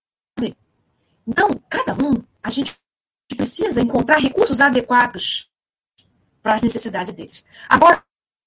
Então, 1.27 1.49
cada 1.69 1.93
um, 1.93 2.23
a 2.41 2.49
gente 2.49 2.73
precisa 3.27 3.81
encontrar 3.81 4.17
recursos 4.17 4.61
adequados 4.61 5.49
para 6.41 6.55
as 6.55 6.61
necessidades 6.61 7.13
deles. 7.13 7.45
Agora, 7.67 8.03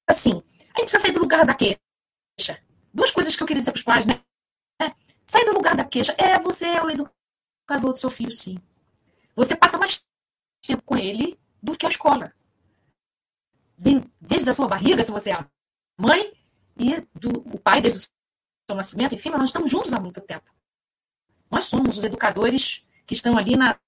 assim, 0.08 0.42
a 0.74 0.80
gente 0.80 0.90
precisa 0.90 1.00
sair 1.00 1.12
do 1.12 1.20
lugar 1.20 1.44
da 1.44 1.54
queixa. 1.54 1.78
Duas 2.92 3.10
coisas 3.10 3.36
que 3.36 3.42
eu 3.42 3.46
queria 3.46 3.60
dizer 3.60 3.72
para 3.72 3.78
os 3.78 3.84
pais, 3.84 4.06
né? 4.06 4.20
Sair 5.26 5.44
do 5.44 5.52
lugar 5.52 5.76
da 5.76 5.84
queixa. 5.84 6.14
É, 6.18 6.38
você 6.38 6.66
é 6.66 6.82
o 6.82 6.90
educador 6.90 7.92
do 7.92 7.98
seu 7.98 8.10
filho, 8.10 8.32
sim. 8.32 8.58
Você 9.36 9.54
passa 9.54 9.78
mais 9.78 10.02
tempo 10.66 10.82
com 10.82 10.96
ele 10.96 11.38
do 11.62 11.76
que 11.76 11.86
a 11.86 11.90
escola. 11.90 12.32
Desde 13.76 14.48
a 14.48 14.54
sua 14.54 14.68
barriga, 14.68 15.02
se 15.02 15.10
você 15.10 15.30
é 15.30 15.34
a 15.34 15.48
mãe, 15.98 16.32
e 16.76 17.00
do, 17.18 17.30
o 17.54 17.58
pai, 17.58 17.80
desde 17.80 18.00
o 18.00 18.02
seu 18.68 18.76
nascimento, 18.76 19.14
enfim, 19.14 19.30
nós 19.30 19.44
estamos 19.44 19.70
juntos 19.70 19.92
há 19.92 20.00
muito 20.00 20.20
tempo. 20.20 20.50
Nós 21.50 21.66
somos 21.66 21.96
os 21.96 22.04
educadores 22.04 22.84
que 23.06 23.14
estão 23.14 23.36
ali 23.36 23.56
na, 23.56 23.78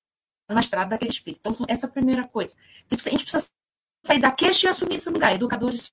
na 0.48 0.60
estrada 0.60 0.90
daquele 0.90 1.10
espírito. 1.10 1.40
Então, 1.40 1.66
essa 1.68 1.86
é 1.86 1.88
a 1.88 1.92
primeira 1.92 2.26
coisa. 2.28 2.56
Então, 2.84 2.98
a 2.98 3.10
gente 3.10 3.24
precisa 3.24 3.48
sair 4.04 4.20
da 4.20 4.30
queixa 4.30 4.66
e 4.66 4.70
assumir 4.70 4.96
esse 4.96 5.10
lugar. 5.10 5.34
Educadores 5.34 5.92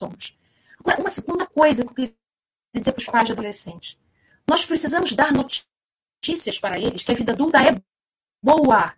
somos. 0.00 0.36
Agora, 0.78 1.00
uma 1.00 1.10
segunda 1.10 1.46
coisa 1.46 1.82
que 1.82 1.90
eu 1.90 1.94
queria 1.94 2.14
dizer 2.74 2.92
para 2.92 3.00
os 3.00 3.06
pais 3.06 3.26
de 3.26 3.32
adolescentes. 3.32 3.98
Nós 4.48 4.64
precisamos 4.64 5.12
dar 5.12 5.32
notícias 5.32 6.58
para 6.58 6.78
eles 6.78 7.02
que 7.02 7.12
a 7.12 7.14
vida 7.14 7.32
adulta 7.32 7.58
é 7.58 7.82
boa. 8.42 8.94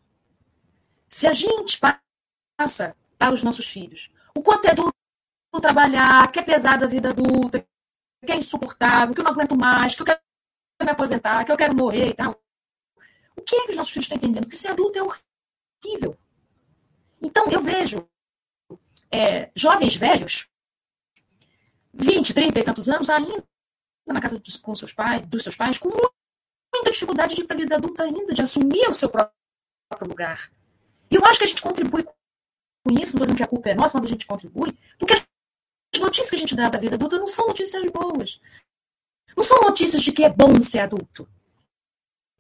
Se 1.09 1.26
a 1.26 1.32
gente 1.32 1.78
passa 2.59 2.96
para 3.18 3.34
os 3.34 3.42
nossos 3.42 3.66
filhos 3.66 4.10
o 4.34 4.42
quanto 4.42 4.66
é 4.66 4.74
duro 4.74 4.92
trabalhar, 5.60 6.30
que 6.32 6.40
é 6.40 6.42
pesada 6.42 6.86
a 6.86 6.88
vida 6.88 7.10
adulta, 7.10 7.64
que 8.24 8.32
é 8.32 8.36
insuportável, 8.36 9.14
que 9.14 9.20
eu 9.20 9.24
não 9.24 9.32
aguento 9.32 9.56
mais, 9.56 9.94
que 9.94 10.02
eu 10.02 10.06
quero 10.06 10.20
me 10.82 10.90
aposentar, 10.90 11.44
que 11.44 11.52
eu 11.52 11.56
quero 11.56 11.76
morrer 11.76 12.09
e 12.09 12.14
tal. 12.14 12.40
O 13.36 13.42
que 13.42 13.54
é 13.56 13.64
que 13.64 13.70
os 13.70 13.76
nossos 13.76 13.92
filhos 13.92 14.06
estão 14.06 14.16
entendendo? 14.16 14.48
Que 14.48 14.56
ser 14.56 14.68
adulto 14.68 14.98
é 14.98 15.02
horrível. 15.02 16.18
Então, 17.20 17.48
eu 17.50 17.60
vejo 17.60 18.09
é, 19.10 19.50
jovens 19.54 19.94
velhos, 19.94 20.48
20, 21.94 22.34
30 22.34 22.60
e 22.60 22.64
tantos 22.64 22.88
anos, 22.88 23.10
ainda 23.10 23.44
na 24.06 24.20
casa 24.20 24.38
dos, 24.38 24.56
com 24.56 24.74
seus 24.74 24.92
pais, 24.92 25.24
dos 25.26 25.42
seus 25.42 25.54
pais, 25.54 25.78
com 25.78 25.88
muita 25.88 26.90
dificuldade 26.90 27.34
de 27.34 27.42
ir 27.42 27.44
para 27.44 27.56
a 27.56 27.60
vida 27.60 27.76
adulta 27.76 28.02
ainda, 28.02 28.34
de 28.34 28.42
assumir 28.42 28.88
o 28.88 28.94
seu 28.94 29.09
próprio 29.09 30.09
lugar. 30.09 30.50
E 31.10 31.14
eu 31.14 31.24
acho 31.24 31.38
que 31.38 31.44
a 31.44 31.48
gente 31.48 31.62
contribui 31.62 32.04
isso, 33.01 33.16
não 33.16 33.23
estou 33.23 33.36
que 33.36 33.43
a 33.43 33.48
culpa 33.48 33.70
é 33.70 33.74
nossa, 33.74 33.97
mas 33.97 34.05
a 34.05 34.09
gente 34.09 34.27
contribui, 34.27 34.77
porque 34.98 35.14
as 35.14 36.01
notícias 36.01 36.31
que 36.31 36.36
a 36.36 36.39
gente 36.39 36.55
dá 36.55 36.69
da 36.69 36.78
vida 36.78 36.97
adulta 36.97 37.19
não 37.19 37.27
são 37.27 37.47
notícias 37.47 37.82
boas. 37.90 38.40
Não 39.36 39.43
são 39.43 39.60
notícias 39.60 40.02
de 40.02 40.12
que 40.12 40.24
é 40.24 40.28
bom 40.28 40.60
ser 40.60 40.81
adulto. 40.81 41.28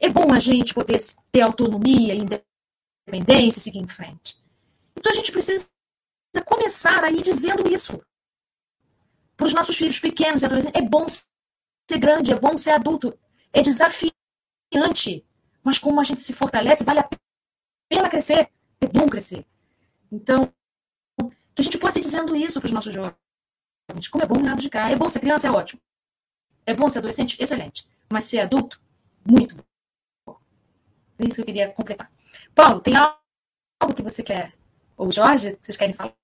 É 0.00 0.08
bom 0.08 0.32
a 0.32 0.40
gente 0.40 0.74
poder 0.74 0.98
ter 1.30 1.42
autonomia, 1.42 2.14
independência 2.14 3.58
e 3.58 3.62
seguir 3.62 3.78
em 3.78 3.88
frente. 3.88 4.36
Então 4.96 5.12
a 5.12 5.14
gente 5.14 5.30
precisa 5.30 5.70
começar 6.44 7.04
aí 7.04 7.22
dizendo 7.22 7.68
isso 7.72 8.00
para 9.36 9.46
os 9.46 9.54
nossos 9.54 9.76
filhos 9.76 9.98
pequenos 9.98 10.42
e 10.42 10.46
adolescentes. 10.46 10.80
É 10.80 10.84
bom 10.84 11.06
ser 11.08 11.98
grande, 11.98 12.32
é 12.32 12.38
bom 12.38 12.56
ser 12.56 12.70
adulto, 12.70 13.16
é 13.52 13.62
desafiante. 13.62 15.24
Mas 15.62 15.78
como 15.78 16.00
a 16.00 16.04
gente 16.04 16.20
se 16.20 16.32
fortalece, 16.32 16.84
vale 16.84 17.00
a 17.00 17.08
pena 17.88 18.08
crescer, 18.08 18.50
é 18.80 18.86
bom 18.86 19.06
crescer. 19.08 19.46
Então, 20.12 20.52
que 21.54 21.60
a 21.60 21.64
gente 21.64 21.78
possa 21.78 21.98
ir 21.98 22.02
dizendo 22.02 22.36
isso 22.36 22.60
para 22.60 22.66
os 22.66 22.72
nossos 22.72 22.92
jovens. 22.92 23.16
Como 24.10 24.22
é 24.22 24.26
bom 24.26 24.40
nada 24.40 24.60
de 24.60 24.68
cá. 24.68 24.90
É 24.90 24.96
bom 24.96 25.08
ser 25.08 25.20
criança, 25.20 25.48
é 25.48 25.50
ótimo. 25.50 25.80
É 26.66 26.74
bom 26.74 26.88
ser 26.88 26.98
adolescente? 26.98 27.40
Excelente. 27.40 27.86
Mas 28.10 28.24
ser 28.24 28.40
adulto? 28.40 28.80
Muito 29.26 29.56
bom. 29.56 30.38
É 31.18 31.24
isso 31.24 31.36
que 31.36 31.40
eu 31.40 31.46
queria 31.46 31.72
completar. 31.72 32.12
Paulo, 32.54 32.80
tem 32.80 32.94
algo 32.94 33.16
que 33.96 34.02
você 34.02 34.22
quer? 34.22 34.52
Ou 34.96 35.10
Jorge, 35.10 35.58
vocês 35.60 35.76
querem 35.76 35.94
falar? 35.94 36.14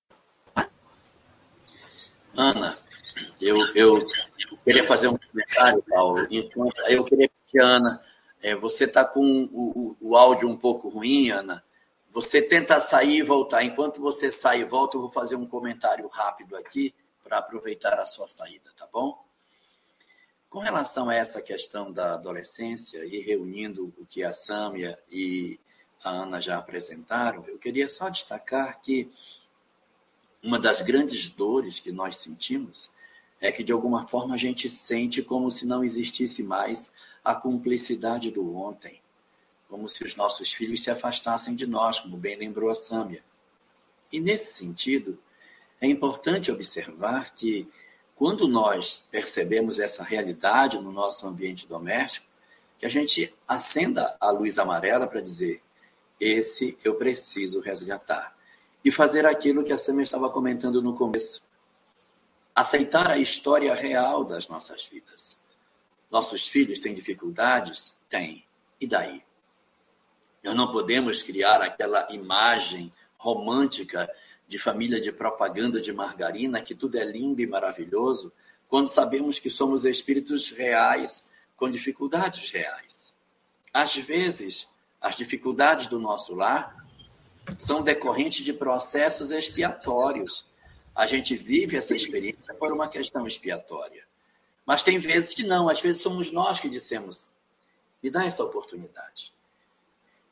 Ana, 2.36 2.78
eu, 3.40 3.56
eu 3.74 4.06
queria 4.64 4.86
fazer 4.86 5.08
um 5.08 5.18
comentário, 5.18 5.82
Paulo. 5.88 6.26
Enquanto, 6.30 6.78
eu 6.88 7.02
queria 7.04 7.28
que, 7.48 7.58
Ana, 7.58 8.00
é, 8.40 8.54
você 8.54 8.84
está 8.84 9.04
com 9.04 9.48
o, 9.52 9.96
o, 10.00 10.10
o, 10.10 10.16
áudio 10.16 10.48
um 10.48 10.56
pouco 10.56 10.88
ruim, 10.88 11.30
Ana. 11.30 11.64
Você 12.10 12.40
tenta 12.42 12.80
sair 12.80 13.18
e 13.18 13.22
voltar. 13.22 13.62
Enquanto 13.62 14.00
você 14.00 14.30
sai 14.32 14.60
e 14.60 14.64
volta, 14.64 14.96
eu 14.96 15.02
vou 15.02 15.10
fazer 15.10 15.36
um 15.36 15.46
comentário 15.46 16.08
rápido 16.08 16.56
aqui 16.56 16.94
para 17.22 17.38
aproveitar 17.38 17.98
a 17.98 18.06
sua 18.06 18.26
saída, 18.26 18.70
tá 18.76 18.88
bom? 18.92 19.22
Com 20.48 20.60
relação 20.60 21.10
a 21.10 21.14
essa 21.14 21.42
questão 21.42 21.92
da 21.92 22.14
adolescência 22.14 23.04
e 23.04 23.20
reunindo 23.20 23.92
o 23.98 24.06
que 24.06 24.24
a 24.24 24.32
Sâmia 24.32 24.98
e 25.10 25.60
a 26.02 26.08
Ana 26.08 26.40
já 26.40 26.56
apresentaram, 26.56 27.44
eu 27.46 27.58
queria 27.58 27.88
só 27.88 28.08
destacar 28.08 28.80
que 28.80 29.10
uma 30.42 30.58
das 30.58 30.80
grandes 30.80 31.28
dores 31.28 31.80
que 31.80 31.92
nós 31.92 32.16
sentimos 32.16 32.92
é 33.40 33.52
que, 33.52 33.62
de 33.62 33.72
alguma 33.72 34.06
forma, 34.08 34.34
a 34.34 34.38
gente 34.38 34.68
sente 34.68 35.22
como 35.22 35.50
se 35.50 35.66
não 35.66 35.84
existisse 35.84 36.42
mais 36.42 36.94
a 37.22 37.34
cumplicidade 37.34 38.30
do 38.30 38.56
ontem, 38.56 39.02
como 39.68 39.88
se 39.88 40.02
os 40.02 40.16
nossos 40.16 40.52
filhos 40.52 40.82
se 40.82 40.90
afastassem 40.90 41.54
de 41.54 41.66
nós, 41.66 42.00
como 42.00 42.16
bem 42.16 42.36
lembrou 42.36 42.70
a 42.70 42.74
Sâmia. 42.74 43.22
E, 44.10 44.18
nesse 44.18 44.54
sentido, 44.54 45.18
é 45.80 45.86
importante 45.86 46.50
observar 46.50 47.34
que 47.34 47.68
quando 48.16 48.48
nós 48.48 49.04
percebemos 49.10 49.78
essa 49.78 50.02
realidade 50.02 50.78
no 50.78 50.90
nosso 50.90 51.26
ambiente 51.26 51.68
doméstico, 51.68 52.26
que 52.78 52.86
a 52.86 52.88
gente 52.88 53.34
acenda 53.46 54.16
a 54.20 54.30
luz 54.30 54.58
amarela 54.58 55.06
para 55.06 55.20
dizer: 55.20 55.62
esse 56.18 56.76
eu 56.82 56.96
preciso 56.96 57.60
resgatar. 57.60 58.36
e 58.84 58.92
fazer 58.92 59.26
aquilo 59.26 59.64
que 59.64 59.72
a 59.72 59.76
Samia 59.76 60.04
estava 60.04 60.30
comentando 60.30 60.80
no 60.80 60.94
começo. 60.94 61.42
Aceitar 62.54 63.10
a 63.10 63.18
história 63.18 63.74
real 63.74 64.24
das 64.24 64.48
nossas 64.48 64.86
vidas. 64.86 65.38
Nossos 66.10 66.46
filhos 66.46 66.78
têm 66.78 66.94
dificuldades? 66.94 67.98
Têm. 68.08 68.46
E 68.80 68.86
daí? 68.86 69.22
Nós 70.48 70.56
não 70.56 70.72
podemos 70.72 71.22
criar 71.22 71.60
aquela 71.60 72.10
imagem 72.10 72.90
romântica 73.18 74.10
de 74.46 74.58
família 74.58 74.98
de 74.98 75.12
propaganda 75.12 75.78
de 75.78 75.92
margarina, 75.92 76.62
que 76.62 76.74
tudo 76.74 76.96
é 76.96 77.04
lindo 77.04 77.42
e 77.42 77.46
maravilhoso, 77.46 78.32
quando 78.66 78.88
sabemos 78.88 79.38
que 79.38 79.50
somos 79.50 79.84
espíritos 79.84 80.48
reais 80.48 81.34
com 81.54 81.70
dificuldades 81.70 82.50
reais. 82.50 83.14
Às 83.74 83.94
vezes, 83.96 84.68
as 84.98 85.16
dificuldades 85.18 85.86
do 85.86 85.98
nosso 85.98 86.34
lar 86.34 86.82
são 87.58 87.82
decorrentes 87.82 88.42
de 88.42 88.54
processos 88.54 89.30
expiatórios. 89.30 90.46
A 90.94 91.06
gente 91.06 91.36
vive 91.36 91.76
essa 91.76 91.94
experiência 91.94 92.54
por 92.54 92.72
uma 92.72 92.88
questão 92.88 93.26
expiatória. 93.26 94.08
Mas 94.64 94.82
tem 94.82 94.98
vezes 94.98 95.34
que 95.34 95.42
não, 95.42 95.68
às 95.68 95.82
vezes 95.82 96.00
somos 96.00 96.30
nós 96.30 96.58
que 96.58 96.70
dissemos: 96.70 97.28
me 98.02 98.08
dá 98.08 98.24
essa 98.24 98.42
oportunidade. 98.42 99.36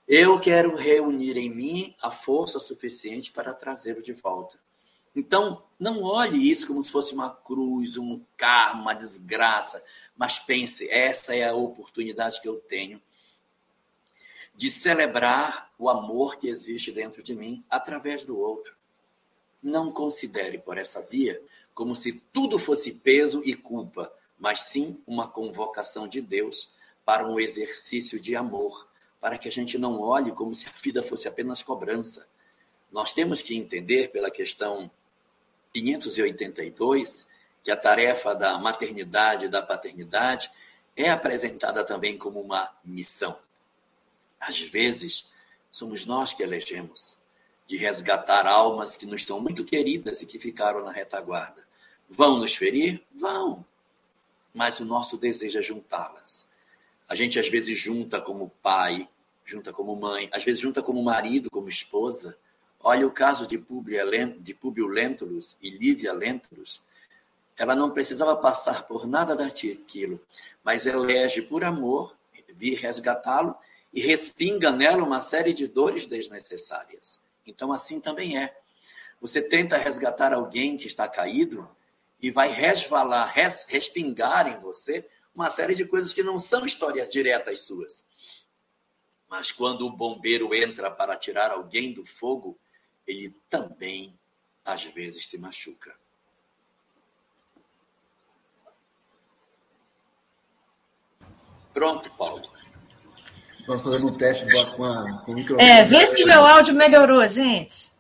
Eu 0.07 0.39
quero 0.39 0.77
reunir 0.77 1.37
em 1.37 1.51
mim 1.51 1.97
a 2.01 2.11
força 2.11 2.61
suficiente 2.61 3.33
para 3.33 3.53
trazê-lo 3.53 4.03
de 4.03 4.13
volta. 4.13 4.59
Então, 5.15 5.65
não 5.79 6.03
olhe 6.03 6.51
isso 6.51 6.67
como 6.67 6.83
se 6.83 6.93
fosse 6.93 7.15
uma 7.15 7.31
cruz, 7.31 7.97
um 7.97 8.23
karma, 8.37 8.83
uma 8.83 8.95
desgraça, 8.95 9.83
mas 10.17 10.39
pense: 10.39 10.89
essa 10.91 11.35
é 11.35 11.49
a 11.49 11.55
oportunidade 11.55 12.41
que 12.41 12.49
eu 12.49 12.61
tenho 12.61 13.03
de 14.55 14.71
celebrar 14.71 15.71
o 15.79 15.89
amor 15.91 16.37
que 16.37 16.49
existe 16.49 16.91
dentro 16.91 17.23
de 17.23 17.35
mim 17.35 17.65
através 17.69 18.25
do 18.25 18.39
outro. 18.39 18.75
Não 19.63 19.91
considere 19.91 20.59
por 20.59 20.79
essa 20.79 21.03
via 21.03 21.43
como 21.75 21.95
se 21.95 22.23
tudo 22.33 22.59
fosse 22.59 22.93
peso 22.93 23.43
e 23.45 23.55
culpa, 23.55 24.11
mas 24.39 24.63
sim 24.63 25.03
uma 25.07 25.29
convocação 25.29 26.09
de 26.09 26.23
Deus 26.23 26.71
para 27.05 27.27
um 27.27 27.39
exercício 27.39 28.19
de 28.19 28.35
amor, 28.35 28.89
para 29.27 29.39
que 29.39 29.49
a 29.49 29.51
gente 29.51 29.77
não 29.77 30.01
olhe 30.01 30.31
como 30.31 30.55
se 30.55 30.69
a 30.69 30.73
vida 30.81 31.03
fosse 31.03 31.27
apenas 31.27 31.61
cobrança. 31.61 32.29
Nós 32.93 33.13
temos 33.13 33.43
que 33.43 33.57
entender 33.57 34.13
pela 34.13 34.31
questão 34.31 34.89
582 35.75 37.27
que 37.65 37.73
a 37.73 37.77
tarefa 37.77 38.37
da 38.37 38.57
maternidade 38.57 39.47
e 39.47 39.49
da 39.49 39.61
paternidade 39.61 40.49
é 40.95 41.11
apresentada 41.11 41.83
também 41.83 42.17
como 42.17 42.41
uma 42.41 42.73
missão. 42.85 43.37
Às 44.39 44.61
vezes, 44.61 45.27
somos 45.73 46.07
nós 46.07 46.33
que 46.33 46.45
elegemos 46.45 47.19
de 47.67 47.77
resgatar 47.77 48.47
almas 48.47 48.97
que 48.97 49.07
nos 49.07 49.23
estão 49.23 49.41
muito 49.41 49.65
queridas 49.65 50.23
e 50.23 50.27
que 50.27 50.39
ficaram 50.39 50.85
na 50.85 50.93
retaguarda. 50.93 51.67
Vão 52.09 52.39
nos 52.39 52.55
ferir? 52.55 53.05
Vão. 53.13 53.67
Mas 54.55 54.79
o 54.79 54.85
nosso 54.85 55.19
desejo 55.19 55.59
é 55.59 55.63
juntá-las. 55.63 56.49
A 57.09 57.17
gente 57.17 57.41
às 57.41 57.49
vezes 57.49 57.77
junta 57.77 58.21
como 58.21 58.53
pai, 58.63 59.09
junta 59.47 59.73
como 59.73 59.97
mãe, 59.97 60.29
às 60.33 60.45
vezes 60.45 60.61
junta 60.61 60.83
como 60.83 61.03
marido, 61.03 61.51
como 61.51 61.69
esposa. 61.69 62.37
Olha 62.81 63.07
o 63.07 63.13
caso 63.13 63.47
de 63.47 63.57
Públio 63.57 64.89
Lentulus 64.89 65.57
e 65.63 65.71
Lívia 65.71 66.13
Lentulus. 66.13 66.83
Ela 67.57 67.75
não 67.75 67.91
precisava 67.91 68.37
passar 68.37 68.83
por 68.87 69.07
nada 69.07 69.35
daquilo, 69.35 70.21
mas 70.63 70.85
elege 70.85 71.41
por 71.41 71.65
amor 71.65 72.15
vir 72.57 72.75
resgatá-lo 72.75 73.55
e 73.93 74.01
respinga 74.01 74.73
nela 74.73 75.03
uma 75.03 75.23
série 75.23 75.53
de 75.53 75.67
dores 75.67 76.07
desnecessárias. 76.07 77.21
Então, 77.47 77.73
assim 77.73 78.01
também 78.01 78.39
é. 78.39 78.57
Você 79.21 79.41
tenta 79.41 79.77
resgatar 79.77 80.33
alguém 80.33 80.77
que 80.77 80.87
está 80.87 81.09
caído 81.09 81.69
e 82.21 82.31
vai 82.31 82.49
resvalar, 82.49 83.33
res, 83.33 83.67
respingar 83.69 84.47
em 84.49 84.59
você 84.61 85.09
uma 85.35 85.51
série 85.51 85.75
de 85.75 85.85
coisas 85.85 86.13
que 86.13 86.23
não 86.23 86.39
são 86.39 86.65
histórias 86.67 87.11
diretas 87.11 87.61
suas. 87.61 88.07
Mas 89.29 89.51
quando 89.51 89.87
o 89.87 89.97
bombeiro 89.97 90.55
entra 90.55 90.91
para 90.91 91.17
tirar 91.17 91.51
alguém 91.51 91.93
do 91.93 92.07
fogo, 92.07 92.59
ele 93.07 93.35
também, 93.49 94.19
às 94.65 94.85
vezes, 94.85 95.27
se 95.27 95.39
machuca. 95.39 95.95
Pronto, 101.75 102.09
Paulo. 102.17 102.49
Nós 103.69 103.83
fazendo 103.83 104.07
um 104.07 104.17
teste 104.17 104.47
com, 104.77 104.85
a, 104.85 105.23
com 105.25 105.33
o 105.33 105.35
microfone. 105.35 105.69
É, 105.69 105.85
vê 105.85 106.07
se 106.07 106.25
meu 106.25 106.47
áudio 106.47 106.75
melhorou, 106.75 107.27
gente. 107.27 107.93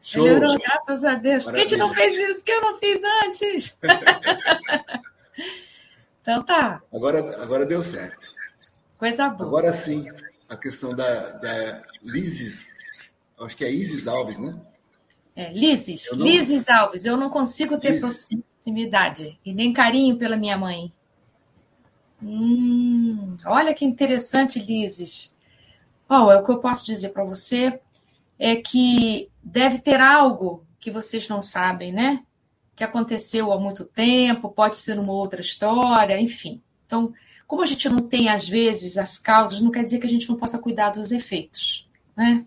Show. 0.00 0.24
Melhorou, 0.24 0.56
graças 0.58 1.04
a 1.04 1.14
Deus. 1.14 1.44
Por 1.44 1.52
que 1.52 1.60
a 1.60 1.62
gente 1.62 1.76
não 1.76 1.92
fez 1.92 2.16
isso? 2.16 2.40
Porque 2.40 2.52
eu 2.52 2.60
não 2.60 2.74
fiz 2.76 3.02
antes. 3.24 3.78
então 6.22 6.44
tá. 6.44 6.80
Agora, 6.92 7.42
agora 7.42 7.66
deu 7.66 7.82
certo. 7.82 8.34
Coisa 9.02 9.28
boa. 9.28 9.48
Agora 9.48 9.72
sim, 9.72 10.06
a 10.48 10.56
questão 10.56 10.94
da, 10.94 11.32
da 11.32 11.82
Lises, 12.04 12.68
acho 13.40 13.56
que 13.56 13.64
é 13.64 13.68
Isis 13.68 14.06
Alves, 14.06 14.38
né? 14.38 14.56
É, 15.34 15.52
Lises, 15.52 16.06
não... 16.12 16.24
Lises 16.24 16.68
Alves. 16.68 17.04
Eu 17.04 17.16
não 17.16 17.28
consigo 17.28 17.76
ter 17.78 18.00
Lises. 18.00 18.28
proximidade 18.28 19.40
e 19.44 19.52
nem 19.52 19.72
carinho 19.72 20.16
pela 20.16 20.36
minha 20.36 20.56
mãe. 20.56 20.92
Hum, 22.22 23.36
olha 23.44 23.74
que 23.74 23.84
interessante, 23.84 24.60
Lises. 24.60 25.34
É 26.08 26.14
o 26.14 26.44
que 26.44 26.52
eu 26.52 26.58
posso 26.58 26.86
dizer 26.86 27.08
para 27.08 27.24
você 27.24 27.80
é 28.38 28.54
que 28.54 29.28
deve 29.42 29.80
ter 29.80 30.00
algo 30.00 30.64
que 30.78 30.92
vocês 30.92 31.28
não 31.28 31.42
sabem, 31.42 31.92
né? 31.92 32.22
Que 32.76 32.84
aconteceu 32.84 33.52
há 33.52 33.58
muito 33.58 33.84
tempo, 33.84 34.48
pode 34.48 34.76
ser 34.76 34.96
uma 34.96 35.12
outra 35.12 35.40
história, 35.40 36.20
enfim. 36.20 36.62
Então, 36.86 37.12
como 37.52 37.60
a 37.60 37.66
gente 37.66 37.86
não 37.86 37.98
tem, 37.98 38.30
às 38.30 38.48
vezes, 38.48 38.96
as 38.96 39.18
causas, 39.18 39.60
não 39.60 39.70
quer 39.70 39.84
dizer 39.84 39.98
que 39.98 40.06
a 40.06 40.08
gente 40.08 40.26
não 40.26 40.36
possa 40.36 40.58
cuidar 40.58 40.88
dos 40.88 41.12
efeitos, 41.12 41.84
né? 42.16 42.42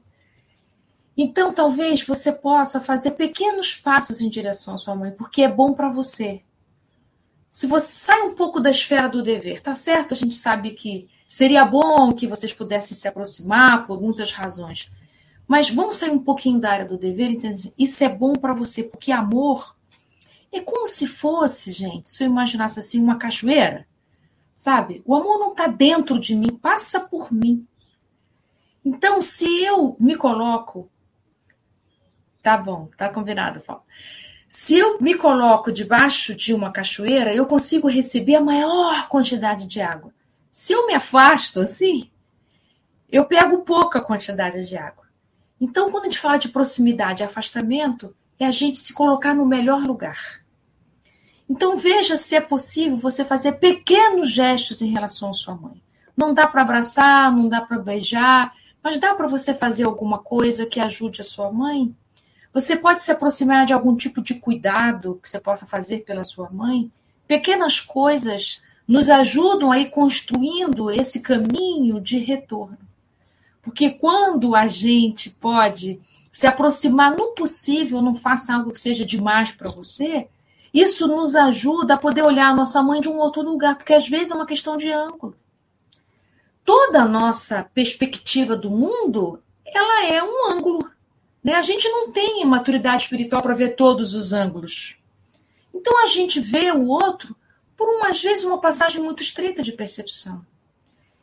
Então, 1.16 1.54
talvez 1.54 2.02
você 2.02 2.32
possa 2.32 2.82
fazer 2.82 3.12
pequenos 3.12 3.76
passos 3.76 4.20
em 4.20 4.28
direção 4.28 4.74
à 4.74 4.78
sua 4.80 4.96
mãe, 4.96 5.12
porque 5.12 5.44
é 5.44 5.48
bom 5.48 5.76
para 5.76 5.92
você 5.92 6.42
se 7.48 7.68
você 7.68 7.86
sai 7.86 8.24
um 8.24 8.34
pouco 8.34 8.60
da 8.60 8.72
esfera 8.72 9.08
do 9.08 9.22
dever, 9.22 9.62
tá 9.62 9.76
certo? 9.76 10.16
A 10.16 10.18
gente 10.18 10.34
sabe 10.34 10.72
que 10.72 11.08
seria 11.28 11.64
bom 11.64 12.12
que 12.12 12.26
vocês 12.26 12.52
pudessem 12.52 12.98
se 12.98 13.08
aproximar 13.08 13.86
por 13.86 14.02
muitas 14.02 14.32
razões. 14.32 14.90
Mas 15.48 15.70
vamos 15.70 15.98
sair 15.98 16.10
um 16.10 16.18
pouquinho 16.18 16.60
da 16.60 16.72
área 16.72 16.86
do 16.86 16.98
dever 16.98 17.30
e 17.30 17.36
entender, 17.36 17.72
isso 17.78 18.04
é 18.04 18.10
bom 18.10 18.34
para 18.34 18.56
você, 18.56 18.82
porque 18.82 19.12
amor 19.12 19.76
é 20.52 20.62
como 20.62 20.88
se 20.88 21.06
fosse, 21.06 21.72
gente, 21.72 22.10
se 22.10 22.24
eu 22.24 22.28
imaginasse 22.28 22.80
assim, 22.80 23.00
uma 23.00 23.20
cachoeira, 23.20 23.86
sabe? 24.56 25.04
O 25.06 25.14
amor 25.14 25.38
não 25.38 25.52
está 25.52 25.68
dentro 25.68 26.18
de 26.18 26.34
mim, 26.34 26.56
passa 26.56 27.02
por 27.02 27.32
mim. 27.32 27.68
Então, 28.84 29.20
se 29.20 29.46
eu 29.64 29.98
me 30.00 30.16
coloco. 30.16 30.90
Tá 32.42 32.58
bom, 32.58 32.90
tá 32.98 33.10
combinado, 33.10 33.60
Paulo. 33.60 33.84
Se 34.48 34.78
eu 34.78 35.02
me 35.02 35.16
coloco 35.16 35.72
debaixo 35.72 36.34
de 36.34 36.54
uma 36.54 36.72
cachoeira, 36.72 37.34
eu 37.36 37.46
consigo 37.46 37.90
receber 37.90 38.36
a 38.36 38.42
maior 38.42 39.10
quantidade 39.10 39.66
de 39.66 39.82
água. 39.82 40.14
Se 40.50 40.72
eu 40.72 40.88
me 40.88 40.94
afasto 40.94 41.60
assim, 41.60 42.10
eu 43.12 43.26
pego 43.26 43.64
pouca 43.64 44.00
quantidade 44.00 44.66
de 44.68 44.78
água. 44.78 45.04
Então, 45.60 45.90
quando 45.90 46.04
a 46.04 46.10
gente 46.10 46.20
fala 46.20 46.38
de 46.38 46.50
proximidade 46.50 47.22
e 47.22 47.26
afastamento, 47.26 48.16
é 48.40 48.46
a 48.46 48.52
gente 48.52 48.78
se 48.78 48.94
colocar 48.94 49.34
no 49.34 49.46
melhor 49.46 49.82
lugar. 49.82 50.45
Então, 51.50 51.78
veja 51.78 52.18
se 52.18 52.36
é 52.36 52.42
possível 52.42 52.98
você 52.98 53.24
fazer 53.24 53.54
pequenos 53.54 54.32
gestos 54.32 54.82
em 54.82 54.88
relação 54.88 55.30
à 55.30 55.34
sua 55.34 55.56
mãe. 55.56 55.82
Não 56.16 56.34
dá 56.34 56.48
para 56.48 56.62
abraçar, 56.62 57.32
não 57.32 57.48
dá 57.48 57.62
para 57.62 57.78
beijar, 57.78 58.54
mas 58.84 59.00
dá 59.00 59.14
para 59.14 59.28
você 59.28 59.54
fazer 59.54 59.84
alguma 59.84 60.20
coisa 60.20 60.66
que 60.66 60.80
ajude 60.80 61.22
a 61.22 61.24
sua 61.24 61.52
mãe 61.52 61.94
você 62.56 62.78
pode 62.78 63.02
se 63.02 63.12
aproximar 63.12 63.66
de 63.66 63.74
algum 63.74 63.98
tipo 63.98 64.22
de 64.22 64.36
cuidado 64.36 65.20
que 65.22 65.30
você 65.30 65.42
possa 65.42 65.66
fazer 65.66 66.06
pela 66.06 66.24
sua 66.24 66.50
mãe? 66.50 66.90
Pequenas 67.28 67.82
coisas 67.82 68.62
nos 68.88 69.10
ajudam 69.10 69.74
a 69.74 69.78
ir 69.78 69.90
construindo 69.90 70.90
esse 70.90 71.22
caminho 71.22 72.00
de 72.00 72.18
retorno. 72.18 72.78
Porque 73.62 73.90
quando 73.90 74.56
a 74.56 74.70
gente 74.70 75.30
pode 75.32 76.00
se 76.32 76.48
aproximar 76.48 77.12
no 77.12 77.34
possível, 77.34 78.02
não 78.02 78.16
faça 78.16 78.56
algo 78.56 78.72
que 78.72 78.80
seja 78.80 79.06
demais 79.06 79.52
para 79.52 79.70
você, 79.70 80.30
isso 80.76 81.08
nos 81.08 81.38
ajuda 81.38 81.94
a 81.94 81.98
poder 81.98 82.22
olhar 82.22 82.50
a 82.50 82.54
nossa 82.54 82.84
mãe 82.84 83.00
de 83.00 83.08
um 83.08 83.18
outro 83.18 83.42
lugar, 83.42 83.78
porque 83.78 83.94
às 83.94 84.10
vezes 84.10 84.30
é 84.30 84.36
uma 84.36 84.46
questão 84.46 84.76
de 84.76 84.92
ângulo. 84.92 85.34
Toda 86.66 87.04
a 87.04 87.08
nossa 87.08 87.64
perspectiva 87.74 88.58
do 88.58 88.70
mundo, 88.70 89.42
ela 89.66 90.06
é 90.06 90.22
um 90.22 90.52
ângulo. 90.52 90.92
Né? 91.42 91.54
A 91.54 91.62
gente 91.62 91.88
não 91.88 92.12
tem 92.12 92.44
maturidade 92.44 93.04
espiritual 93.04 93.42
para 93.42 93.56
ver 93.56 93.78
todos 93.78 94.14
os 94.14 94.34
ângulos. 94.34 94.98
Então 95.74 96.04
a 96.04 96.08
gente 96.08 96.42
vê 96.42 96.70
o 96.72 96.88
outro 96.88 97.34
por, 97.78 97.88
umas 97.88 98.22
vezes, 98.22 98.44
uma 98.44 98.60
passagem 98.60 99.02
muito 99.02 99.24
estreita 99.24 99.64
de 99.64 99.72
percepção. 99.72 100.46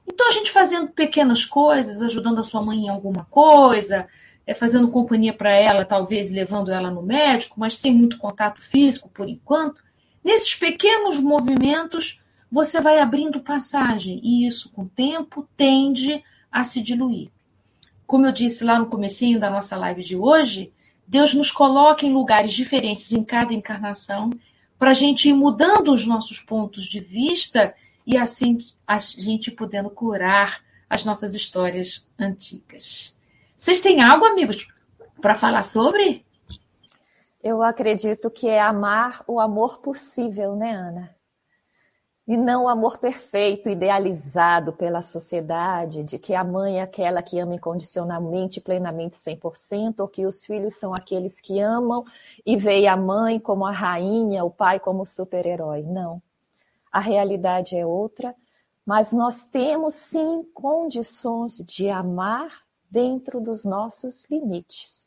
Então 0.06 0.28
a 0.28 0.32
gente 0.32 0.50
fazendo 0.50 0.88
pequenas 0.88 1.44
coisas, 1.44 2.00
ajudando 2.00 2.38
a 2.38 2.42
sua 2.42 2.62
mãe 2.62 2.86
em 2.86 2.88
alguma 2.88 3.26
coisa, 3.30 4.08
é, 4.46 4.54
fazendo 4.54 4.88
companhia 4.88 5.32
para 5.32 5.52
ela, 5.52 5.84
talvez 5.84 6.30
levando 6.30 6.70
ela 6.70 6.90
no 6.90 7.02
médico, 7.02 7.58
mas 7.58 7.78
sem 7.78 7.94
muito 7.94 8.18
contato 8.18 8.60
físico 8.60 9.08
por 9.08 9.28
enquanto. 9.28 9.82
Nesses 10.22 10.54
pequenos 10.54 11.18
movimentos, 11.18 12.20
você 12.50 12.80
vai 12.80 12.98
abrindo 12.98 13.40
passagem 13.40 14.20
e 14.22 14.46
isso, 14.46 14.70
com 14.70 14.82
o 14.82 14.88
tempo, 14.88 15.48
tende 15.56 16.22
a 16.50 16.62
se 16.64 16.82
diluir. 16.82 17.30
Como 18.06 18.26
eu 18.26 18.32
disse 18.32 18.62
lá 18.62 18.78
no 18.78 18.86
comecinho 18.86 19.40
da 19.40 19.48
nossa 19.48 19.76
live 19.76 20.04
de 20.04 20.16
hoje, 20.16 20.72
Deus 21.06 21.34
nos 21.34 21.50
coloca 21.50 22.04
em 22.04 22.12
lugares 22.12 22.52
diferentes 22.52 23.12
em 23.12 23.24
cada 23.24 23.54
encarnação 23.54 24.30
para 24.78 24.90
a 24.90 24.94
gente 24.94 25.28
ir 25.28 25.32
mudando 25.32 25.92
os 25.92 26.06
nossos 26.06 26.40
pontos 26.40 26.84
de 26.84 27.00
vista 27.00 27.74
e 28.06 28.16
assim 28.16 28.58
a 28.86 28.98
gente 28.98 29.50
podendo 29.50 29.88
curar 29.88 30.60
as 30.90 31.04
nossas 31.04 31.34
histórias 31.34 32.06
antigas. 32.18 33.16
Vocês 33.62 33.78
têm 33.78 34.02
algo, 34.02 34.24
amigos, 34.24 34.66
para 35.20 35.36
falar 35.36 35.62
sobre? 35.62 36.26
Eu 37.40 37.62
acredito 37.62 38.28
que 38.28 38.48
é 38.48 38.60
amar 38.60 39.22
o 39.24 39.38
amor 39.38 39.78
possível, 39.78 40.56
né, 40.56 40.72
Ana? 40.72 41.14
E 42.26 42.36
não 42.36 42.64
o 42.64 42.68
amor 42.68 42.98
perfeito, 42.98 43.68
idealizado 43.68 44.72
pela 44.72 45.00
sociedade, 45.00 46.02
de 46.02 46.18
que 46.18 46.34
a 46.34 46.42
mãe 46.42 46.80
é 46.80 46.82
aquela 46.82 47.22
que 47.22 47.38
ama 47.38 47.54
incondicionalmente, 47.54 48.60
plenamente, 48.60 49.14
100%, 49.14 50.00
ou 50.00 50.08
que 50.08 50.26
os 50.26 50.44
filhos 50.44 50.74
são 50.74 50.92
aqueles 50.92 51.40
que 51.40 51.60
amam 51.60 52.04
e 52.44 52.56
veem 52.56 52.88
a 52.88 52.96
mãe 52.96 53.38
como 53.38 53.64
a 53.64 53.70
rainha, 53.70 54.44
o 54.44 54.50
pai 54.50 54.80
como 54.80 55.06
super-herói. 55.06 55.84
Não. 55.84 56.20
A 56.90 56.98
realidade 56.98 57.76
é 57.76 57.86
outra, 57.86 58.34
mas 58.84 59.12
nós 59.12 59.44
temos 59.44 59.94
sim 59.94 60.42
condições 60.52 61.58
de 61.58 61.88
amar 61.88 62.62
dentro 62.92 63.40
dos 63.40 63.64
nossos 63.64 64.24
limites, 64.30 65.06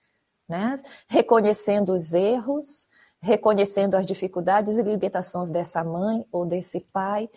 né? 0.49 0.75
reconhecendo 1.07 1.93
os 1.93 2.13
erros, 2.15 2.87
reconhecendo 3.21 3.95
as 3.95 4.07
dificuldades 4.07 4.79
e 4.79 4.81
limitações 4.81 5.51
dessa 5.51 5.83
mãe 5.83 6.25
ou 6.31 6.45
desse 6.45 6.79
pai. 6.91 7.29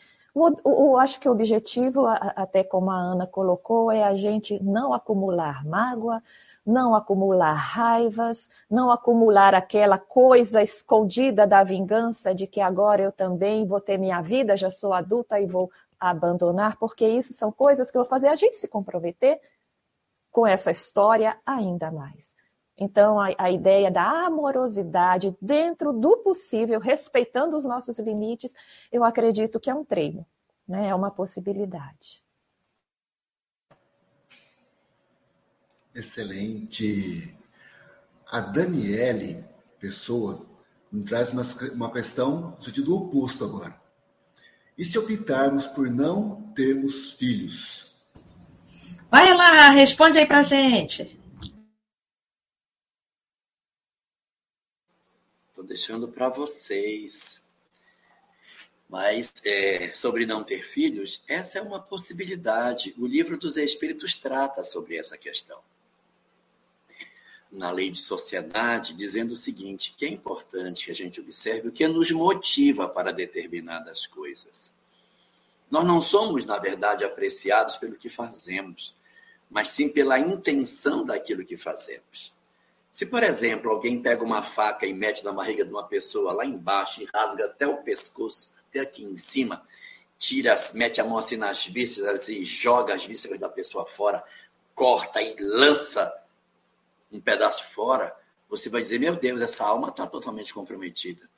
Eu 0.64 0.96
acho 0.96 1.20
que 1.20 1.28
o 1.28 1.32
objetivo, 1.32 2.06
até 2.06 2.62
como 2.64 2.90
a 2.90 2.96
Ana 2.96 3.26
colocou, 3.26 3.90
é 3.90 4.04
a 4.04 4.14
gente 4.14 4.62
não 4.62 4.94
acumular 4.94 5.66
mágoa, 5.66 6.22
não 6.64 6.94
acumular 6.94 7.54
raivas, 7.54 8.48
não 8.70 8.90
acumular 8.90 9.54
aquela 9.54 9.98
coisa 9.98 10.62
escondida 10.62 11.46
da 11.46 11.64
vingança 11.64 12.34
de 12.34 12.46
que 12.46 12.60
agora 12.60 13.02
eu 13.02 13.12
também 13.12 13.66
vou 13.66 13.80
ter 13.80 13.98
minha 13.98 14.20
vida, 14.22 14.56
já 14.56 14.70
sou 14.70 14.92
adulta 14.92 15.40
e 15.40 15.46
vou 15.46 15.70
abandonar, 15.98 16.76
porque 16.76 17.06
isso 17.06 17.32
são 17.32 17.50
coisas 17.50 17.90
que 17.90 17.98
vão 17.98 18.04
fazer 18.04 18.28
a 18.28 18.36
gente 18.36 18.54
se 18.54 18.68
comprometer 18.68 19.40
com 20.30 20.46
essa 20.46 20.70
história 20.70 21.38
ainda 21.44 21.90
mais. 21.90 22.34
Então, 22.76 23.18
a, 23.18 23.34
a, 23.36 23.50
ideia 23.50 23.90
da 23.90 24.26
amorosidade 24.26 25.36
dentro 25.42 25.92
do 25.92 26.18
possível, 26.18 26.78
respeitando 26.78 27.56
os 27.56 27.64
nossos 27.64 27.98
limites, 27.98 28.54
eu 28.92 29.02
acredito 29.02 29.58
que 29.58 29.68
é 29.68 29.74
um 29.74 29.84
treino, 29.84 30.24
né? 30.66 30.88
é 30.88 30.94
uma 30.94 31.10
possibilidade. 31.10 32.22
Excelente. 35.92 37.36
A 38.30 38.40
Daniele 38.40 39.44
Pessoa 39.80 40.46
nos 40.90 41.04
traz 41.04 41.32
uma, 41.32 41.42
uma 41.72 41.92
questão 41.92 42.52
no 42.56 42.62
sentido 42.62 42.96
oposto 42.96 43.44
agora. 43.44 43.80
E 44.76 44.84
se 44.84 44.98
optarmos 44.98 45.66
por 45.66 45.90
não 45.90 46.52
termos 46.54 47.14
filhos? 47.14 47.87
Vai 49.10 49.32
lá, 49.34 49.70
responde 49.70 50.18
aí 50.18 50.26
pra 50.26 50.42
gente. 50.42 51.18
Estou 55.48 55.64
deixando 55.64 56.08
para 56.08 56.28
vocês. 56.28 57.42
Mas 58.86 59.34
é, 59.44 59.92
sobre 59.94 60.26
não 60.26 60.44
ter 60.44 60.62
filhos, 60.62 61.22
essa 61.26 61.58
é 61.58 61.62
uma 61.62 61.80
possibilidade. 61.80 62.94
O 62.98 63.06
livro 63.06 63.38
dos 63.38 63.56
Espíritos 63.56 64.16
trata 64.16 64.62
sobre 64.62 64.96
essa 64.96 65.16
questão. 65.16 65.60
Na 67.50 67.70
lei 67.70 67.90
de 67.90 67.98
sociedade, 67.98 68.92
dizendo 68.92 69.32
o 69.32 69.36
seguinte: 69.36 69.94
que 69.96 70.04
é 70.04 70.08
importante 70.08 70.84
que 70.84 70.90
a 70.90 70.94
gente 70.94 71.18
observe 71.18 71.68
o 71.68 71.72
que 71.72 71.88
nos 71.88 72.10
motiva 72.10 72.86
para 72.86 73.10
determinadas 73.10 74.06
coisas. 74.06 74.72
Nós 75.70 75.84
não 75.84 76.00
somos, 76.00 76.44
na 76.44 76.58
verdade, 76.58 77.04
apreciados 77.04 77.76
pelo 77.76 77.96
que 77.96 78.08
fazemos, 78.08 78.94
mas 79.50 79.68
sim 79.68 79.88
pela 79.88 80.18
intenção 80.18 81.04
daquilo 81.04 81.44
que 81.44 81.56
fazemos. 81.56 82.32
Se, 82.90 83.06
por 83.06 83.22
exemplo, 83.22 83.70
alguém 83.70 84.02
pega 84.02 84.24
uma 84.24 84.42
faca 84.42 84.86
e 84.86 84.92
mete 84.92 85.24
na 85.24 85.32
barriga 85.32 85.64
de 85.64 85.70
uma 85.70 85.86
pessoa 85.86 86.32
lá 86.32 86.44
embaixo 86.44 87.02
e 87.02 87.08
rasga 87.14 87.46
até 87.46 87.66
o 87.66 87.82
pescoço, 87.82 88.54
até 88.68 88.80
aqui 88.80 89.04
em 89.04 89.16
cima, 89.16 89.64
tira, 90.18 90.56
mete 90.74 91.00
a 91.00 91.04
mão 91.04 91.16
assim 91.16 91.36
nas 91.36 91.66
vísceras 91.66 92.28
e 92.28 92.44
joga 92.44 92.94
as 92.94 93.04
vísceras 93.04 93.38
da 93.38 93.48
pessoa 93.48 93.86
fora, 93.86 94.22
corta 94.74 95.22
e 95.22 95.36
lança 95.38 96.12
um 97.10 97.20
pedaço 97.20 97.70
fora, 97.70 98.14
você 98.48 98.68
vai 98.68 98.82
dizer: 98.82 98.98
meu 98.98 99.16
Deus, 99.16 99.40
essa 99.40 99.64
alma 99.64 99.88
está 99.88 100.06
totalmente 100.06 100.52
comprometida. 100.52 101.28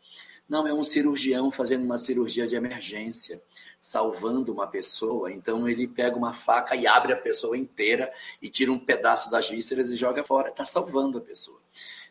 Não, 0.48 0.66
é 0.66 0.72
um 0.72 0.82
cirurgião 0.82 1.50
fazendo 1.50 1.84
uma 1.84 1.98
cirurgia 1.98 2.46
de 2.46 2.56
emergência 2.56 3.40
salvando 3.80 4.52
uma 4.52 4.66
pessoa, 4.66 5.32
então 5.32 5.66
ele 5.66 5.88
pega 5.88 6.16
uma 6.16 6.34
faca 6.34 6.76
e 6.76 6.86
abre 6.86 7.12
a 7.12 7.16
pessoa 7.16 7.56
inteira 7.56 8.12
e 8.40 8.50
tira 8.50 8.70
um 8.70 8.78
pedaço 8.78 9.30
das 9.30 9.48
vísceras 9.48 9.90
e 9.90 9.96
joga 9.96 10.22
fora. 10.22 10.50
Está 10.50 10.66
salvando 10.66 11.18
a 11.18 11.20
pessoa. 11.20 11.60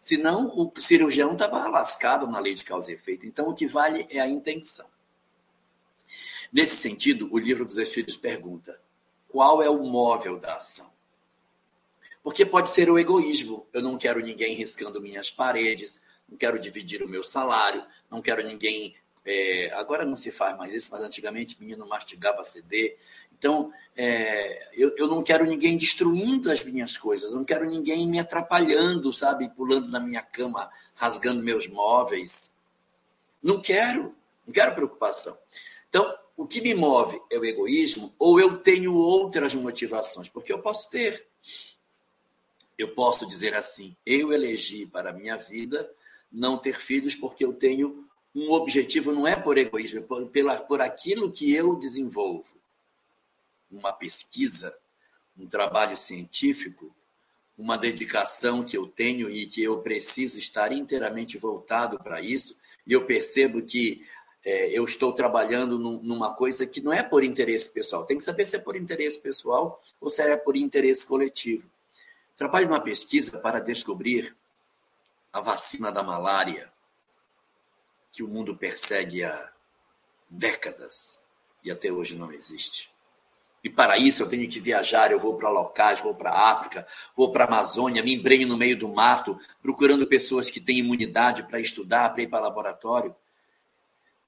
Senão, 0.01 0.47
o 0.55 0.71
cirurgião 0.81 1.33
estava 1.33 1.67
lascado 1.67 2.25
na 2.27 2.39
lei 2.39 2.53
de 2.53 2.63
causa 2.63 2.91
e 2.91 2.95
efeito. 2.95 3.25
Então, 3.25 3.49
o 3.49 3.53
que 3.53 3.67
vale 3.67 4.07
é 4.09 4.19
a 4.19 4.27
intenção. 4.27 4.89
Nesse 6.51 6.77
sentido, 6.77 7.29
o 7.31 7.37
livro 7.37 7.65
dos 7.65 7.77
Espíritos 7.77 8.17
pergunta: 8.17 8.81
qual 9.27 9.61
é 9.61 9.69
o 9.69 9.83
móvel 9.83 10.39
da 10.39 10.55
ação? 10.55 10.89
Porque 12.23 12.45
pode 12.45 12.69
ser 12.69 12.89
o 12.89 12.97
egoísmo. 12.97 13.67
Eu 13.71 13.81
não 13.81 13.97
quero 13.97 14.19
ninguém 14.19 14.55
riscando 14.55 15.01
minhas 15.01 15.29
paredes, 15.29 16.01
não 16.27 16.37
quero 16.37 16.57
dividir 16.57 17.03
o 17.03 17.07
meu 17.07 17.23
salário, 17.23 17.85
não 18.09 18.21
quero 18.21 18.45
ninguém 18.45 18.95
é, 19.29 19.71
agora 19.75 20.03
não 20.03 20.15
se 20.15 20.31
faz 20.31 20.57
mais 20.57 20.73
isso, 20.73 20.89
mas 20.91 21.01
antigamente 21.03 21.55
menino 21.59 21.87
mastigava 21.87 22.43
CD. 22.43 22.97
Então, 23.37 23.71
é, 23.95 24.69
eu, 24.73 24.95
eu 24.97 25.07
não 25.07 25.21
quero 25.21 25.45
ninguém 25.45 25.77
destruindo 25.77 26.51
as 26.51 26.63
minhas 26.63 26.97
coisas, 26.97 27.29
eu 27.29 27.35
não 27.35 27.45
quero 27.45 27.69
ninguém 27.69 28.07
me 28.07 28.19
atrapalhando, 28.19 29.13
sabe? 29.13 29.47
Pulando 29.49 29.91
na 29.91 29.99
minha 29.99 30.23
cama, 30.23 30.69
rasgando 30.95 31.43
meus 31.43 31.67
móveis. 31.67 32.51
Não 33.41 33.61
quero, 33.61 34.15
não 34.47 34.51
quero 34.51 34.73
preocupação. 34.73 35.37
Então, 35.87 36.11
o 36.35 36.47
que 36.47 36.59
me 36.59 36.73
move 36.73 37.21
é 37.31 37.37
o 37.37 37.45
egoísmo 37.45 38.13
ou 38.17 38.39
eu 38.39 38.57
tenho 38.57 38.95
outras 38.95 39.53
motivações? 39.53 40.27
Porque 40.27 40.51
eu 40.51 40.59
posso 40.59 40.89
ter. 40.89 41.27
Eu 42.75 42.95
posso 42.95 43.27
dizer 43.27 43.53
assim: 43.53 43.95
eu 44.03 44.33
elegi 44.33 44.87
para 44.87 45.11
a 45.11 45.13
minha 45.13 45.37
vida 45.37 45.89
não 46.31 46.57
ter 46.57 46.79
filhos 46.79 47.13
porque 47.13 47.45
eu 47.45 47.53
tenho 47.53 48.08
um 48.35 48.51
objetivo 48.51 49.11
não 49.11 49.27
é 49.27 49.35
por 49.35 49.57
egoísmo, 49.57 49.99
é 49.99 50.01
por, 50.01 50.27
pela, 50.27 50.55
por 50.57 50.81
aquilo 50.81 51.31
que 51.31 51.53
eu 51.53 51.75
desenvolvo. 51.75 52.57
Uma 53.71 53.91
pesquisa, 53.91 54.75
um 55.37 55.47
trabalho 55.47 55.97
científico, 55.97 56.93
uma 57.57 57.77
dedicação 57.77 58.63
que 58.63 58.77
eu 58.77 58.87
tenho 58.87 59.29
e 59.29 59.45
que 59.45 59.61
eu 59.63 59.79
preciso 59.81 60.37
estar 60.39 60.71
inteiramente 60.71 61.37
voltado 61.37 61.99
para 61.99 62.21
isso, 62.21 62.57
e 62.87 62.93
eu 62.93 63.05
percebo 63.05 63.61
que 63.61 64.05
é, 64.45 64.77
eu 64.77 64.85
estou 64.85 65.11
trabalhando 65.11 65.77
num, 65.77 66.01
numa 66.01 66.33
coisa 66.33 66.65
que 66.65 66.81
não 66.81 66.93
é 66.93 67.03
por 67.03 67.23
interesse 67.23 67.69
pessoal. 67.69 68.05
Tem 68.05 68.17
que 68.17 68.23
saber 68.23 68.45
se 68.45 68.55
é 68.55 68.59
por 68.59 68.75
interesse 68.75 69.19
pessoal 69.19 69.81
ou 69.99 70.09
se 70.09 70.21
é 70.21 70.37
por 70.37 70.55
interesse 70.55 71.05
coletivo. 71.05 71.69
Trabalho 72.37 72.67
numa 72.67 72.79
pesquisa 72.79 73.37
para 73.39 73.59
descobrir 73.59 74.35
a 75.33 75.41
vacina 75.41 75.91
da 75.91 76.01
malária 76.01 76.71
que 78.11 78.23
o 78.23 78.27
mundo 78.27 78.55
persegue 78.55 79.23
há 79.23 79.51
décadas 80.29 81.19
e 81.63 81.71
até 81.71 81.91
hoje 81.91 82.15
não 82.15 82.31
existe. 82.31 82.91
E 83.63 83.69
para 83.69 83.97
isso 83.97 84.23
eu 84.23 84.29
tenho 84.29 84.49
que 84.49 84.59
viajar, 84.59 85.11
eu 85.11 85.19
vou 85.19 85.35
para 85.35 85.49
locais, 85.49 85.99
vou 85.99 86.15
para 86.15 86.31
África, 86.31 86.87
vou 87.15 87.31
para 87.31 87.43
a 87.43 87.47
Amazônia, 87.47 88.01
me 88.01 88.15
embrenho 88.15 88.47
no 88.47 88.57
meio 88.57 88.77
do 88.77 88.87
mato, 88.87 89.37
procurando 89.61 90.07
pessoas 90.07 90.49
que 90.49 90.61
têm 90.61 90.79
imunidade 90.79 91.43
para 91.43 91.59
estudar, 91.59 92.09
para 92.09 92.23
ir 92.23 92.27
para 92.27 92.39
laboratório. 92.39 93.13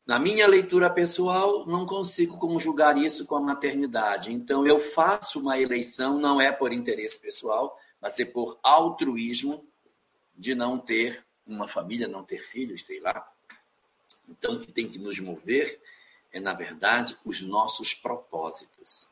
Na 0.06 0.20
minha 0.20 0.46
leitura 0.48 0.90
pessoal, 0.90 1.66
não 1.66 1.86
consigo 1.86 2.38
conjugar 2.38 2.98
isso 2.98 3.26
com 3.26 3.36
a 3.36 3.42
maternidade. 3.42 4.34
Então, 4.34 4.68
eu 4.68 4.80
faço 4.80 5.40
uma 5.40 5.58
eleição, 5.58 6.20
não 6.20 6.42
é 6.42 6.52
por 6.52 6.74
interesse 6.74 7.22
pessoal, 7.22 7.78
mas 8.02 8.20
é 8.20 8.26
por 8.26 8.60
altruísmo 8.62 9.66
de 10.36 10.54
não 10.56 10.78
ter 10.78 11.26
uma 11.46 11.68
família, 11.68 12.08
não 12.08 12.24
ter 12.24 12.44
filhos, 12.44 12.84
sei 12.84 13.00
lá. 13.00 13.31
Então, 14.30 14.54
o 14.54 14.60
que 14.60 14.72
tem 14.72 14.90
que 14.90 15.00
nos 15.00 15.20
mover 15.20 15.80
é, 16.32 16.40
na 16.40 16.54
verdade, 16.54 17.18
os 17.26 17.42
nossos 17.42 17.94
propósitos. 17.94 19.10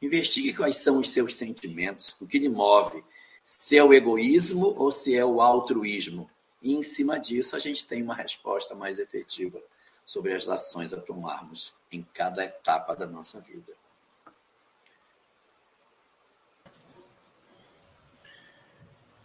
Investigue 0.00 0.54
quais 0.54 0.76
são 0.76 0.98
os 0.98 1.10
seus 1.10 1.34
sentimentos, 1.34 2.16
o 2.20 2.26
que 2.26 2.38
lhe 2.38 2.48
move. 2.48 3.04
Se 3.44 3.76
é 3.76 3.84
o 3.84 3.92
egoísmo 3.92 4.74
ou 4.76 4.92
se 4.92 5.16
é 5.16 5.24
o 5.24 5.40
altruísmo. 5.40 6.30
E 6.62 6.74
em 6.74 6.82
cima 6.82 7.18
disso, 7.18 7.56
a 7.56 7.58
gente 7.58 7.86
tem 7.86 8.02
uma 8.02 8.14
resposta 8.14 8.74
mais 8.74 8.98
efetiva 8.98 9.60
sobre 10.06 10.34
as 10.34 10.48
ações 10.48 10.92
a 10.92 11.00
tomarmos 11.00 11.74
em 11.90 12.02
cada 12.02 12.44
etapa 12.44 12.94
da 12.94 13.06
nossa 13.06 13.40
vida. 13.40 13.72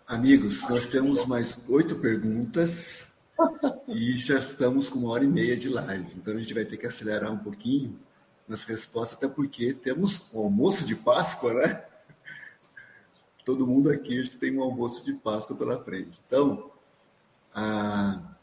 Amigos, 0.08 0.62
nós 0.70 0.86
temos 0.86 1.26
mais 1.26 1.58
oito 1.68 1.96
perguntas 1.96 3.15
e 3.88 4.18
já 4.18 4.40
estamos 4.40 4.90
com 4.90 5.00
uma 5.00 5.12
hora 5.12 5.24
e 5.24 5.28
meia 5.28 5.58
de 5.58 5.70
live. 5.70 6.14
Então 6.16 6.34
a 6.34 6.38
gente 6.38 6.54
vai 6.54 6.66
ter 6.66 6.78
que 6.78 6.88
acelerar 6.88 7.32
um 7.32 7.38
pouquinho 7.38 8.00
nas 8.48 8.64
respostas, 8.64 9.18
até 9.18 9.28
porque 9.28 9.74
temos 9.74 10.22
o 10.32 10.40
almoço 10.40 10.86
de 10.86 10.96
Páscoa, 10.96 11.54
né? 11.54 11.86
Todo 13.44 13.68
mundo 13.68 13.90
aqui 13.90 14.28
tem 14.38 14.58
um 14.58 14.64
almoço 14.64 15.06
de 15.06 15.14
Páscoa 15.14 15.56
pela 15.56 15.84
frente. 15.84 16.20
Então, 16.26 16.72
a 17.54 18.36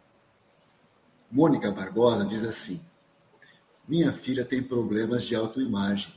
Mônica 1.31 1.71
Barbosa 1.71 2.25
diz 2.25 2.45
assim: 2.45 2.81
Minha 3.87 4.13
filha 4.13 4.45
tem 4.45 4.63
problemas 4.63 5.25
de 5.25 5.35
autoimagem. 5.35 6.15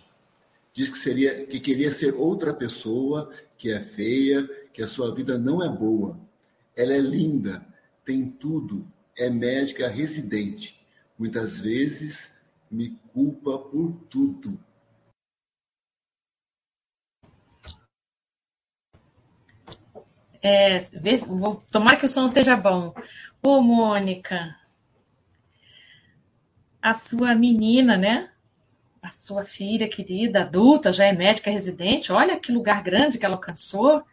Diz 0.73 0.89
que 0.89 0.97
seria 0.97 1.45
que 1.45 1.59
queria 1.59 1.91
ser 1.91 2.13
outra 2.13 2.53
pessoa, 2.53 3.31
que 3.57 3.71
é 3.71 3.79
feia, 3.79 4.45
que 4.73 4.83
a 4.83 4.87
sua 4.87 5.13
vida 5.15 5.37
não 5.37 5.63
é 5.63 5.69
boa. 5.69 6.19
Ela 6.75 6.93
é 6.93 6.99
linda, 6.99 7.65
tem 8.05 8.29
tudo, 8.29 8.87
é 9.17 9.29
médica 9.29 9.87
residente. 9.87 10.79
Muitas 11.17 11.59
vezes 11.59 12.37
me 12.69 12.91
culpa 13.11 13.57
por 13.57 13.93
tudo. 14.09 14.59
É, 20.41 20.77
vou, 21.27 21.63
tomara 21.71 21.97
que 21.97 22.05
o 22.05 22.09
som 22.09 22.27
esteja 22.27 22.55
bom. 22.55 22.93
Ô, 23.41 23.61
Mônica, 23.61 24.55
a 26.79 26.93
sua 26.93 27.33
menina, 27.33 27.97
né? 27.97 28.29
A 29.01 29.09
sua 29.09 29.43
filha 29.43 29.89
querida, 29.89 30.41
adulta, 30.41 30.93
já 30.93 31.05
é 31.05 31.13
médica 31.13 31.49
residente, 31.49 32.11
olha 32.11 32.39
que 32.39 32.51
lugar 32.51 32.83
grande 32.83 33.17
que 33.17 33.25
ela 33.25 33.35
alcançou 33.35 34.03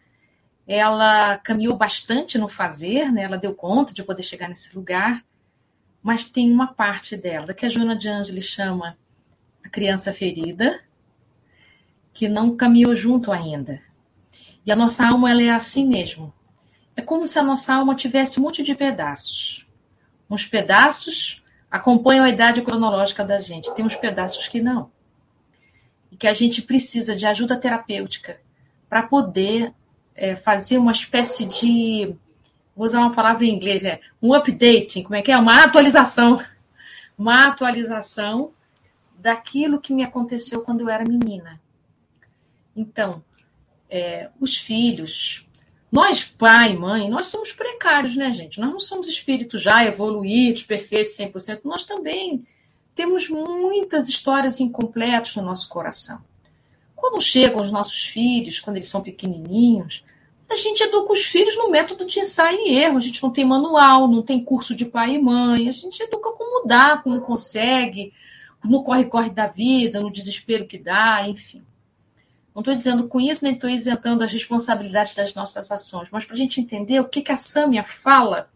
ela 0.66 1.38
caminhou 1.38 1.76
bastante 1.76 2.38
no 2.38 2.48
fazer, 2.48 3.10
né? 3.10 3.22
ela 3.22 3.36
deu 3.36 3.54
conta 3.54 3.92
de 3.92 4.02
poder 4.02 4.22
chegar 4.22 4.48
nesse 4.48 4.74
lugar, 4.76 5.24
mas 6.02 6.24
tem 6.24 6.50
uma 6.50 6.72
parte 6.72 7.16
dela 7.16 7.54
que 7.54 7.66
a 7.66 7.68
Joana 7.68 7.96
de 7.96 8.08
Angeli 8.08 8.42
chama 8.42 8.96
a 9.64 9.68
criança 9.68 10.12
ferida, 10.12 10.80
que 12.12 12.28
não 12.28 12.56
caminhou 12.56 12.94
junto 12.94 13.32
ainda. 13.32 13.80
E 14.64 14.70
a 14.70 14.76
nossa 14.76 15.06
alma 15.06 15.30
ela 15.30 15.42
é 15.42 15.50
assim 15.50 15.86
mesmo. 15.86 16.32
É 16.96 17.02
como 17.02 17.26
se 17.26 17.38
a 17.38 17.42
nossa 17.42 17.74
alma 17.74 17.94
tivesse 17.94 18.38
um 18.38 18.42
monte 18.42 18.62
de 18.62 18.74
pedaços. 18.74 19.66
Uns 20.28 20.44
pedaços 20.44 21.42
acompanham 21.70 22.24
a 22.24 22.28
idade 22.28 22.62
cronológica 22.62 23.24
da 23.24 23.40
gente, 23.40 23.74
tem 23.74 23.84
uns 23.84 23.96
pedaços 23.96 24.48
que 24.48 24.60
não. 24.60 24.90
E 26.10 26.16
que 26.16 26.26
a 26.26 26.34
gente 26.34 26.60
precisa 26.62 27.16
de 27.16 27.26
ajuda 27.26 27.56
terapêutica 27.56 28.40
para 28.88 29.02
poder 29.02 29.72
é, 30.14 30.36
fazer 30.36 30.78
uma 30.78 30.92
espécie 30.92 31.44
de. 31.44 32.14
Vou 32.74 32.86
usar 32.86 33.00
uma 33.00 33.14
palavra 33.14 33.44
em 33.44 33.54
inglês, 33.54 33.84
é 33.84 34.00
um 34.20 34.34
updating, 34.34 35.02
como 35.02 35.14
é 35.14 35.22
que 35.22 35.30
é? 35.30 35.36
Uma 35.36 35.64
atualização. 35.64 36.42
Uma 37.18 37.46
atualização 37.48 38.52
daquilo 39.18 39.80
que 39.80 39.92
me 39.92 40.02
aconteceu 40.02 40.62
quando 40.62 40.80
eu 40.80 40.88
era 40.88 41.04
menina. 41.04 41.60
Então, 42.74 43.22
é, 43.88 44.30
os 44.40 44.56
filhos, 44.56 45.46
nós, 45.90 46.24
pai 46.24 46.72
e 46.72 46.78
mãe, 46.78 47.10
nós 47.10 47.26
somos 47.26 47.52
precários, 47.52 48.16
né, 48.16 48.32
gente? 48.32 48.58
Nós 48.58 48.70
não 48.70 48.80
somos 48.80 49.08
espíritos 49.08 49.60
já 49.60 49.84
evoluídos, 49.84 50.62
perfeitos, 50.64 51.12
100%. 51.16 51.60
Nós 51.64 51.84
também 51.84 52.42
temos 52.94 53.28
muitas 53.28 54.08
histórias 54.08 54.58
incompletas 54.60 55.36
no 55.36 55.42
nosso 55.42 55.68
coração. 55.68 56.22
Quando 57.02 57.20
chegam 57.20 57.60
os 57.60 57.72
nossos 57.72 58.04
filhos, 58.04 58.60
quando 58.60 58.76
eles 58.76 58.86
são 58.86 59.00
pequenininhos, 59.00 60.04
a 60.48 60.54
gente 60.54 60.84
educa 60.84 61.12
os 61.12 61.24
filhos 61.24 61.56
no 61.56 61.68
método 61.68 62.06
de 62.06 62.20
ensaio 62.20 62.60
e 62.60 62.78
erro. 62.78 62.96
A 62.96 63.00
gente 63.00 63.20
não 63.20 63.32
tem 63.32 63.44
manual, 63.44 64.06
não 64.06 64.22
tem 64.22 64.44
curso 64.44 64.72
de 64.72 64.84
pai 64.84 65.16
e 65.16 65.18
mãe. 65.20 65.68
A 65.68 65.72
gente 65.72 66.00
educa 66.00 66.30
como 66.30 66.64
dá, 66.64 66.98
como 66.98 67.20
consegue, 67.20 68.12
no 68.62 68.84
corre-corre 68.84 69.30
da 69.30 69.48
vida, 69.48 70.00
no 70.00 70.12
desespero 70.12 70.64
que 70.64 70.78
dá, 70.78 71.28
enfim. 71.28 71.64
Não 72.54 72.60
estou 72.60 72.72
dizendo 72.72 73.08
com 73.08 73.20
isso, 73.20 73.42
nem 73.42 73.54
estou 73.54 73.68
isentando 73.68 74.22
as 74.22 74.30
responsabilidades 74.30 75.16
das 75.16 75.34
nossas 75.34 75.72
ações, 75.72 76.06
mas 76.12 76.24
para 76.24 76.34
a 76.34 76.38
gente 76.38 76.60
entender 76.60 77.00
o 77.00 77.08
que, 77.08 77.20
que 77.20 77.32
a 77.32 77.36
Sâmia 77.36 77.82
fala 77.82 78.48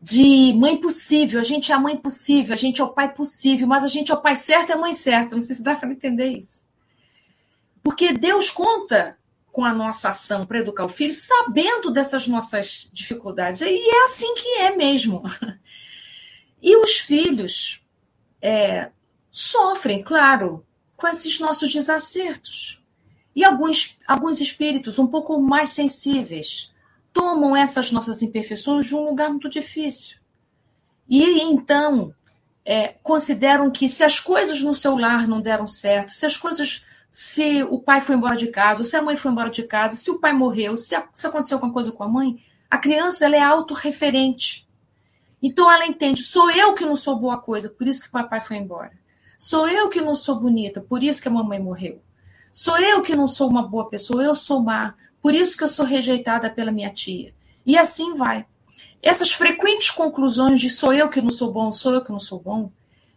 de 0.00 0.54
mãe 0.54 0.78
possível, 0.78 1.38
a 1.38 1.44
gente 1.44 1.70
é 1.70 1.74
a 1.74 1.78
mãe 1.78 1.98
possível, 1.98 2.54
a 2.54 2.56
gente 2.56 2.80
é 2.80 2.84
o 2.84 2.88
pai 2.88 3.12
possível, 3.12 3.66
mas 3.66 3.84
a 3.84 3.88
gente 3.88 4.10
é 4.10 4.14
o 4.14 4.22
pai 4.22 4.34
certo 4.36 4.70
e 4.70 4.72
a 4.72 4.78
mãe 4.78 4.94
certa. 4.94 5.34
Não 5.34 5.42
sei 5.42 5.56
se 5.56 5.62
dá 5.62 5.74
para 5.74 5.92
entender 5.92 6.28
isso. 6.28 6.69
Porque 7.90 8.12
Deus 8.12 8.52
conta 8.52 9.18
com 9.50 9.64
a 9.64 9.74
nossa 9.74 10.10
ação 10.10 10.46
para 10.46 10.60
educar 10.60 10.84
o 10.84 10.88
filho, 10.88 11.12
sabendo 11.12 11.90
dessas 11.90 12.28
nossas 12.28 12.88
dificuldades. 12.92 13.62
E 13.62 13.66
é 13.66 14.04
assim 14.04 14.32
que 14.36 14.48
é 14.60 14.76
mesmo. 14.76 15.22
E 16.62 16.76
os 16.76 16.98
filhos 16.98 17.82
é, 18.40 18.90
sofrem, 19.32 20.02
claro, 20.02 20.64
com 20.94 21.08
esses 21.08 21.40
nossos 21.40 21.72
desacertos. 21.72 22.78
E 23.34 23.42
alguns, 23.42 23.96
alguns 24.06 24.42
espíritos 24.42 24.98
um 24.98 25.06
pouco 25.06 25.40
mais 25.40 25.70
sensíveis 25.70 26.70
tomam 27.14 27.56
essas 27.56 27.90
nossas 27.90 28.20
imperfeições 28.20 28.84
de 28.84 28.94
um 28.94 29.06
lugar 29.06 29.30
muito 29.30 29.48
difícil. 29.48 30.18
E 31.08 31.40
então 31.40 32.14
é, 32.62 32.88
consideram 33.02 33.70
que 33.70 33.88
se 33.88 34.04
as 34.04 34.20
coisas 34.20 34.60
no 34.60 34.74
seu 34.74 34.98
lar 34.98 35.26
não 35.26 35.40
deram 35.40 35.66
certo, 35.66 36.12
se 36.12 36.26
as 36.26 36.36
coisas 36.36 36.84
se 37.10 37.62
o 37.64 37.78
pai 37.78 38.00
foi 38.00 38.14
embora 38.14 38.36
de 38.36 38.48
casa, 38.48 38.80
ou 38.80 38.84
se 38.84 38.96
a 38.96 39.02
mãe 39.02 39.16
foi 39.16 39.32
embora 39.32 39.50
de 39.50 39.64
casa, 39.64 39.96
se 39.96 40.10
o 40.10 40.18
pai 40.18 40.32
morreu, 40.32 40.76
se, 40.76 40.96
se 41.12 41.26
aconteceu 41.26 41.56
alguma 41.56 41.72
coisa 41.72 41.90
com 41.90 42.04
a 42.04 42.08
mãe, 42.08 42.42
a 42.70 42.78
criança 42.78 43.24
ela 43.24 43.36
é 43.36 43.42
autorreferente. 43.42 44.68
Então 45.42 45.70
ela 45.70 45.86
entende, 45.86 46.22
sou 46.22 46.50
eu 46.50 46.74
que 46.74 46.84
não 46.84 46.94
sou 46.94 47.16
boa 47.16 47.38
coisa, 47.38 47.68
por 47.68 47.88
isso 47.88 48.02
que 48.02 48.08
o 48.08 48.12
papai 48.12 48.40
foi 48.40 48.58
embora. 48.58 48.92
Sou 49.36 49.66
eu 49.66 49.88
que 49.88 50.00
não 50.00 50.14
sou 50.14 50.38
bonita, 50.38 50.80
por 50.80 51.02
isso 51.02 51.20
que 51.20 51.26
a 51.26 51.30
mamãe 51.30 51.58
morreu. 51.58 52.00
Sou 52.52 52.78
eu 52.78 53.02
que 53.02 53.16
não 53.16 53.26
sou 53.26 53.48
uma 53.48 53.62
boa 53.62 53.88
pessoa, 53.88 54.22
eu 54.22 54.34
sou 54.34 54.62
má, 54.62 54.94
por 55.20 55.34
isso 55.34 55.56
que 55.56 55.64
eu 55.64 55.68
sou 55.68 55.84
rejeitada 55.84 56.50
pela 56.50 56.70
minha 56.70 56.90
tia. 56.90 57.34
E 57.64 57.76
assim 57.76 58.14
vai. 58.14 58.44
Essas 59.02 59.32
frequentes 59.32 59.90
conclusões 59.90 60.60
de 60.60 60.68
sou 60.68 60.92
eu 60.92 61.08
que 61.08 61.22
não 61.22 61.30
sou 61.30 61.50
bom, 61.50 61.72
sou 61.72 61.94
eu 61.94 62.04
que 62.04 62.12
não 62.12 62.20
sou 62.20 62.38
bom, 62.38 62.70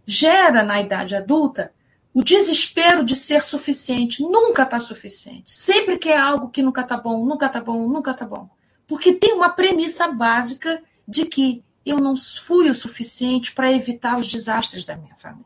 gera 0.06 0.64
na 0.64 0.82
idade 0.82 1.16
adulta 1.16 1.74
o 2.14 2.24
desespero 2.24 3.04
de 3.04 3.16
ser 3.16 3.44
suficiente 3.44 4.22
nunca 4.22 4.64
está 4.64 4.80
suficiente. 4.80 5.52
Sempre 5.52 5.98
que 5.98 6.10
é 6.10 6.18
algo 6.18 6.50
que 6.50 6.62
nunca 6.62 6.82
está 6.82 6.96
bom, 6.96 7.26
nunca 7.26 7.48
está 7.48 7.60
bom, 7.60 7.88
nunca 7.88 8.12
está 8.12 8.26
bom. 8.26 8.50
Porque 8.88 9.14
tem 9.14 9.34
uma 9.34 9.50
premissa 9.50 10.08
básica 10.10 10.84
de 11.08 11.26
que 11.26 11.64
eu 11.86 11.98
não 11.98 12.16
fui 12.16 12.70
o 12.70 12.76
suficiente 12.76 13.52
para 13.54 13.74
evitar 13.74 14.20
os 14.20 14.32
desastres 14.32 14.84
da 14.84 14.96
minha 14.96 15.16
família. 15.16 15.46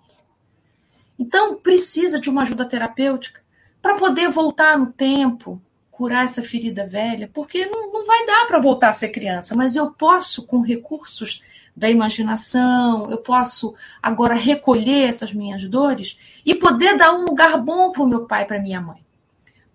Então, 1.18 1.56
precisa 1.56 2.20
de 2.20 2.30
uma 2.30 2.44
ajuda 2.44 2.66
terapêutica 2.66 3.42
para 3.82 3.96
poder 3.96 4.30
voltar 4.30 4.78
no 4.78 4.92
tempo, 4.92 5.62
curar 5.90 6.26
essa 6.26 6.44
ferida 6.44 6.86
velha, 6.86 7.30
porque 7.34 7.66
não, 7.66 7.92
não 7.92 8.06
vai 8.06 8.26
dar 8.26 8.46
para 8.46 8.60
voltar 8.60 8.90
a 8.90 8.94
ser 8.94 9.10
criança, 9.10 9.56
mas 9.56 9.76
eu 9.76 9.92
posso, 9.92 10.46
com 10.46 10.62
recursos 10.62 11.42
da 11.78 11.88
imaginação, 11.88 13.08
eu 13.12 13.20
posso 13.20 13.76
agora 14.02 14.34
recolher 14.34 15.08
essas 15.08 15.32
minhas 15.32 15.64
dores 15.70 16.18
e 16.44 16.56
poder 16.56 16.98
dar 16.98 17.14
um 17.14 17.24
lugar 17.24 17.56
bom 17.62 17.92
para 17.92 18.02
o 18.02 18.08
meu 18.08 18.26
pai, 18.26 18.46
para 18.46 18.60
minha 18.60 18.82
mãe. 18.82 19.06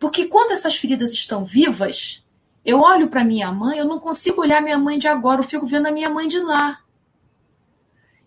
Porque 0.00 0.26
quando 0.26 0.50
essas 0.50 0.74
feridas 0.74 1.12
estão 1.12 1.44
vivas, 1.44 2.26
eu 2.64 2.80
olho 2.80 3.06
para 3.06 3.22
minha 3.22 3.52
mãe, 3.52 3.78
eu 3.78 3.84
não 3.84 4.00
consigo 4.00 4.40
olhar 4.40 4.60
minha 4.60 4.76
mãe 4.76 4.98
de 4.98 5.06
agora, 5.06 5.42
eu 5.42 5.44
fico 5.44 5.64
vendo 5.64 5.86
a 5.86 5.92
minha 5.92 6.10
mãe 6.10 6.26
de 6.26 6.40
lá. 6.40 6.80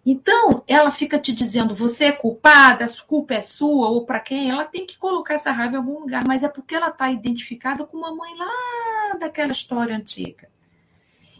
Então, 0.05 0.63
ela 0.67 0.89
fica 0.89 1.19
te 1.19 1.33
dizendo, 1.33 1.75
você 1.75 2.05
é 2.05 2.11
culpada, 2.13 2.85
a 2.85 3.05
culpa 3.05 3.33
é 3.33 3.41
sua, 3.41 3.89
ou 3.89 4.05
para 4.05 4.21
quem? 4.21 4.49
Ela 4.51 4.63
tem 4.63 4.85
que 4.85 4.97
colocar 4.97 5.33
essa 5.33 5.51
raiva 5.51 5.73
em 5.73 5.79
algum 5.79 5.99
lugar, 5.99 6.23
mas 6.25 6.43
é 6.43 6.47
porque 6.47 6.75
ela 6.75 6.89
está 6.89 7.11
identificada 7.11 7.83
com 7.83 7.97
uma 7.97 8.15
mãe 8.15 8.37
lá 8.37 9.17
daquela 9.19 9.51
história 9.51 9.97
antiga. 9.97 10.47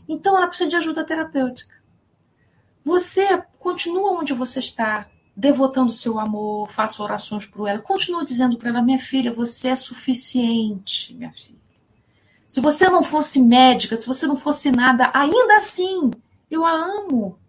Então, 0.09 0.35
ela 0.35 0.47
precisa 0.47 0.69
de 0.69 0.75
ajuda 0.75 1.05
terapêutica. 1.05 1.74
Você 2.85 3.43
continua 3.57 4.11
onde 4.11 4.31
você 4.31 4.59
está, 4.59 5.09
devotando 5.35 5.91
seu 5.91 6.19
amor, 6.19 6.69
faça 6.69 7.01
orações 7.01 7.43
por 7.43 7.67
ela. 7.67 7.79
Continua 7.79 8.23
dizendo 8.23 8.57
para 8.57 8.69
ela, 8.69 8.81
minha 8.83 8.99
filha, 8.99 9.33
você 9.33 9.69
é 9.69 9.75
suficiente, 9.75 11.11
minha 11.15 11.33
filha. 11.33 11.59
Se 12.47 12.61
você 12.61 12.87
não 12.87 13.01
fosse 13.01 13.41
médica, 13.41 13.95
se 13.95 14.05
você 14.05 14.27
não 14.27 14.35
fosse 14.35 14.71
nada, 14.71 15.09
ainda 15.15 15.55
assim, 15.55 16.11
eu 16.49 16.63
a 16.63 16.71
amo. 16.71 17.39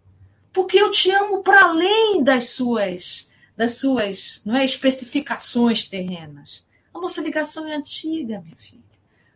Porque 0.55 0.81
eu 0.81 0.91
te 0.91 1.11
amo 1.11 1.43
para 1.43 1.65
além 1.65 2.25
das 2.25 2.49
suas, 2.49 3.29
das 3.55 3.79
suas 3.79 4.41
não 4.43 4.57
é, 4.57 4.65
especificações 4.65 5.85
terrenas. 5.85 6.65
A 6.95 6.99
nossa 6.99 7.21
ligação 7.21 7.67
é 7.69 7.77
antiga, 7.77 8.41
minha 8.41 8.57
filha. 8.57 8.83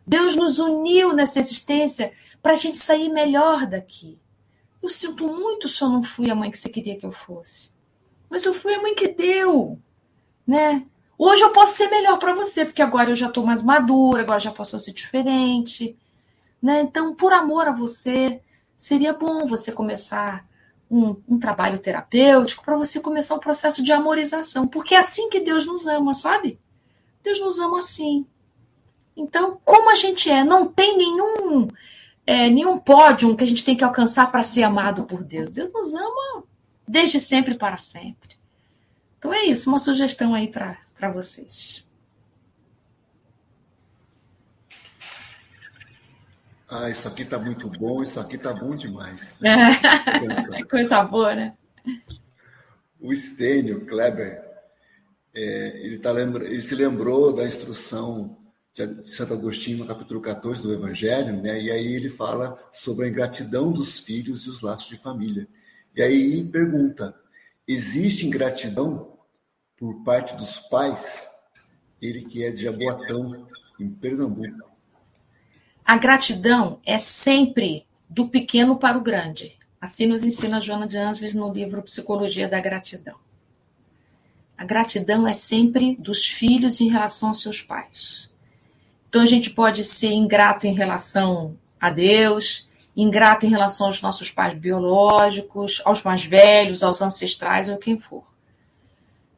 Deus 0.05 0.35
nos 0.35 0.57
uniu 0.57 1.13
nessa 1.13 1.39
existência 1.39 2.11
para 2.41 2.53
a 2.53 2.55
gente 2.55 2.79
sair 2.79 3.09
melhor 3.09 3.67
daqui. 3.67 4.19
Eu 4.81 4.89
sinto 4.89 5.27
muito 5.27 5.67
se 5.67 5.81
eu 5.81 5.89
não 5.89 6.03
fui 6.03 6.29
a 6.29 6.35
mãe 6.35 6.49
que 6.49 6.57
você 6.57 6.69
queria 6.69 6.97
que 6.97 7.05
eu 7.05 7.11
fosse. 7.11 7.71
Mas 8.29 8.45
eu 8.45 8.53
fui 8.53 8.73
a 8.73 8.81
mãe 8.81 8.95
que 8.95 9.07
deu, 9.09 9.77
né? 10.47 10.85
Hoje 11.17 11.43
eu 11.43 11.51
posso 11.51 11.75
ser 11.75 11.89
melhor 11.89 12.17
para 12.17 12.33
você, 12.33 12.65
porque 12.65 12.81
agora 12.81 13.11
eu 13.11 13.15
já 13.15 13.27
estou 13.27 13.45
mais 13.45 13.61
madura, 13.61 14.23
agora 14.23 14.39
já 14.39 14.51
posso 14.51 14.79
ser 14.79 14.91
diferente, 14.91 15.95
né? 16.61 16.81
Então, 16.81 17.13
por 17.13 17.31
amor 17.31 17.67
a 17.67 17.71
você, 17.71 18.41
seria 18.75 19.13
bom 19.13 19.45
você 19.45 19.71
começar 19.71 20.45
um, 20.89 21.15
um 21.27 21.37
trabalho 21.37 21.77
terapêutico 21.77 22.63
para 22.63 22.75
você 22.75 22.99
começar 22.99 23.35
um 23.35 23.39
processo 23.39 23.83
de 23.83 23.91
amorização, 23.91 24.67
porque 24.67 24.95
é 24.95 24.97
assim 24.97 25.29
que 25.29 25.39
Deus 25.39 25.65
nos 25.65 25.85
ama, 25.85 26.13
sabe? 26.13 26.59
Deus 27.23 27.39
nos 27.39 27.59
ama 27.59 27.77
assim. 27.77 28.25
Então, 29.15 29.59
como 29.63 29.89
a 29.91 29.95
gente 29.95 30.29
é, 30.29 30.43
não 30.43 30.65
tem 30.65 30.97
nenhum 30.97 31.67
é, 32.31 32.49
nenhum 32.49 32.77
pódio 32.77 33.35
que 33.35 33.43
a 33.43 33.47
gente 33.47 33.61
tem 33.61 33.75
que 33.75 33.83
alcançar 33.83 34.31
para 34.31 34.41
ser 34.41 34.63
amado 34.63 35.03
por 35.03 35.21
Deus. 35.21 35.51
Deus 35.51 35.73
nos 35.73 35.93
ama 35.93 36.45
desde 36.87 37.19
sempre 37.19 37.55
para 37.55 37.75
sempre. 37.75 38.37
Então 39.19 39.33
é 39.33 39.43
isso, 39.43 39.69
uma 39.69 39.79
sugestão 39.79 40.33
aí 40.33 40.47
para 40.47 41.11
vocês. 41.13 41.85
Ah, 46.69 46.89
isso 46.89 47.05
aqui 47.05 47.23
está 47.23 47.37
muito 47.37 47.67
bom, 47.67 48.01
isso 48.01 48.17
aqui 48.17 48.37
está 48.37 48.53
bom 48.53 48.77
demais. 48.77 49.37
Coisa 50.71 51.03
boa, 51.03 51.35
né? 51.35 51.53
O 52.97 53.13
Stênio 53.13 53.85
Kleber, 53.85 54.41
é, 55.35 55.81
ele, 55.83 55.99
tá 55.99 56.13
lembra, 56.13 56.45
ele 56.45 56.61
se 56.61 56.75
lembrou 56.75 57.35
da 57.35 57.45
instrução 57.45 58.40
de 58.73 59.09
Santo 59.11 59.33
Agostinho, 59.33 59.79
no 59.79 59.85
capítulo 59.85 60.21
14 60.21 60.61
do 60.63 60.73
Evangelho, 60.73 61.41
né? 61.41 61.61
e 61.61 61.69
aí 61.69 61.93
ele 61.93 62.09
fala 62.09 62.57
sobre 62.71 63.05
a 63.05 63.09
ingratidão 63.09 63.71
dos 63.71 63.99
filhos 63.99 64.45
e 64.45 64.49
os 64.49 64.61
laços 64.61 64.87
de 64.87 64.97
família. 64.97 65.47
E 65.95 66.01
aí 66.01 66.43
pergunta: 66.45 67.13
existe 67.67 68.25
ingratidão 68.25 69.17
por 69.77 70.03
parte 70.03 70.35
dos 70.37 70.57
pais? 70.59 71.27
Ele 72.01 72.23
que 72.23 72.43
é 72.43 72.51
de 72.51 72.63
Jaboatão, 72.63 73.45
em 73.79 73.89
Pernambuco. 73.89 74.71
A 75.83 75.97
gratidão 75.97 76.79
é 76.85 76.97
sempre 76.97 77.85
do 78.09 78.29
pequeno 78.29 78.77
para 78.77 78.97
o 78.97 79.01
grande. 79.01 79.57
Assim 79.79 80.07
nos 80.07 80.23
ensina 80.23 80.59
Joana 80.59 80.87
de 80.87 80.97
Angeles 80.97 81.33
no 81.33 81.51
livro 81.51 81.81
Psicologia 81.83 82.47
da 82.47 82.61
Gratidão. 82.61 83.17
A 84.57 84.63
gratidão 84.63 85.27
é 85.27 85.33
sempre 85.33 85.95
dos 85.97 86.25
filhos 86.25 86.79
em 86.79 86.87
relação 86.87 87.29
aos 87.29 87.41
seus 87.41 87.61
pais. 87.61 88.30
Então 89.11 89.23
a 89.23 89.25
gente 89.25 89.49
pode 89.49 89.83
ser 89.83 90.13
ingrato 90.13 90.65
em 90.65 90.73
relação 90.73 91.57
a 91.77 91.89
Deus, 91.89 92.65
ingrato 92.95 93.45
em 93.45 93.49
relação 93.49 93.87
aos 93.87 94.01
nossos 94.01 94.31
pais 94.31 94.57
biológicos, 94.57 95.81
aos 95.83 96.01
mais 96.01 96.23
velhos, 96.23 96.81
aos 96.81 97.01
ancestrais 97.01 97.67
ou 97.67 97.75
quem 97.75 97.99
for. 97.99 98.23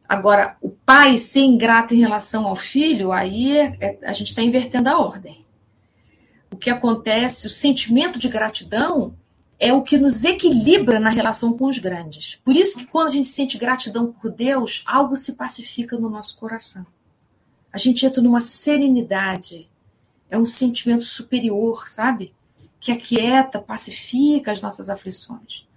Agora, 0.08 0.56
o 0.62 0.70
pai 0.70 1.18
ser 1.18 1.40
ingrato 1.40 1.96
em 1.96 2.00
relação 2.00 2.46
ao 2.46 2.56
filho, 2.56 3.12
aí 3.12 3.58
é, 3.58 3.76
é, 3.80 3.98
a 4.04 4.14
gente 4.14 4.28
está 4.28 4.44
invertendo 4.44 4.90
a 4.90 5.00
ordem. 5.00 5.44
O 6.52 6.56
que 6.56 6.70
acontece, 6.70 7.48
o 7.48 7.50
sentimento 7.50 8.20
de 8.20 8.30
gratidão 8.30 9.16
é 9.60 9.74
o 9.74 9.82
que 9.82 9.98
nos 9.98 10.24
equilibra 10.24 11.00
na 11.00 11.10
relação 11.10 11.58
com 11.58 11.66
os 11.66 11.80
grandes. 11.80 12.40
Por 12.46 12.56
isso 12.56 12.78
que 12.78 12.86
quando 12.86 13.08
a 13.08 13.12
gente 13.14 13.28
sente 13.28 13.58
gratidão 13.58 14.14
por 14.14 14.30
Deus, 14.30 14.84
algo 14.86 15.16
se 15.16 15.34
pacifica 15.34 15.98
no 15.98 16.12
nosso 16.12 16.38
coração 16.38 16.86
a 17.74 17.80
gente 17.80 18.06
entra 18.06 18.22
numa 18.22 18.40
serenidade, 18.40 19.68
é 20.30 20.38
um 20.38 20.46
sentimento 20.46 21.04
superior, 21.04 21.90
sabe? 21.90 22.32
Que 22.80 22.92
aquieta, 22.92 23.60
pacifica 23.60 24.52
as 24.52 24.62
nossas 24.62 24.92
aflições. 24.92 25.68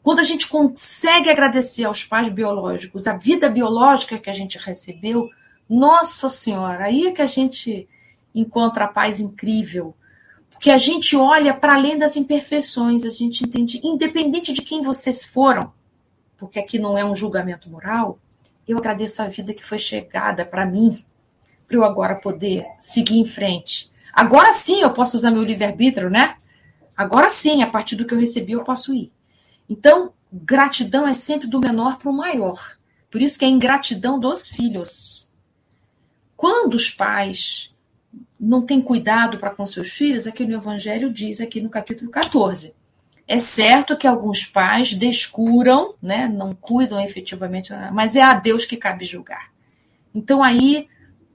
Quando 0.00 0.20
a 0.20 0.24
gente 0.24 0.46
consegue 0.46 1.28
agradecer 1.28 1.84
aos 1.84 2.04
pais 2.04 2.28
biológicos 2.28 3.08
a 3.08 3.16
vida 3.16 3.50
biológica 3.50 4.16
que 4.16 4.30
a 4.30 4.32
gente 4.32 4.58
recebeu, 4.58 5.28
nossa 5.68 6.28
Senhora, 6.28 6.84
aí 6.84 7.08
é 7.08 7.12
que 7.12 7.20
a 7.20 7.26
gente 7.26 7.88
encontra 8.32 8.84
a 8.84 8.88
paz 8.88 9.18
incrível. 9.18 9.94
Porque 10.50 10.70
a 10.70 10.78
gente 10.78 11.16
olha 11.16 11.52
para 11.52 11.74
além 11.74 11.98
das 11.98 12.16
imperfeições, 12.16 13.04
a 13.04 13.10
gente 13.10 13.44
entende, 13.44 13.80
independente 13.82 14.52
de 14.52 14.62
quem 14.62 14.82
vocês 14.82 15.24
foram, 15.24 15.72
porque 16.38 16.58
aqui 16.58 16.78
não 16.78 16.96
é 16.96 17.04
um 17.04 17.16
julgamento 17.16 17.68
moral, 17.68 18.18
eu 18.68 18.78
agradeço 18.78 19.20
a 19.20 19.26
vida 19.26 19.52
que 19.52 19.64
foi 19.64 19.78
chegada 19.78 20.44
para 20.44 20.64
mim, 20.64 21.04
para 21.70 21.76
eu 21.76 21.84
agora 21.84 22.16
poder 22.16 22.64
seguir 22.80 23.16
em 23.16 23.24
frente. 23.24 23.88
Agora 24.12 24.50
sim 24.50 24.80
eu 24.80 24.92
posso 24.92 25.16
usar 25.16 25.30
meu 25.30 25.44
livre-arbítrio, 25.44 26.10
né? 26.10 26.36
Agora 26.96 27.28
sim, 27.28 27.62
a 27.62 27.70
partir 27.70 27.94
do 27.94 28.04
que 28.04 28.12
eu 28.12 28.18
recebi, 28.18 28.52
eu 28.52 28.64
posso 28.64 28.92
ir. 28.92 29.12
Então, 29.68 30.12
gratidão 30.32 31.06
é 31.06 31.14
sempre 31.14 31.46
do 31.46 31.60
menor 31.60 31.96
para 31.96 32.10
o 32.10 32.16
maior. 32.16 32.76
Por 33.08 33.22
isso 33.22 33.38
que 33.38 33.44
é 33.44 33.48
ingratidão 33.48 34.18
dos 34.18 34.48
filhos. 34.48 35.30
Quando 36.36 36.74
os 36.74 36.90
pais 36.90 37.72
não 38.38 38.62
têm 38.62 38.82
cuidado 38.82 39.38
para 39.38 39.50
com 39.50 39.64
seus 39.64 39.90
filhos, 39.90 40.26
aqui 40.26 40.44
no 40.44 40.56
Evangelho 40.56 41.12
diz, 41.12 41.40
aqui 41.40 41.60
no 41.60 41.70
capítulo 41.70 42.10
14. 42.10 42.74
É 43.28 43.38
certo 43.38 43.96
que 43.96 44.08
alguns 44.08 44.44
pais 44.44 44.92
descuram, 44.92 45.94
né, 46.02 46.26
não 46.26 46.52
cuidam 46.52 47.00
efetivamente, 47.00 47.72
mas 47.92 48.16
é 48.16 48.22
a 48.22 48.34
Deus 48.34 48.64
que 48.64 48.76
cabe 48.76 49.04
julgar. 49.04 49.52
Então 50.12 50.42
aí 50.42 50.88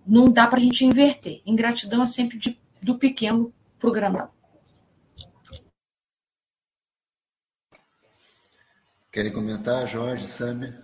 não 0.05 0.31
dá 0.31 0.47
para 0.47 0.59
a 0.59 0.61
gente 0.61 0.85
inverter. 0.85 1.41
Ingratidão 1.45 2.03
é 2.03 2.07
sempre 2.07 2.37
de, 2.37 2.59
do 2.81 2.97
pequeno 2.97 3.53
para 3.79 3.89
o 3.89 3.91
grandão. 3.91 4.29
Querem 9.11 9.31
comentar, 9.31 9.87
Jorge, 9.87 10.27
Samia? 10.27 10.83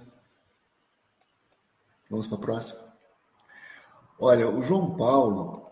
Vamos 2.10 2.28
para 2.28 2.38
a 2.38 2.42
próxima. 2.42 2.80
Olha, 4.18 4.50
o 4.50 4.62
João 4.62 4.96
Paulo 4.96 5.70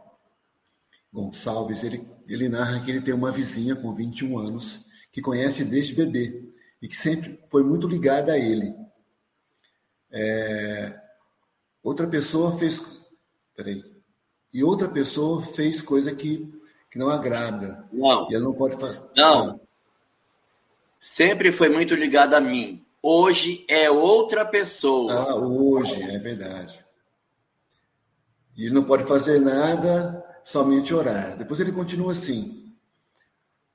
Gonçalves, 1.12 1.84
ele, 1.84 2.08
ele 2.28 2.50
narra 2.50 2.84
que 2.84 2.92
ele 2.92 3.02
tem 3.02 3.14
uma 3.14 3.32
vizinha 3.32 3.76
com 3.76 3.94
21 3.94 4.38
anos 4.38 4.86
que 5.12 5.22
conhece 5.22 5.66
desde 5.66 5.96
bebê 5.96 6.54
e 6.82 6.88
que 6.88 6.96
sempre 6.96 7.40
foi 7.50 7.64
muito 7.64 7.88
ligada 7.88 8.34
a 8.34 8.38
ele. 8.38 8.76
É, 10.12 11.00
outra 11.84 12.08
pessoa 12.08 12.58
fez 12.58 12.80
Peraí. 13.60 13.84
E 14.54 14.64
outra 14.64 14.88
pessoa 14.88 15.42
fez 15.42 15.82
coisa 15.82 16.16
que, 16.16 16.50
que 16.90 16.98
não 16.98 17.10
agrada. 17.10 17.86
Não. 17.92 18.26
E 18.32 18.36
ela 18.36 18.46
não 18.46 18.54
pode 18.54 18.80
fazer. 18.80 19.02
Não. 19.18 19.60
Sempre 21.02 21.52
foi 21.52 21.68
muito 21.68 21.94
ligado 21.94 22.36
a 22.36 22.40
mim. 22.40 22.86
Hoje 23.04 23.66
é 23.68 23.92
outra 23.92 24.46
pessoa. 24.46 25.14
Ah, 25.14 25.36
hoje, 25.36 26.02
é 26.02 26.18
verdade. 26.20 26.86
E 28.56 28.70
não 28.70 28.86
pode 28.86 29.04
fazer 29.04 29.42
nada, 29.42 30.24
somente 30.46 30.94
orar. 30.94 31.38
Depois 31.38 31.60
ele 31.60 31.74
continua 31.74 32.14
assim. 32.14 32.74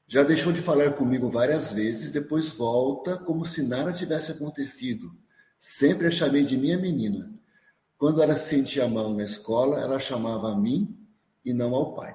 Já 0.06 0.22
deixou 0.22 0.50
de 0.50 0.62
falar 0.62 0.94
comigo 0.94 1.30
várias 1.30 1.74
vezes, 1.74 2.10
depois 2.10 2.54
volta 2.54 3.18
como 3.18 3.44
se 3.44 3.62
nada 3.62 3.92
tivesse 3.92 4.32
acontecido. 4.32 5.14
Sempre 5.58 6.06
a 6.06 6.10
chamei 6.10 6.42
de 6.42 6.56
minha 6.56 6.78
menina. 6.78 7.33
Quando 7.98 8.22
ela 8.22 8.36
sentia 8.36 8.88
mal 8.88 9.10
na 9.10 9.24
escola, 9.24 9.80
ela 9.80 9.98
chamava 9.98 10.52
a 10.52 10.56
mim 10.56 10.98
e 11.44 11.52
não 11.52 11.74
ao 11.74 11.94
pai. 11.94 12.14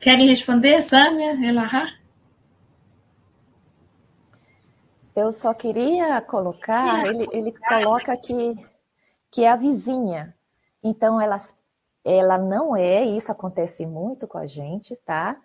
Querem 0.00 0.28
responder, 0.28 0.82
Sâmia, 0.82 1.32
Elahá? 1.32 1.88
Eu 5.14 5.32
só 5.32 5.54
queria 5.54 6.20
colocar, 6.20 7.06
ele, 7.06 7.26
ele 7.32 7.52
coloca 7.52 8.16
que, 8.16 8.54
que 9.30 9.44
é 9.44 9.50
a 9.50 9.56
vizinha. 9.56 10.36
Então, 10.82 11.20
ela, 11.20 11.36
ela 12.04 12.38
não 12.38 12.76
é, 12.76 13.04
isso 13.04 13.32
acontece 13.32 13.86
muito 13.86 14.28
com 14.28 14.36
a 14.36 14.46
gente, 14.46 14.94
tá? 14.96 15.40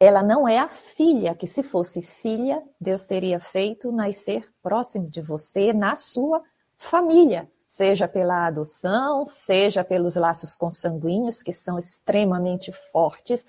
Ela 0.00 0.22
não 0.22 0.46
é 0.46 0.58
a 0.58 0.68
filha, 0.68 1.34
que 1.34 1.46
se 1.46 1.62
fosse 1.62 2.02
filha, 2.02 2.62
Deus 2.80 3.04
teria 3.04 3.40
feito 3.40 3.90
nascer 3.90 4.48
próximo 4.62 5.08
de 5.10 5.20
você, 5.20 5.72
na 5.72 5.96
sua 5.96 6.42
família, 6.76 7.50
seja 7.66 8.06
pela 8.06 8.46
adoção, 8.46 9.26
seja 9.26 9.82
pelos 9.82 10.14
laços 10.14 10.54
consanguíneos, 10.54 11.42
que 11.42 11.52
são 11.52 11.78
extremamente 11.78 12.70
fortes, 12.92 13.44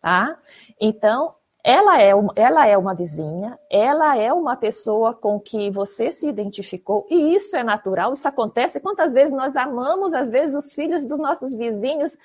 tá? 0.00 0.38
Então, 0.78 1.34
ela 1.66 1.98
é, 2.02 2.10
ela 2.36 2.66
é 2.66 2.76
uma 2.76 2.94
vizinha, 2.94 3.58
ela 3.70 4.18
é 4.18 4.30
uma 4.30 4.54
pessoa 4.54 5.14
com 5.14 5.40
que 5.40 5.70
você 5.70 6.12
se 6.12 6.28
identificou, 6.28 7.06
e 7.08 7.34
isso 7.34 7.56
é 7.56 7.64
natural, 7.64 8.12
isso 8.12 8.28
acontece. 8.28 8.80
Quantas 8.80 9.14
vezes 9.14 9.32
nós 9.34 9.56
amamos, 9.56 10.12
às 10.12 10.30
vezes, 10.30 10.54
os 10.54 10.74
filhos 10.74 11.06
dos 11.06 11.18
nossos 11.18 11.54
vizinhos 11.54 12.18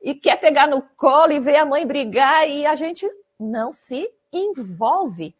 e 0.00 0.14
quer 0.14 0.40
pegar 0.40 0.66
no 0.66 0.82
colo 0.96 1.32
e 1.32 1.40
ver 1.40 1.56
a 1.56 1.66
mãe 1.66 1.86
brigar 1.86 2.48
e 2.48 2.64
a 2.64 2.74
gente 2.74 3.06
não 3.38 3.72
se 3.72 4.10
envolve, 4.32 5.34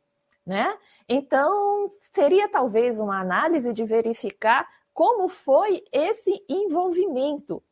né? 0.44 0.76
Então, 1.08 1.86
seria 1.88 2.48
talvez 2.48 3.00
uma 3.00 3.20
análise 3.20 3.72
de 3.72 3.84
verificar 3.84 4.66
como 4.92 5.28
foi 5.28 5.84
esse 5.92 6.42
envolvimento 6.48 7.62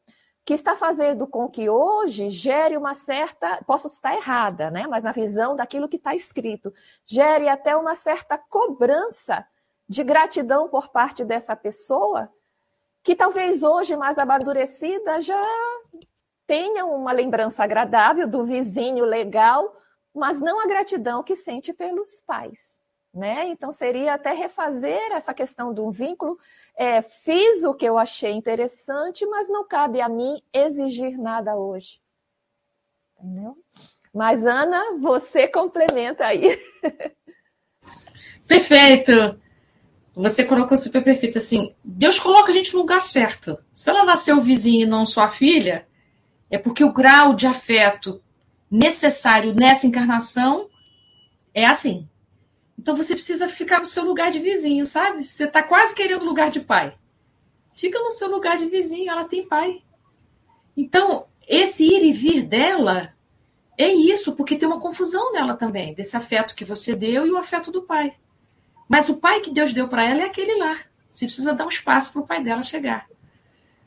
que 0.44 0.52
está 0.52 0.76
fazendo 0.76 1.26
com 1.26 1.48
que 1.48 1.70
hoje 1.70 2.28
gere 2.28 2.76
uma 2.76 2.92
certa, 2.92 3.62
posso 3.66 3.86
estar 3.86 4.14
errada, 4.14 4.70
né? 4.70 4.86
Mas 4.86 5.04
na 5.04 5.12
visão 5.12 5.56
daquilo 5.56 5.88
que 5.88 5.96
está 5.96 6.14
escrito, 6.14 6.72
gere 7.04 7.48
até 7.48 7.74
uma 7.74 7.94
certa 7.94 8.36
cobrança 8.36 9.46
de 9.88 10.04
gratidão 10.04 10.68
por 10.68 10.88
parte 10.88 11.24
dessa 11.24 11.56
pessoa, 11.56 12.30
que 13.02 13.14
talvez 13.14 13.62
hoje 13.62 13.96
mais 13.96 14.18
amadurecida 14.18 15.22
já 15.22 15.42
tenha 16.46 16.84
uma 16.84 17.12
lembrança 17.12 17.64
agradável 17.64 18.28
do 18.28 18.44
vizinho 18.44 19.04
legal, 19.04 19.74
mas 20.14 20.40
não 20.40 20.60
a 20.60 20.66
gratidão 20.66 21.22
que 21.22 21.34
sente 21.34 21.72
pelos 21.72 22.20
pais. 22.20 22.78
Né? 23.12 23.46
Então, 23.46 23.70
seria 23.70 24.14
até 24.14 24.32
refazer 24.32 25.12
essa 25.12 25.32
questão 25.32 25.72
de 25.72 25.80
um 25.80 25.90
vínculo. 25.90 26.38
É, 26.76 27.00
fiz 27.00 27.62
o 27.62 27.72
que 27.72 27.86
eu 27.86 27.96
achei 27.96 28.32
interessante, 28.32 29.24
mas 29.26 29.48
não 29.48 29.66
cabe 29.66 30.00
a 30.00 30.08
mim 30.08 30.42
exigir 30.52 31.16
nada 31.16 31.56
hoje. 31.56 32.00
Entendeu? 33.16 33.56
Mas, 34.12 34.44
Ana, 34.44 34.96
você 34.98 35.46
complementa 35.46 36.24
aí. 36.26 36.58
Perfeito! 38.46 39.38
Você 40.16 40.44
colocou 40.44 40.76
super 40.76 41.02
perfeito. 41.02 41.38
Assim, 41.38 41.74
Deus 41.82 42.18
coloca 42.18 42.50
a 42.50 42.54
gente 42.54 42.72
no 42.72 42.80
lugar 42.80 43.00
certo. 43.00 43.58
Se 43.72 43.90
ela 43.90 44.04
nasceu 44.04 44.40
vizinha 44.40 44.84
e 44.84 44.88
não 44.88 45.04
sua 45.06 45.28
filha, 45.28 45.86
é 46.50 46.58
porque 46.58 46.84
o 46.84 46.92
grau 46.92 47.34
de 47.34 47.46
afeto 47.46 48.22
necessário 48.74 49.54
nessa 49.54 49.86
encarnação 49.86 50.68
é 51.54 51.64
assim. 51.64 52.08
Então 52.76 52.96
você 52.96 53.14
precisa 53.14 53.48
ficar 53.48 53.78
no 53.78 53.84
seu 53.84 54.04
lugar 54.04 54.32
de 54.32 54.40
vizinho, 54.40 54.84
sabe? 54.84 55.22
Você 55.22 55.44
está 55.44 55.62
quase 55.62 55.94
querendo 55.94 56.24
lugar 56.24 56.50
de 56.50 56.60
pai. 56.60 56.96
Fica 57.72 57.98
no 58.00 58.10
seu 58.10 58.28
lugar 58.28 58.58
de 58.58 58.66
vizinho, 58.66 59.10
ela 59.10 59.24
tem 59.24 59.46
pai. 59.46 59.80
Então, 60.76 61.26
esse 61.46 61.84
ir 61.84 62.02
e 62.02 62.12
vir 62.12 62.42
dela 62.42 63.14
é 63.78 63.88
isso, 63.88 64.34
porque 64.34 64.56
tem 64.56 64.66
uma 64.66 64.80
confusão 64.80 65.32
nela 65.32 65.54
também, 65.54 65.94
desse 65.94 66.16
afeto 66.16 66.54
que 66.54 66.64
você 66.64 66.96
deu 66.96 67.26
e 67.26 67.30
o 67.30 67.38
afeto 67.38 67.70
do 67.70 67.82
pai. 67.82 68.12
Mas 68.88 69.08
o 69.08 69.16
pai 69.16 69.40
que 69.40 69.50
Deus 69.50 69.72
deu 69.72 69.88
para 69.88 70.04
ela 70.04 70.22
é 70.22 70.24
aquele 70.24 70.56
lá. 70.56 70.78
Você 71.08 71.26
precisa 71.26 71.54
dar 71.54 71.66
um 71.66 71.68
espaço 71.68 72.12
para 72.12 72.22
o 72.22 72.26
pai 72.26 72.42
dela 72.42 72.62
chegar. 72.62 73.06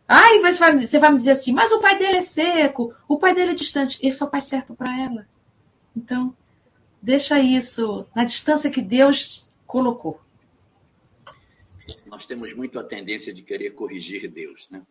Aí 0.07 0.39
você 0.39 0.57
vai, 0.57 0.79
você 0.79 0.99
vai 0.99 1.09
me 1.09 1.17
dizer 1.17 1.31
assim, 1.31 1.51
mas 1.51 1.71
o 1.71 1.81
pai 1.81 1.97
dele 1.97 2.17
é 2.17 2.21
seco, 2.21 2.95
o 3.07 3.19
pai 3.19 3.35
dele 3.35 3.51
é 3.51 3.55
distante. 3.55 3.99
Esse 4.01 4.23
é 4.23 4.25
o 4.25 4.29
pai 4.29 4.39
certo 4.39 4.73
para 4.73 4.97
ela. 4.97 5.27
Então, 5.95 6.35
deixa 7.01 7.39
isso 7.39 8.05
na 8.15 8.23
distância 8.23 8.71
que 8.71 8.81
Deus 8.81 9.45
colocou. 9.65 10.21
Nós 12.05 12.25
temos 12.25 12.53
muito 12.53 12.79
a 12.79 12.84
tendência 12.84 13.34
de 13.34 13.41
querer 13.41 13.71
corrigir 13.71 14.29
Deus, 14.29 14.69
né? 14.69 14.81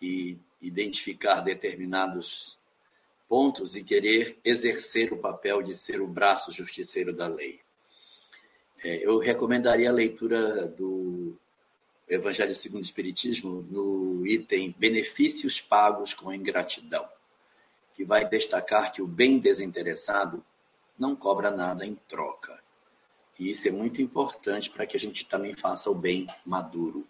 E 0.00 0.38
identificar 0.60 1.40
determinados 1.40 2.58
pontos 3.28 3.74
e 3.74 3.82
querer 3.82 4.38
exercer 4.44 5.12
o 5.12 5.18
papel 5.18 5.62
de 5.62 5.74
ser 5.74 6.00
o 6.00 6.06
braço 6.06 6.52
justiceiro 6.52 7.12
da 7.12 7.26
lei. 7.26 7.60
É, 8.82 9.06
eu 9.06 9.18
recomendaria 9.18 9.88
a 9.88 9.92
leitura 9.92 10.66
do 10.68 11.38
Evangelho 12.08 12.54
segundo 12.54 12.82
o 12.82 12.84
Espiritismo 12.84 13.62
no 13.70 14.26
item 14.26 14.74
Benefícios 14.78 15.60
pagos 15.60 16.12
com 16.12 16.32
ingratidão, 16.32 17.08
que 17.94 18.04
vai 18.04 18.28
destacar 18.28 18.92
que 18.92 19.00
o 19.00 19.06
bem 19.06 19.38
desinteressado 19.38 20.44
não 20.98 21.16
cobra 21.16 21.50
nada 21.50 21.84
em 21.84 21.94
troca. 22.08 22.62
E 23.38 23.50
isso 23.50 23.66
é 23.66 23.70
muito 23.70 24.00
importante 24.00 24.70
para 24.70 24.86
que 24.86 24.96
a 24.96 25.00
gente 25.00 25.24
também 25.24 25.54
faça 25.54 25.90
o 25.90 25.94
bem 25.94 26.26
maduro. 26.44 27.06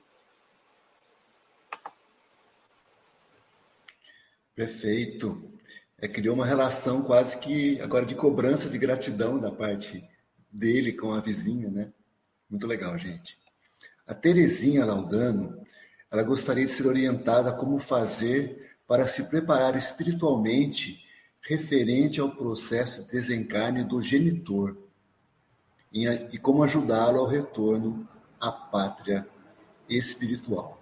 Perfeito. 4.54 5.52
É, 5.98 6.08
criou 6.08 6.34
uma 6.34 6.46
relação 6.46 7.02
quase 7.02 7.38
que 7.38 7.80
agora 7.80 8.06
de 8.06 8.14
cobrança 8.14 8.68
de 8.68 8.78
gratidão 8.78 9.38
da 9.38 9.50
parte 9.50 10.02
dele 10.50 10.92
com 10.92 11.12
a 11.12 11.20
vizinha, 11.20 11.70
né? 11.70 11.92
Muito 12.48 12.66
legal, 12.66 12.96
gente. 12.98 13.36
A 14.06 14.14
Terezinha 14.14 14.84
Laudano, 14.84 15.64
ela 16.12 16.22
gostaria 16.22 16.66
de 16.66 16.70
ser 16.70 16.86
orientada 16.86 17.56
como 17.56 17.78
fazer 17.78 18.78
para 18.86 19.08
se 19.08 19.24
preparar 19.24 19.76
espiritualmente 19.76 21.02
referente 21.40 22.20
ao 22.20 22.30
processo 22.30 23.02
de 23.04 23.12
desencarne 23.12 23.82
do 23.82 24.02
genitor 24.02 24.76
e 25.90 26.38
como 26.38 26.62
ajudá-lo 26.62 27.20
ao 27.20 27.26
retorno 27.26 28.06
à 28.40 28.52
pátria 28.52 29.26
espiritual. 29.88 30.78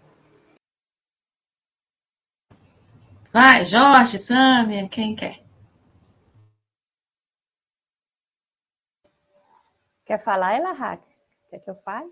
Vai, 3.32 3.64
Jorge, 3.64 4.18
Sâmia, 4.18 4.88
quem 4.88 5.14
quer? 5.14 5.42
Quer 10.04 10.18
falar, 10.18 10.56
Elahac? 10.56 11.08
Quer 11.48 11.60
que 11.60 11.70
eu 11.70 11.76
fale? 11.76 12.10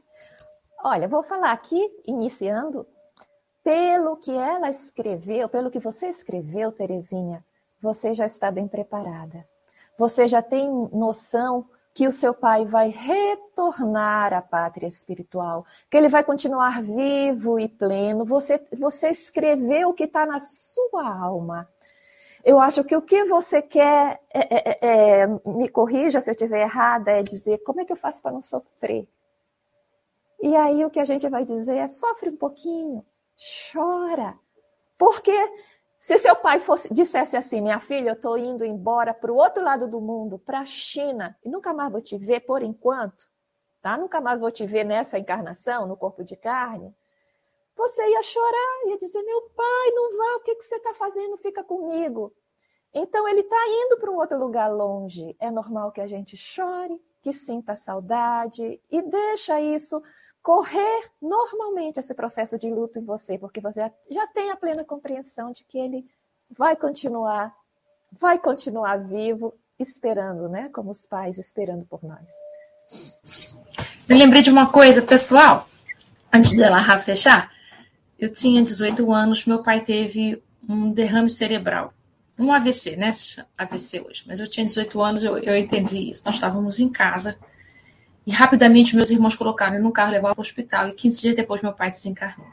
Olha, 0.82 1.08
vou 1.08 1.22
falar 1.22 1.52
aqui, 1.52 1.90
iniciando, 2.06 2.86
pelo 3.62 4.16
que 4.16 4.34
ela 4.34 4.70
escreveu, 4.70 5.48
pelo 5.48 5.70
que 5.70 5.78
você 5.78 6.08
escreveu, 6.08 6.72
Terezinha, 6.72 7.44
você 7.82 8.14
já 8.14 8.24
está 8.24 8.50
bem 8.50 8.66
preparada. 8.66 9.46
Você 9.98 10.26
já 10.26 10.40
tem 10.40 10.70
noção 10.92 11.68
que 11.92 12.06
o 12.06 12.12
seu 12.12 12.32
pai 12.32 12.64
vai 12.64 12.88
retornar 12.88 14.32
à 14.32 14.40
pátria 14.40 14.86
espiritual, 14.86 15.66
que 15.90 15.96
ele 15.96 16.08
vai 16.08 16.24
continuar 16.24 16.80
vivo 16.80 17.60
e 17.60 17.68
pleno. 17.68 18.24
Você, 18.24 18.58
você 18.78 19.10
escreveu 19.10 19.90
o 19.90 19.94
que 19.94 20.04
está 20.04 20.24
na 20.24 20.40
sua 20.40 21.06
alma. 21.14 21.68
Eu 22.42 22.58
acho 22.58 22.82
que 22.84 22.96
o 22.96 23.02
que 23.02 23.24
você 23.24 23.60
quer, 23.60 24.18
é, 24.32 24.40
é, 24.40 24.78
é, 24.80 25.22
é, 25.22 25.26
me 25.44 25.68
corrija 25.68 26.22
se 26.22 26.30
eu 26.30 26.32
estiver 26.32 26.62
errada, 26.62 27.10
é 27.10 27.22
dizer 27.22 27.58
como 27.58 27.82
é 27.82 27.84
que 27.84 27.92
eu 27.92 27.96
faço 27.96 28.22
para 28.22 28.32
não 28.32 28.40
sofrer. 28.40 29.06
E 30.42 30.56
aí 30.56 30.84
o 30.84 30.90
que 30.90 31.00
a 31.00 31.04
gente 31.04 31.28
vai 31.28 31.44
dizer 31.44 31.76
é 31.76 31.88
sofre 31.88 32.30
um 32.30 32.36
pouquinho, 32.36 33.04
chora. 33.72 34.38
Porque 34.98 35.32
se 35.98 36.18
seu 36.18 36.36
pai 36.36 36.60
fosse, 36.60 36.92
dissesse 36.92 37.36
assim, 37.36 37.60
minha 37.60 37.78
filha, 37.78 38.10
eu 38.10 38.14
estou 38.14 38.38
indo 38.38 38.64
embora 38.64 39.12
para 39.12 39.32
o 39.32 39.36
outro 39.36 39.62
lado 39.62 39.86
do 39.86 40.00
mundo, 40.00 40.38
para 40.38 40.60
a 40.60 40.66
China, 40.66 41.36
e 41.44 41.48
nunca 41.48 41.72
mais 41.72 41.90
vou 41.92 42.00
te 42.00 42.16
ver 42.16 42.40
por 42.40 42.62
enquanto, 42.62 43.28
tá? 43.82 43.96
Nunca 43.96 44.20
mais 44.20 44.40
vou 44.40 44.50
te 44.50 44.66
ver 44.66 44.84
nessa 44.84 45.18
encarnação, 45.18 45.86
no 45.86 45.96
corpo 45.96 46.24
de 46.24 46.36
carne 46.36 46.94
você 47.80 48.06
ia 48.10 48.22
chorar, 48.22 48.88
ia 48.88 48.98
dizer: 48.98 49.22
Meu 49.22 49.40
pai, 49.56 49.90
não 49.94 50.16
vá, 50.16 50.36
o 50.36 50.40
que, 50.40 50.54
que 50.54 50.62
você 50.62 50.76
está 50.76 50.92
fazendo? 50.92 51.38
Fica 51.38 51.64
comigo. 51.64 52.32
Então, 52.92 53.26
ele 53.26 53.40
está 53.40 53.56
indo 53.68 53.98
para 53.98 54.10
um 54.10 54.16
outro 54.16 54.38
lugar 54.38 54.68
longe. 54.68 55.34
É 55.38 55.50
normal 55.50 55.92
que 55.92 56.00
a 56.00 56.06
gente 56.06 56.36
chore, 56.36 57.00
que 57.22 57.32
sinta 57.32 57.74
saudade 57.74 58.80
e 58.90 59.02
deixa 59.02 59.60
isso 59.60 60.02
correr 60.42 61.10
normalmente 61.20 62.00
esse 62.00 62.14
processo 62.14 62.58
de 62.58 62.70
luto 62.70 62.98
em 62.98 63.04
você, 63.04 63.38
porque 63.38 63.60
você 63.60 63.90
já 64.10 64.26
tem 64.28 64.50
a 64.50 64.56
plena 64.56 64.84
compreensão 64.84 65.52
de 65.52 65.64
que 65.64 65.78
ele 65.78 66.04
vai 66.56 66.76
continuar, 66.76 67.54
vai 68.18 68.38
continuar 68.38 68.96
vivo, 68.96 69.54
esperando, 69.78 70.48
né? 70.48 70.68
Como 70.72 70.90
os 70.90 71.06
pais 71.06 71.38
esperando 71.38 71.84
por 71.86 72.02
nós. 72.02 72.28
Eu 74.08 74.16
lembrei 74.16 74.42
de 74.42 74.50
uma 74.50 74.70
coisa, 74.70 75.02
pessoal, 75.02 75.68
antes 76.32 76.56
dela 76.56 76.98
fechar. 76.98 77.50
Eu 78.18 78.30
tinha 78.30 78.62
18 78.62 79.10
anos, 79.12 79.46
meu 79.46 79.62
pai 79.62 79.80
teve 79.80 80.42
um 80.68 80.90
derrame 80.90 81.30
cerebral. 81.30 81.94
Um 82.38 82.52
AVC, 82.52 82.96
né? 82.96 83.10
AVC 83.56 84.00
hoje. 84.00 84.24
Mas 84.26 84.40
eu 84.40 84.48
tinha 84.48 84.64
18 84.64 85.00
anos, 85.00 85.24
eu, 85.24 85.38
eu 85.38 85.56
entendi 85.56 86.10
isso. 86.10 86.22
Nós 86.24 86.34
estávamos 86.34 86.80
em 86.80 86.88
casa 86.88 87.38
e 88.26 88.30
rapidamente 88.30 88.94
meus 88.94 89.10
irmãos 89.10 89.34
colocaram 89.34 89.80
no 89.80 89.92
carro, 89.92 90.12
levaram 90.12 90.34
para 90.34 90.42
o 90.42 90.44
hospital. 90.44 90.88
E 90.88 90.92
15 90.92 91.20
dias 91.20 91.34
depois 91.34 91.62
meu 91.62 91.72
pai 91.72 91.90
desencarnou. 91.90 92.46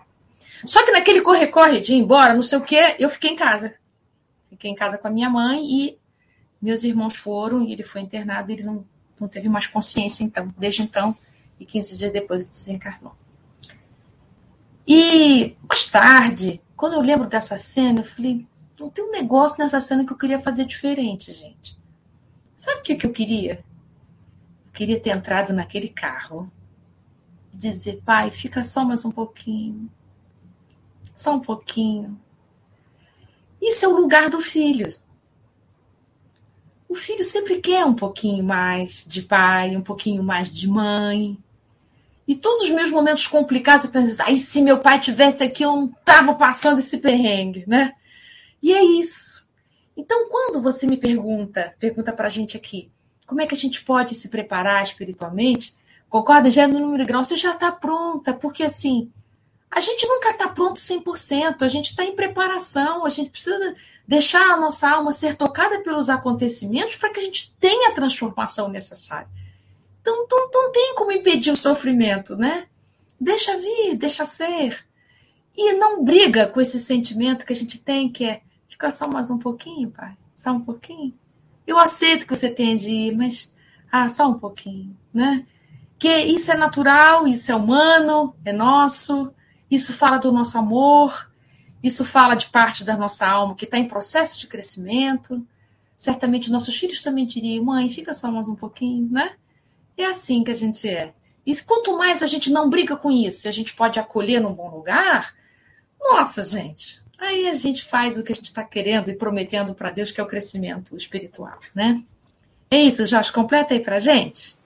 Só 0.64 0.84
que 0.84 0.92
naquele 0.92 1.22
corre-corre 1.22 1.80
de 1.80 1.94
ir 1.94 1.98
embora, 1.98 2.34
não 2.34 2.42
sei 2.42 2.58
o 2.58 2.64
quê, 2.64 2.96
eu 2.98 3.10
fiquei 3.10 3.32
em 3.32 3.36
casa. 3.36 3.76
Fiquei 4.50 4.72
em 4.72 4.76
casa 4.76 4.98
com 4.98 5.08
a 5.08 5.12
minha 5.12 5.30
mãe 5.30 5.64
e 5.64 5.98
meus 6.62 6.84
irmãos 6.84 7.16
foram 7.16 7.64
e 7.64 7.72
ele 7.72 7.84
foi 7.84 8.02
internado 8.02 8.50
e 8.50 8.56
ele 8.56 8.64
não, 8.64 8.86
não 9.20 9.28
teve 9.28 9.50
mais 9.50 9.68
consciência 9.68 10.24
então, 10.24 10.54
desde 10.58 10.82
então. 10.82 11.16
E 11.60 11.66
15 11.66 11.98
dias 11.98 12.12
depois 12.12 12.42
ele 12.42 12.50
desencarnou. 12.50 13.14
E 14.88 15.56
mais 15.68 15.88
tarde, 15.88 16.62
quando 16.76 16.94
eu 16.94 17.02
lembro 17.02 17.28
dessa 17.28 17.58
cena, 17.58 18.00
eu 18.00 18.06
falei, 18.06 18.48
não 18.80 18.90
tem 18.90 19.04
um 19.04 19.12
negócio 19.12 19.58
nessa 19.60 19.82
cena 19.82 20.06
que 20.06 20.14
eu 20.14 20.18
queria 20.18 20.40
fazer 20.40 20.66
diferente, 20.66 21.34
gente. 21.34 21.78
Sabe 22.56 22.80
o 22.80 22.84
que, 22.84 22.96
que 22.96 23.06
eu 23.06 23.12
queria? 23.12 23.64
Queria 24.78 25.00
ter 25.00 25.10
entrado 25.10 25.54
naquele 25.54 25.90
carro 25.90 26.52
e 27.52 27.58
dizer, 27.58 28.00
pai, 28.06 28.30
fica 28.30 28.64
só 28.64 28.86
mais 28.86 29.04
um 29.04 29.10
pouquinho. 29.10 29.90
Só 31.16 31.34
um 31.34 31.40
pouquinho. 31.40 32.22
Isso 33.60 33.86
é 33.86 33.88
o 33.88 33.98
lugar 33.98 34.30
do 34.30 34.40
filho. 34.40 34.86
O 36.88 36.94
filho 36.94 37.24
sempre 37.24 37.60
quer 37.60 37.86
um 37.86 37.96
pouquinho 37.96 38.44
mais 38.44 39.04
de 39.04 39.24
pai, 39.24 39.76
um 39.76 39.82
pouquinho 39.82 40.22
mais 40.22 40.52
de 40.52 40.70
mãe. 40.70 41.40
E 42.28 42.36
todos 42.36 42.62
os 42.62 42.70
meus 42.70 42.92
momentos 42.92 43.26
complicados, 43.26 43.84
eu 43.84 43.90
penso, 43.90 44.22
ai, 44.22 44.38
se 44.38 44.62
meu 44.62 44.78
pai 44.78 45.00
tivesse 45.00 45.44
aqui, 45.44 45.64
eu 45.64 45.76
não 45.76 45.86
estava 45.88 46.36
passando 46.36 46.78
esse 46.78 47.00
perrengue, 47.00 47.64
né? 47.66 47.96
E 48.62 48.72
é 48.76 48.84
isso. 48.84 49.50
Então, 49.98 50.30
quando 50.30 50.62
você 50.62 50.86
me 50.86 50.98
pergunta, 50.98 51.74
pergunta 51.80 52.14
para 52.14 52.28
a 52.28 52.30
gente 52.30 52.56
aqui, 52.56 52.92
como 53.28 53.42
é 53.42 53.46
que 53.46 53.54
a 53.54 53.58
gente 53.58 53.84
pode 53.84 54.16
se 54.16 54.30
preparar 54.30 54.82
espiritualmente? 54.82 55.76
Concorda? 56.10 56.50
Já 56.50 56.64
é 56.64 56.68
no 56.68 56.80
número 56.80 57.06
grau, 57.06 57.24
você 57.24 57.36
já 57.36 57.54
está 57.54 57.72
pronta, 57.72 58.34
porque 58.34 58.64
assim, 58.64 59.12
a 59.70 59.82
gente 59.82 60.08
nunca 60.08 60.32
está 60.32 60.48
pronto 60.48 60.80
100%, 60.80 61.62
a 61.62 61.68
gente 61.68 61.92
está 61.92 62.06
em 62.06 62.16
preparação, 62.16 63.06
a 63.06 63.10
gente 63.10 63.30
precisa 63.30 63.76
deixar 64.08 64.54
a 64.54 64.58
nossa 64.58 64.90
alma 64.90 65.12
ser 65.12 65.36
tocada 65.36 65.82
pelos 65.82 66.10
acontecimentos 66.10 66.96
para 66.96 67.10
que 67.10 67.20
a 67.20 67.24
gente 67.24 67.54
tenha 67.60 67.90
a 67.90 67.94
transformação 67.94 68.70
necessária. 68.70 69.28
Então, 70.00 70.26
não, 70.32 70.50
não 70.50 70.72
tem 70.72 70.96
como 70.96 71.12
impedir 71.12 71.52
o 71.52 71.58
sofrimento, 71.58 72.38
né? 72.38 72.66
Deixa 73.20 73.58
vir, 73.58 73.98
deixa 73.98 74.24
ser. 74.24 74.86
E 75.54 75.74
não 75.74 76.02
briga 76.02 76.48
com 76.48 76.62
esse 76.62 76.80
sentimento 76.80 77.46
que 77.46 77.52
a 77.52 77.56
gente 77.56 77.78
tem, 77.80 78.10
que 78.10 78.24
é 78.24 78.42
ficar 78.70 78.92
só 78.92 79.06
mais 79.06 79.30
um 79.30 79.38
pouquinho, 79.38 79.92
pai, 79.92 80.16
só 80.34 80.52
um 80.52 80.62
pouquinho. 80.62 81.14
Eu 81.68 81.78
aceito 81.78 82.26
que 82.26 82.34
você 82.34 82.50
tenha 82.50 82.78
de 82.78 82.90
ir, 82.90 83.16
mas 83.16 83.54
ah, 83.92 84.08
só 84.08 84.30
um 84.30 84.40
pouquinho, 84.40 84.98
né? 85.14 85.46
Que 86.00 86.08
isso 86.20 86.50
é 86.50 86.58
natural, 86.58 87.28
isso 87.28 87.52
é 87.52 87.56
humano, 87.56 88.34
é 88.46 88.54
nosso, 88.54 89.34
isso 89.70 89.94
fala 89.94 90.18
do 90.18 90.32
nosso 90.32 90.58
amor, 90.58 91.30
isso 91.84 92.06
fala 92.06 92.36
de 92.36 92.48
parte 92.48 92.86
da 92.86 92.96
nossa 92.96 93.28
alma 93.28 93.54
que 93.54 93.66
está 93.66 93.78
em 93.78 93.88
processo 93.88 94.40
de 94.40 94.48
crescimento. 94.48 95.46
Certamente 95.96 96.50
nossos 96.50 96.78
filhos 96.78 97.02
também 97.02 97.28
diriam, 97.28 97.66
mãe, 97.66 97.90
fica 97.90 98.14
só 98.14 98.32
mais 98.32 98.48
um 98.48 98.56
pouquinho, 98.56 99.10
né? 99.12 99.32
É 99.98 100.06
assim 100.06 100.44
que 100.44 100.52
a 100.52 100.54
gente 100.54 100.88
é. 100.88 101.14
E 101.46 101.56
quanto 101.64 101.98
mais 101.98 102.22
a 102.22 102.28
gente 102.28 102.52
não 102.52 102.70
briga 102.70 102.96
com 102.96 103.12
isso, 103.12 103.48
e 103.48 103.50
a 103.50 103.54
gente 103.54 103.74
pode 103.74 104.00
acolher 104.00 104.40
num 104.40 104.54
bom 104.54 104.70
lugar, 104.70 105.34
nossa, 106.00 106.44
gente, 106.44 107.02
aí 107.18 107.48
a 107.48 107.54
gente 107.54 107.84
faz 107.84 108.18
o 108.18 108.24
que 108.24 108.32
a 108.32 108.36
gente 108.36 108.46
está 108.46 108.64
querendo 108.64 109.10
e 109.10 109.16
prometendo 109.16 109.74
para 109.74 109.92
Deus, 109.92 110.12
que 110.12 110.22
é 110.22 110.24
o 110.24 110.28
crescimento 110.28 110.96
espiritual, 110.96 111.60
né? 111.74 112.04
É 112.70 112.78
isso, 112.78 113.06
Jorge, 113.06 113.32
completa 113.32 113.74
aí 113.74 113.80
para 113.80 114.00
gente 114.00 114.58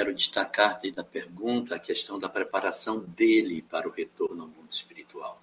quero 0.00 0.14
destacar 0.14 0.80
da 0.94 1.04
pergunta 1.04 1.74
a 1.74 1.78
questão 1.78 2.18
da 2.18 2.26
preparação 2.26 3.00
dele 3.00 3.60
para 3.60 3.86
o 3.86 3.92
retorno 3.92 4.44
ao 4.44 4.48
mundo 4.48 4.70
espiritual. 4.70 5.42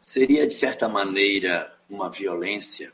Seria, 0.00 0.46
de 0.46 0.54
certa 0.54 0.88
maneira, 0.88 1.76
uma 1.90 2.08
violência 2.08 2.92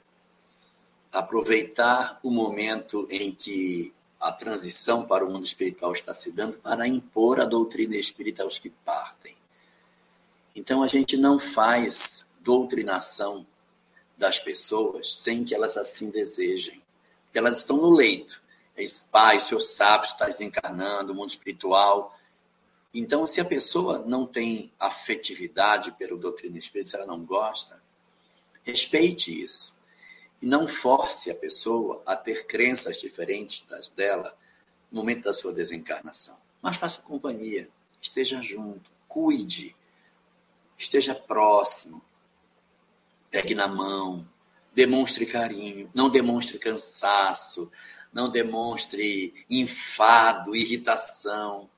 aproveitar 1.12 2.18
o 2.22 2.30
momento 2.30 3.06
em 3.10 3.34
que 3.34 3.92
a 4.18 4.32
transição 4.32 5.04
para 5.04 5.26
o 5.26 5.30
mundo 5.30 5.44
espiritual 5.44 5.92
está 5.92 6.14
se 6.14 6.32
dando 6.32 6.56
para 6.58 6.88
impor 6.88 7.38
a 7.40 7.44
doutrina 7.44 7.96
espírita 7.96 8.44
aos 8.44 8.58
que 8.58 8.70
partem. 8.70 9.36
Então, 10.54 10.82
a 10.82 10.86
gente 10.86 11.16
não 11.16 11.38
faz 11.38 12.28
doutrinação 12.40 13.46
das 14.16 14.38
pessoas 14.38 15.14
sem 15.20 15.44
que 15.44 15.54
elas 15.54 15.76
assim 15.76 16.10
desejem. 16.10 16.82
Porque 17.24 17.38
elas 17.38 17.58
estão 17.58 17.76
no 17.76 17.90
leito 17.90 18.40
pai, 19.10 19.38
o 19.38 19.40
seu 19.40 19.60
sábio 19.60 20.10
está 20.10 20.26
desencarnando, 20.26 21.12
o 21.12 21.14
mundo 21.14 21.30
espiritual. 21.30 22.16
Então, 22.94 23.26
se 23.26 23.40
a 23.40 23.44
pessoa 23.44 24.00
não 24.00 24.26
tem 24.26 24.72
afetividade 24.78 25.92
pelo 25.92 26.16
doutrina 26.16 26.58
espírita, 26.58 26.90
se 26.90 26.96
ela 26.96 27.06
não 27.06 27.24
gosta, 27.24 27.82
respeite 28.62 29.42
isso. 29.42 29.78
E 30.40 30.46
não 30.46 30.66
force 30.66 31.30
a 31.30 31.34
pessoa 31.34 32.02
a 32.06 32.16
ter 32.16 32.46
crenças 32.46 32.98
diferentes 32.98 33.62
das 33.68 33.90
dela 33.90 34.34
no 34.90 35.00
momento 35.00 35.24
da 35.24 35.32
sua 35.32 35.52
desencarnação. 35.52 36.38
Mas 36.62 36.76
faça 36.76 37.02
companhia, 37.02 37.68
esteja 38.00 38.40
junto, 38.40 38.90
cuide, 39.06 39.76
esteja 40.80 41.14
próximo, 41.14 42.02
pegue 43.30 43.54
na 43.54 43.68
mão, 43.68 44.26
demonstre 44.74 45.26
carinho, 45.26 45.90
não 45.94 46.08
demonstre 46.08 46.58
cansaço, 46.58 47.70
não 48.12 48.30
demonstre 48.30 49.44
enfado, 49.48 50.56
irritação, 50.56 51.68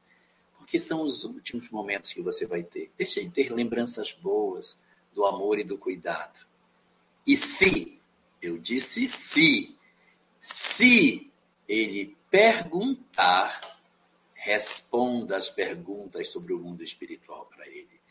porque 0.56 0.78
são 0.78 1.02
os 1.02 1.24
últimos 1.24 1.68
momentos 1.68 2.12
que 2.12 2.22
você 2.22 2.46
vai 2.46 2.62
ter. 2.62 2.92
Deixe 2.96 3.24
de 3.24 3.30
ter 3.30 3.52
lembranças 3.52 4.12
boas 4.12 4.78
do 5.12 5.26
amor 5.26 5.58
e 5.58 5.64
do 5.64 5.76
cuidado. 5.76 6.46
E 7.26 7.36
se, 7.36 8.00
eu 8.40 8.56
disse 8.56 9.08
se, 9.08 9.76
se 10.40 11.30
ele 11.68 12.16
perguntar, 12.30 13.80
responda 14.32 15.36
as 15.36 15.50
perguntas 15.50 16.28
sobre 16.28 16.52
o 16.52 16.58
mundo 16.58 16.82
espiritual 16.82 17.46
para 17.46 17.66
ele. 17.66 18.01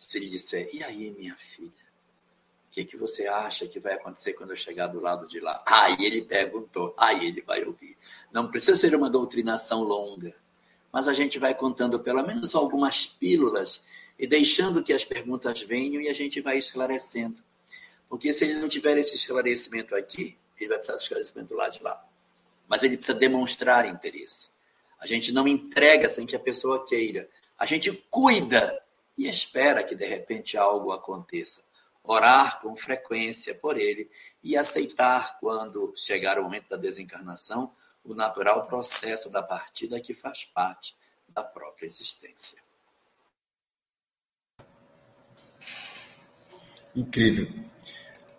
Se 0.00 0.16
ele 0.16 0.30
disser, 0.30 0.66
e 0.72 0.82
aí, 0.82 1.10
minha 1.10 1.36
filha? 1.36 1.68
O 1.68 2.72
que, 2.72 2.86
que 2.86 2.96
você 2.96 3.26
acha 3.26 3.68
que 3.68 3.78
vai 3.78 3.92
acontecer 3.92 4.32
quando 4.32 4.50
eu 4.50 4.56
chegar 4.56 4.86
do 4.86 4.98
lado 4.98 5.26
de 5.26 5.40
lá? 5.40 5.62
Aí 5.66 5.94
ele 6.00 6.22
perguntou, 6.22 6.94
aí 6.96 7.26
ele 7.26 7.42
vai 7.42 7.62
ouvir. 7.64 7.98
Não 8.32 8.50
precisa 8.50 8.78
ser 8.78 8.94
uma 8.94 9.10
doutrinação 9.10 9.82
longa, 9.82 10.34
mas 10.90 11.06
a 11.06 11.12
gente 11.12 11.38
vai 11.38 11.54
contando 11.54 12.00
pelo 12.00 12.26
menos 12.26 12.54
algumas 12.54 13.04
pílulas 13.04 13.84
e 14.18 14.26
deixando 14.26 14.82
que 14.82 14.94
as 14.94 15.04
perguntas 15.04 15.60
venham 15.60 16.00
e 16.00 16.08
a 16.08 16.14
gente 16.14 16.40
vai 16.40 16.56
esclarecendo. 16.56 17.42
Porque 18.08 18.32
se 18.32 18.44
ele 18.44 18.54
não 18.58 18.70
tiver 18.70 18.96
esse 18.96 19.16
esclarecimento 19.16 19.94
aqui, 19.94 20.38
ele 20.58 20.70
vai 20.70 20.78
precisar 20.78 20.96
do 20.96 21.02
esclarecimento 21.02 21.48
do 21.50 21.56
lado 21.56 21.72
de 21.76 21.82
lá. 21.82 22.02
Mas 22.66 22.82
ele 22.82 22.96
precisa 22.96 23.18
demonstrar 23.18 23.84
interesse. 23.84 24.48
A 24.98 25.06
gente 25.06 25.30
não 25.30 25.46
entrega 25.46 26.08
sem 26.08 26.24
que 26.24 26.34
a 26.34 26.40
pessoa 26.40 26.86
queira. 26.86 27.28
A 27.58 27.66
gente 27.66 27.92
cuida 28.10 28.82
e 29.20 29.28
espera 29.28 29.84
que 29.84 29.94
de 29.94 30.06
repente 30.06 30.56
algo 30.56 30.92
aconteça 30.92 31.60
orar 32.02 32.58
com 32.58 32.74
frequência 32.74 33.54
por 33.54 33.76
ele 33.76 34.10
e 34.42 34.56
aceitar, 34.56 35.38
quando 35.38 35.92
chegar 35.94 36.38
o 36.38 36.44
momento 36.44 36.70
da 36.70 36.78
desencarnação, 36.78 37.70
o 38.02 38.14
natural 38.14 38.66
processo 38.66 39.28
da 39.28 39.42
partida 39.42 40.00
que 40.00 40.14
faz 40.14 40.46
parte 40.46 40.96
da 41.28 41.44
própria 41.44 41.84
existência. 41.84 42.62
Incrível. 46.96 47.46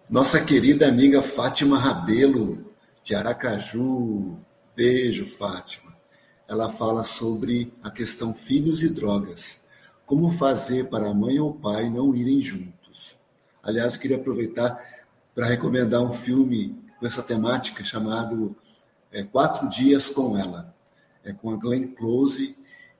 Nossa 0.09 0.43
querida 0.43 0.87
amiga 0.87 1.21
Fátima 1.21 1.77
Rabelo, 1.77 2.73
de 3.03 3.13
Aracaju, 3.13 4.35
beijo, 4.75 5.27
Fátima. 5.37 5.95
Ela 6.47 6.71
fala 6.71 7.03
sobre 7.03 7.71
a 7.83 7.91
questão 7.91 8.33
filhos 8.33 8.81
e 8.81 8.89
drogas. 8.89 9.60
Como 10.11 10.29
fazer 10.29 10.89
para 10.89 11.09
a 11.09 11.13
mãe 11.13 11.39
ou 11.39 11.53
pai 11.53 11.89
não 11.89 12.13
irem 12.13 12.41
juntos? 12.41 13.17
Aliás, 13.63 13.95
queria 13.95 14.17
aproveitar 14.17 14.77
para 15.33 15.45
recomendar 15.45 16.01
um 16.01 16.11
filme 16.11 16.77
com 16.99 17.07
essa 17.07 17.23
temática 17.23 17.81
chamado 17.81 18.53
é, 19.09 19.23
Quatro 19.23 19.69
Dias 19.69 20.09
com 20.09 20.37
Ela. 20.37 20.75
É 21.23 21.31
com 21.31 21.49
a 21.49 21.55
Glenn 21.55 21.93
Close 21.95 22.57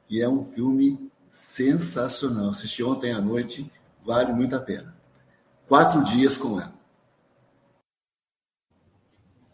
e 0.10 0.22
é 0.22 0.30
um 0.30 0.46
filme 0.46 1.12
sensacional. 1.28 2.52
Assisti 2.52 2.82
ontem 2.82 3.12
à 3.12 3.20
noite, 3.20 3.70
vale 4.06 4.32
muito 4.32 4.56
a 4.56 4.62
pena. 4.62 4.96
Quatro 5.68 6.02
Dias 6.06 6.38
com 6.38 6.62
Ela. 6.62 6.74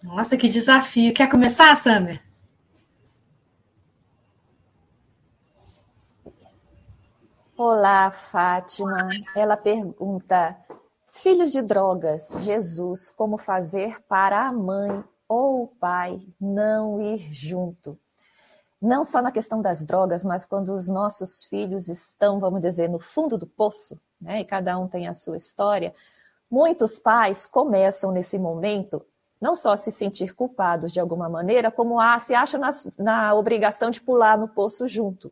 Nossa, 0.03 0.37
que 0.37 0.47
desafio. 0.47 1.11
Quer 1.11 1.27
começar, 1.27 1.73
Samer? 1.73 2.26
Olá, 7.59 8.11
Fátima. 8.11 9.09
Ela 9.35 9.57
pergunta: 9.57 10.55
Filhos 11.09 11.51
de 11.51 11.59
drogas, 11.59 12.37
Jesus, 12.41 13.09
como 13.09 13.35
fazer 13.35 13.99
para 14.03 14.45
a 14.45 14.51
mãe 14.53 15.03
ou 15.27 15.63
o 15.63 15.67
pai 15.67 16.21
não 16.39 17.01
ir 17.01 17.33
junto? 17.33 17.97
Não 18.79 19.03
só 19.03 19.23
na 19.23 19.31
questão 19.31 19.59
das 19.59 19.83
drogas, 19.83 20.23
mas 20.23 20.45
quando 20.45 20.71
os 20.71 20.87
nossos 20.87 21.45
filhos 21.45 21.87
estão, 21.87 22.39
vamos 22.39 22.61
dizer, 22.61 22.87
no 22.89 22.99
fundo 22.99 23.39
do 23.39 23.47
poço, 23.47 23.99
né? 24.21 24.41
E 24.41 24.45
cada 24.45 24.77
um 24.77 24.87
tem 24.87 25.07
a 25.07 25.15
sua 25.15 25.35
história. 25.35 25.95
Muitos 26.51 26.99
pais 26.99 27.47
começam 27.47 28.11
nesse 28.11 28.37
momento 28.37 29.03
não 29.41 29.55
só 29.55 29.71
a 29.71 29.77
se 29.77 29.91
sentir 29.91 30.35
culpados 30.35 30.91
de 30.93 30.99
alguma 30.99 31.27
maneira, 31.27 31.71
como 31.71 31.99
a, 31.99 32.19
se 32.19 32.35
acham 32.35 32.59
na, 32.59 32.69
na 32.99 33.33
obrigação 33.33 33.89
de 33.89 33.99
pular 33.99 34.37
no 34.37 34.47
poço 34.47 34.87
junto. 34.87 35.31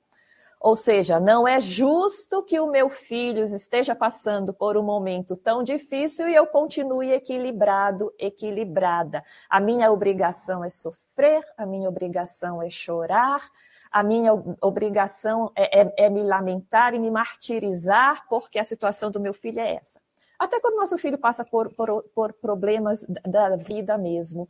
Ou 0.66 0.76
seja, 0.76 1.20
não 1.20 1.48
é 1.48 1.62
justo 1.62 2.42
que 2.42 2.60
o 2.60 2.66
meu 2.66 2.90
filho 2.90 3.44
esteja 3.44 3.94
passando 3.94 4.52
por 4.52 4.76
um 4.76 4.82
momento 4.82 5.36
tão 5.36 5.62
difícil 5.62 6.28
e 6.28 6.34
eu 6.34 6.48
continue 6.48 7.12
equilibrado, 7.12 8.12
equilibrada. 8.18 9.24
A 9.48 9.60
minha 9.60 9.92
obrigação 9.92 10.64
é 10.64 10.70
sofrer, 10.70 11.44
a 11.56 11.68
minha 11.68 11.88
obrigação 11.88 12.64
é 12.64 12.70
chorar, 12.72 13.48
a 13.92 14.02
minha 14.02 14.34
obrigação 14.60 15.52
é, 15.56 15.82
é, 15.82 15.94
é 15.98 16.10
me 16.10 16.24
lamentar 16.24 16.96
e 16.96 17.00
me 17.00 17.12
martirizar 17.12 18.28
porque 18.28 18.58
a 18.58 18.64
situação 18.64 19.12
do 19.12 19.20
meu 19.20 19.36
filho 19.36 19.60
é 19.60 19.76
essa. 19.76 20.02
Até 20.40 20.60
quando 20.60 20.78
nosso 20.78 20.98
filho 20.98 21.20
passa 21.20 21.46
por, 21.46 21.72
por, 21.76 22.02
por 22.16 22.34
problemas 22.34 23.06
da 23.24 23.56
vida 23.56 24.00
mesmo. 24.00 24.50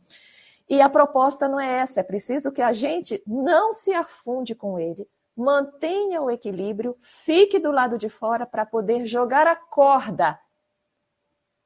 E 0.66 0.80
a 0.80 0.88
proposta 0.88 1.46
não 1.46 1.60
é 1.60 1.80
essa, 1.80 2.00
é 2.00 2.02
preciso 2.02 2.50
que 2.50 2.62
a 2.62 2.72
gente 2.72 3.22
não 3.26 3.74
se 3.74 3.92
afunde 3.92 4.54
com 4.54 4.80
ele, 4.80 5.06
mantenha 5.36 6.22
o 6.22 6.30
equilíbrio, 6.30 6.96
fique 7.00 7.58
do 7.58 7.70
lado 7.70 7.98
de 7.98 8.08
fora 8.08 8.46
para 8.46 8.64
poder 8.64 9.06
jogar 9.06 9.46
a 9.46 9.54
corda. 9.54 10.40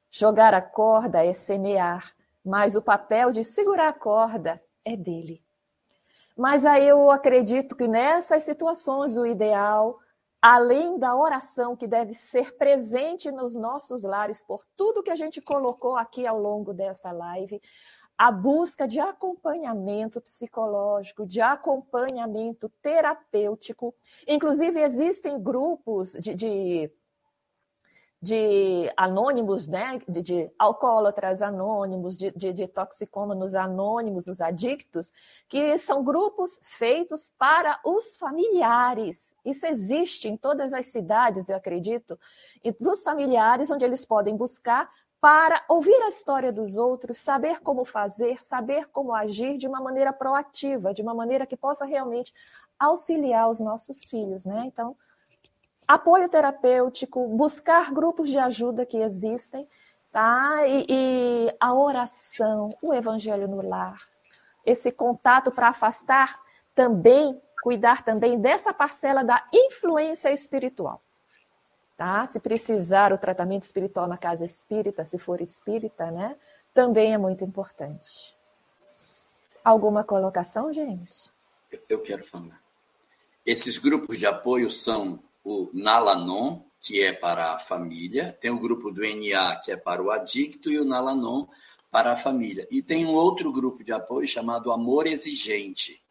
Jogar 0.09 0.53
a 0.53 0.61
corda 0.61 1.23
é 1.25 1.31
semear, 1.31 2.13
mas 2.43 2.75
o 2.75 2.81
papel 2.81 3.31
de 3.31 3.43
segurar 3.43 3.87
a 3.87 3.93
corda 3.93 4.61
é 4.83 4.97
dele. 4.97 5.41
Mas 6.35 6.65
aí 6.65 6.87
eu 6.87 7.09
acredito 7.09 7.75
que 7.75 7.87
nessas 7.87 8.43
situações 8.43 9.15
o 9.15 9.25
ideal, 9.25 9.99
além 10.41 10.97
da 10.97 11.15
oração 11.15 11.75
que 11.75 11.87
deve 11.87 12.13
ser 12.13 12.57
presente 12.57 13.31
nos 13.31 13.55
nossos 13.55 14.03
lares 14.03 14.41
por 14.41 14.65
tudo 14.75 15.03
que 15.03 15.11
a 15.11 15.15
gente 15.15 15.39
colocou 15.41 15.95
aqui 15.95 16.25
ao 16.25 16.39
longo 16.39 16.73
dessa 16.73 17.11
live, 17.11 17.61
a 18.17 18.31
busca 18.31 18.87
de 18.87 18.99
acompanhamento 18.99 20.21
psicológico, 20.21 21.25
de 21.25 21.41
acompanhamento 21.41 22.69
terapêutico. 22.81 23.93
Inclusive, 24.27 24.79
existem 24.79 25.41
grupos 25.41 26.13
de, 26.13 26.35
de, 26.35 26.91
de 28.21 28.91
anônimos, 28.95 29.67
né? 29.67 29.99
de, 30.07 30.21
de 30.21 30.51
alcoólatras 30.59 31.41
anônimos, 31.41 32.15
de, 32.15 32.29
de, 32.31 32.53
de 32.53 32.67
toxicômanos 32.67 33.55
anônimos, 33.55 34.27
os 34.27 34.39
adictos, 34.39 35.11
que 35.49 35.77
são 35.79 36.03
grupos 36.03 36.59
feitos 36.61 37.33
para 37.39 37.79
os 37.83 38.15
familiares. 38.17 39.35
Isso 39.43 39.65
existe 39.65 40.29
em 40.29 40.37
todas 40.37 40.73
as 40.73 40.85
cidades, 40.85 41.49
eu 41.49 41.57
acredito, 41.57 42.19
e 42.63 42.71
para 42.71 42.91
os 42.91 43.03
familiares, 43.03 43.71
onde 43.71 43.83
eles 43.83 44.05
podem 44.05 44.35
buscar 44.37 44.87
para 45.21 45.63
ouvir 45.69 45.95
a 46.01 46.07
história 46.07 46.51
dos 46.51 46.77
outros, 46.77 47.19
saber 47.19 47.59
como 47.61 47.85
fazer, 47.85 48.43
saber 48.43 48.87
como 48.87 49.13
agir 49.13 49.55
de 49.55 49.67
uma 49.67 49.79
maneira 49.79 50.11
proativa, 50.11 50.95
de 50.95 51.03
uma 51.03 51.13
maneira 51.13 51.45
que 51.45 51.55
possa 51.55 51.85
realmente 51.85 52.33
auxiliar 52.79 53.47
os 53.47 53.59
nossos 53.59 54.05
filhos, 54.05 54.45
né? 54.45 54.63
Então, 54.65 54.97
apoio 55.87 56.27
terapêutico, 56.27 57.27
buscar 57.27 57.91
grupos 57.91 58.29
de 58.29 58.39
ajuda 58.39 58.83
que 58.83 58.97
existem, 58.97 59.67
tá? 60.11 60.67
E, 60.67 60.87
e 60.89 61.55
a 61.59 61.71
oração, 61.71 62.75
o 62.81 62.91
evangelho 62.91 63.47
no 63.47 63.61
lar, 63.61 64.01
esse 64.65 64.91
contato 64.91 65.51
para 65.51 65.67
afastar 65.67 66.41
também, 66.73 67.39
cuidar 67.61 68.03
também 68.03 68.39
dessa 68.39 68.73
parcela 68.73 69.23
da 69.23 69.45
influência 69.53 70.31
espiritual. 70.31 70.99
Tá? 72.01 72.25
Se 72.25 72.39
precisar 72.39 73.13
o 73.13 73.17
tratamento 73.19 73.61
espiritual 73.61 74.07
na 74.07 74.17
casa 74.17 74.43
espírita, 74.43 75.05
se 75.05 75.19
for 75.19 75.39
espírita, 75.39 76.09
né? 76.09 76.35
Também 76.73 77.13
é 77.13 77.17
muito 77.19 77.43
importante. 77.43 78.35
Alguma 79.63 80.03
colocação, 80.03 80.73
gente? 80.73 81.29
Eu 81.87 82.01
quero 82.01 82.25
falar. 82.25 82.59
Esses 83.45 83.77
grupos 83.77 84.17
de 84.17 84.25
apoio 84.25 84.71
são 84.71 85.19
o 85.43 85.69
Nalanon, 85.71 86.63
que 86.79 87.03
é 87.03 87.13
para 87.13 87.51
a 87.51 87.59
família, 87.59 88.35
tem 88.41 88.49
o 88.49 88.59
grupo 88.59 88.89
do 88.89 89.01
NA, 89.01 89.57
que 89.57 89.71
é 89.71 89.77
para 89.77 90.01
o 90.01 90.09
adicto, 90.09 90.71
e 90.71 90.79
o 90.79 90.85
Nalanon 90.85 91.45
para 91.91 92.13
a 92.13 92.17
família. 92.17 92.67
E 92.71 92.81
tem 92.81 93.05
um 93.05 93.13
outro 93.13 93.51
grupo 93.51 93.83
de 93.83 93.93
apoio 93.93 94.27
chamado 94.27 94.71
Amor 94.71 95.05
Exigente, 95.05 96.01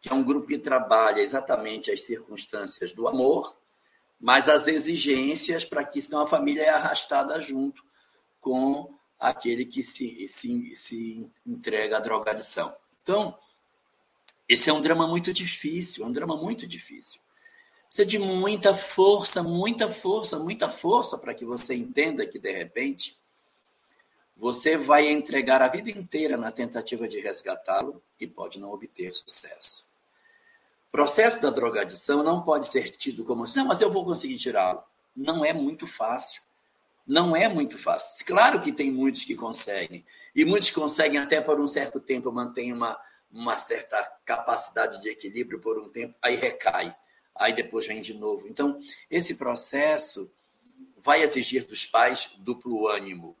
que 0.00 0.08
é 0.08 0.12
um 0.12 0.24
grupo 0.24 0.48
que 0.48 0.58
trabalha 0.58 1.20
exatamente 1.20 1.92
as 1.92 2.00
circunstâncias 2.00 2.92
do 2.92 3.06
amor 3.06 3.56
mas 4.24 4.48
as 4.48 4.66
exigências 4.66 5.66
para 5.66 5.84
que 5.84 6.00
senão 6.00 6.22
a 6.22 6.26
família 6.26 6.62
é 6.62 6.70
arrastada 6.70 7.38
junto 7.42 7.84
com 8.40 8.90
aquele 9.20 9.66
que 9.66 9.82
se, 9.82 10.26
se, 10.28 10.74
se 10.74 11.30
entrega 11.46 11.98
à 11.98 12.00
drogadição. 12.00 12.74
Então, 13.02 13.38
esse 14.48 14.70
é 14.70 14.72
um 14.72 14.80
drama 14.80 15.06
muito 15.06 15.30
difícil, 15.30 16.02
é 16.02 16.08
um 16.08 16.10
drama 16.10 16.38
muito 16.38 16.66
difícil. 16.66 17.20
Precisa 17.86 18.06
de 18.06 18.18
muita 18.18 18.72
força, 18.72 19.42
muita 19.42 19.90
força, 19.90 20.38
muita 20.38 20.70
força 20.70 21.18
para 21.18 21.34
que 21.34 21.44
você 21.44 21.74
entenda 21.74 22.26
que, 22.26 22.38
de 22.38 22.50
repente, 22.50 23.20
você 24.34 24.74
vai 24.74 25.06
entregar 25.06 25.60
a 25.60 25.68
vida 25.68 25.90
inteira 25.90 26.38
na 26.38 26.50
tentativa 26.50 27.06
de 27.06 27.20
resgatá-lo 27.20 28.02
e 28.18 28.26
pode 28.26 28.58
não 28.58 28.70
obter 28.70 29.14
sucesso 29.14 29.83
processo 30.94 31.42
da 31.42 31.50
drogadição 31.50 32.22
não 32.22 32.40
pode 32.40 32.68
ser 32.68 32.88
tido 32.88 33.24
como 33.24 33.42
assim, 33.42 33.58
não, 33.58 33.66
mas 33.66 33.80
eu 33.80 33.90
vou 33.90 34.04
conseguir 34.04 34.38
tirá-lo. 34.38 34.80
Não 35.14 35.44
é 35.44 35.52
muito 35.52 35.88
fácil. 35.88 36.40
Não 37.04 37.34
é 37.34 37.48
muito 37.48 37.76
fácil. 37.76 38.24
Claro 38.24 38.60
que 38.60 38.70
tem 38.70 38.92
muitos 38.92 39.24
que 39.24 39.34
conseguem. 39.34 40.06
E 40.36 40.44
muitos 40.44 40.70
conseguem 40.70 41.18
até 41.18 41.40
por 41.40 41.58
um 41.58 41.66
certo 41.66 41.98
tempo, 41.98 42.30
mantém 42.30 42.72
uma, 42.72 42.96
uma 43.28 43.58
certa 43.58 44.00
capacidade 44.24 45.02
de 45.02 45.08
equilíbrio 45.08 45.60
por 45.60 45.80
um 45.80 45.88
tempo, 45.88 46.14
aí 46.22 46.36
recai. 46.36 46.94
Aí 47.34 47.52
depois 47.52 47.88
vem 47.88 48.00
de 48.00 48.14
novo. 48.14 48.46
Então, 48.46 48.78
esse 49.10 49.34
processo 49.34 50.32
vai 50.96 51.24
exigir 51.24 51.66
dos 51.66 51.84
pais 51.84 52.36
duplo 52.38 52.86
ânimo. 52.86 53.36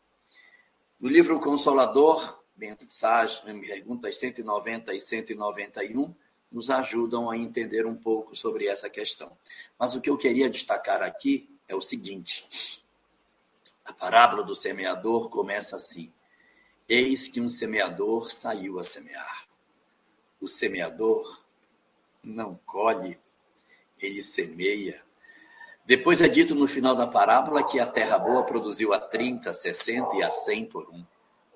No 0.98 1.08
livro 1.08 1.38
Consolador, 1.38 2.42
mensagem, 2.56 3.60
perguntas 3.60 4.16
190 4.16 4.92
e 4.92 5.00
191, 5.00 6.12
nos 6.54 6.70
ajudam 6.70 7.28
a 7.28 7.36
entender 7.36 7.84
um 7.84 7.96
pouco 7.96 8.36
sobre 8.36 8.68
essa 8.68 8.88
questão. 8.88 9.36
Mas 9.76 9.96
o 9.96 10.00
que 10.00 10.08
eu 10.08 10.16
queria 10.16 10.48
destacar 10.48 11.02
aqui 11.02 11.50
é 11.66 11.74
o 11.74 11.82
seguinte: 11.82 12.80
a 13.84 13.92
parábola 13.92 14.44
do 14.44 14.54
semeador 14.54 15.28
começa 15.30 15.74
assim: 15.74 16.12
Eis 16.88 17.26
que 17.26 17.40
um 17.40 17.48
semeador 17.48 18.32
saiu 18.32 18.78
a 18.78 18.84
semear. 18.84 19.48
O 20.40 20.46
semeador 20.46 21.42
não 22.22 22.54
colhe, 22.64 23.18
ele 23.98 24.22
semeia. 24.22 25.02
Depois 25.84 26.20
é 26.22 26.28
dito 26.28 26.54
no 26.54 26.68
final 26.68 26.94
da 26.94 27.06
parábola 27.06 27.66
que 27.66 27.80
a 27.80 27.86
terra 27.86 28.16
boa 28.16 28.44
produziu 28.44 28.94
a 28.94 29.00
30, 29.00 29.52
60 29.52 30.16
e 30.16 30.22
a 30.22 30.30
100 30.30 30.66
por 30.66 30.88
um, 30.88 31.04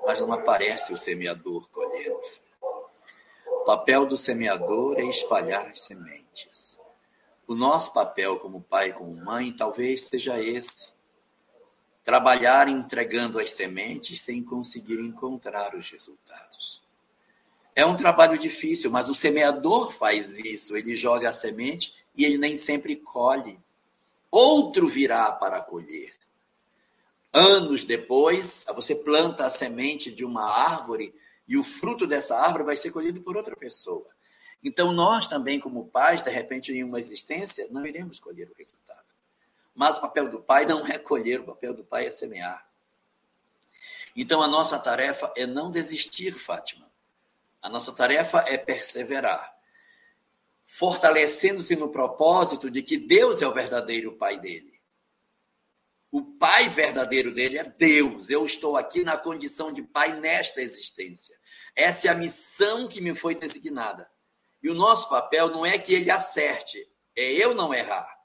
mas 0.05 0.19
não 0.19 0.33
aparece 0.33 0.93
o 0.93 0.99
semeador 0.99 1.69
colhendo 1.71 2.19
papel 3.69 4.07
do 4.07 4.17
semeador 4.17 4.99
é 4.99 5.05
espalhar 5.05 5.67
as 5.67 5.83
sementes. 5.83 6.81
O 7.47 7.55
nosso 7.55 7.93
papel 7.93 8.39
como 8.39 8.63
pai, 8.63 8.95
como 8.95 9.15
mãe, 9.15 9.53
talvez 9.53 10.05
seja 10.05 10.43
esse: 10.43 10.95
trabalhar 12.03 12.67
entregando 12.67 13.39
as 13.39 13.51
sementes 13.51 14.23
sem 14.23 14.43
conseguir 14.43 14.99
encontrar 14.99 15.75
os 15.75 15.91
resultados. 15.91 16.83
É 17.77 17.85
um 17.85 17.95
trabalho 17.95 18.39
difícil, 18.39 18.91
mas 18.91 19.11
o 19.11 19.15
semeador 19.15 19.93
faz 19.93 20.39
isso. 20.39 20.75
Ele 20.75 20.97
joga 20.97 21.29
a 21.29 21.33
semente 21.35 21.93
e 22.17 22.25
ele 22.25 22.39
nem 22.39 22.57
sempre 22.57 22.97
colhe. 22.97 23.61
Outro 24.31 24.89
virá 24.89 25.31
para 25.31 25.61
colher. 25.61 26.15
Anos 27.35 27.85
depois, 27.85 28.65
você 28.75 28.95
planta 28.95 29.45
a 29.45 29.51
semente 29.51 30.11
de 30.11 30.25
uma 30.25 30.51
árvore 30.51 31.15
e 31.49 31.57
o 31.57 31.65
fruto 31.65 32.07
dessa 32.07 32.37
árvore 32.37 32.65
vai 32.65 32.77
ser 32.77 32.91
colhido 32.91 33.23
por 33.23 33.37
outra 33.37 33.57
pessoa. 33.57 34.07
Então, 34.63 34.93
nós 34.93 35.27
também, 35.27 35.59
como 35.59 35.89
pais, 35.89 36.23
de 36.23 36.31
repente, 36.31 36.73
em 36.73 36.85
uma 36.85 36.99
existência, 36.99 37.67
não 37.71 37.87
iremos 37.87 38.21
colher 38.21 38.51
o 38.51 38.55
resultado. 38.55 39.07
Mas 39.75 39.97
o 39.97 40.01
papel 40.03 40.29
do 40.29 40.41
pai 40.41 40.67
não 40.67 40.87
é 40.87 40.99
colher, 40.99 41.41
o 41.41 41.45
papel 41.45 41.73
do 41.73 41.85
pai 41.85 42.07
é 42.07 42.11
semear. 42.11 42.69
Então, 44.15 44.43
a 44.43 44.49
nossa 44.49 44.79
tarefa 44.79 45.33
é 45.37 45.47
não 45.47 45.71
desistir, 45.71 46.33
Fátima. 46.33 46.91
A 47.63 47.69
nossa 47.69 47.93
tarefa 47.93 48.45
é 48.47 48.59
perseverar, 48.59 49.57
fortalecendo-se 50.67 51.75
no 51.77 51.89
propósito 51.89 52.71
de 52.71 52.83
que 52.83 52.97
Deus 52.97 53.41
é 53.41 53.47
o 53.47 53.55
verdadeiro 53.55 54.13
pai 54.13 54.39
dele. 54.39 54.79
O 56.11 56.23
pai 56.23 56.69
verdadeiro 56.69 57.33
dele 57.33 57.59
é 57.59 57.65
Deus. 57.65 58.31
Eu 58.31 58.45
estou 58.45 58.77
aqui 58.77 59.05
na 59.05 59.17
condição 59.17 59.73
de 59.73 59.83
pai 59.83 60.19
nesta 60.19 60.61
existência. 60.61 61.38
Essa 61.79 62.09
é 62.09 62.11
a 62.11 62.15
missão 62.15 62.89
que 62.89 63.01
me 63.01 63.15
foi 63.15 63.37
designada. 63.37 64.11
E 64.61 64.69
o 64.69 64.75
nosso 64.75 65.09
papel 65.09 65.49
não 65.49 65.65
é 65.65 65.79
que 65.79 65.95
ele 65.95 66.11
acerte, 66.11 66.85
é 67.15 67.31
eu 67.31 67.55
não 67.55 67.73
errar. 67.73 68.19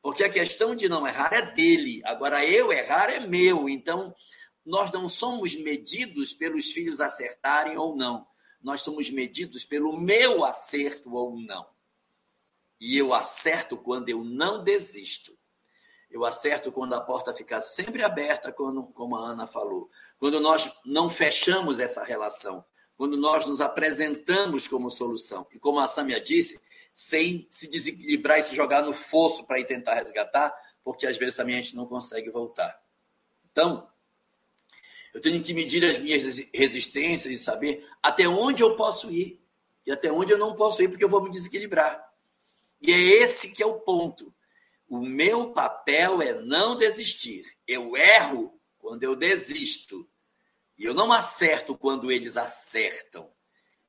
Porque 0.00 0.24
a 0.24 0.30
questão 0.30 0.74
de 0.74 0.88
não 0.88 1.06
errar 1.06 1.34
é 1.34 1.42
dele. 1.42 2.00
Agora, 2.06 2.42
eu 2.46 2.72
errar 2.72 3.10
é 3.10 3.20
meu. 3.20 3.68
Então, 3.68 4.14
nós 4.64 4.90
não 4.90 5.06
somos 5.06 5.54
medidos 5.54 6.32
pelos 6.32 6.72
filhos 6.72 6.98
acertarem 6.98 7.76
ou 7.76 7.94
não. 7.94 8.26
Nós 8.62 8.80
somos 8.80 9.10
medidos 9.10 9.66
pelo 9.66 9.94
meu 9.94 10.42
acerto 10.42 11.12
ou 11.12 11.38
não. 11.38 11.68
E 12.80 12.96
eu 12.96 13.12
acerto 13.12 13.76
quando 13.76 14.08
eu 14.08 14.24
não 14.24 14.64
desisto. 14.64 15.36
Eu 16.10 16.24
acerto 16.24 16.72
quando 16.72 16.94
a 16.94 17.02
porta 17.02 17.34
fica 17.34 17.60
sempre 17.60 18.02
aberta, 18.02 18.50
quando, 18.50 18.84
como 18.94 19.14
a 19.14 19.26
Ana 19.28 19.46
falou. 19.46 19.90
Quando 20.18 20.40
nós 20.40 20.72
não 20.86 21.10
fechamos 21.10 21.78
essa 21.78 22.02
relação 22.02 22.64
quando 22.98 23.16
nós 23.16 23.46
nos 23.46 23.60
apresentamos 23.60 24.66
como 24.66 24.90
solução. 24.90 25.46
E 25.54 25.58
como 25.58 25.78
a 25.78 25.86
Samia 25.86 26.20
disse, 26.20 26.60
sem 26.92 27.46
se 27.48 27.68
desequilibrar 27.70 28.40
e 28.40 28.42
se 28.42 28.56
jogar 28.56 28.82
no 28.82 28.92
fosso 28.92 29.44
para 29.44 29.60
ir 29.60 29.66
tentar 29.66 29.94
resgatar, 29.94 30.52
porque 30.82 31.06
às 31.06 31.16
vezes 31.16 31.36
também 31.36 31.54
a 31.54 31.58
gente 31.58 31.76
não 31.76 31.86
consegue 31.86 32.28
voltar. 32.28 32.82
Então, 33.52 33.88
Eu 35.14 35.20
tenho 35.22 35.42
que 35.42 35.54
medir 35.54 35.84
as 35.84 35.98
minhas 35.98 36.22
resistências 36.54 37.32
e 37.32 37.38
saber 37.38 37.86
até 38.02 38.28
onde 38.28 38.62
eu 38.62 38.76
posso 38.76 39.10
ir 39.10 39.40
e 39.86 39.90
até 39.90 40.12
onde 40.12 40.32
eu 40.32 40.38
não 40.38 40.54
posso 40.54 40.82
ir, 40.82 40.88
porque 40.88 41.02
eu 41.02 41.08
vou 41.08 41.22
me 41.22 41.30
desequilibrar. 41.30 42.12
E 42.80 42.92
é 42.92 42.98
esse 42.98 43.50
que 43.50 43.62
é 43.62 43.66
o 43.66 43.80
ponto. 43.80 44.34
O 44.86 45.00
meu 45.00 45.52
papel 45.52 46.20
é 46.20 46.34
não 46.34 46.76
desistir. 46.76 47.46
Eu 47.66 47.96
erro 47.96 48.60
quando 48.78 49.02
eu 49.02 49.16
desisto. 49.16 50.08
E 50.78 50.84
eu 50.84 50.94
não 50.94 51.12
acerto 51.12 51.76
quando 51.76 52.10
eles 52.10 52.36
acertam. 52.36 53.30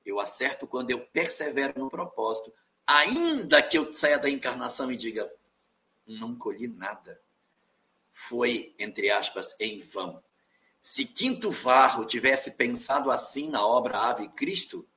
Eu 0.03 0.19
acerto 0.19 0.65
quando 0.65 0.89
eu 0.89 0.99
persevero 0.99 1.77
no 1.77 1.89
propósito, 1.89 2.51
ainda 2.85 3.61
que 3.61 3.77
eu 3.77 3.93
saia 3.93 4.17
da 4.17 4.29
encarnação 4.29 4.91
e 4.91 4.97
diga: 4.97 5.31
não 6.07 6.35
colhi 6.35 6.67
nada. 6.67 7.21
Foi, 8.11 8.73
entre 8.79 9.11
aspas, 9.11 9.55
em 9.59 9.79
vão. 9.79 10.21
Se 10.81 11.05
Quinto 11.05 11.51
Varro 11.51 12.05
tivesse 12.05 12.51
pensado 12.51 13.11
assim 13.11 13.49
na 13.49 13.65
obra 13.65 13.99
Ave 13.99 14.27
Cristo, 14.29 14.87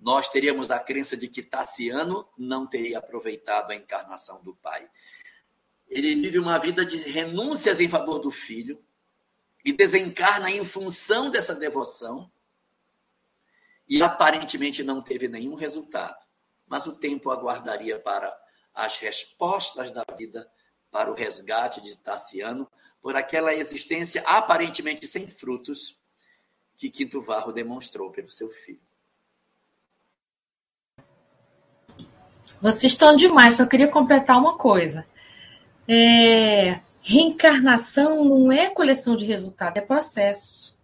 nós 0.00 0.28
teríamos 0.28 0.70
a 0.70 0.78
crença 0.78 1.16
de 1.16 1.28
que 1.28 1.42
Tassiano 1.42 2.28
não 2.36 2.66
teria 2.66 2.98
aproveitado 2.98 3.70
a 3.70 3.74
encarnação 3.74 4.42
do 4.42 4.54
pai. 4.56 4.88
Ele 5.88 6.14
vive 6.14 6.38
uma 6.38 6.58
vida 6.58 6.84
de 6.84 6.96
renúncias 6.96 7.80
em 7.80 7.88
favor 7.88 8.18
do 8.18 8.30
filho 8.30 8.82
e 9.64 9.72
desencarna 9.72 10.50
em 10.50 10.64
função 10.64 11.30
dessa 11.30 11.54
devoção 11.54 12.30
e 13.88 14.02
aparentemente 14.02 14.82
não 14.82 15.02
teve 15.02 15.28
nenhum 15.28 15.54
resultado. 15.54 16.26
Mas 16.66 16.86
o 16.86 16.92
tempo 16.92 17.30
aguardaria 17.30 17.98
para 17.98 18.34
as 18.74 18.98
respostas 18.98 19.90
da 19.90 20.04
vida, 20.16 20.48
para 20.90 21.10
o 21.10 21.14
resgate 21.14 21.80
de 21.80 21.96
Tassiano, 21.96 22.70
por 23.00 23.16
aquela 23.16 23.54
existência 23.54 24.22
aparentemente 24.26 25.06
sem 25.06 25.26
frutos 25.26 25.98
que 26.76 26.90
Quinto 26.90 27.20
Varro 27.20 27.52
demonstrou 27.52 28.10
pelo 28.10 28.30
seu 28.30 28.50
filho. 28.50 28.86
Vocês 32.60 32.92
estão 32.92 33.14
demais, 33.14 33.54
só 33.54 33.66
queria 33.66 33.88
completar 33.88 34.36
uma 34.38 34.56
coisa. 34.56 35.06
É, 35.86 36.80
reencarnação 37.08 38.22
não 38.22 38.52
é 38.52 38.68
coleção 38.68 39.16
de 39.16 39.24
resultado, 39.24 39.78
é 39.78 39.80
processo. 39.80 40.76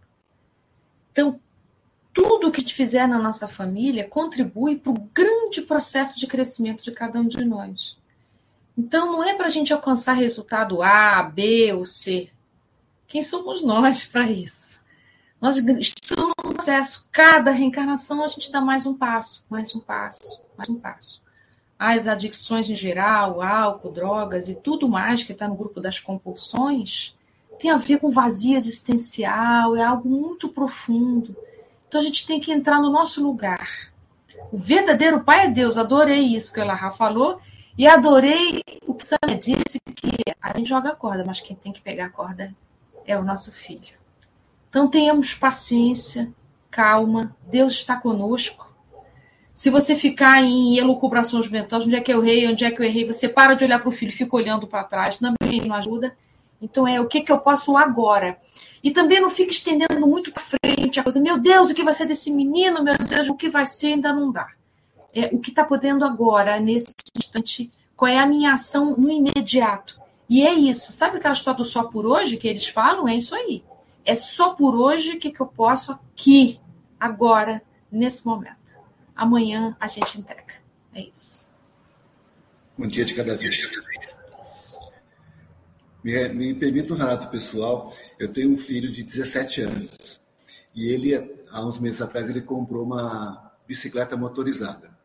Então, 1.12 1.38
tudo 2.14 2.51
que 2.51 2.62
te 2.62 2.72
fizer 2.72 3.06
na 3.06 3.18
nossa 3.18 3.46
família 3.46 4.09
contribui 4.09 4.76
para 4.76 4.90
o 4.90 5.10
grande 5.12 5.60
processo 5.60 6.18
de 6.18 6.26
crescimento 6.26 6.82
de 6.82 6.92
cada 6.92 7.20
um 7.20 7.28
de 7.28 7.44
nós. 7.44 7.98
Então, 8.76 9.12
não 9.12 9.22
é 9.22 9.34
para 9.34 9.48
a 9.48 9.51
gente 9.51 9.70
alcançar 9.70 10.14
resultado 10.14 10.82
A, 10.82 11.22
B 11.22 11.74
ou 11.74 11.84
C. 11.84 12.30
Quem 13.06 13.22
somos 13.22 13.62
nós 13.62 14.06
para 14.06 14.30
isso? 14.30 14.82
Nós 15.38 15.56
estamos 15.56 16.32
no 16.42 16.55
processo. 16.55 17.06
Cada 17.12 17.51
reencarnação 17.51 18.24
a 18.24 18.28
gente 18.28 18.51
dá 18.51 18.62
mais 18.62 18.86
um 18.86 18.96
passo, 18.96 19.44
mais 19.51 19.74
um 19.74 19.80
passo, 19.80 20.42
mais 20.56 20.70
um 20.70 20.80
passo 20.80 21.23
as 21.93 22.09
adicções 22.09 22.70
em 22.70 22.74
geral, 22.74 23.43
álcool, 23.43 23.90
drogas 23.90 24.48
e 24.48 24.55
tudo 24.55 24.89
mais 24.89 25.23
que 25.23 25.32
está 25.32 25.47
no 25.47 25.55
grupo 25.55 25.81
das 25.81 26.01
compulsões, 26.01 27.15
tem 27.59 27.70
a 27.70 27.77
ver 27.77 27.98
com 27.98 28.11
vazio 28.11 28.56
existencial, 28.56 29.77
é 29.77 29.82
algo 29.82 30.09
muito 30.09 30.48
profundo. 30.48 31.36
Então 31.89 32.01
a 32.01 32.05
gente 32.05 32.27
tem 32.27 32.40
que 32.40 32.52
entrar 32.52 32.81
no 32.81 32.90
nosso 32.90 33.23
lugar. 33.23 33.93
O 34.52 34.59
verdadeiro 34.59 35.23
Pai 35.23 35.47
é 35.47 35.51
Deus, 35.51 35.77
adorei 35.77 36.20
isso 36.20 36.52
que 36.52 36.61
ela 36.61 36.90
falou, 36.93 37.40
e 37.77 37.86
adorei 37.86 38.62
o 38.86 38.94
que 38.94 39.06
Samia 39.06 39.39
disse, 39.39 39.78
que 39.97 40.11
a 40.40 40.56
gente 40.56 40.69
joga 40.69 40.90
a 40.90 40.97
corda, 40.97 41.24
mas 41.24 41.40
quem 41.40 41.56
tem 41.56 41.73
que 41.73 41.81
pegar 41.81 42.06
a 42.06 42.11
corda 42.11 42.55
é 43.06 43.19
o 43.19 43.24
nosso 43.24 43.52
filho. 43.52 43.97
Então 44.69 44.89
tenhamos 44.89 45.35
paciência, 45.35 46.32
calma, 46.70 47.36
Deus 47.47 47.73
está 47.73 47.97
conosco, 47.97 48.63
se 49.55 49.70
você 49.70 49.94
ficar 49.94 50.43
em 50.43 50.76
elucubrações 50.78 51.48
mentais, 51.48 51.86
onde 51.86 51.94
é 51.94 52.01
que 52.01 52.12
eu 52.12 52.24
errei, 52.24 52.48
onde 52.48 52.64
é 52.64 52.72
que 52.72 52.82
eu 52.82 52.85
errei, 52.85 53.06
você 53.06 53.28
para 53.28 53.55
de 53.55 53.64
olhar 53.64 53.78
para 53.78 53.89
o 53.89 53.93
filho, 53.93 54.10
fica 54.10 54.35
olhando 54.35 54.66
para 54.66 54.82
trás, 54.82 55.20
não, 55.20 55.32
não 55.64 55.76
ajuda. 55.76 56.16
Então 56.60 56.89
é 56.89 57.01
o 57.01 57.06
que, 57.06 57.20
que 57.20 57.31
eu 57.31 57.39
posso 57.39 57.76
agora. 57.76 58.36
E 58.82 58.90
também 58.90 59.20
não 59.20 59.31
fique 59.31 59.52
estendendo 59.52 60.05
muito 60.09 60.32
para 60.32 60.43
frente 60.43 60.98
a 60.98 61.05
coisa. 61.05 61.20
Meu 61.20 61.39
Deus, 61.39 61.70
o 61.70 61.74
que 61.74 61.85
vai 61.85 61.94
ser 61.94 62.05
desse 62.05 62.32
menino? 62.32 62.82
Meu 62.82 62.98
Deus, 62.98 63.28
o 63.28 63.35
que 63.36 63.48
vai 63.48 63.64
ser 63.64 63.93
ainda 63.93 64.12
não 64.12 64.32
dá. 64.32 64.48
É, 65.14 65.31
o 65.32 65.39
que 65.39 65.51
está 65.51 65.64
podendo 65.64 66.05
agora, 66.05 66.59
nesse 66.59 66.93
instante, 67.16 67.70
qual 67.97 68.10
é 68.10 68.18
a 68.18 68.26
minha 68.26 68.55
ação 68.55 68.97
no 68.97 69.09
imediato. 69.09 70.01
E 70.28 70.44
é 70.44 70.52
isso. 70.52 70.90
Sabe 70.90 71.18
aquela 71.18 71.32
história 71.32 71.59
do 71.59 71.64
só 71.64 71.85
por 71.85 72.06
hoje 72.06 72.36
que 72.36 72.48
eles 72.48 72.66
falam? 72.66 73.06
É 73.06 73.14
isso 73.14 73.36
aí. 73.36 73.62
É 74.05 74.16
só 74.16 74.51
por 74.51 74.74
hoje 74.74 75.16
que, 75.16 75.31
que 75.31 75.40
eu 75.40 75.47
posso 75.47 75.93
aqui, 75.93 76.59
agora, 76.98 77.62
nesse 77.93 78.26
momento 78.26 78.63
amanhã 79.14 79.76
a 79.80 79.86
gente 79.86 80.18
entrega. 80.20 80.54
É 80.92 81.02
isso. 81.02 81.46
Um 82.78 82.86
dia 82.86 83.04
de 83.04 83.14
cada 83.14 83.36
vez. 83.36 83.70
Me, 86.02 86.28
me 86.28 86.54
permita 86.54 86.92
um 86.92 86.96
relato 86.96 87.28
pessoal. 87.28 87.94
Eu 88.18 88.32
tenho 88.32 88.52
um 88.52 88.56
filho 88.56 88.90
de 88.90 89.02
17 89.02 89.62
anos. 89.62 90.20
E 90.74 90.88
ele, 90.88 91.14
há 91.50 91.64
uns 91.64 91.78
meses 91.78 92.02
atrás, 92.02 92.28
ele 92.28 92.42
comprou 92.42 92.84
uma 92.84 93.52
bicicleta 93.66 94.16
motorizada. 94.16 94.96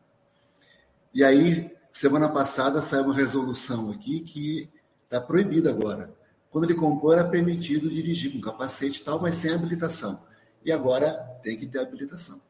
E 1.14 1.24
aí, 1.24 1.70
semana 1.92 2.28
passada, 2.28 2.82
saiu 2.82 3.04
uma 3.04 3.14
resolução 3.14 3.90
aqui 3.90 4.20
que 4.20 4.68
está 5.04 5.20
proibido 5.20 5.68
agora. 5.68 6.14
Quando 6.50 6.64
ele 6.64 6.74
comprou, 6.74 7.12
era 7.12 7.24
permitido 7.24 7.88
dirigir 7.88 8.32
com 8.32 8.40
capacete 8.40 9.00
e 9.00 9.04
tal, 9.04 9.20
mas 9.20 9.36
sem 9.36 9.52
habilitação. 9.52 10.24
E 10.64 10.72
agora 10.72 11.12
tem 11.42 11.56
que 11.56 11.66
ter 11.66 11.78
habilitação. 11.78 12.40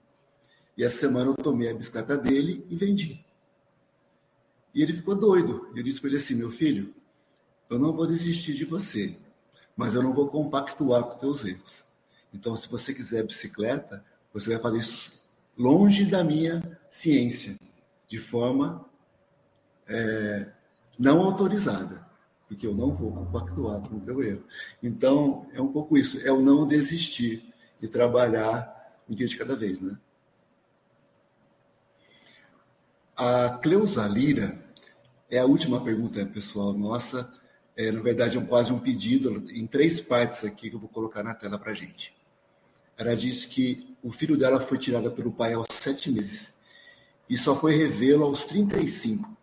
E 0.81 0.83
essa 0.83 0.97
semana 0.97 1.31
eu 1.31 1.35
tomei 1.35 1.69
a 1.69 1.75
bicicleta 1.75 2.17
dele 2.17 2.65
e 2.71 2.75
vendi. 2.75 3.23
E 4.75 4.83
ele 4.83 4.95
ficou 4.95 5.15
doido. 5.15 5.71
Eu 5.77 5.83
disse 5.83 6.01
para 6.01 6.09
ele 6.09 6.17
assim: 6.17 6.35
meu 6.35 6.51
filho, 6.51 6.95
eu 7.69 7.79
não 7.79 7.93
vou 7.93 8.07
desistir 8.07 8.55
de 8.55 8.65
você, 8.65 9.15
mas 9.77 9.95
eu 9.95 10.03
não 10.03 10.15
vou 10.15 10.29
compactuar 10.29 11.05
com 11.05 11.19
teus 11.19 11.45
erros. 11.45 11.85
Então, 12.33 12.57
se 12.57 12.67
você 12.67 12.95
quiser 12.95 13.27
bicicleta, 13.27 14.03
você 14.33 14.49
vai 14.49 14.59
fazer 14.59 14.79
isso 14.79 15.21
longe 15.55 16.07
da 16.07 16.25
minha 16.25 16.63
ciência, 16.89 17.57
de 18.09 18.17
forma 18.19 18.89
é, 19.87 20.51
não 20.99 21.21
autorizada, 21.21 22.09
porque 22.49 22.67
eu 22.67 22.75
não 22.75 22.95
vou 22.95 23.13
compactuar 23.13 23.87
com 23.87 23.97
o 23.97 24.01
teu 24.01 24.23
erro. 24.23 24.45
Então, 24.83 25.47
é 25.53 25.61
um 25.61 25.71
pouco 25.71 25.99
isso, 25.99 26.19
é 26.27 26.33
o 26.33 26.41
não 26.41 26.67
desistir 26.67 27.53
e 27.83 27.87
trabalhar 27.87 28.97
um 29.07 29.15
dia 29.15 29.29
de 29.29 29.37
cada 29.37 29.55
vez, 29.55 29.79
né? 29.83 29.99
A 33.23 33.51
Cleusa 33.51 34.09
Lira 34.09 34.59
é 35.31 35.41
a 35.41 35.45
última 35.45 35.85
pergunta 35.85 36.25
pessoal 36.25 36.73
nossa. 36.73 37.31
É, 37.77 37.93
na 37.93 38.01
verdade, 38.01 38.39
é 38.39 38.41
quase 38.41 38.73
um 38.73 38.79
pedido 38.79 39.45
em 39.51 39.67
três 39.67 40.01
partes 40.01 40.43
aqui 40.43 40.71
que 40.71 40.77
eu 40.77 40.81
vou 40.81 40.89
colocar 40.89 41.23
na 41.23 41.35
tela 41.35 41.59
para 41.59 41.75
gente. 41.75 42.17
Ela 42.97 43.15
disse 43.15 43.47
que 43.47 43.95
o 44.03 44.11
filho 44.11 44.39
dela 44.39 44.59
foi 44.59 44.79
tirado 44.79 45.13
pelo 45.13 45.31
pai 45.31 45.53
aos 45.53 45.67
sete 45.69 46.11
meses 46.11 46.55
e 47.29 47.37
só 47.37 47.55
foi 47.55 47.77
revê-lo 47.77 48.25
aos 48.25 48.47
35. 48.47 49.37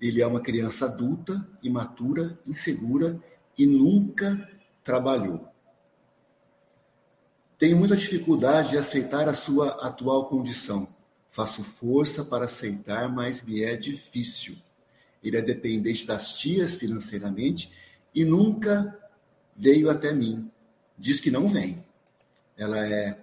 Ele 0.00 0.22
é 0.22 0.26
uma 0.28 0.40
criança 0.40 0.84
adulta, 0.84 1.44
imatura, 1.60 2.38
insegura 2.46 3.20
e 3.58 3.66
nunca 3.66 4.48
trabalhou. 4.84 5.48
Tenho 7.58 7.76
muita 7.76 7.96
dificuldade 7.96 8.70
de 8.70 8.78
aceitar 8.78 9.28
a 9.28 9.34
sua 9.34 9.84
atual 9.84 10.26
condição 10.26 10.96
Faço 11.30 11.62
força 11.62 12.24
para 12.24 12.46
aceitar, 12.46 13.08
mas 13.08 13.42
me 13.42 13.62
é 13.62 13.76
difícil. 13.76 14.56
Ele 15.22 15.36
é 15.36 15.42
dependente 15.42 16.06
das 16.06 16.36
tias 16.36 16.76
financeiramente 16.76 17.72
e 18.14 18.24
nunca 18.24 18.98
veio 19.56 19.90
até 19.90 20.12
mim. 20.12 20.50
Diz 20.96 21.20
que 21.20 21.30
não 21.30 21.48
vem. 21.48 21.84
Ela 22.56 22.86
é 22.86 23.18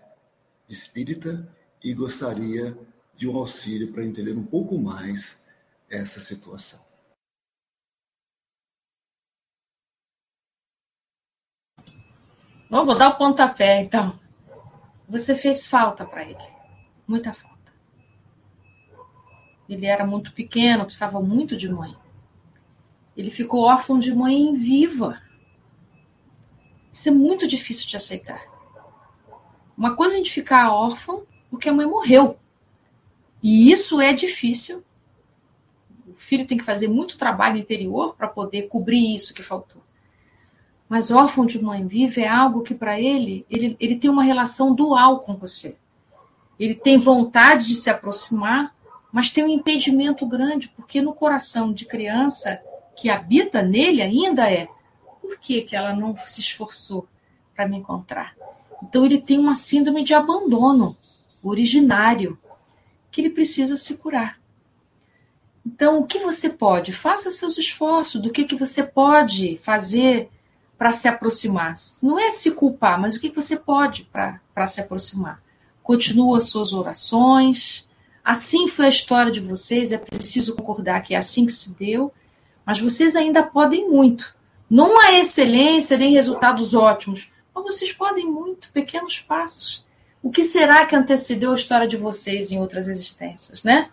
espírita 0.69 1.48
e 1.84 1.94
gostaria 1.94 2.77
de 3.15 3.27
um 3.27 3.38
auxílio 3.38 3.91
para 3.91 4.03
entender 4.03 4.34
um 4.34 4.45
pouco 4.45 4.77
mais 4.77 5.41
essa 5.90 6.19
situação. 6.19 6.80
Bom, 12.69 12.86
vou 12.86 12.98
dar 12.98 13.10
o 13.10 13.18
pontapé, 13.18 13.82
então. 13.82 14.19
Você 15.07 15.36
fez 15.36 15.68
falta 15.68 16.03
para 16.03 16.23
ele. 16.23 16.44
Muita 17.07 17.32
falta. 17.32 17.55
Ele 19.68 19.86
era 19.86 20.06
muito 20.06 20.32
pequeno, 20.34 20.86
precisava 20.86 21.20
muito 21.22 21.56
de 21.56 21.70
mãe. 21.70 21.96
Ele 23.16 23.32
ficou 23.32 23.62
órfão 23.62 23.98
de 23.98 24.14
mãe 24.14 24.54
viva. 24.54 25.22
Isso 26.92 27.10
é 27.10 27.12
muito 27.12 27.48
difícil 27.48 27.88
de 27.88 27.96
aceitar. 27.96 28.42
Uma 29.78 29.96
coisa 29.96 30.14
é 30.14 30.16
a 30.16 30.18
gente 30.18 30.32
ficar 30.32 30.72
órfão 30.72 31.24
porque 31.50 31.70
a 31.70 31.74
mãe 31.74 31.86
morreu. 31.86 32.38
E 33.42 33.72
isso 33.72 34.02
é 34.02 34.14
difícil. 34.14 34.84
O 36.08 36.14
filho 36.16 36.46
tem 36.46 36.58
que 36.58 36.64
fazer 36.64 36.88
muito 36.88 37.18
trabalho 37.18 37.58
interior 37.58 38.16
para 38.16 38.28
poder 38.28 38.68
cobrir 38.68 39.16
isso 39.16 39.34
que 39.34 39.44
faltou. 39.44 39.82
mas 40.88 41.10
órfão 41.10 41.46
de 41.46 41.62
mãe 41.62 41.86
viva 41.88 42.22
é 42.22 42.28
algo 42.28 42.62
que 42.62 42.76
para 42.76 43.00
ele, 43.00 43.46
ele, 43.50 43.76
ele 43.80 43.96
tem 43.96 44.10
uma 44.10 44.24
relação 44.24 44.74
dual 44.74 45.22
com 45.22 45.36
você. 45.36 45.78
Ele 46.60 46.76
tem 46.76 46.98
vontade 46.98 47.68
de 47.68 47.76
se 47.76 47.90
aproximar, 47.90 48.74
mas 49.16 49.32
tem 49.32 49.46
um 49.46 49.48
impedimento 49.48 50.26
grande, 50.26 50.68
porque 50.76 51.02
no 51.02 51.14
coração 51.14 51.72
de 51.72 51.86
criança 51.86 52.62
que 52.98 53.10
habita 53.10 53.62
nele 53.62 54.02
ainda 54.02 54.52
é 54.52 54.68
por 55.22 55.40
que, 55.40 55.62
que 55.62 55.74
ela 55.74 55.96
não 55.96 56.18
se 56.18 56.42
esforçou 56.42 57.08
para 57.56 57.66
me 57.66 57.78
encontrar? 57.78 58.36
Então 58.84 59.06
ele 59.06 59.22
tem 59.22 59.40
uma 59.40 59.54
síndrome 59.54 60.04
de 60.04 60.14
abandono 60.14 60.98
originário 61.42 62.38
que 63.10 63.22
ele 63.22 63.30
precisa 63.30 63.78
se 63.78 64.00
curar. 64.00 64.38
Então, 65.66 66.00
o 66.00 66.06
que 66.06 66.20
você 66.20 66.50
pode? 66.50 66.92
Faça 66.92 67.32
seus 67.32 67.58
esforços 67.58 68.22
do 68.22 68.30
que, 68.30 68.44
que 68.44 68.56
você 68.56 68.84
pode 68.84 69.58
fazer 69.60 70.30
para 70.78 70.92
se 70.92 71.08
aproximar. 71.08 71.74
Não 72.04 72.20
é 72.20 72.32
se 72.32 72.52
culpar, 72.52 73.00
mas 73.00 73.16
o 73.16 73.22
que, 73.22 73.30
que 73.30 73.42
você 73.42 73.56
pode 73.56 74.10
para 74.12 74.68
se 74.68 74.82
aproximar. 74.82 75.42
Continua 75.82 76.42
suas 76.42 76.74
orações. 76.74 77.85
Assim 78.26 78.68
foi 78.68 78.88
a 78.88 78.89
história 78.89 79.31
de 79.31 79.39
vocês, 79.39 79.91
é 79.91 79.99
preciso 79.99 80.56
concordar 80.56 81.03
que 81.03 81.14
é 81.14 81.18
assim 81.18 81.45
que 81.45 81.53
se 81.53 81.77
deu, 81.77 82.11
mas 82.65 82.80
vocês 82.80 83.15
ainda 83.15 83.43
podem 83.43 83.88
muito. 83.88 84.35
Não 84.68 84.99
há 84.99 85.14
excelência 85.14 85.95
nem 85.95 86.11
resultados 86.11 86.73
ótimos, 86.73 87.31
mas 87.53 87.64
vocês 87.64 87.93
podem 87.93 88.26
muito, 88.26 88.72
pequenos 88.72 89.19
passos. 89.19 89.85
O 90.23 90.31
que 90.31 90.43
será 90.43 90.88
que 90.88 90.95
antecedeu 90.95 91.52
a 91.52 91.56
história 91.56 91.88
de 91.88 91.97
vocês 91.97 92.52
em 92.52 92.60
outras 92.60 92.88
existências, 92.88 93.64
né? 93.64 93.91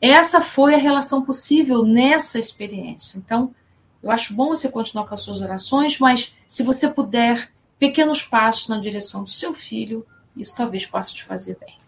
Essa 0.00 0.40
foi 0.40 0.74
a 0.74 0.78
relação 0.78 1.22
possível 1.22 1.84
nessa 1.84 2.40
experiência. 2.40 3.18
Então, 3.18 3.54
eu 4.02 4.10
acho 4.10 4.34
bom 4.34 4.48
você 4.48 4.68
continuar 4.68 5.06
com 5.06 5.14
as 5.14 5.20
suas 5.20 5.40
orações, 5.40 5.96
mas 6.00 6.34
se 6.44 6.64
você 6.64 6.88
puder, 6.88 7.52
pequenos 7.78 8.24
passos 8.24 8.66
na 8.66 8.80
direção 8.80 9.22
do 9.22 9.30
seu 9.30 9.54
filho, 9.54 10.04
isso 10.36 10.56
talvez 10.56 10.86
possa 10.86 11.12
te 11.12 11.22
fazer 11.22 11.56
bem. 11.60 11.79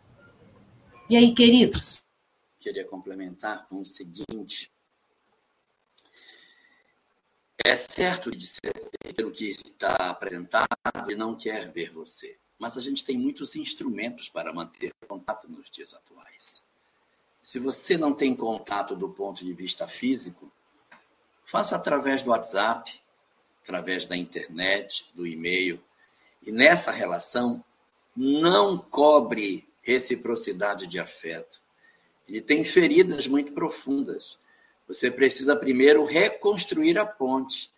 E 1.12 1.16
aí, 1.18 1.34
queridos? 1.34 2.06
Queria 2.58 2.86
complementar 2.86 3.68
com 3.68 3.82
o 3.82 3.84
seguinte: 3.84 4.72
é 7.62 7.76
certo 7.76 8.30
de 8.30 8.46
ser 8.46 8.72
pelo 9.14 9.30
que 9.30 9.50
está 9.50 9.94
apresentado, 10.08 10.66
ele 11.06 11.16
não 11.16 11.36
quer 11.36 11.70
ver 11.70 11.92
você. 11.92 12.38
Mas 12.58 12.78
a 12.78 12.80
gente 12.80 13.04
tem 13.04 13.18
muitos 13.18 13.54
instrumentos 13.56 14.30
para 14.30 14.54
manter 14.54 14.90
contato 15.06 15.46
nos 15.50 15.70
dias 15.70 15.92
atuais. 15.92 16.66
Se 17.42 17.58
você 17.58 17.98
não 17.98 18.14
tem 18.14 18.34
contato 18.34 18.96
do 18.96 19.10
ponto 19.10 19.44
de 19.44 19.52
vista 19.52 19.86
físico, 19.86 20.50
faça 21.44 21.76
através 21.76 22.22
do 22.22 22.30
WhatsApp, 22.30 22.90
através 23.62 24.06
da 24.06 24.16
internet, 24.16 25.12
do 25.12 25.26
e-mail. 25.26 25.78
E 26.42 26.50
nessa 26.50 26.90
relação, 26.90 27.62
não 28.16 28.78
cobre 28.78 29.70
reciprocidade 29.82 30.86
de 30.86 30.98
afeto. 30.98 31.60
Ele 32.28 32.40
tem 32.40 32.64
feridas 32.64 33.26
muito 33.26 33.52
profundas. 33.52 34.38
Você 34.88 35.10
precisa 35.10 35.56
primeiro 35.56 36.04
reconstruir 36.04 36.98
a 36.98 37.04
ponte. 37.04 37.70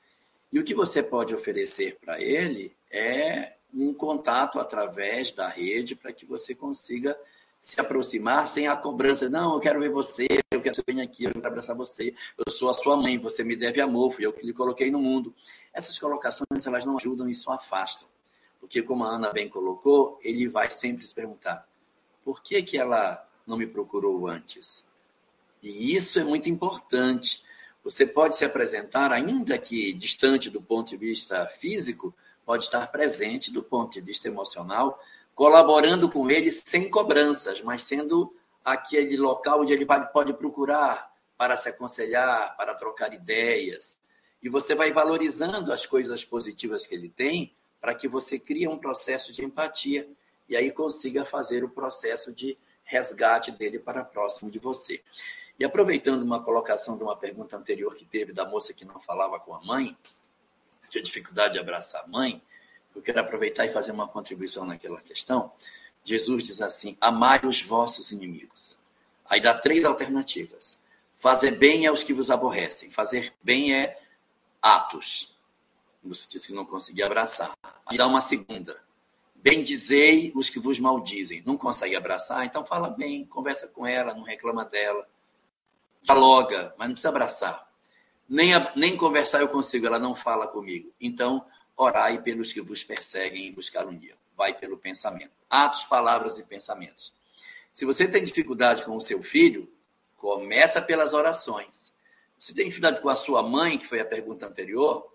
E 0.52 0.58
o 0.58 0.64
que 0.64 0.74
você 0.74 1.02
pode 1.02 1.34
oferecer 1.34 1.98
para 2.00 2.20
ele 2.20 2.72
é 2.90 3.56
um 3.72 3.92
contato 3.92 4.60
através 4.60 5.32
da 5.32 5.48
rede 5.48 5.96
para 5.96 6.12
que 6.12 6.24
você 6.24 6.54
consiga 6.54 7.18
se 7.60 7.80
aproximar 7.80 8.46
sem 8.46 8.68
a 8.68 8.76
cobrança. 8.76 9.28
Não, 9.28 9.54
eu 9.54 9.60
quero 9.60 9.80
ver 9.80 9.90
você, 9.90 10.26
eu 10.52 10.60
quero 10.60 10.84
que 10.84 10.92
você 10.92 11.00
aqui, 11.00 11.24
eu 11.24 11.32
quero 11.32 11.46
abraçar 11.46 11.74
você, 11.74 12.14
eu 12.46 12.52
sou 12.52 12.68
a 12.68 12.74
sua 12.74 12.94
mãe, 12.96 13.18
você 13.18 13.42
me 13.42 13.56
deve 13.56 13.80
amor, 13.80 14.12
fui 14.12 14.26
eu 14.26 14.32
que 14.32 14.44
lhe 14.44 14.52
coloquei 14.52 14.90
no 14.90 14.98
mundo. 14.98 15.34
Essas 15.72 15.98
colocações, 15.98 16.66
elas 16.66 16.84
não 16.84 16.96
ajudam 16.96 17.28
e 17.28 17.34
só 17.34 17.52
afastam. 17.52 18.06
Porque, 18.60 18.82
como 18.82 19.04
a 19.04 19.08
Ana 19.08 19.32
bem 19.32 19.48
colocou, 19.48 20.18
ele 20.22 20.48
vai 20.48 20.70
sempre 20.70 21.06
se 21.06 21.14
perguntar, 21.14 21.66
por 22.24 22.42
que, 22.42 22.62
que 22.62 22.78
ela 22.78 23.26
não 23.46 23.56
me 23.56 23.66
procurou 23.66 24.26
antes? 24.26 24.86
E 25.62 25.94
isso 25.94 26.18
é 26.18 26.24
muito 26.24 26.48
importante, 26.48 27.42
você 27.82 28.06
pode 28.06 28.36
se 28.36 28.44
apresentar, 28.44 29.12
ainda 29.12 29.58
que 29.58 29.92
distante 29.92 30.48
do 30.48 30.60
ponto 30.60 30.90
de 30.90 30.96
vista 30.96 31.46
físico, 31.46 32.14
pode 32.44 32.64
estar 32.64 32.86
presente 32.88 33.50
do 33.50 33.62
ponto 33.62 33.92
de 33.92 34.00
vista 34.00 34.28
emocional, 34.28 34.98
colaborando 35.34 36.10
com 36.10 36.30
ele 36.30 36.50
sem 36.50 36.88
cobranças, 36.88 37.60
mas 37.60 37.82
sendo 37.82 38.34
aquele 38.64 39.16
local 39.16 39.62
onde 39.62 39.72
ele 39.72 39.86
pode 40.12 40.32
procurar 40.34 41.12
para 41.36 41.56
se 41.56 41.68
aconselhar, 41.68 42.56
para 42.56 42.74
trocar 42.74 43.12
ideias. 43.12 44.00
E 44.42 44.48
você 44.48 44.74
vai 44.74 44.92
valorizando 44.92 45.72
as 45.72 45.84
coisas 45.84 46.24
positivas 46.24 46.86
que 46.86 46.94
ele 46.94 47.08
tem 47.08 47.54
para 47.80 47.94
que 47.94 48.08
você 48.08 48.38
crie 48.38 48.66
um 48.66 48.78
processo 48.78 49.32
de 49.32 49.44
empatia 49.44 50.08
e 50.48 50.56
aí 50.56 50.70
consiga 50.70 51.24
fazer 51.24 51.64
o 51.64 51.68
processo 51.68 52.34
de 52.34 52.56
resgate 52.84 53.50
dele 53.50 53.78
para 53.78 54.04
próximo 54.04 54.50
de 54.50 54.58
você. 54.58 55.02
E 55.58 55.64
aproveitando 55.64 56.22
uma 56.22 56.42
colocação 56.42 56.96
de 56.96 57.04
uma 57.04 57.16
pergunta 57.16 57.56
anterior 57.56 57.94
que 57.94 58.04
teve 58.04 58.32
da 58.32 58.44
moça 58.44 58.72
que 58.74 58.84
não 58.84 59.00
falava 59.00 59.38
com 59.38 59.54
a 59.54 59.62
mãe, 59.62 59.96
tinha 60.90 61.02
dificuldade 61.02 61.54
de 61.54 61.60
abraçar 61.60 62.04
a 62.04 62.06
mãe, 62.06 62.42
eu 62.94 63.02
quero 63.02 63.20
aproveitar 63.20 63.64
e 63.64 63.72
fazer 63.72 63.90
uma 63.90 64.06
contribuição 64.06 64.64
naquela 64.64 65.00
questão. 65.00 65.52
Jesus 66.04 66.44
diz 66.44 66.62
assim: 66.62 66.96
amai 67.00 67.40
os 67.44 67.62
vossos 67.62 68.12
inimigos. 68.12 68.78
Aí 69.28 69.40
dá 69.40 69.54
três 69.54 69.84
alternativas. 69.84 70.84
Fazer 71.14 71.52
bem 71.52 71.86
é 71.86 71.92
os 71.92 72.02
que 72.02 72.12
vos 72.12 72.30
aborrecem. 72.30 72.90
Fazer 72.90 73.32
bem 73.42 73.74
é 73.74 73.98
atos. 74.60 75.34
Você 76.04 76.28
disse 76.28 76.48
que 76.48 76.52
não 76.52 76.66
conseguia 76.66 77.06
abraçar. 77.06 77.52
Aí 77.86 77.96
dá 77.96 78.06
uma 78.06 78.20
segunda. 78.20 78.78
Bendizei 79.44 80.32
os 80.34 80.48
que 80.48 80.58
vos 80.58 80.78
maldizem. 80.78 81.42
Não 81.44 81.58
consegue 81.58 81.94
abraçar? 81.94 82.46
Então 82.46 82.64
fala 82.64 82.88
bem, 82.88 83.26
conversa 83.26 83.68
com 83.68 83.86
ela, 83.86 84.14
não 84.14 84.22
reclama 84.22 84.64
dela 84.64 85.06
dialoga, 86.00 86.74
mas 86.78 86.88
não 86.88 86.94
precisa 86.94 87.10
abraçar. 87.10 87.70
Nem, 88.26 88.52
nem 88.74 88.96
conversar 88.96 89.42
eu 89.42 89.48
consigo, 89.48 89.86
ela 89.86 89.98
não 89.98 90.16
fala 90.16 90.46
comigo. 90.46 90.90
Então, 90.98 91.44
orai 91.76 92.22
pelos 92.22 92.54
que 92.54 92.62
vos 92.62 92.82
perseguem 92.82 93.54
e 93.54 93.78
um 93.84 93.98
dia. 93.98 94.16
Vai 94.34 94.54
pelo 94.54 94.78
pensamento. 94.78 95.32
Atos, 95.50 95.84
palavras 95.84 96.38
e 96.38 96.42
pensamentos. 96.42 97.12
Se 97.70 97.84
você 97.84 98.08
tem 98.08 98.24
dificuldade 98.24 98.82
com 98.82 98.96
o 98.96 99.00
seu 99.00 99.22
filho, 99.22 99.70
começa 100.16 100.80
pelas 100.80 101.12
orações. 101.12 101.92
Se 102.38 102.54
tem 102.54 102.64
dificuldade 102.64 103.02
com 103.02 103.10
a 103.10 103.16
sua 103.16 103.42
mãe, 103.42 103.76
que 103.76 103.86
foi 103.86 104.00
a 104.00 104.06
pergunta 104.06 104.46
anterior, 104.46 105.06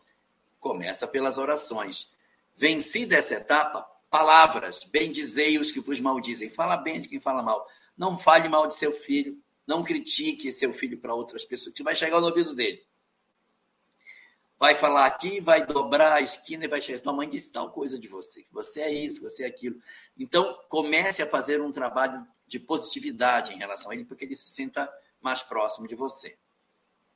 começa 0.59 1.07
pelas 1.07 1.39
orações. 1.39 2.11
Vencida 2.55 3.15
essa 3.15 3.33
etapa, 3.33 3.89
palavras, 4.09 4.83
bendizei 4.83 5.57
os 5.57 5.71
que 5.71 5.79
vos 5.79 5.99
maldizem. 5.99 6.49
Fala 6.49 6.77
bem 6.77 6.99
de 6.99 7.07
quem 7.07 7.19
fala 7.19 7.41
mal. 7.41 7.67
Não 7.97 8.17
fale 8.17 8.49
mal 8.49 8.67
de 8.67 8.75
seu 8.75 8.91
filho. 8.91 9.41
Não 9.67 9.83
critique 9.83 10.51
seu 10.51 10.73
filho 10.73 10.97
para 10.97 11.13
outras 11.13 11.45
pessoas, 11.45 11.75
que 11.75 11.83
vai 11.83 11.95
chegar 11.95 12.19
no 12.19 12.25
ouvido 12.25 12.55
dele. 12.55 12.83
Vai 14.57 14.75
falar 14.75 15.05
aqui, 15.05 15.39
vai 15.39 15.65
dobrar 15.65 16.13
a 16.15 16.21
esquina 16.21 16.65
e 16.65 16.67
vai 16.67 16.81
chegar. 16.81 16.99
Tua 16.99 17.13
mãe 17.13 17.29
disse 17.29 17.51
tal 17.51 17.71
coisa 17.71 17.99
de 17.99 18.07
você. 18.07 18.45
Você 18.51 18.81
é 18.81 18.91
isso, 18.91 19.21
você 19.21 19.43
é 19.43 19.45
aquilo. 19.45 19.79
Então, 20.17 20.59
comece 20.67 21.21
a 21.21 21.29
fazer 21.29 21.61
um 21.61 21.71
trabalho 21.71 22.27
de 22.47 22.59
positividade 22.59 23.53
em 23.53 23.57
relação 23.57 23.91
a 23.91 23.93
ele, 23.93 24.05
porque 24.05 24.25
ele 24.25 24.35
se 24.35 24.49
sinta 24.49 24.91
mais 25.21 25.43
próximo 25.43 25.87
de 25.87 25.95
você. 25.95 26.35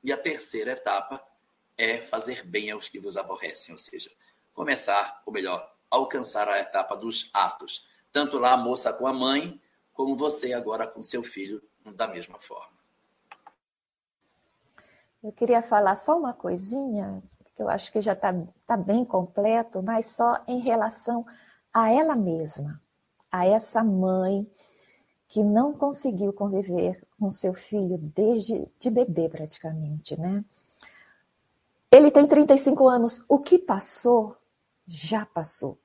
E 0.04 0.14
a 0.14 0.18
terceira 0.18 0.74
etapa 0.74 1.26
é 1.76 2.02
fazer 2.02 2.46
bem 2.46 2.70
aos 2.70 2.88
que 2.88 3.00
vos 3.00 3.18
aborrecem, 3.18 3.74
ou 3.74 3.80
seja, 3.80 4.12
começar, 4.54 5.24
ou 5.26 5.34
melhor, 5.34 5.73
alcançar 5.94 6.50
a 6.50 6.60
etapa 6.60 6.96
dos 6.96 7.30
atos. 7.34 7.86
Tanto 8.12 8.38
lá 8.38 8.54
a 8.54 8.58
moça 8.58 8.92
com 8.92 9.08
a 9.08 9.14
mãe, 9.14 9.62
como 9.94 10.16
você 10.16 10.54
agora 10.54 10.88
com 10.88 11.04
seu 11.04 11.24
filho 11.24 11.62
da 11.96 12.08
mesma 12.08 12.40
forma. 12.40 12.74
Eu 15.24 15.32
queria 15.32 15.62
falar 15.62 15.96
só 15.96 16.18
uma 16.18 16.34
coisinha, 16.34 17.22
que 17.56 17.62
eu 17.62 17.70
acho 17.70 17.92
que 17.92 18.02
já 18.02 18.14
está 18.14 18.34
tá 18.66 18.76
bem 18.76 19.06
completo, 19.06 19.82
mas 19.82 20.08
só 20.08 20.44
em 20.48 20.60
relação 20.60 21.26
a 21.72 21.92
ela 21.92 22.16
mesma, 22.16 22.82
a 23.32 23.46
essa 23.46 23.84
mãe 23.84 24.50
que 25.28 25.44
não 25.44 25.74
conseguiu 25.74 26.34
conviver 26.34 27.02
com 27.20 27.32
seu 27.32 27.54
filho 27.54 27.98
desde 27.98 28.68
de 28.80 28.90
bebê 28.90 29.30
praticamente, 29.30 30.20
né? 30.20 30.44
Ele 31.90 32.12
tem 32.12 32.28
35 32.28 32.90
anos. 32.90 33.24
O 33.30 33.40
que 33.40 33.58
passou, 33.58 34.36
já 34.86 35.26
passou. 35.26 35.78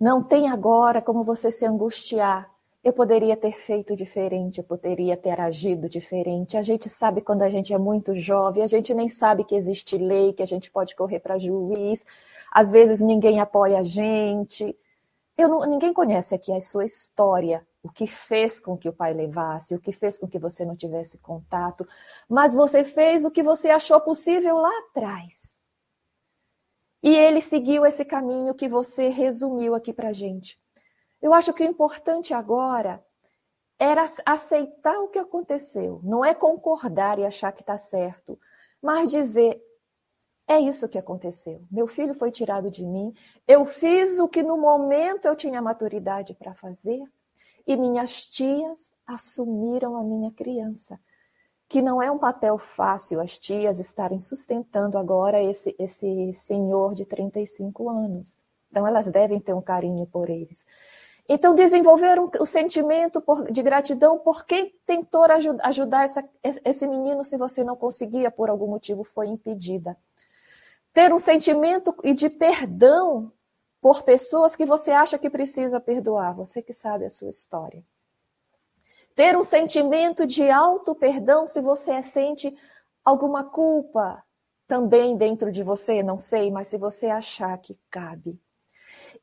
Não 0.00 0.22
tem 0.22 0.48
agora 0.48 1.02
como 1.02 1.24
você 1.24 1.50
se 1.50 1.66
angustiar 1.66 2.50
eu 2.88 2.92
poderia 2.92 3.36
ter 3.36 3.52
feito 3.52 3.96
diferente, 3.96 4.58
eu 4.58 4.64
poderia 4.64 5.16
ter 5.16 5.40
agido 5.40 5.88
diferente. 5.88 6.56
A 6.56 6.62
gente 6.62 6.88
sabe 6.88 7.20
quando 7.20 7.42
a 7.42 7.50
gente 7.50 7.72
é 7.72 7.78
muito 7.78 8.14
jovem, 8.16 8.62
a 8.62 8.66
gente 8.66 8.94
nem 8.94 9.08
sabe 9.08 9.44
que 9.44 9.54
existe 9.54 9.98
lei, 9.98 10.32
que 10.32 10.42
a 10.42 10.46
gente 10.46 10.70
pode 10.70 10.94
correr 10.94 11.18
para 11.20 11.38
juiz. 11.38 12.06
Às 12.52 12.70
vezes 12.70 13.00
ninguém 13.00 13.40
apoia 13.40 13.78
a 13.80 13.82
gente. 13.82 14.76
Eu 15.36 15.48
não, 15.48 15.60
ninguém 15.68 15.92
conhece 15.92 16.34
aqui 16.34 16.52
a 16.52 16.60
sua 16.60 16.84
história, 16.84 17.66
o 17.82 17.90
que 17.90 18.06
fez 18.06 18.58
com 18.60 18.76
que 18.76 18.88
o 18.88 18.92
pai 18.92 19.12
levasse, 19.12 19.74
o 19.74 19.80
que 19.80 19.92
fez 19.92 20.16
com 20.18 20.26
que 20.26 20.38
você 20.38 20.64
não 20.64 20.76
tivesse 20.76 21.18
contato, 21.18 21.86
mas 22.28 22.54
você 22.54 22.84
fez 22.84 23.24
o 23.24 23.30
que 23.30 23.42
você 23.42 23.70
achou 23.70 24.00
possível 24.00 24.56
lá 24.56 24.70
atrás. 24.88 25.57
E 27.02 27.14
ele 27.14 27.40
seguiu 27.40 27.86
esse 27.86 28.04
caminho 28.04 28.54
que 28.54 28.68
você 28.68 29.08
resumiu 29.08 29.74
aqui 29.74 29.92
para 29.92 30.12
gente. 30.12 30.60
Eu 31.20 31.32
acho 31.32 31.52
que 31.52 31.62
o 31.62 31.66
importante 31.66 32.34
agora 32.34 33.04
era 33.78 34.04
aceitar 34.26 34.98
o 34.98 35.08
que 35.08 35.18
aconteceu, 35.18 36.00
não 36.02 36.24
é 36.24 36.34
concordar 36.34 37.18
e 37.18 37.24
achar 37.24 37.52
que 37.52 37.60
está 37.60 37.76
certo, 37.76 38.38
mas 38.82 39.10
dizer: 39.10 39.60
é 40.48 40.58
isso 40.58 40.88
que 40.88 40.98
aconteceu. 40.98 41.64
Meu 41.70 41.86
filho 41.86 42.14
foi 42.14 42.32
tirado 42.32 42.70
de 42.70 42.84
mim, 42.84 43.12
eu 43.46 43.64
fiz 43.64 44.18
o 44.18 44.28
que 44.28 44.42
no 44.42 44.56
momento 44.56 45.26
eu 45.26 45.36
tinha 45.36 45.62
maturidade 45.62 46.34
para 46.34 46.54
fazer, 46.54 47.00
e 47.66 47.76
minhas 47.76 48.28
tias 48.28 48.92
assumiram 49.06 49.94
a 49.96 50.02
minha 50.02 50.32
criança. 50.32 50.98
Que 51.68 51.82
não 51.82 52.00
é 52.02 52.10
um 52.10 52.18
papel 52.18 52.56
fácil 52.56 53.20
as 53.20 53.38
tias 53.38 53.78
estarem 53.78 54.18
sustentando 54.18 54.96
agora 54.96 55.42
esse, 55.42 55.74
esse 55.78 56.32
senhor 56.32 56.94
de 56.94 57.04
35 57.04 57.88
anos. 57.88 58.38
Então, 58.70 58.86
elas 58.86 59.10
devem 59.10 59.38
ter 59.40 59.52
um 59.52 59.60
carinho 59.60 60.06
por 60.06 60.30
eles. 60.30 60.66
Então, 61.28 61.54
desenvolveram 61.54 62.30
o 62.40 62.46
sentimento 62.46 63.22
de 63.50 63.62
gratidão 63.62 64.18
por 64.18 64.46
quem 64.46 64.74
tentou 64.86 65.26
ajudar 65.62 66.04
essa, 66.04 66.26
esse 66.42 66.86
menino 66.86 67.22
se 67.22 67.36
você 67.36 67.62
não 67.62 67.76
conseguia, 67.76 68.30
por 68.30 68.48
algum 68.48 68.66
motivo, 68.66 69.04
foi 69.04 69.26
impedida. 69.26 69.94
Ter 70.92 71.12
um 71.12 71.18
sentimento 71.18 71.94
de 72.14 72.30
perdão 72.30 73.30
por 73.80 74.02
pessoas 74.02 74.56
que 74.56 74.64
você 74.64 74.90
acha 74.90 75.18
que 75.18 75.28
precisa 75.28 75.78
perdoar, 75.78 76.34
você 76.34 76.62
que 76.62 76.72
sabe 76.72 77.04
a 77.04 77.10
sua 77.10 77.28
história. 77.28 77.84
Ter 79.18 79.36
um 79.36 79.42
sentimento 79.42 80.24
de 80.24 80.48
auto-perdão 80.48 81.44
se 81.44 81.60
você 81.60 82.00
sente 82.04 82.56
alguma 83.04 83.42
culpa 83.42 84.24
também 84.64 85.16
dentro 85.16 85.50
de 85.50 85.60
você, 85.64 86.04
não 86.04 86.16
sei, 86.16 86.52
mas 86.52 86.68
se 86.68 86.78
você 86.78 87.08
achar 87.08 87.58
que 87.58 87.76
cabe. 87.90 88.40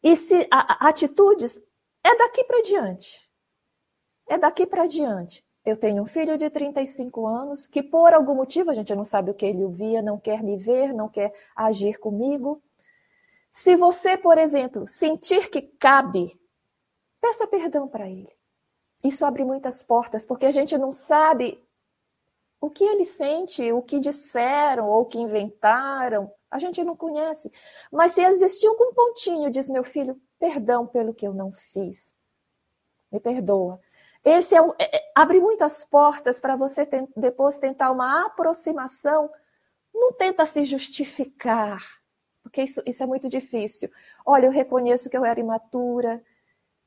E 0.04 0.18
se 0.18 0.50
a, 0.52 0.86
a, 0.86 0.90
atitudes 0.90 1.64
é 2.04 2.14
daqui 2.18 2.44
para 2.44 2.62
diante. 2.62 3.26
É 4.28 4.38
daqui 4.38 4.66
para 4.66 4.86
diante. 4.86 5.42
Eu 5.64 5.78
tenho 5.78 6.04
um 6.04 6.06
filho 6.06 6.38
de 6.38 6.50
35 6.50 7.26
anos 7.26 7.66
que, 7.66 7.82
por 7.82 8.14
algum 8.14 8.36
motivo, 8.36 8.72
a 8.72 8.76
gente 8.76 8.94
não 8.94 9.06
sabe 9.06 9.32
o 9.32 9.34
que 9.34 9.46
ele 9.46 9.64
ouvia, 9.64 10.02
não 10.02 10.20
quer 10.20 10.44
me 10.44 10.58
ver, 10.58 10.94
não 10.94 11.08
quer 11.08 11.34
agir 11.56 12.00
comigo. 12.00 12.62
Se 13.50 13.78
você, 13.78 14.18
por 14.18 14.38
exemplo, 14.38 14.90
sentir 14.90 15.50
que 15.50 15.62
cabe, 15.62 16.38
peça 17.22 17.48
perdão 17.48 17.88
para 17.88 18.10
ele. 18.10 18.35
Isso 19.06 19.24
abre 19.24 19.46
muitas 19.46 19.84
portas, 19.84 20.26
porque 20.26 20.48
a 20.48 20.52
gente 20.52 20.76
não 20.80 20.92
sabe 20.92 21.64
o 22.60 22.72
que 22.72 22.84
ele 22.84 23.06
sente, 23.06 23.72
o 23.72 23.80
que 23.80 24.00
disseram 24.00 24.90
ou 24.90 25.02
o 25.02 25.06
que 25.06 25.20
inventaram. 25.20 26.32
A 26.50 26.58
gente 26.58 26.84
não 26.84 26.96
conhece. 26.96 27.52
Mas 27.92 28.14
se 28.14 28.24
existiu 28.24 28.72
algum 28.72 28.92
pontinho, 28.96 29.52
diz 29.52 29.70
meu 29.70 29.84
filho, 29.84 30.20
perdão 30.40 30.88
pelo 30.88 31.14
que 31.14 31.28
eu 31.28 31.36
não 31.36 31.54
fiz. 31.54 32.16
Me 33.12 33.20
perdoa. 33.20 33.80
Esse 34.24 34.56
é, 34.56 34.60
é, 34.80 34.98
é 34.98 35.12
abre 35.14 35.40
muitas 35.40 35.84
portas 35.84 36.40
para 36.40 36.56
você 36.56 36.90
depois 37.16 37.60
tentar 37.60 37.92
uma 37.92 38.26
aproximação. 38.26 39.30
Não 39.94 40.14
tenta 40.14 40.48
se 40.48 40.66
justificar, 40.66 41.80
porque 42.42 42.64
isso, 42.64 42.82
isso 42.88 43.04
é 43.04 43.06
muito 43.06 43.30
difícil. 43.30 43.92
Olha, 44.26 44.48
eu 44.48 44.52
reconheço 44.52 45.12
que 45.12 45.16
eu 45.18 45.24
era 45.24 45.40
imatura, 45.40 46.24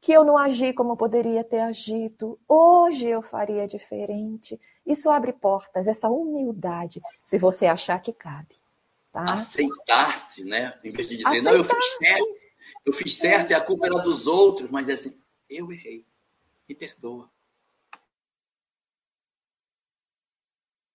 que 0.01 0.13
eu 0.13 0.25
não 0.25 0.37
agi 0.37 0.73
como 0.73 0.93
eu 0.93 0.97
poderia 0.97 1.43
ter 1.43 1.61
agido. 1.61 2.39
Hoje 2.49 3.09
eu 3.09 3.23
faria 3.23 3.67
diferente. 3.67 4.59
Isso 4.87 5.11
abre 5.11 5.33
portas, 5.33 5.89
essa 5.89 6.09
humildade, 6.09 7.01
se 7.23 7.37
você 7.39 7.67
achar 7.67 8.01
que 8.01 8.13
cabe. 8.13 8.57
Tá? 9.13 9.23
Aceitar-se, 9.33 10.45
né? 10.45 10.79
Em 10.85 10.91
vez 10.91 11.09
de 11.09 11.17
dizer, 11.17 11.43
não, 11.43 11.53
eu 11.53 11.65
fiz 11.65 11.97
certo, 11.97 12.41
eu 12.87 12.93
fiz 12.93 13.17
certo 13.17 13.51
e 13.51 13.55
a 13.55 13.61
culpa 13.61 13.87
era 13.87 13.99
dos 13.99 14.27
outros, 14.27 14.71
mas 14.71 14.89
é 14.89 14.93
assim, 14.93 15.19
eu 15.49 15.73
errei. 15.73 16.07
Me 16.69 16.75
perdoa. 16.75 17.29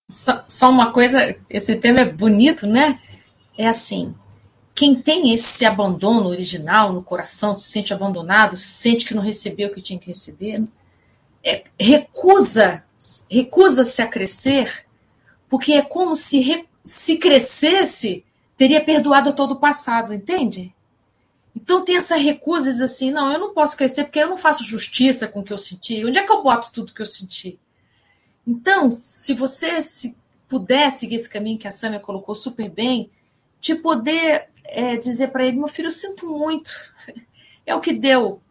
Só, 0.09 0.45
só 0.47 0.69
uma 0.69 0.93
coisa, 0.93 1.35
esse 1.49 1.75
tema 1.75 2.01
é 2.01 2.05
bonito, 2.05 2.67
né? 2.67 3.01
É 3.57 3.67
assim, 3.67 4.15
quem 4.75 4.95
tem 4.95 5.33
esse 5.33 5.65
abandono 5.65 6.29
original 6.29 6.91
no 6.91 7.03
coração, 7.03 7.53
se 7.53 7.69
sente 7.69 7.93
abandonado, 7.93 8.57
se 8.57 8.65
sente 8.67 9.05
que 9.05 9.13
não 9.13 9.21
recebeu 9.21 9.69
o 9.69 9.73
que 9.73 9.81
tinha 9.81 9.99
que 9.99 10.07
receber, 10.07 10.63
é, 11.43 11.63
recusa, 11.79 12.83
recusa-se 13.29 14.01
a 14.01 14.07
crescer, 14.07 14.85
porque 15.47 15.73
é 15.73 15.81
como 15.81 16.15
se, 16.15 16.65
se 16.83 17.17
crescesse, 17.17 18.25
teria 18.57 18.83
perdoado 18.83 19.33
todo 19.33 19.51
o 19.51 19.59
passado, 19.59 20.13
entende? 20.13 20.73
Então 21.55 21.85
tem 21.85 21.97
essa 21.97 22.15
recusa, 22.15 22.71
diz 22.71 22.81
assim, 22.81 23.11
não, 23.11 23.31
eu 23.31 23.39
não 23.39 23.53
posso 23.53 23.77
crescer 23.77 24.05
porque 24.05 24.19
eu 24.19 24.29
não 24.29 24.37
faço 24.37 24.63
justiça 24.63 25.27
com 25.27 25.41
o 25.41 25.43
que 25.43 25.53
eu 25.53 25.57
senti. 25.57 26.03
Onde 26.03 26.17
é 26.17 26.25
que 26.25 26.31
eu 26.31 26.41
boto 26.41 26.71
tudo 26.71 26.93
que 26.93 27.01
eu 27.01 27.05
senti? 27.05 27.59
Então, 28.45 28.89
se 28.89 29.33
você 29.33 29.81
se 29.81 30.17
puder 30.47 30.91
seguir 30.91 31.15
esse 31.15 31.29
caminho 31.29 31.59
que 31.59 31.67
a 31.67 31.71
Samia 31.71 31.99
colocou 31.99 32.33
super 32.33 32.69
bem, 32.69 33.11
de 33.61 33.75
poder 33.75 34.49
é, 34.63 34.95
dizer 34.97 35.29
para 35.29 35.45
ele, 35.45 35.57
meu 35.57 35.67
filho, 35.67 35.87
eu 35.87 35.91
sinto 35.91 36.27
muito, 36.27 36.71
é 37.65 37.75
o 37.75 37.81
que 37.81 37.93
deu, 37.93 38.41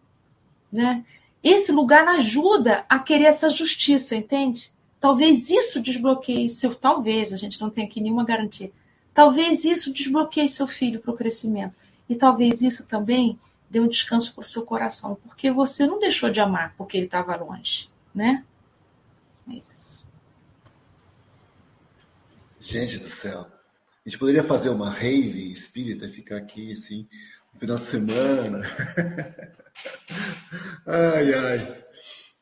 né? 0.71 1.05
Esse 1.43 1.73
lugar 1.73 2.07
ajuda 2.07 2.85
a 2.89 2.99
querer 2.99 3.25
essa 3.25 3.51
justiça, 3.51 4.15
entende? 4.15 4.73
Talvez 5.01 5.51
isso 5.51 5.81
desbloqueie 5.81 6.49
seu, 6.49 6.75
talvez, 6.75 7.33
a 7.33 7.37
gente 7.37 7.61
não 7.61 7.69
tem 7.69 7.85
aqui 7.85 8.01
nenhuma 8.01 8.25
garantia. 8.25 8.71
Talvez 9.13 9.65
isso 9.65 9.93
desbloqueie 9.93 10.49
seu 10.49 10.67
filho 10.67 11.01
para 11.01 11.13
o 11.13 11.17
crescimento. 11.17 11.75
E 12.09 12.15
talvez 12.15 12.63
isso 12.63 12.87
também 12.87 13.39
dê 13.69 13.81
um 13.81 13.89
descanso 13.89 14.33
para 14.35 14.43
o 14.43 14.47
seu 14.47 14.65
coração, 14.65 15.17
porque 15.25 15.51
você 15.51 15.87
não 15.87 15.99
deixou 15.99 16.31
de 16.31 16.41
amar 16.41 16.75
porque 16.77 16.97
ele 16.97 17.07
estava 17.07 17.35
longe, 17.37 17.89
né? 18.15 18.45
É 19.51 19.55
isso. 19.55 20.07
Gente 22.61 22.99
do 22.99 23.09
céu, 23.09 23.47
a 24.05 24.09
gente 24.09 24.19
poderia 24.19 24.43
fazer 24.43 24.69
uma 24.69 24.91
rave 24.91 25.53
espírita, 25.53 26.09
ficar 26.09 26.37
aqui 26.37 26.73
assim, 26.73 27.09
no 27.53 27.61
final 27.61 27.77
de 27.77 27.85
semana. 27.85 28.63
ai, 30.87 31.35
ai. 31.35 31.85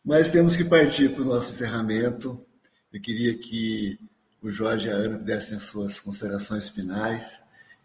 Mas 0.03 0.31
temos 0.31 0.57
que 0.57 0.65
partir 0.65 1.11
para 1.11 1.23
o 1.23 1.27
nosso 1.27 1.53
encerramento. 1.53 2.45
Eu 2.93 3.01
queria 3.01 3.37
que 3.37 3.99
o 4.43 4.51
Jorge 4.51 4.89
e 4.89 4.91
a 4.91 4.95
Ana 4.95 5.19
dessem 5.19 5.57
as 5.57 5.65
suas 5.65 6.01
considerações 6.01 6.71
finais. 6.71 7.43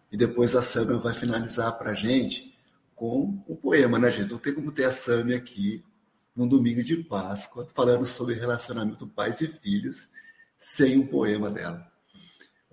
E 0.10 0.16
depois 0.16 0.56
a 0.56 0.62
Sâmia 0.62 0.98
vai 0.98 1.14
finalizar 1.14 1.78
para 1.78 1.92
a 1.92 1.96
gente 1.96 2.58
com 2.96 3.44
um 3.48 3.56
poema, 3.58 4.00
né, 4.00 4.10
gente? 4.10 4.32
Não 4.32 4.40
tem 4.40 4.54
como 4.54 4.72
ter 4.72 4.86
a 4.86 4.92
Sâmia 4.92 5.36
aqui 5.36 5.84
num 6.34 6.48
domingo 6.48 6.82
de 6.82 6.96
Páscoa 7.04 7.68
falando 7.74 8.06
sobre 8.06 8.36
relacionamento 8.36 9.08
pais 9.08 9.42
e 9.42 9.48
filhos 9.48 10.08
sem 10.58 10.98
um 10.98 11.08
poema 11.08 11.52
dela. 11.52 11.95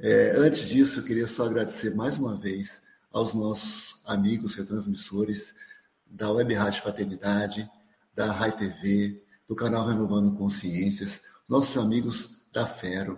É, 0.04 0.34
antes 0.36 0.68
disso, 0.68 0.98
eu 0.98 1.04
queria 1.04 1.28
só 1.28 1.46
agradecer 1.46 1.94
mais 1.94 2.18
uma 2.18 2.36
vez 2.36 2.82
aos 3.12 3.34
nossos 3.34 4.02
amigos 4.04 4.56
retransmissores 4.56 5.54
da 6.04 6.28
Web 6.32 6.54
Rádio 6.54 6.82
Paternidade, 6.82 7.70
da 8.12 8.32
Rai 8.32 8.50
TV, 8.50 9.22
do 9.46 9.54
canal 9.54 9.86
Renovando 9.86 10.36
Consciências, 10.36 11.22
nossos 11.48 11.80
amigos 11.80 12.48
da 12.52 12.66
Fero, 12.66 13.16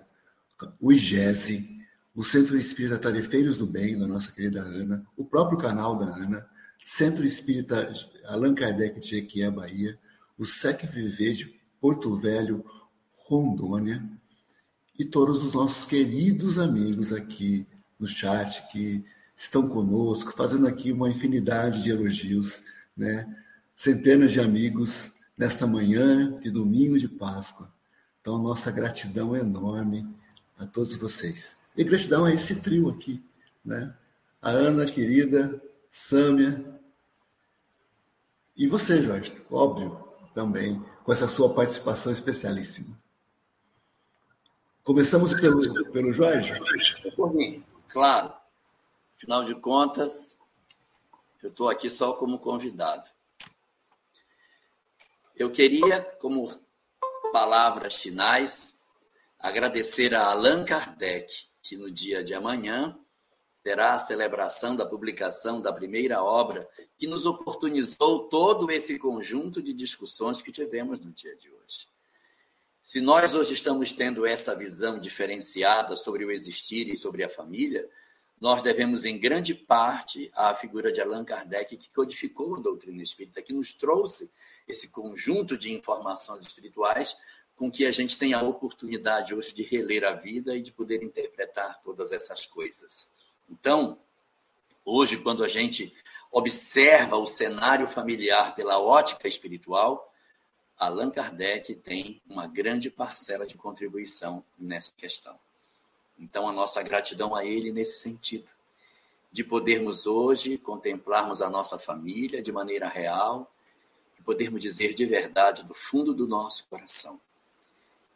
o 0.79 0.93
IGESE, 0.93 1.81
o 2.15 2.23
Centro 2.23 2.55
Espírita 2.59 2.99
Tarefeiros 2.99 3.57
do 3.57 3.67
Bem, 3.67 3.99
da 3.99 4.07
nossa 4.07 4.31
querida 4.31 4.61
Ana, 4.61 5.03
o 5.17 5.25
próprio 5.25 5.57
canal 5.57 5.97
da 5.97 6.05
Ana, 6.05 6.47
Centro 6.85 7.25
Espírita 7.25 7.91
Allan 8.27 8.55
Kardec 8.55 9.01
de 9.01 9.09
Jequié, 9.09 9.51
Bahia, 9.51 9.99
o 10.37 10.45
SEC 10.45 10.85
Viver 10.87 11.33
de 11.33 11.61
Porto 11.81 12.21
Velho, 12.21 12.63
Rondônia, 13.27 14.07
e 14.99 15.05
todos 15.05 15.45
os 15.45 15.53
nossos 15.53 15.85
queridos 15.85 16.59
amigos 16.59 17.13
aqui 17.13 17.67
no 17.99 18.07
chat 18.07 18.67
que 18.71 19.05
estão 19.37 19.69
conosco, 19.69 20.33
fazendo 20.37 20.67
aqui 20.67 20.93
uma 20.93 21.11
infinidade 21.11 21.83
de 21.83 21.91
elogios, 21.91 22.63
né? 22.97 23.27
Centenas 23.77 24.31
de 24.31 24.41
amigos 24.41 25.13
nesta 25.37 25.67
manhã 25.67 26.35
de 26.37 26.51
domingo 26.51 26.99
de 26.99 27.09
Páscoa. 27.09 27.73
Então, 28.21 28.39
nossa 28.39 28.71
gratidão 28.71 29.35
é 29.35 29.41
enorme 29.41 30.07
a 30.59 30.65
todos 30.65 30.97
vocês. 30.97 31.57
E 31.77 31.83
gratidão 31.83 32.25
a 32.25 32.33
esse 32.33 32.57
trio 32.61 32.89
aqui, 32.89 33.23
né? 33.65 33.93
A 34.41 34.51
Ana, 34.51 34.87
querida, 34.87 35.61
Sâmia, 35.91 36.75
e 38.57 38.69
você, 38.69 39.03
Jorge, 39.03 39.35
óbvio, 39.51 39.99
também, 40.33 40.81
com 41.03 41.13
essa 41.13 41.27
sua 41.27 41.53
participação 41.53 42.13
especialíssima. 42.13 42.97
Começamos 44.85 45.33
pelo, 45.33 45.91
pelo 45.93 46.13
Jorge? 46.13 46.53
Por 47.17 47.33
mim, 47.33 47.65
claro. 47.89 48.35
Afinal 49.17 49.43
de 49.43 49.55
contas, 49.55 50.39
eu 51.43 51.49
estou 51.49 51.71
aqui 51.71 51.89
só 51.89 52.13
como 52.13 52.39
convidado. 52.39 53.09
Eu 55.35 55.51
queria, 55.51 56.03
como 56.21 56.55
palavras 57.33 57.95
finais, 57.95 58.91
agradecer 59.39 60.15
a 60.15 60.27
Allan 60.27 60.67
Kardec, 60.67 61.33
que 61.63 61.79
no 61.79 61.91
dia 61.91 62.23
de 62.23 62.35
amanhã 62.35 62.99
será 63.63 63.95
a 63.95 63.99
celebração 63.99 64.77
da 64.77 64.85
publicação 64.85 65.63
da 65.63 65.73
primeira 65.73 66.23
obra 66.23 66.69
que 66.99 67.07
nos 67.07 67.25
oportunizou 67.25 68.29
todo 68.29 68.71
esse 68.71 68.99
conjunto 68.99 69.63
de 69.63 69.73
discussões 69.73 70.43
que 70.43 70.53
tivemos 70.53 71.01
no 71.01 71.11
dia 71.11 71.35
de 71.37 71.49
hoje. 71.49 71.54
Se 72.85 73.01
nós 73.01 73.35
hoje 73.35 73.55
estamos 73.55 73.93
tendo 73.93 74.27
essa 74.27 74.55
visão 74.55 74.99
diferenciada 74.99 75.97
sobre 75.97 76.23
o 76.23 76.31
existir 76.31 76.87
e 76.87 76.95
sobre 76.95 77.25
a 77.25 77.31
família, 77.31 77.89
nós 78.39 78.61
devemos, 78.61 79.07
em 79.07 79.19
grande 79.19 79.55
parte, 79.55 80.31
à 80.35 80.55
figura 80.55 80.93
de 80.93 81.01
Allan 81.01 81.25
Kardec, 81.25 81.79
que 81.79 81.91
codificou 81.91 82.57
a 82.57 82.61
doutrina 82.61 83.03
espírita, 83.03 83.41
que 83.41 83.55
nos 83.55 83.73
trouxe 83.73 84.31
esse 84.69 84.91
conjunto 84.91 85.57
de 85.57 85.73
informações 85.73 86.45
espirituais 86.45 87.17
com 87.57 87.71
que 87.71 87.87
a 87.87 87.91
gente 87.91 88.19
tem 88.19 88.35
a 88.35 88.43
oportunidade 88.43 89.35
hoje 89.35 89.55
de 89.55 89.63
reler 89.63 90.05
a 90.05 90.13
vida 90.13 90.55
e 90.55 90.61
de 90.61 90.71
poder 90.71 91.03
interpretar 91.03 91.81
todas 91.83 92.13
essas 92.13 92.45
coisas. 92.45 93.11
Então, 93.49 93.99
hoje, 94.85 95.17
quando 95.17 95.43
a 95.43 95.49
gente 95.49 95.91
observa 96.31 97.17
o 97.17 97.27
cenário 97.27 97.89
familiar 97.89 98.55
pela 98.55 98.79
ótica 98.79 99.27
espiritual, 99.27 100.14
Allan 100.79 101.11
Kardec 101.11 101.75
tem 101.77 102.21
uma 102.29 102.47
grande 102.47 102.91
parcela 102.91 103.47
de 103.47 103.57
contribuição 103.57 104.45
nessa 104.59 104.93
questão. 104.97 105.39
Então, 106.19 106.49
a 106.49 106.53
nossa 106.53 106.83
gratidão 106.83 107.35
a 107.35 107.45
ele 107.45 107.73
nesse 107.73 107.99
sentido, 107.99 108.51
de 109.31 109.43
podermos 109.43 110.07
hoje 110.07 110.59
contemplarmos 110.59 111.43
a 111.43 111.51
nossa 111.51 111.79
família 111.79 112.41
de 112.43 112.53
maneira 112.53 112.87
real 112.89 113.53
e 114.19 114.23
podermos 114.23 114.61
dizer 114.61 114.95
de 114.95 115.05
verdade, 115.07 115.65
do 115.65 115.75
fundo 115.75 116.15
do 116.15 116.27
nosso 116.27 116.67
coração: 116.69 117.21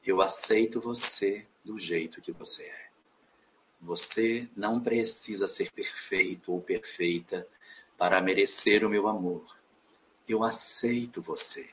eu 0.05 0.23
aceito 0.23 0.81
você 0.81 1.47
do 1.65 1.79
jeito 1.79 2.21
que 2.21 2.33
você 2.33 2.63
é. 2.63 2.89
Você 3.81 4.49
não 4.57 4.81
precisa 4.81 5.47
ser 5.47 5.71
perfeito 5.71 6.53
ou 6.53 6.61
perfeita 6.61 7.47
para 7.97 8.21
merecer 8.21 8.85
o 8.85 8.89
meu 8.89 9.07
amor. 9.07 9.45
Eu 10.29 10.45
aceito 10.45 11.21
você. 11.21 11.69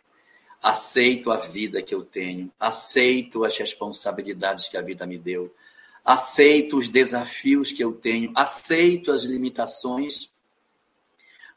Aceito 0.66 1.32
a 1.32 1.38
vida 1.38 1.80
que 1.84 1.94
eu 1.94 2.04
tenho, 2.04 2.52
aceito 2.60 3.46
as 3.46 3.56
responsabilidades 3.56 4.68
que 4.68 4.76
a 4.76 4.82
vida 4.82 5.06
me 5.06 5.16
deu, 5.16 5.54
aceito 6.04 6.80
os 6.80 6.88
desafios 6.88 7.72
que 7.72 7.84
eu 7.84 7.94
tenho, 7.94 8.32
aceito 8.36 9.12
as 9.12 9.22
limitações, 9.22 10.34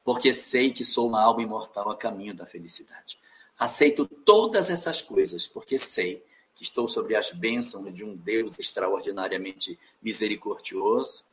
porque 0.04 0.34
sei 0.34 0.74
que 0.74 0.84
sou 0.84 1.08
uma 1.08 1.22
alma 1.22 1.42
imortal 1.42 1.90
a 1.90 1.96
caminho 1.96 2.34
da 2.34 2.44
felicidade. 2.44 3.18
Aceito 3.58 4.04
todas 4.04 4.68
essas 4.68 5.00
coisas, 5.00 5.46
porque 5.46 5.78
sei 5.78 6.22
que 6.54 6.62
estou 6.62 6.86
sobre 6.86 7.16
as 7.16 7.30
bênçãos 7.30 7.94
de 7.94 8.04
um 8.04 8.14
Deus 8.14 8.58
extraordinariamente 8.58 9.78
misericordioso, 10.02 11.24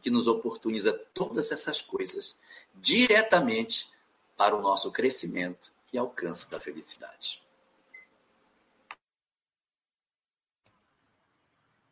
que 0.00 0.08
nos 0.08 0.26
oportuniza 0.26 0.90
todas 1.12 1.52
essas 1.52 1.82
coisas 1.82 2.38
diretamente 2.74 3.90
para 4.38 4.56
o 4.56 4.62
nosso 4.62 4.90
crescimento 4.90 5.73
e 5.94 5.98
alcance 5.98 6.50
da 6.50 6.58
felicidade. 6.58 7.40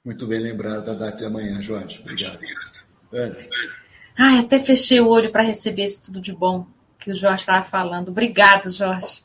Muito 0.04 0.26
bem 0.26 0.40
lembrado 0.40 0.84
da 0.84 0.94
data 0.94 1.16
de 1.16 1.24
amanhã, 1.24 1.62
Jorge. 1.62 2.00
Obrigado. 2.00 2.40
Ana. 3.12 3.36
Ai, 4.18 4.38
até 4.40 4.58
fechei 4.58 5.00
o 5.00 5.06
olho 5.06 5.30
para 5.30 5.44
receber 5.44 5.84
isso 5.84 6.06
tudo 6.06 6.20
de 6.20 6.32
bom 6.32 6.66
que 6.98 7.12
o 7.12 7.14
Jorge 7.14 7.42
estava 7.42 7.64
falando. 7.64 8.08
Obrigado, 8.08 8.68
Jorge. 8.68 9.22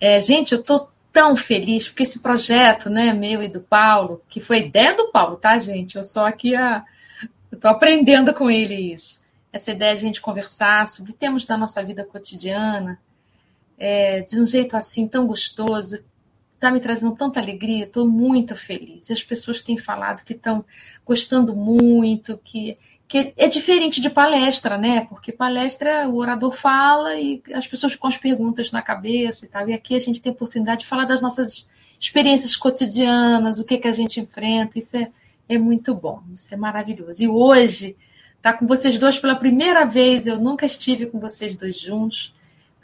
É, 0.00 0.18
gente, 0.18 0.52
eu 0.52 0.60
estou 0.60 0.90
tão 1.12 1.36
feliz, 1.36 1.86
porque 1.86 2.02
esse 2.02 2.20
projeto, 2.20 2.90
né, 2.90 3.12
meu 3.12 3.40
e 3.40 3.48
do 3.48 3.60
Paulo, 3.60 4.20
que 4.28 4.40
foi 4.40 4.66
ideia 4.66 4.94
do 4.94 5.12
Paulo, 5.12 5.36
tá, 5.36 5.56
gente? 5.58 5.96
Eu 5.96 6.02
só 6.02 6.26
aqui 6.26 6.56
a. 6.56 6.84
Estou 7.52 7.70
aprendendo 7.70 8.34
com 8.34 8.50
ele 8.50 8.92
isso. 8.92 9.24
Essa 9.52 9.70
ideia 9.70 9.94
de 9.94 10.00
a 10.00 10.02
gente 10.02 10.20
conversar 10.20 10.86
sobre 10.88 11.12
temas 11.12 11.46
da 11.46 11.56
nossa 11.56 11.82
vida 11.82 12.04
cotidiana, 12.04 13.00
é, 13.78 14.22
de 14.22 14.40
um 14.40 14.44
jeito 14.44 14.76
assim 14.76 15.06
tão 15.06 15.26
gostoso, 15.26 16.04
está 16.54 16.70
me 16.70 16.80
trazendo 16.80 17.14
tanta 17.14 17.40
alegria, 17.40 17.84
estou 17.84 18.06
muito 18.06 18.56
feliz. 18.56 19.08
E 19.08 19.12
as 19.12 19.22
pessoas 19.22 19.60
têm 19.60 19.76
falado 19.76 20.24
que 20.24 20.32
estão 20.32 20.64
gostando 21.04 21.54
muito, 21.54 22.38
que 22.42 22.78
que 23.08 23.32
é 23.36 23.46
diferente 23.46 24.00
de 24.00 24.10
palestra, 24.10 24.76
né? 24.76 25.06
Porque 25.08 25.30
palestra 25.30 26.08
o 26.08 26.16
orador 26.16 26.50
fala 26.52 27.14
e 27.14 27.40
as 27.54 27.66
pessoas 27.66 27.94
com 27.94 28.08
as 28.08 28.16
perguntas 28.16 28.72
na 28.72 28.82
cabeça 28.82 29.46
e 29.46 29.48
tal. 29.48 29.68
E 29.68 29.72
aqui 29.72 29.94
a 29.94 29.98
gente 29.98 30.20
tem 30.20 30.30
a 30.30 30.34
oportunidade 30.34 30.80
de 30.80 30.86
falar 30.86 31.04
das 31.04 31.20
nossas 31.20 31.68
experiências 32.00 32.56
cotidianas, 32.56 33.58
o 33.58 33.64
que, 33.64 33.78
que 33.78 33.88
a 33.88 33.92
gente 33.92 34.20
enfrenta. 34.20 34.78
Isso 34.78 34.96
é, 34.96 35.10
é 35.48 35.56
muito 35.56 35.94
bom, 35.94 36.20
isso 36.34 36.52
é 36.52 36.56
maravilhoso. 36.56 37.22
E 37.22 37.28
hoje, 37.28 37.96
tá 38.42 38.52
com 38.52 38.66
vocês 38.66 38.98
dois 38.98 39.18
pela 39.18 39.36
primeira 39.36 39.84
vez, 39.84 40.26
eu 40.26 40.40
nunca 40.40 40.66
estive 40.66 41.06
com 41.06 41.20
vocês 41.20 41.54
dois 41.54 41.78
juntos, 41.78 42.34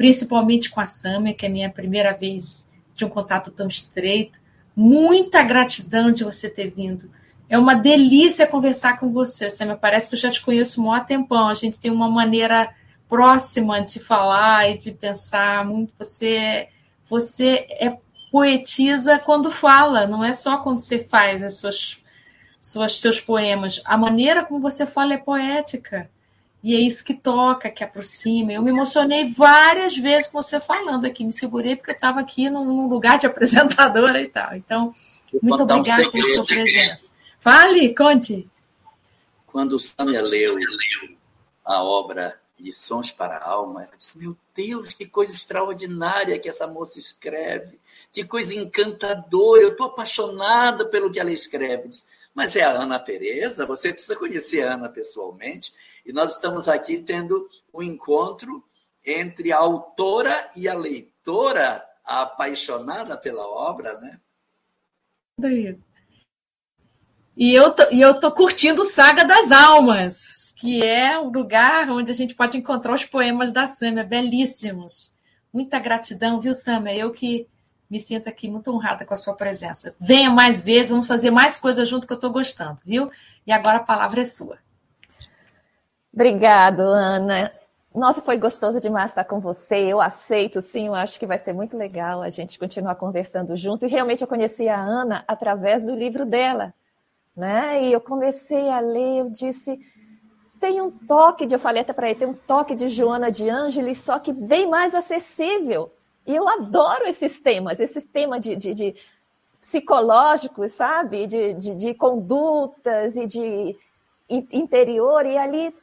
principalmente 0.03 0.69
com 0.69 0.81
a 0.81 0.85
Samia, 0.85 1.33
que 1.33 1.47
é 1.47 1.49
minha 1.49 1.71
primeira 1.71 2.13
vez 2.13 2.69
de 2.93 3.05
um 3.05 3.09
contato 3.09 3.53
tão 3.53 3.69
estreito. 3.69 4.41
Muita 4.75 5.45
gratidão 5.45 6.11
de 6.11 6.25
você 6.25 6.51
ter 6.51 6.73
vindo 6.73 7.09
é 7.49 7.57
uma 7.57 7.75
delícia 7.75 8.45
conversar 8.45 8.99
com 8.99 9.13
você, 9.13 9.47
me 9.65 9.77
parece 9.77 10.09
que 10.09 10.17
eu 10.17 10.19
já 10.19 10.29
te 10.29 10.43
conheço 10.43 10.91
há 10.91 10.99
tempão. 10.99 11.47
A 11.47 11.55
gente 11.55 11.79
tem 11.79 11.89
uma 11.89 12.11
maneira 12.11 12.75
próxima 13.09 13.81
de 13.81 14.01
falar 14.01 14.69
e 14.71 14.77
de 14.77 14.91
pensar. 14.91 15.65
Muito. 15.65 15.93
Você, 15.97 16.67
você 17.05 17.65
é 17.71 17.97
poetisa 18.33 19.21
quando 19.21 19.53
fala, 19.53 20.05
não 20.05 20.25
é 20.25 20.33
só 20.33 20.57
quando 20.57 20.81
você 20.81 20.99
faz 20.99 21.45
as 21.45 21.59
suas, 21.59 22.01
suas, 22.61 22.99
seus 22.99 23.21
poemas. 23.21 23.81
A 23.85 23.97
maneira 23.97 24.45
como 24.45 24.61
você 24.61 24.85
fala 24.85 25.15
é 25.15 25.19
poética. 25.19 26.11
E 26.63 26.77
é 26.77 26.81
isso 26.81 27.05
que 27.05 27.15
toca, 27.15 27.71
que 27.71 27.83
aproxima. 27.83 28.53
Eu 28.53 28.63
me 28.63 28.71
emocionei 28.71 29.33
várias 29.33 29.97
vezes 29.97 30.29
com 30.29 30.41
você 30.41 30.61
falando 30.61 31.05
aqui. 31.05 31.25
Me 31.25 31.33
segurei 31.33 31.75
porque 31.75 31.91
eu 31.91 31.95
estava 31.95 32.21
aqui 32.21 32.49
num 32.49 32.87
lugar 32.87 33.19
de 33.19 33.27
apresentadora 33.27 34.21
e 34.23 34.29
tal. 34.29 34.55
Então, 34.55 34.95
muito 35.43 35.63
obrigada 35.63 36.11
pela 36.11 36.37
sua 36.37 36.47
presença. 36.47 37.17
Fale, 37.41 37.95
conte. 37.95 38.49
Quando 39.47 39.79
Samia 39.81 40.23
leu 40.23 40.57
a 41.65 41.83
obra 41.83 42.41
Lições 42.59 43.11
para 43.11 43.39
a 43.39 43.51
Alma, 43.51 43.83
ela 43.83 43.97
disse: 43.99 44.17
Meu 44.19 44.37
Deus, 44.55 44.95
que 44.95 45.05
coisa 45.05 45.33
extraordinária 45.33 46.39
que 46.39 46.49
essa 46.49 46.67
moça 46.67 46.97
escreve, 46.97 47.81
que 48.13 48.25
coisa 48.25 48.55
encantadora, 48.55 49.63
eu 49.63 49.73
estou 49.73 49.87
apaixonada 49.87 50.87
pelo 50.87 51.11
que 51.11 51.19
ela 51.19 51.33
escreve. 51.33 51.91
Mas 52.33 52.55
é 52.55 52.63
a 52.63 52.71
Ana 52.71 53.01
Tereza, 53.01 53.67
você 53.67 53.93
precisa 53.93 54.15
conhecer 54.15 54.63
a 54.63 54.75
Ana 54.75 54.89
pessoalmente, 54.89 55.75
e 56.05 56.13
nós 56.13 56.35
estamos 56.35 56.69
aqui 56.69 56.99
tendo 57.01 57.49
um 57.73 57.83
encontro 57.83 58.65
entre 59.05 59.53
a 59.53 59.59
autora 59.59 60.51
e 60.57 60.69
a 60.69 60.75
leitora, 60.75 61.85
apaixonada 62.05 63.17
pela 63.17 63.47
obra, 63.47 64.01
né? 64.01 64.21
E 67.37 67.55
eu, 67.55 67.73
tô, 67.73 67.83
e 67.91 68.01
eu 68.01 68.21
tô 68.21 68.31
curtindo 68.31 68.85
Saga 68.85 69.25
das 69.25 69.51
Almas, 69.51 70.55
que 70.59 70.85
é 70.85 71.19
o 71.19 71.31
lugar 71.31 71.89
onde 71.91 72.11
a 72.11 72.15
gente 72.15 72.35
pode 72.35 72.59
encontrar 72.59 72.95
os 72.95 73.05
poemas 73.05 73.51
da 73.53 73.67
Sâmia, 73.67 74.05
belíssimos. 74.05 75.17
Muita 75.53 75.79
gratidão, 75.79 76.39
viu, 76.39 76.53
Sâmia? 76.53 76.95
Eu 76.95 77.11
que 77.11 77.49
me 77.89 77.99
sinto 77.99 78.29
aqui 78.29 78.51
muito 78.51 78.71
honrada 78.71 79.05
com 79.05 79.15
a 79.15 79.17
sua 79.17 79.35
presença. 79.35 79.95
Venha 79.99 80.31
mais 80.31 80.63
vezes, 80.63 80.91
vamos 80.91 81.07
fazer 81.07 81.31
mais 81.31 81.57
coisas 81.57 81.89
junto 81.89 82.07
que 82.07 82.13
eu 82.13 82.17
estou 82.17 82.31
gostando, 82.31 82.81
viu? 82.85 83.11
E 83.47 83.53
agora 83.53 83.79
a 83.79 83.83
palavra 83.83 84.21
é 84.21 84.25
sua. 84.25 84.59
Obrigado, 86.13 86.81
Ana. 86.81 87.51
Nossa, 87.95 88.21
foi 88.23 88.37
gostoso 88.37 88.81
demais 88.81 89.11
estar 89.11 89.25
com 89.25 89.41
você. 89.41 89.77
Eu 89.77 90.01
aceito, 90.01 90.61
sim, 90.61 90.87
eu 90.89 90.95
acho 90.95 91.19
que 91.19 91.27
vai 91.27 91.39
ser 91.39 91.53
muito 91.53 91.77
legal 91.77 92.23
a 92.23 92.31
gente 92.31 92.59
continuar 92.59 92.95
conversando 92.97 93.57
junto. 93.57 93.87
E 93.87 93.89
realmente 93.89 94.23
eu 94.23 94.29
conheci 94.29 94.69
a 94.69 94.79
Ana 94.79 95.25
através 95.27 95.85
do 95.85 95.95
livro 95.95 96.25
dela, 96.27 96.75
né? 97.37 97.83
E 97.85 97.93
eu 97.93 98.01
comecei 98.01 98.69
a 98.69 98.81
ler, 98.81 99.21
eu 99.21 99.31
disse, 99.31 99.79
tem 100.61 100.81
um 100.81 100.91
toque 100.91 101.47
de, 101.47 101.55
eu 101.55 101.59
falei 101.59 101.83
até 101.83 101.93
para 101.93 102.11
ele, 102.11 102.19
tem 102.19 102.29
um 102.29 102.35
toque 102.35 102.75
de 102.75 102.89
Joana 102.89 103.31
de 103.31 103.49
Ângeles, 103.49 103.99
só 103.99 104.19
que 104.19 104.33
bem 104.33 104.69
mais 104.69 104.95
acessível. 104.95 105.93
E 106.27 106.35
eu 106.35 106.49
adoro 106.49 107.07
esses 107.07 107.41
temas, 107.41 107.81
esse 107.81 108.03
tema 108.03 108.39
de, 108.39 108.55
de, 108.55 108.75
de 108.75 108.95
psicológicos, 109.61 110.73
sabe? 110.73 111.27
De, 111.27 111.55
de, 111.55 111.77
de, 111.77 111.95
condutas 111.95 113.17
e 113.17 113.27
de 113.27 113.77
interior, 114.29 115.27
e 115.27 115.37
ali 115.37 115.75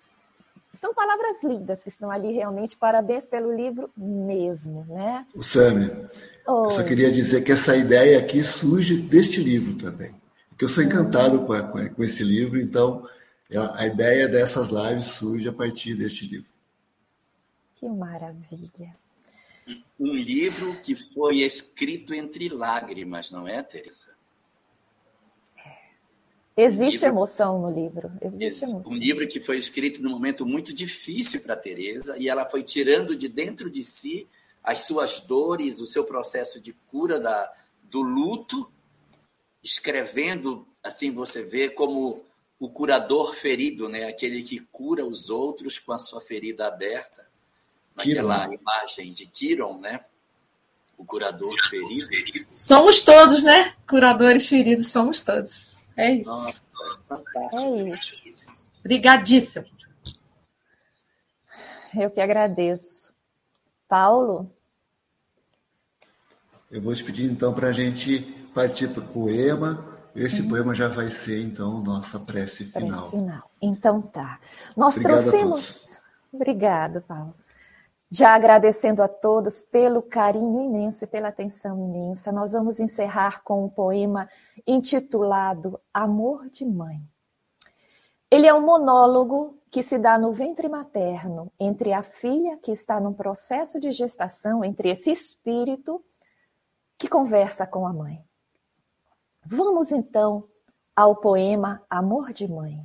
são 0.73 0.93
palavras 0.93 1.43
lindas 1.43 1.83
que 1.83 1.89
estão 1.89 2.11
ali 2.11 2.31
realmente. 2.31 2.77
Parabéns 2.77 3.27
pelo 3.27 3.53
livro 3.53 3.89
mesmo, 3.97 4.85
né? 4.89 5.25
O 5.35 5.43
Sami, 5.43 5.91
eu 6.47 6.71
só 6.71 6.83
queria 6.83 7.11
dizer 7.11 7.43
que 7.43 7.51
essa 7.51 7.75
ideia 7.75 8.19
aqui 8.19 8.43
surge 8.43 8.97
deste 9.01 9.41
livro 9.41 9.75
também 9.75 10.19
que 10.59 10.65
eu 10.65 10.69
sou 10.69 10.83
encantado 10.83 11.45
com, 11.45 11.53
a, 11.53 11.63
com 11.63 12.03
esse 12.03 12.21
livro, 12.21 12.59
então 12.59 13.07
a 13.75 13.87
ideia 13.87 14.27
dessas 14.27 14.69
lives 14.69 15.05
surge 15.05 15.47
a 15.47 15.53
partir 15.53 15.95
deste 15.95 16.27
livro. 16.27 16.51
Que 17.75 17.87
maravilha. 17.87 18.93
Um 19.97 20.13
livro 20.13 20.75
que 20.81 20.95
foi 20.95 21.43
escrito 21.43 22.13
entre 22.13 22.49
lágrimas, 22.49 23.31
não 23.31 23.47
é, 23.47 23.63
Teresa? 23.63 24.17
Existe 26.61 26.97
um 26.97 27.07
livro, 27.07 27.07
emoção 27.07 27.61
no 27.61 27.71
livro. 27.71 28.11
Existe 28.21 28.65
emoção. 28.65 28.91
Um 28.91 28.95
livro 28.95 29.27
que 29.27 29.39
foi 29.39 29.57
escrito 29.57 30.01
num 30.01 30.09
momento 30.09 30.45
muito 30.45 30.73
difícil 30.73 31.41
para 31.41 31.55
Teresa 31.55 32.17
e 32.17 32.27
ela 32.27 32.47
foi 32.47 32.63
tirando 32.63 33.15
de 33.15 33.27
dentro 33.29 33.69
de 33.69 33.83
si 33.83 34.27
as 34.61 34.81
suas 34.81 35.21
dores, 35.21 35.79
o 35.79 35.87
seu 35.87 36.03
processo 36.03 36.59
de 36.59 36.73
cura 36.91 37.19
da, 37.19 37.51
do 37.83 38.01
luto, 38.01 38.69
escrevendo, 39.63 40.67
assim 40.83 41.11
você 41.11 41.41
vê 41.43 41.69
como 41.69 42.25
o 42.59 42.69
curador 42.69 43.33
ferido, 43.33 43.87
né? 43.87 44.09
Aquele 44.09 44.43
que 44.43 44.59
cura 44.59 45.05
os 45.05 45.29
outros 45.29 45.79
com 45.79 45.93
a 45.93 45.99
sua 45.99 46.19
ferida 46.19 46.67
aberta. 46.67 47.29
Naquela 47.95 48.41
Kiron. 48.41 48.53
imagem 48.61 49.13
de 49.13 49.25
Kiron, 49.25 49.79
né? 49.79 50.03
O 50.97 51.05
curador 51.05 51.55
ferido. 51.69 52.09
Somos 52.53 52.99
todos, 52.99 53.43
né? 53.43 53.73
Curadores 53.87 54.45
feridos 54.45 54.87
somos 54.87 55.21
todos. 55.21 55.78
É 55.99 56.13
isso. 56.13 56.31
Nossa, 56.31 57.23
é 57.53 57.89
isso. 57.89 58.79
Obrigadíssimo. 58.79 59.65
Eu 61.93 62.09
que 62.09 62.21
agradeço. 62.21 63.13
Paulo? 63.85 64.49
Eu 66.71 66.81
vou 66.81 66.95
te 66.95 67.03
pedir 67.03 67.29
então 67.29 67.53
para 67.53 67.67
a 67.67 67.71
gente 67.73 68.21
partir 68.53 68.87
para 68.89 69.03
o 69.03 69.07
poema. 69.07 69.85
Esse 70.15 70.41
uhum. 70.41 70.49
poema 70.49 70.73
já 70.73 70.87
vai 70.87 71.09
ser 71.09 71.43
então 71.43 71.81
nossa 71.81 72.17
prece 72.17 72.63
final. 72.63 72.89
Prece 72.89 73.09
final. 73.09 73.51
Então 73.61 74.01
tá. 74.01 74.39
Nós 74.77 74.95
Obrigado 74.95 75.19
trouxemos. 75.19 75.99
Obrigado, 76.31 77.01
Paulo. 77.01 77.35
Já 78.11 78.33
agradecendo 78.33 79.03
a 79.03 79.07
todos 79.07 79.61
pelo 79.61 80.01
carinho 80.01 80.61
imenso 80.61 81.03
e 81.03 81.07
pela 81.07 81.27
atenção 81.27 81.77
imensa, 81.77 82.31
nós 82.31 82.53
vamos 82.53 82.79
encerrar 82.79 83.43
com 83.43 83.65
um 83.65 83.69
poema 83.69 84.27
intitulado 84.65 85.79
Amor 85.93 86.49
de 86.49 86.65
Mãe. 86.65 86.99
Ele 88.31 88.47
é 88.47 88.53
um 88.53 88.65
monólogo 88.65 89.59
que 89.71 89.83
se 89.83 89.99
dá 89.99 90.17
no 90.17 90.31
ventre 90.31 90.67
materno 90.67 91.51
entre 91.59 91.93
a 91.93 92.01
filha 92.01 92.57
que 92.57 92.71
está 92.71 92.99
num 92.99 93.13
processo 93.13 93.79
de 93.79 93.91
gestação, 93.91 94.63
entre 94.63 94.89
esse 94.89 95.11
espírito 95.11 96.03
que 96.97 97.07
conversa 97.07 97.67
com 97.67 97.85
a 97.85 97.93
mãe. 97.93 98.23
Vamos 99.45 99.91
então 99.91 100.47
ao 100.95 101.15
poema 101.15 101.83
Amor 101.89 102.33
de 102.33 102.47
Mãe. 102.47 102.83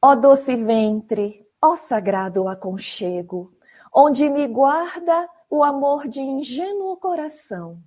Ó 0.00 0.14
doce 0.14 0.56
ventre, 0.56 1.46
Ó 1.64 1.76
sagrado 1.76 2.48
aconchego, 2.48 3.52
onde 3.94 4.28
me 4.28 4.48
guarda 4.48 5.28
o 5.48 5.62
amor 5.62 6.08
de 6.08 6.20
ingênuo 6.20 6.96
coração. 6.96 7.80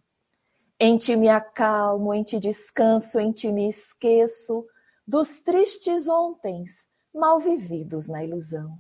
Em 0.79 0.97
ti 0.97 1.17
me 1.17 1.27
acalmo, 1.27 2.13
em 2.13 2.23
ti 2.23 2.39
descanso, 2.39 3.19
em 3.19 3.33
ti 3.33 3.51
me 3.51 3.67
esqueço 3.67 4.65
dos 5.05 5.41
tristes 5.41 6.07
ontens 6.07 6.87
mal 7.13 7.37
vividos 7.37 8.07
na 8.07 8.23
ilusão. 8.23 8.77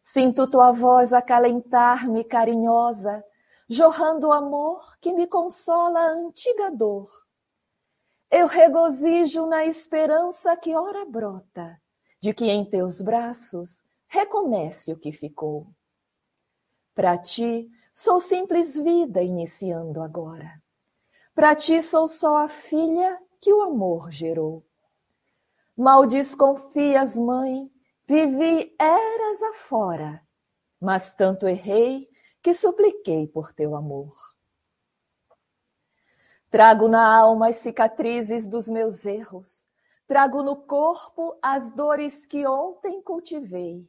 Sinto 0.00 0.46
tua 0.46 0.70
voz 0.70 1.12
acalentar-me 1.12 2.22
carinhosa, 2.22 3.24
jorrando 3.68 4.28
o 4.28 4.32
amor 4.32 4.96
que 5.00 5.12
me 5.12 5.26
consola 5.26 5.98
a 5.98 6.12
antiga 6.12 6.70
dor. 6.70 7.10
Eu 8.30 8.46
regozijo 8.46 9.44
na 9.46 9.64
esperança 9.64 10.56
que 10.56 10.72
ora 10.72 11.04
brota, 11.04 11.81
de 12.22 12.32
que 12.32 12.48
em 12.48 12.64
teus 12.64 13.02
braços 13.02 13.82
recomece 14.06 14.92
o 14.92 14.96
que 14.96 15.10
ficou. 15.10 15.66
Para 16.94 17.18
ti, 17.18 17.68
sou 17.92 18.20
simples 18.20 18.76
vida 18.76 19.20
iniciando 19.20 20.00
agora. 20.00 20.62
Para 21.34 21.56
ti, 21.56 21.82
sou 21.82 22.06
só 22.06 22.36
a 22.36 22.48
filha 22.48 23.20
que 23.40 23.52
o 23.52 23.62
amor 23.62 24.12
gerou. 24.12 24.64
Mal 25.76 26.06
desconfias, 26.06 27.16
mãe, 27.16 27.68
vivi 28.06 28.72
eras 28.78 29.42
afora, 29.42 30.22
mas 30.80 31.12
tanto 31.14 31.48
errei 31.48 32.08
que 32.40 32.54
supliquei 32.54 33.26
por 33.26 33.52
teu 33.52 33.74
amor. 33.74 34.14
Trago 36.48 36.86
na 36.86 37.04
alma 37.04 37.48
as 37.48 37.56
cicatrizes 37.56 38.46
dos 38.46 38.68
meus 38.68 39.06
erros, 39.06 39.66
Trago 40.06 40.42
no 40.42 40.56
corpo 40.56 41.38
as 41.40 41.72
dores 41.72 42.26
que 42.26 42.46
ontem 42.46 43.00
cultivei. 43.02 43.88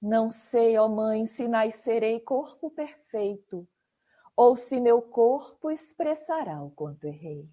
Não 0.00 0.28
sei, 0.28 0.76
ó 0.76 0.88
Mãe, 0.88 1.26
se 1.26 1.46
nascerei 1.46 2.18
corpo 2.18 2.70
perfeito, 2.70 3.68
ou 4.34 4.56
se 4.56 4.80
meu 4.80 5.00
corpo 5.00 5.70
expressará 5.70 6.60
o 6.62 6.70
quanto 6.70 7.06
errei. 7.06 7.48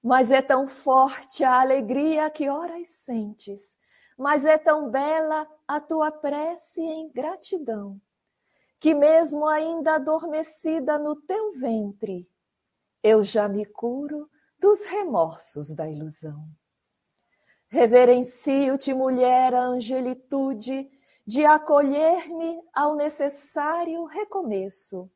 Mas 0.00 0.30
é 0.30 0.40
tão 0.40 0.66
forte 0.66 1.42
a 1.42 1.60
alegria 1.60 2.30
que 2.30 2.48
horas 2.48 2.88
sentes, 2.90 3.76
mas 4.16 4.44
é 4.44 4.56
tão 4.56 4.88
bela 4.88 5.44
a 5.66 5.80
tua 5.80 6.12
prece 6.12 6.80
em 6.80 7.10
gratidão, 7.10 8.00
que 8.78 8.94
mesmo 8.94 9.46
ainda 9.46 9.96
adormecida 9.96 10.98
no 10.98 11.16
teu 11.16 11.52
ventre, 11.54 12.30
eu 13.02 13.24
já 13.24 13.48
me 13.48 13.64
curo 13.66 14.30
dos 14.58 14.84
remorsos 14.84 15.74
da 15.74 15.88
ilusão. 15.88 16.48
Reverencio-te, 17.76 18.94
mulher, 18.94 19.52
angelitude 19.52 20.90
de 21.26 21.44
acolher-me 21.44 22.58
ao 22.72 22.96
necessário 22.96 24.06
recomeço. 24.06 25.10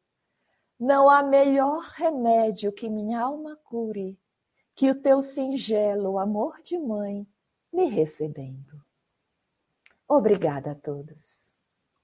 Não 0.78 1.08
há 1.08 1.22
melhor 1.22 1.80
remédio 1.94 2.70
que 2.70 2.86
minha 2.90 3.18
alma 3.18 3.56
cure 3.64 4.20
que 4.74 4.90
o 4.90 4.94
teu 4.94 5.22
singelo 5.22 6.18
amor 6.18 6.60
de 6.60 6.76
mãe 6.76 7.26
me 7.72 7.86
recebendo. 7.86 8.78
Obrigada 10.06 10.72
a 10.72 10.74
todos. 10.74 11.50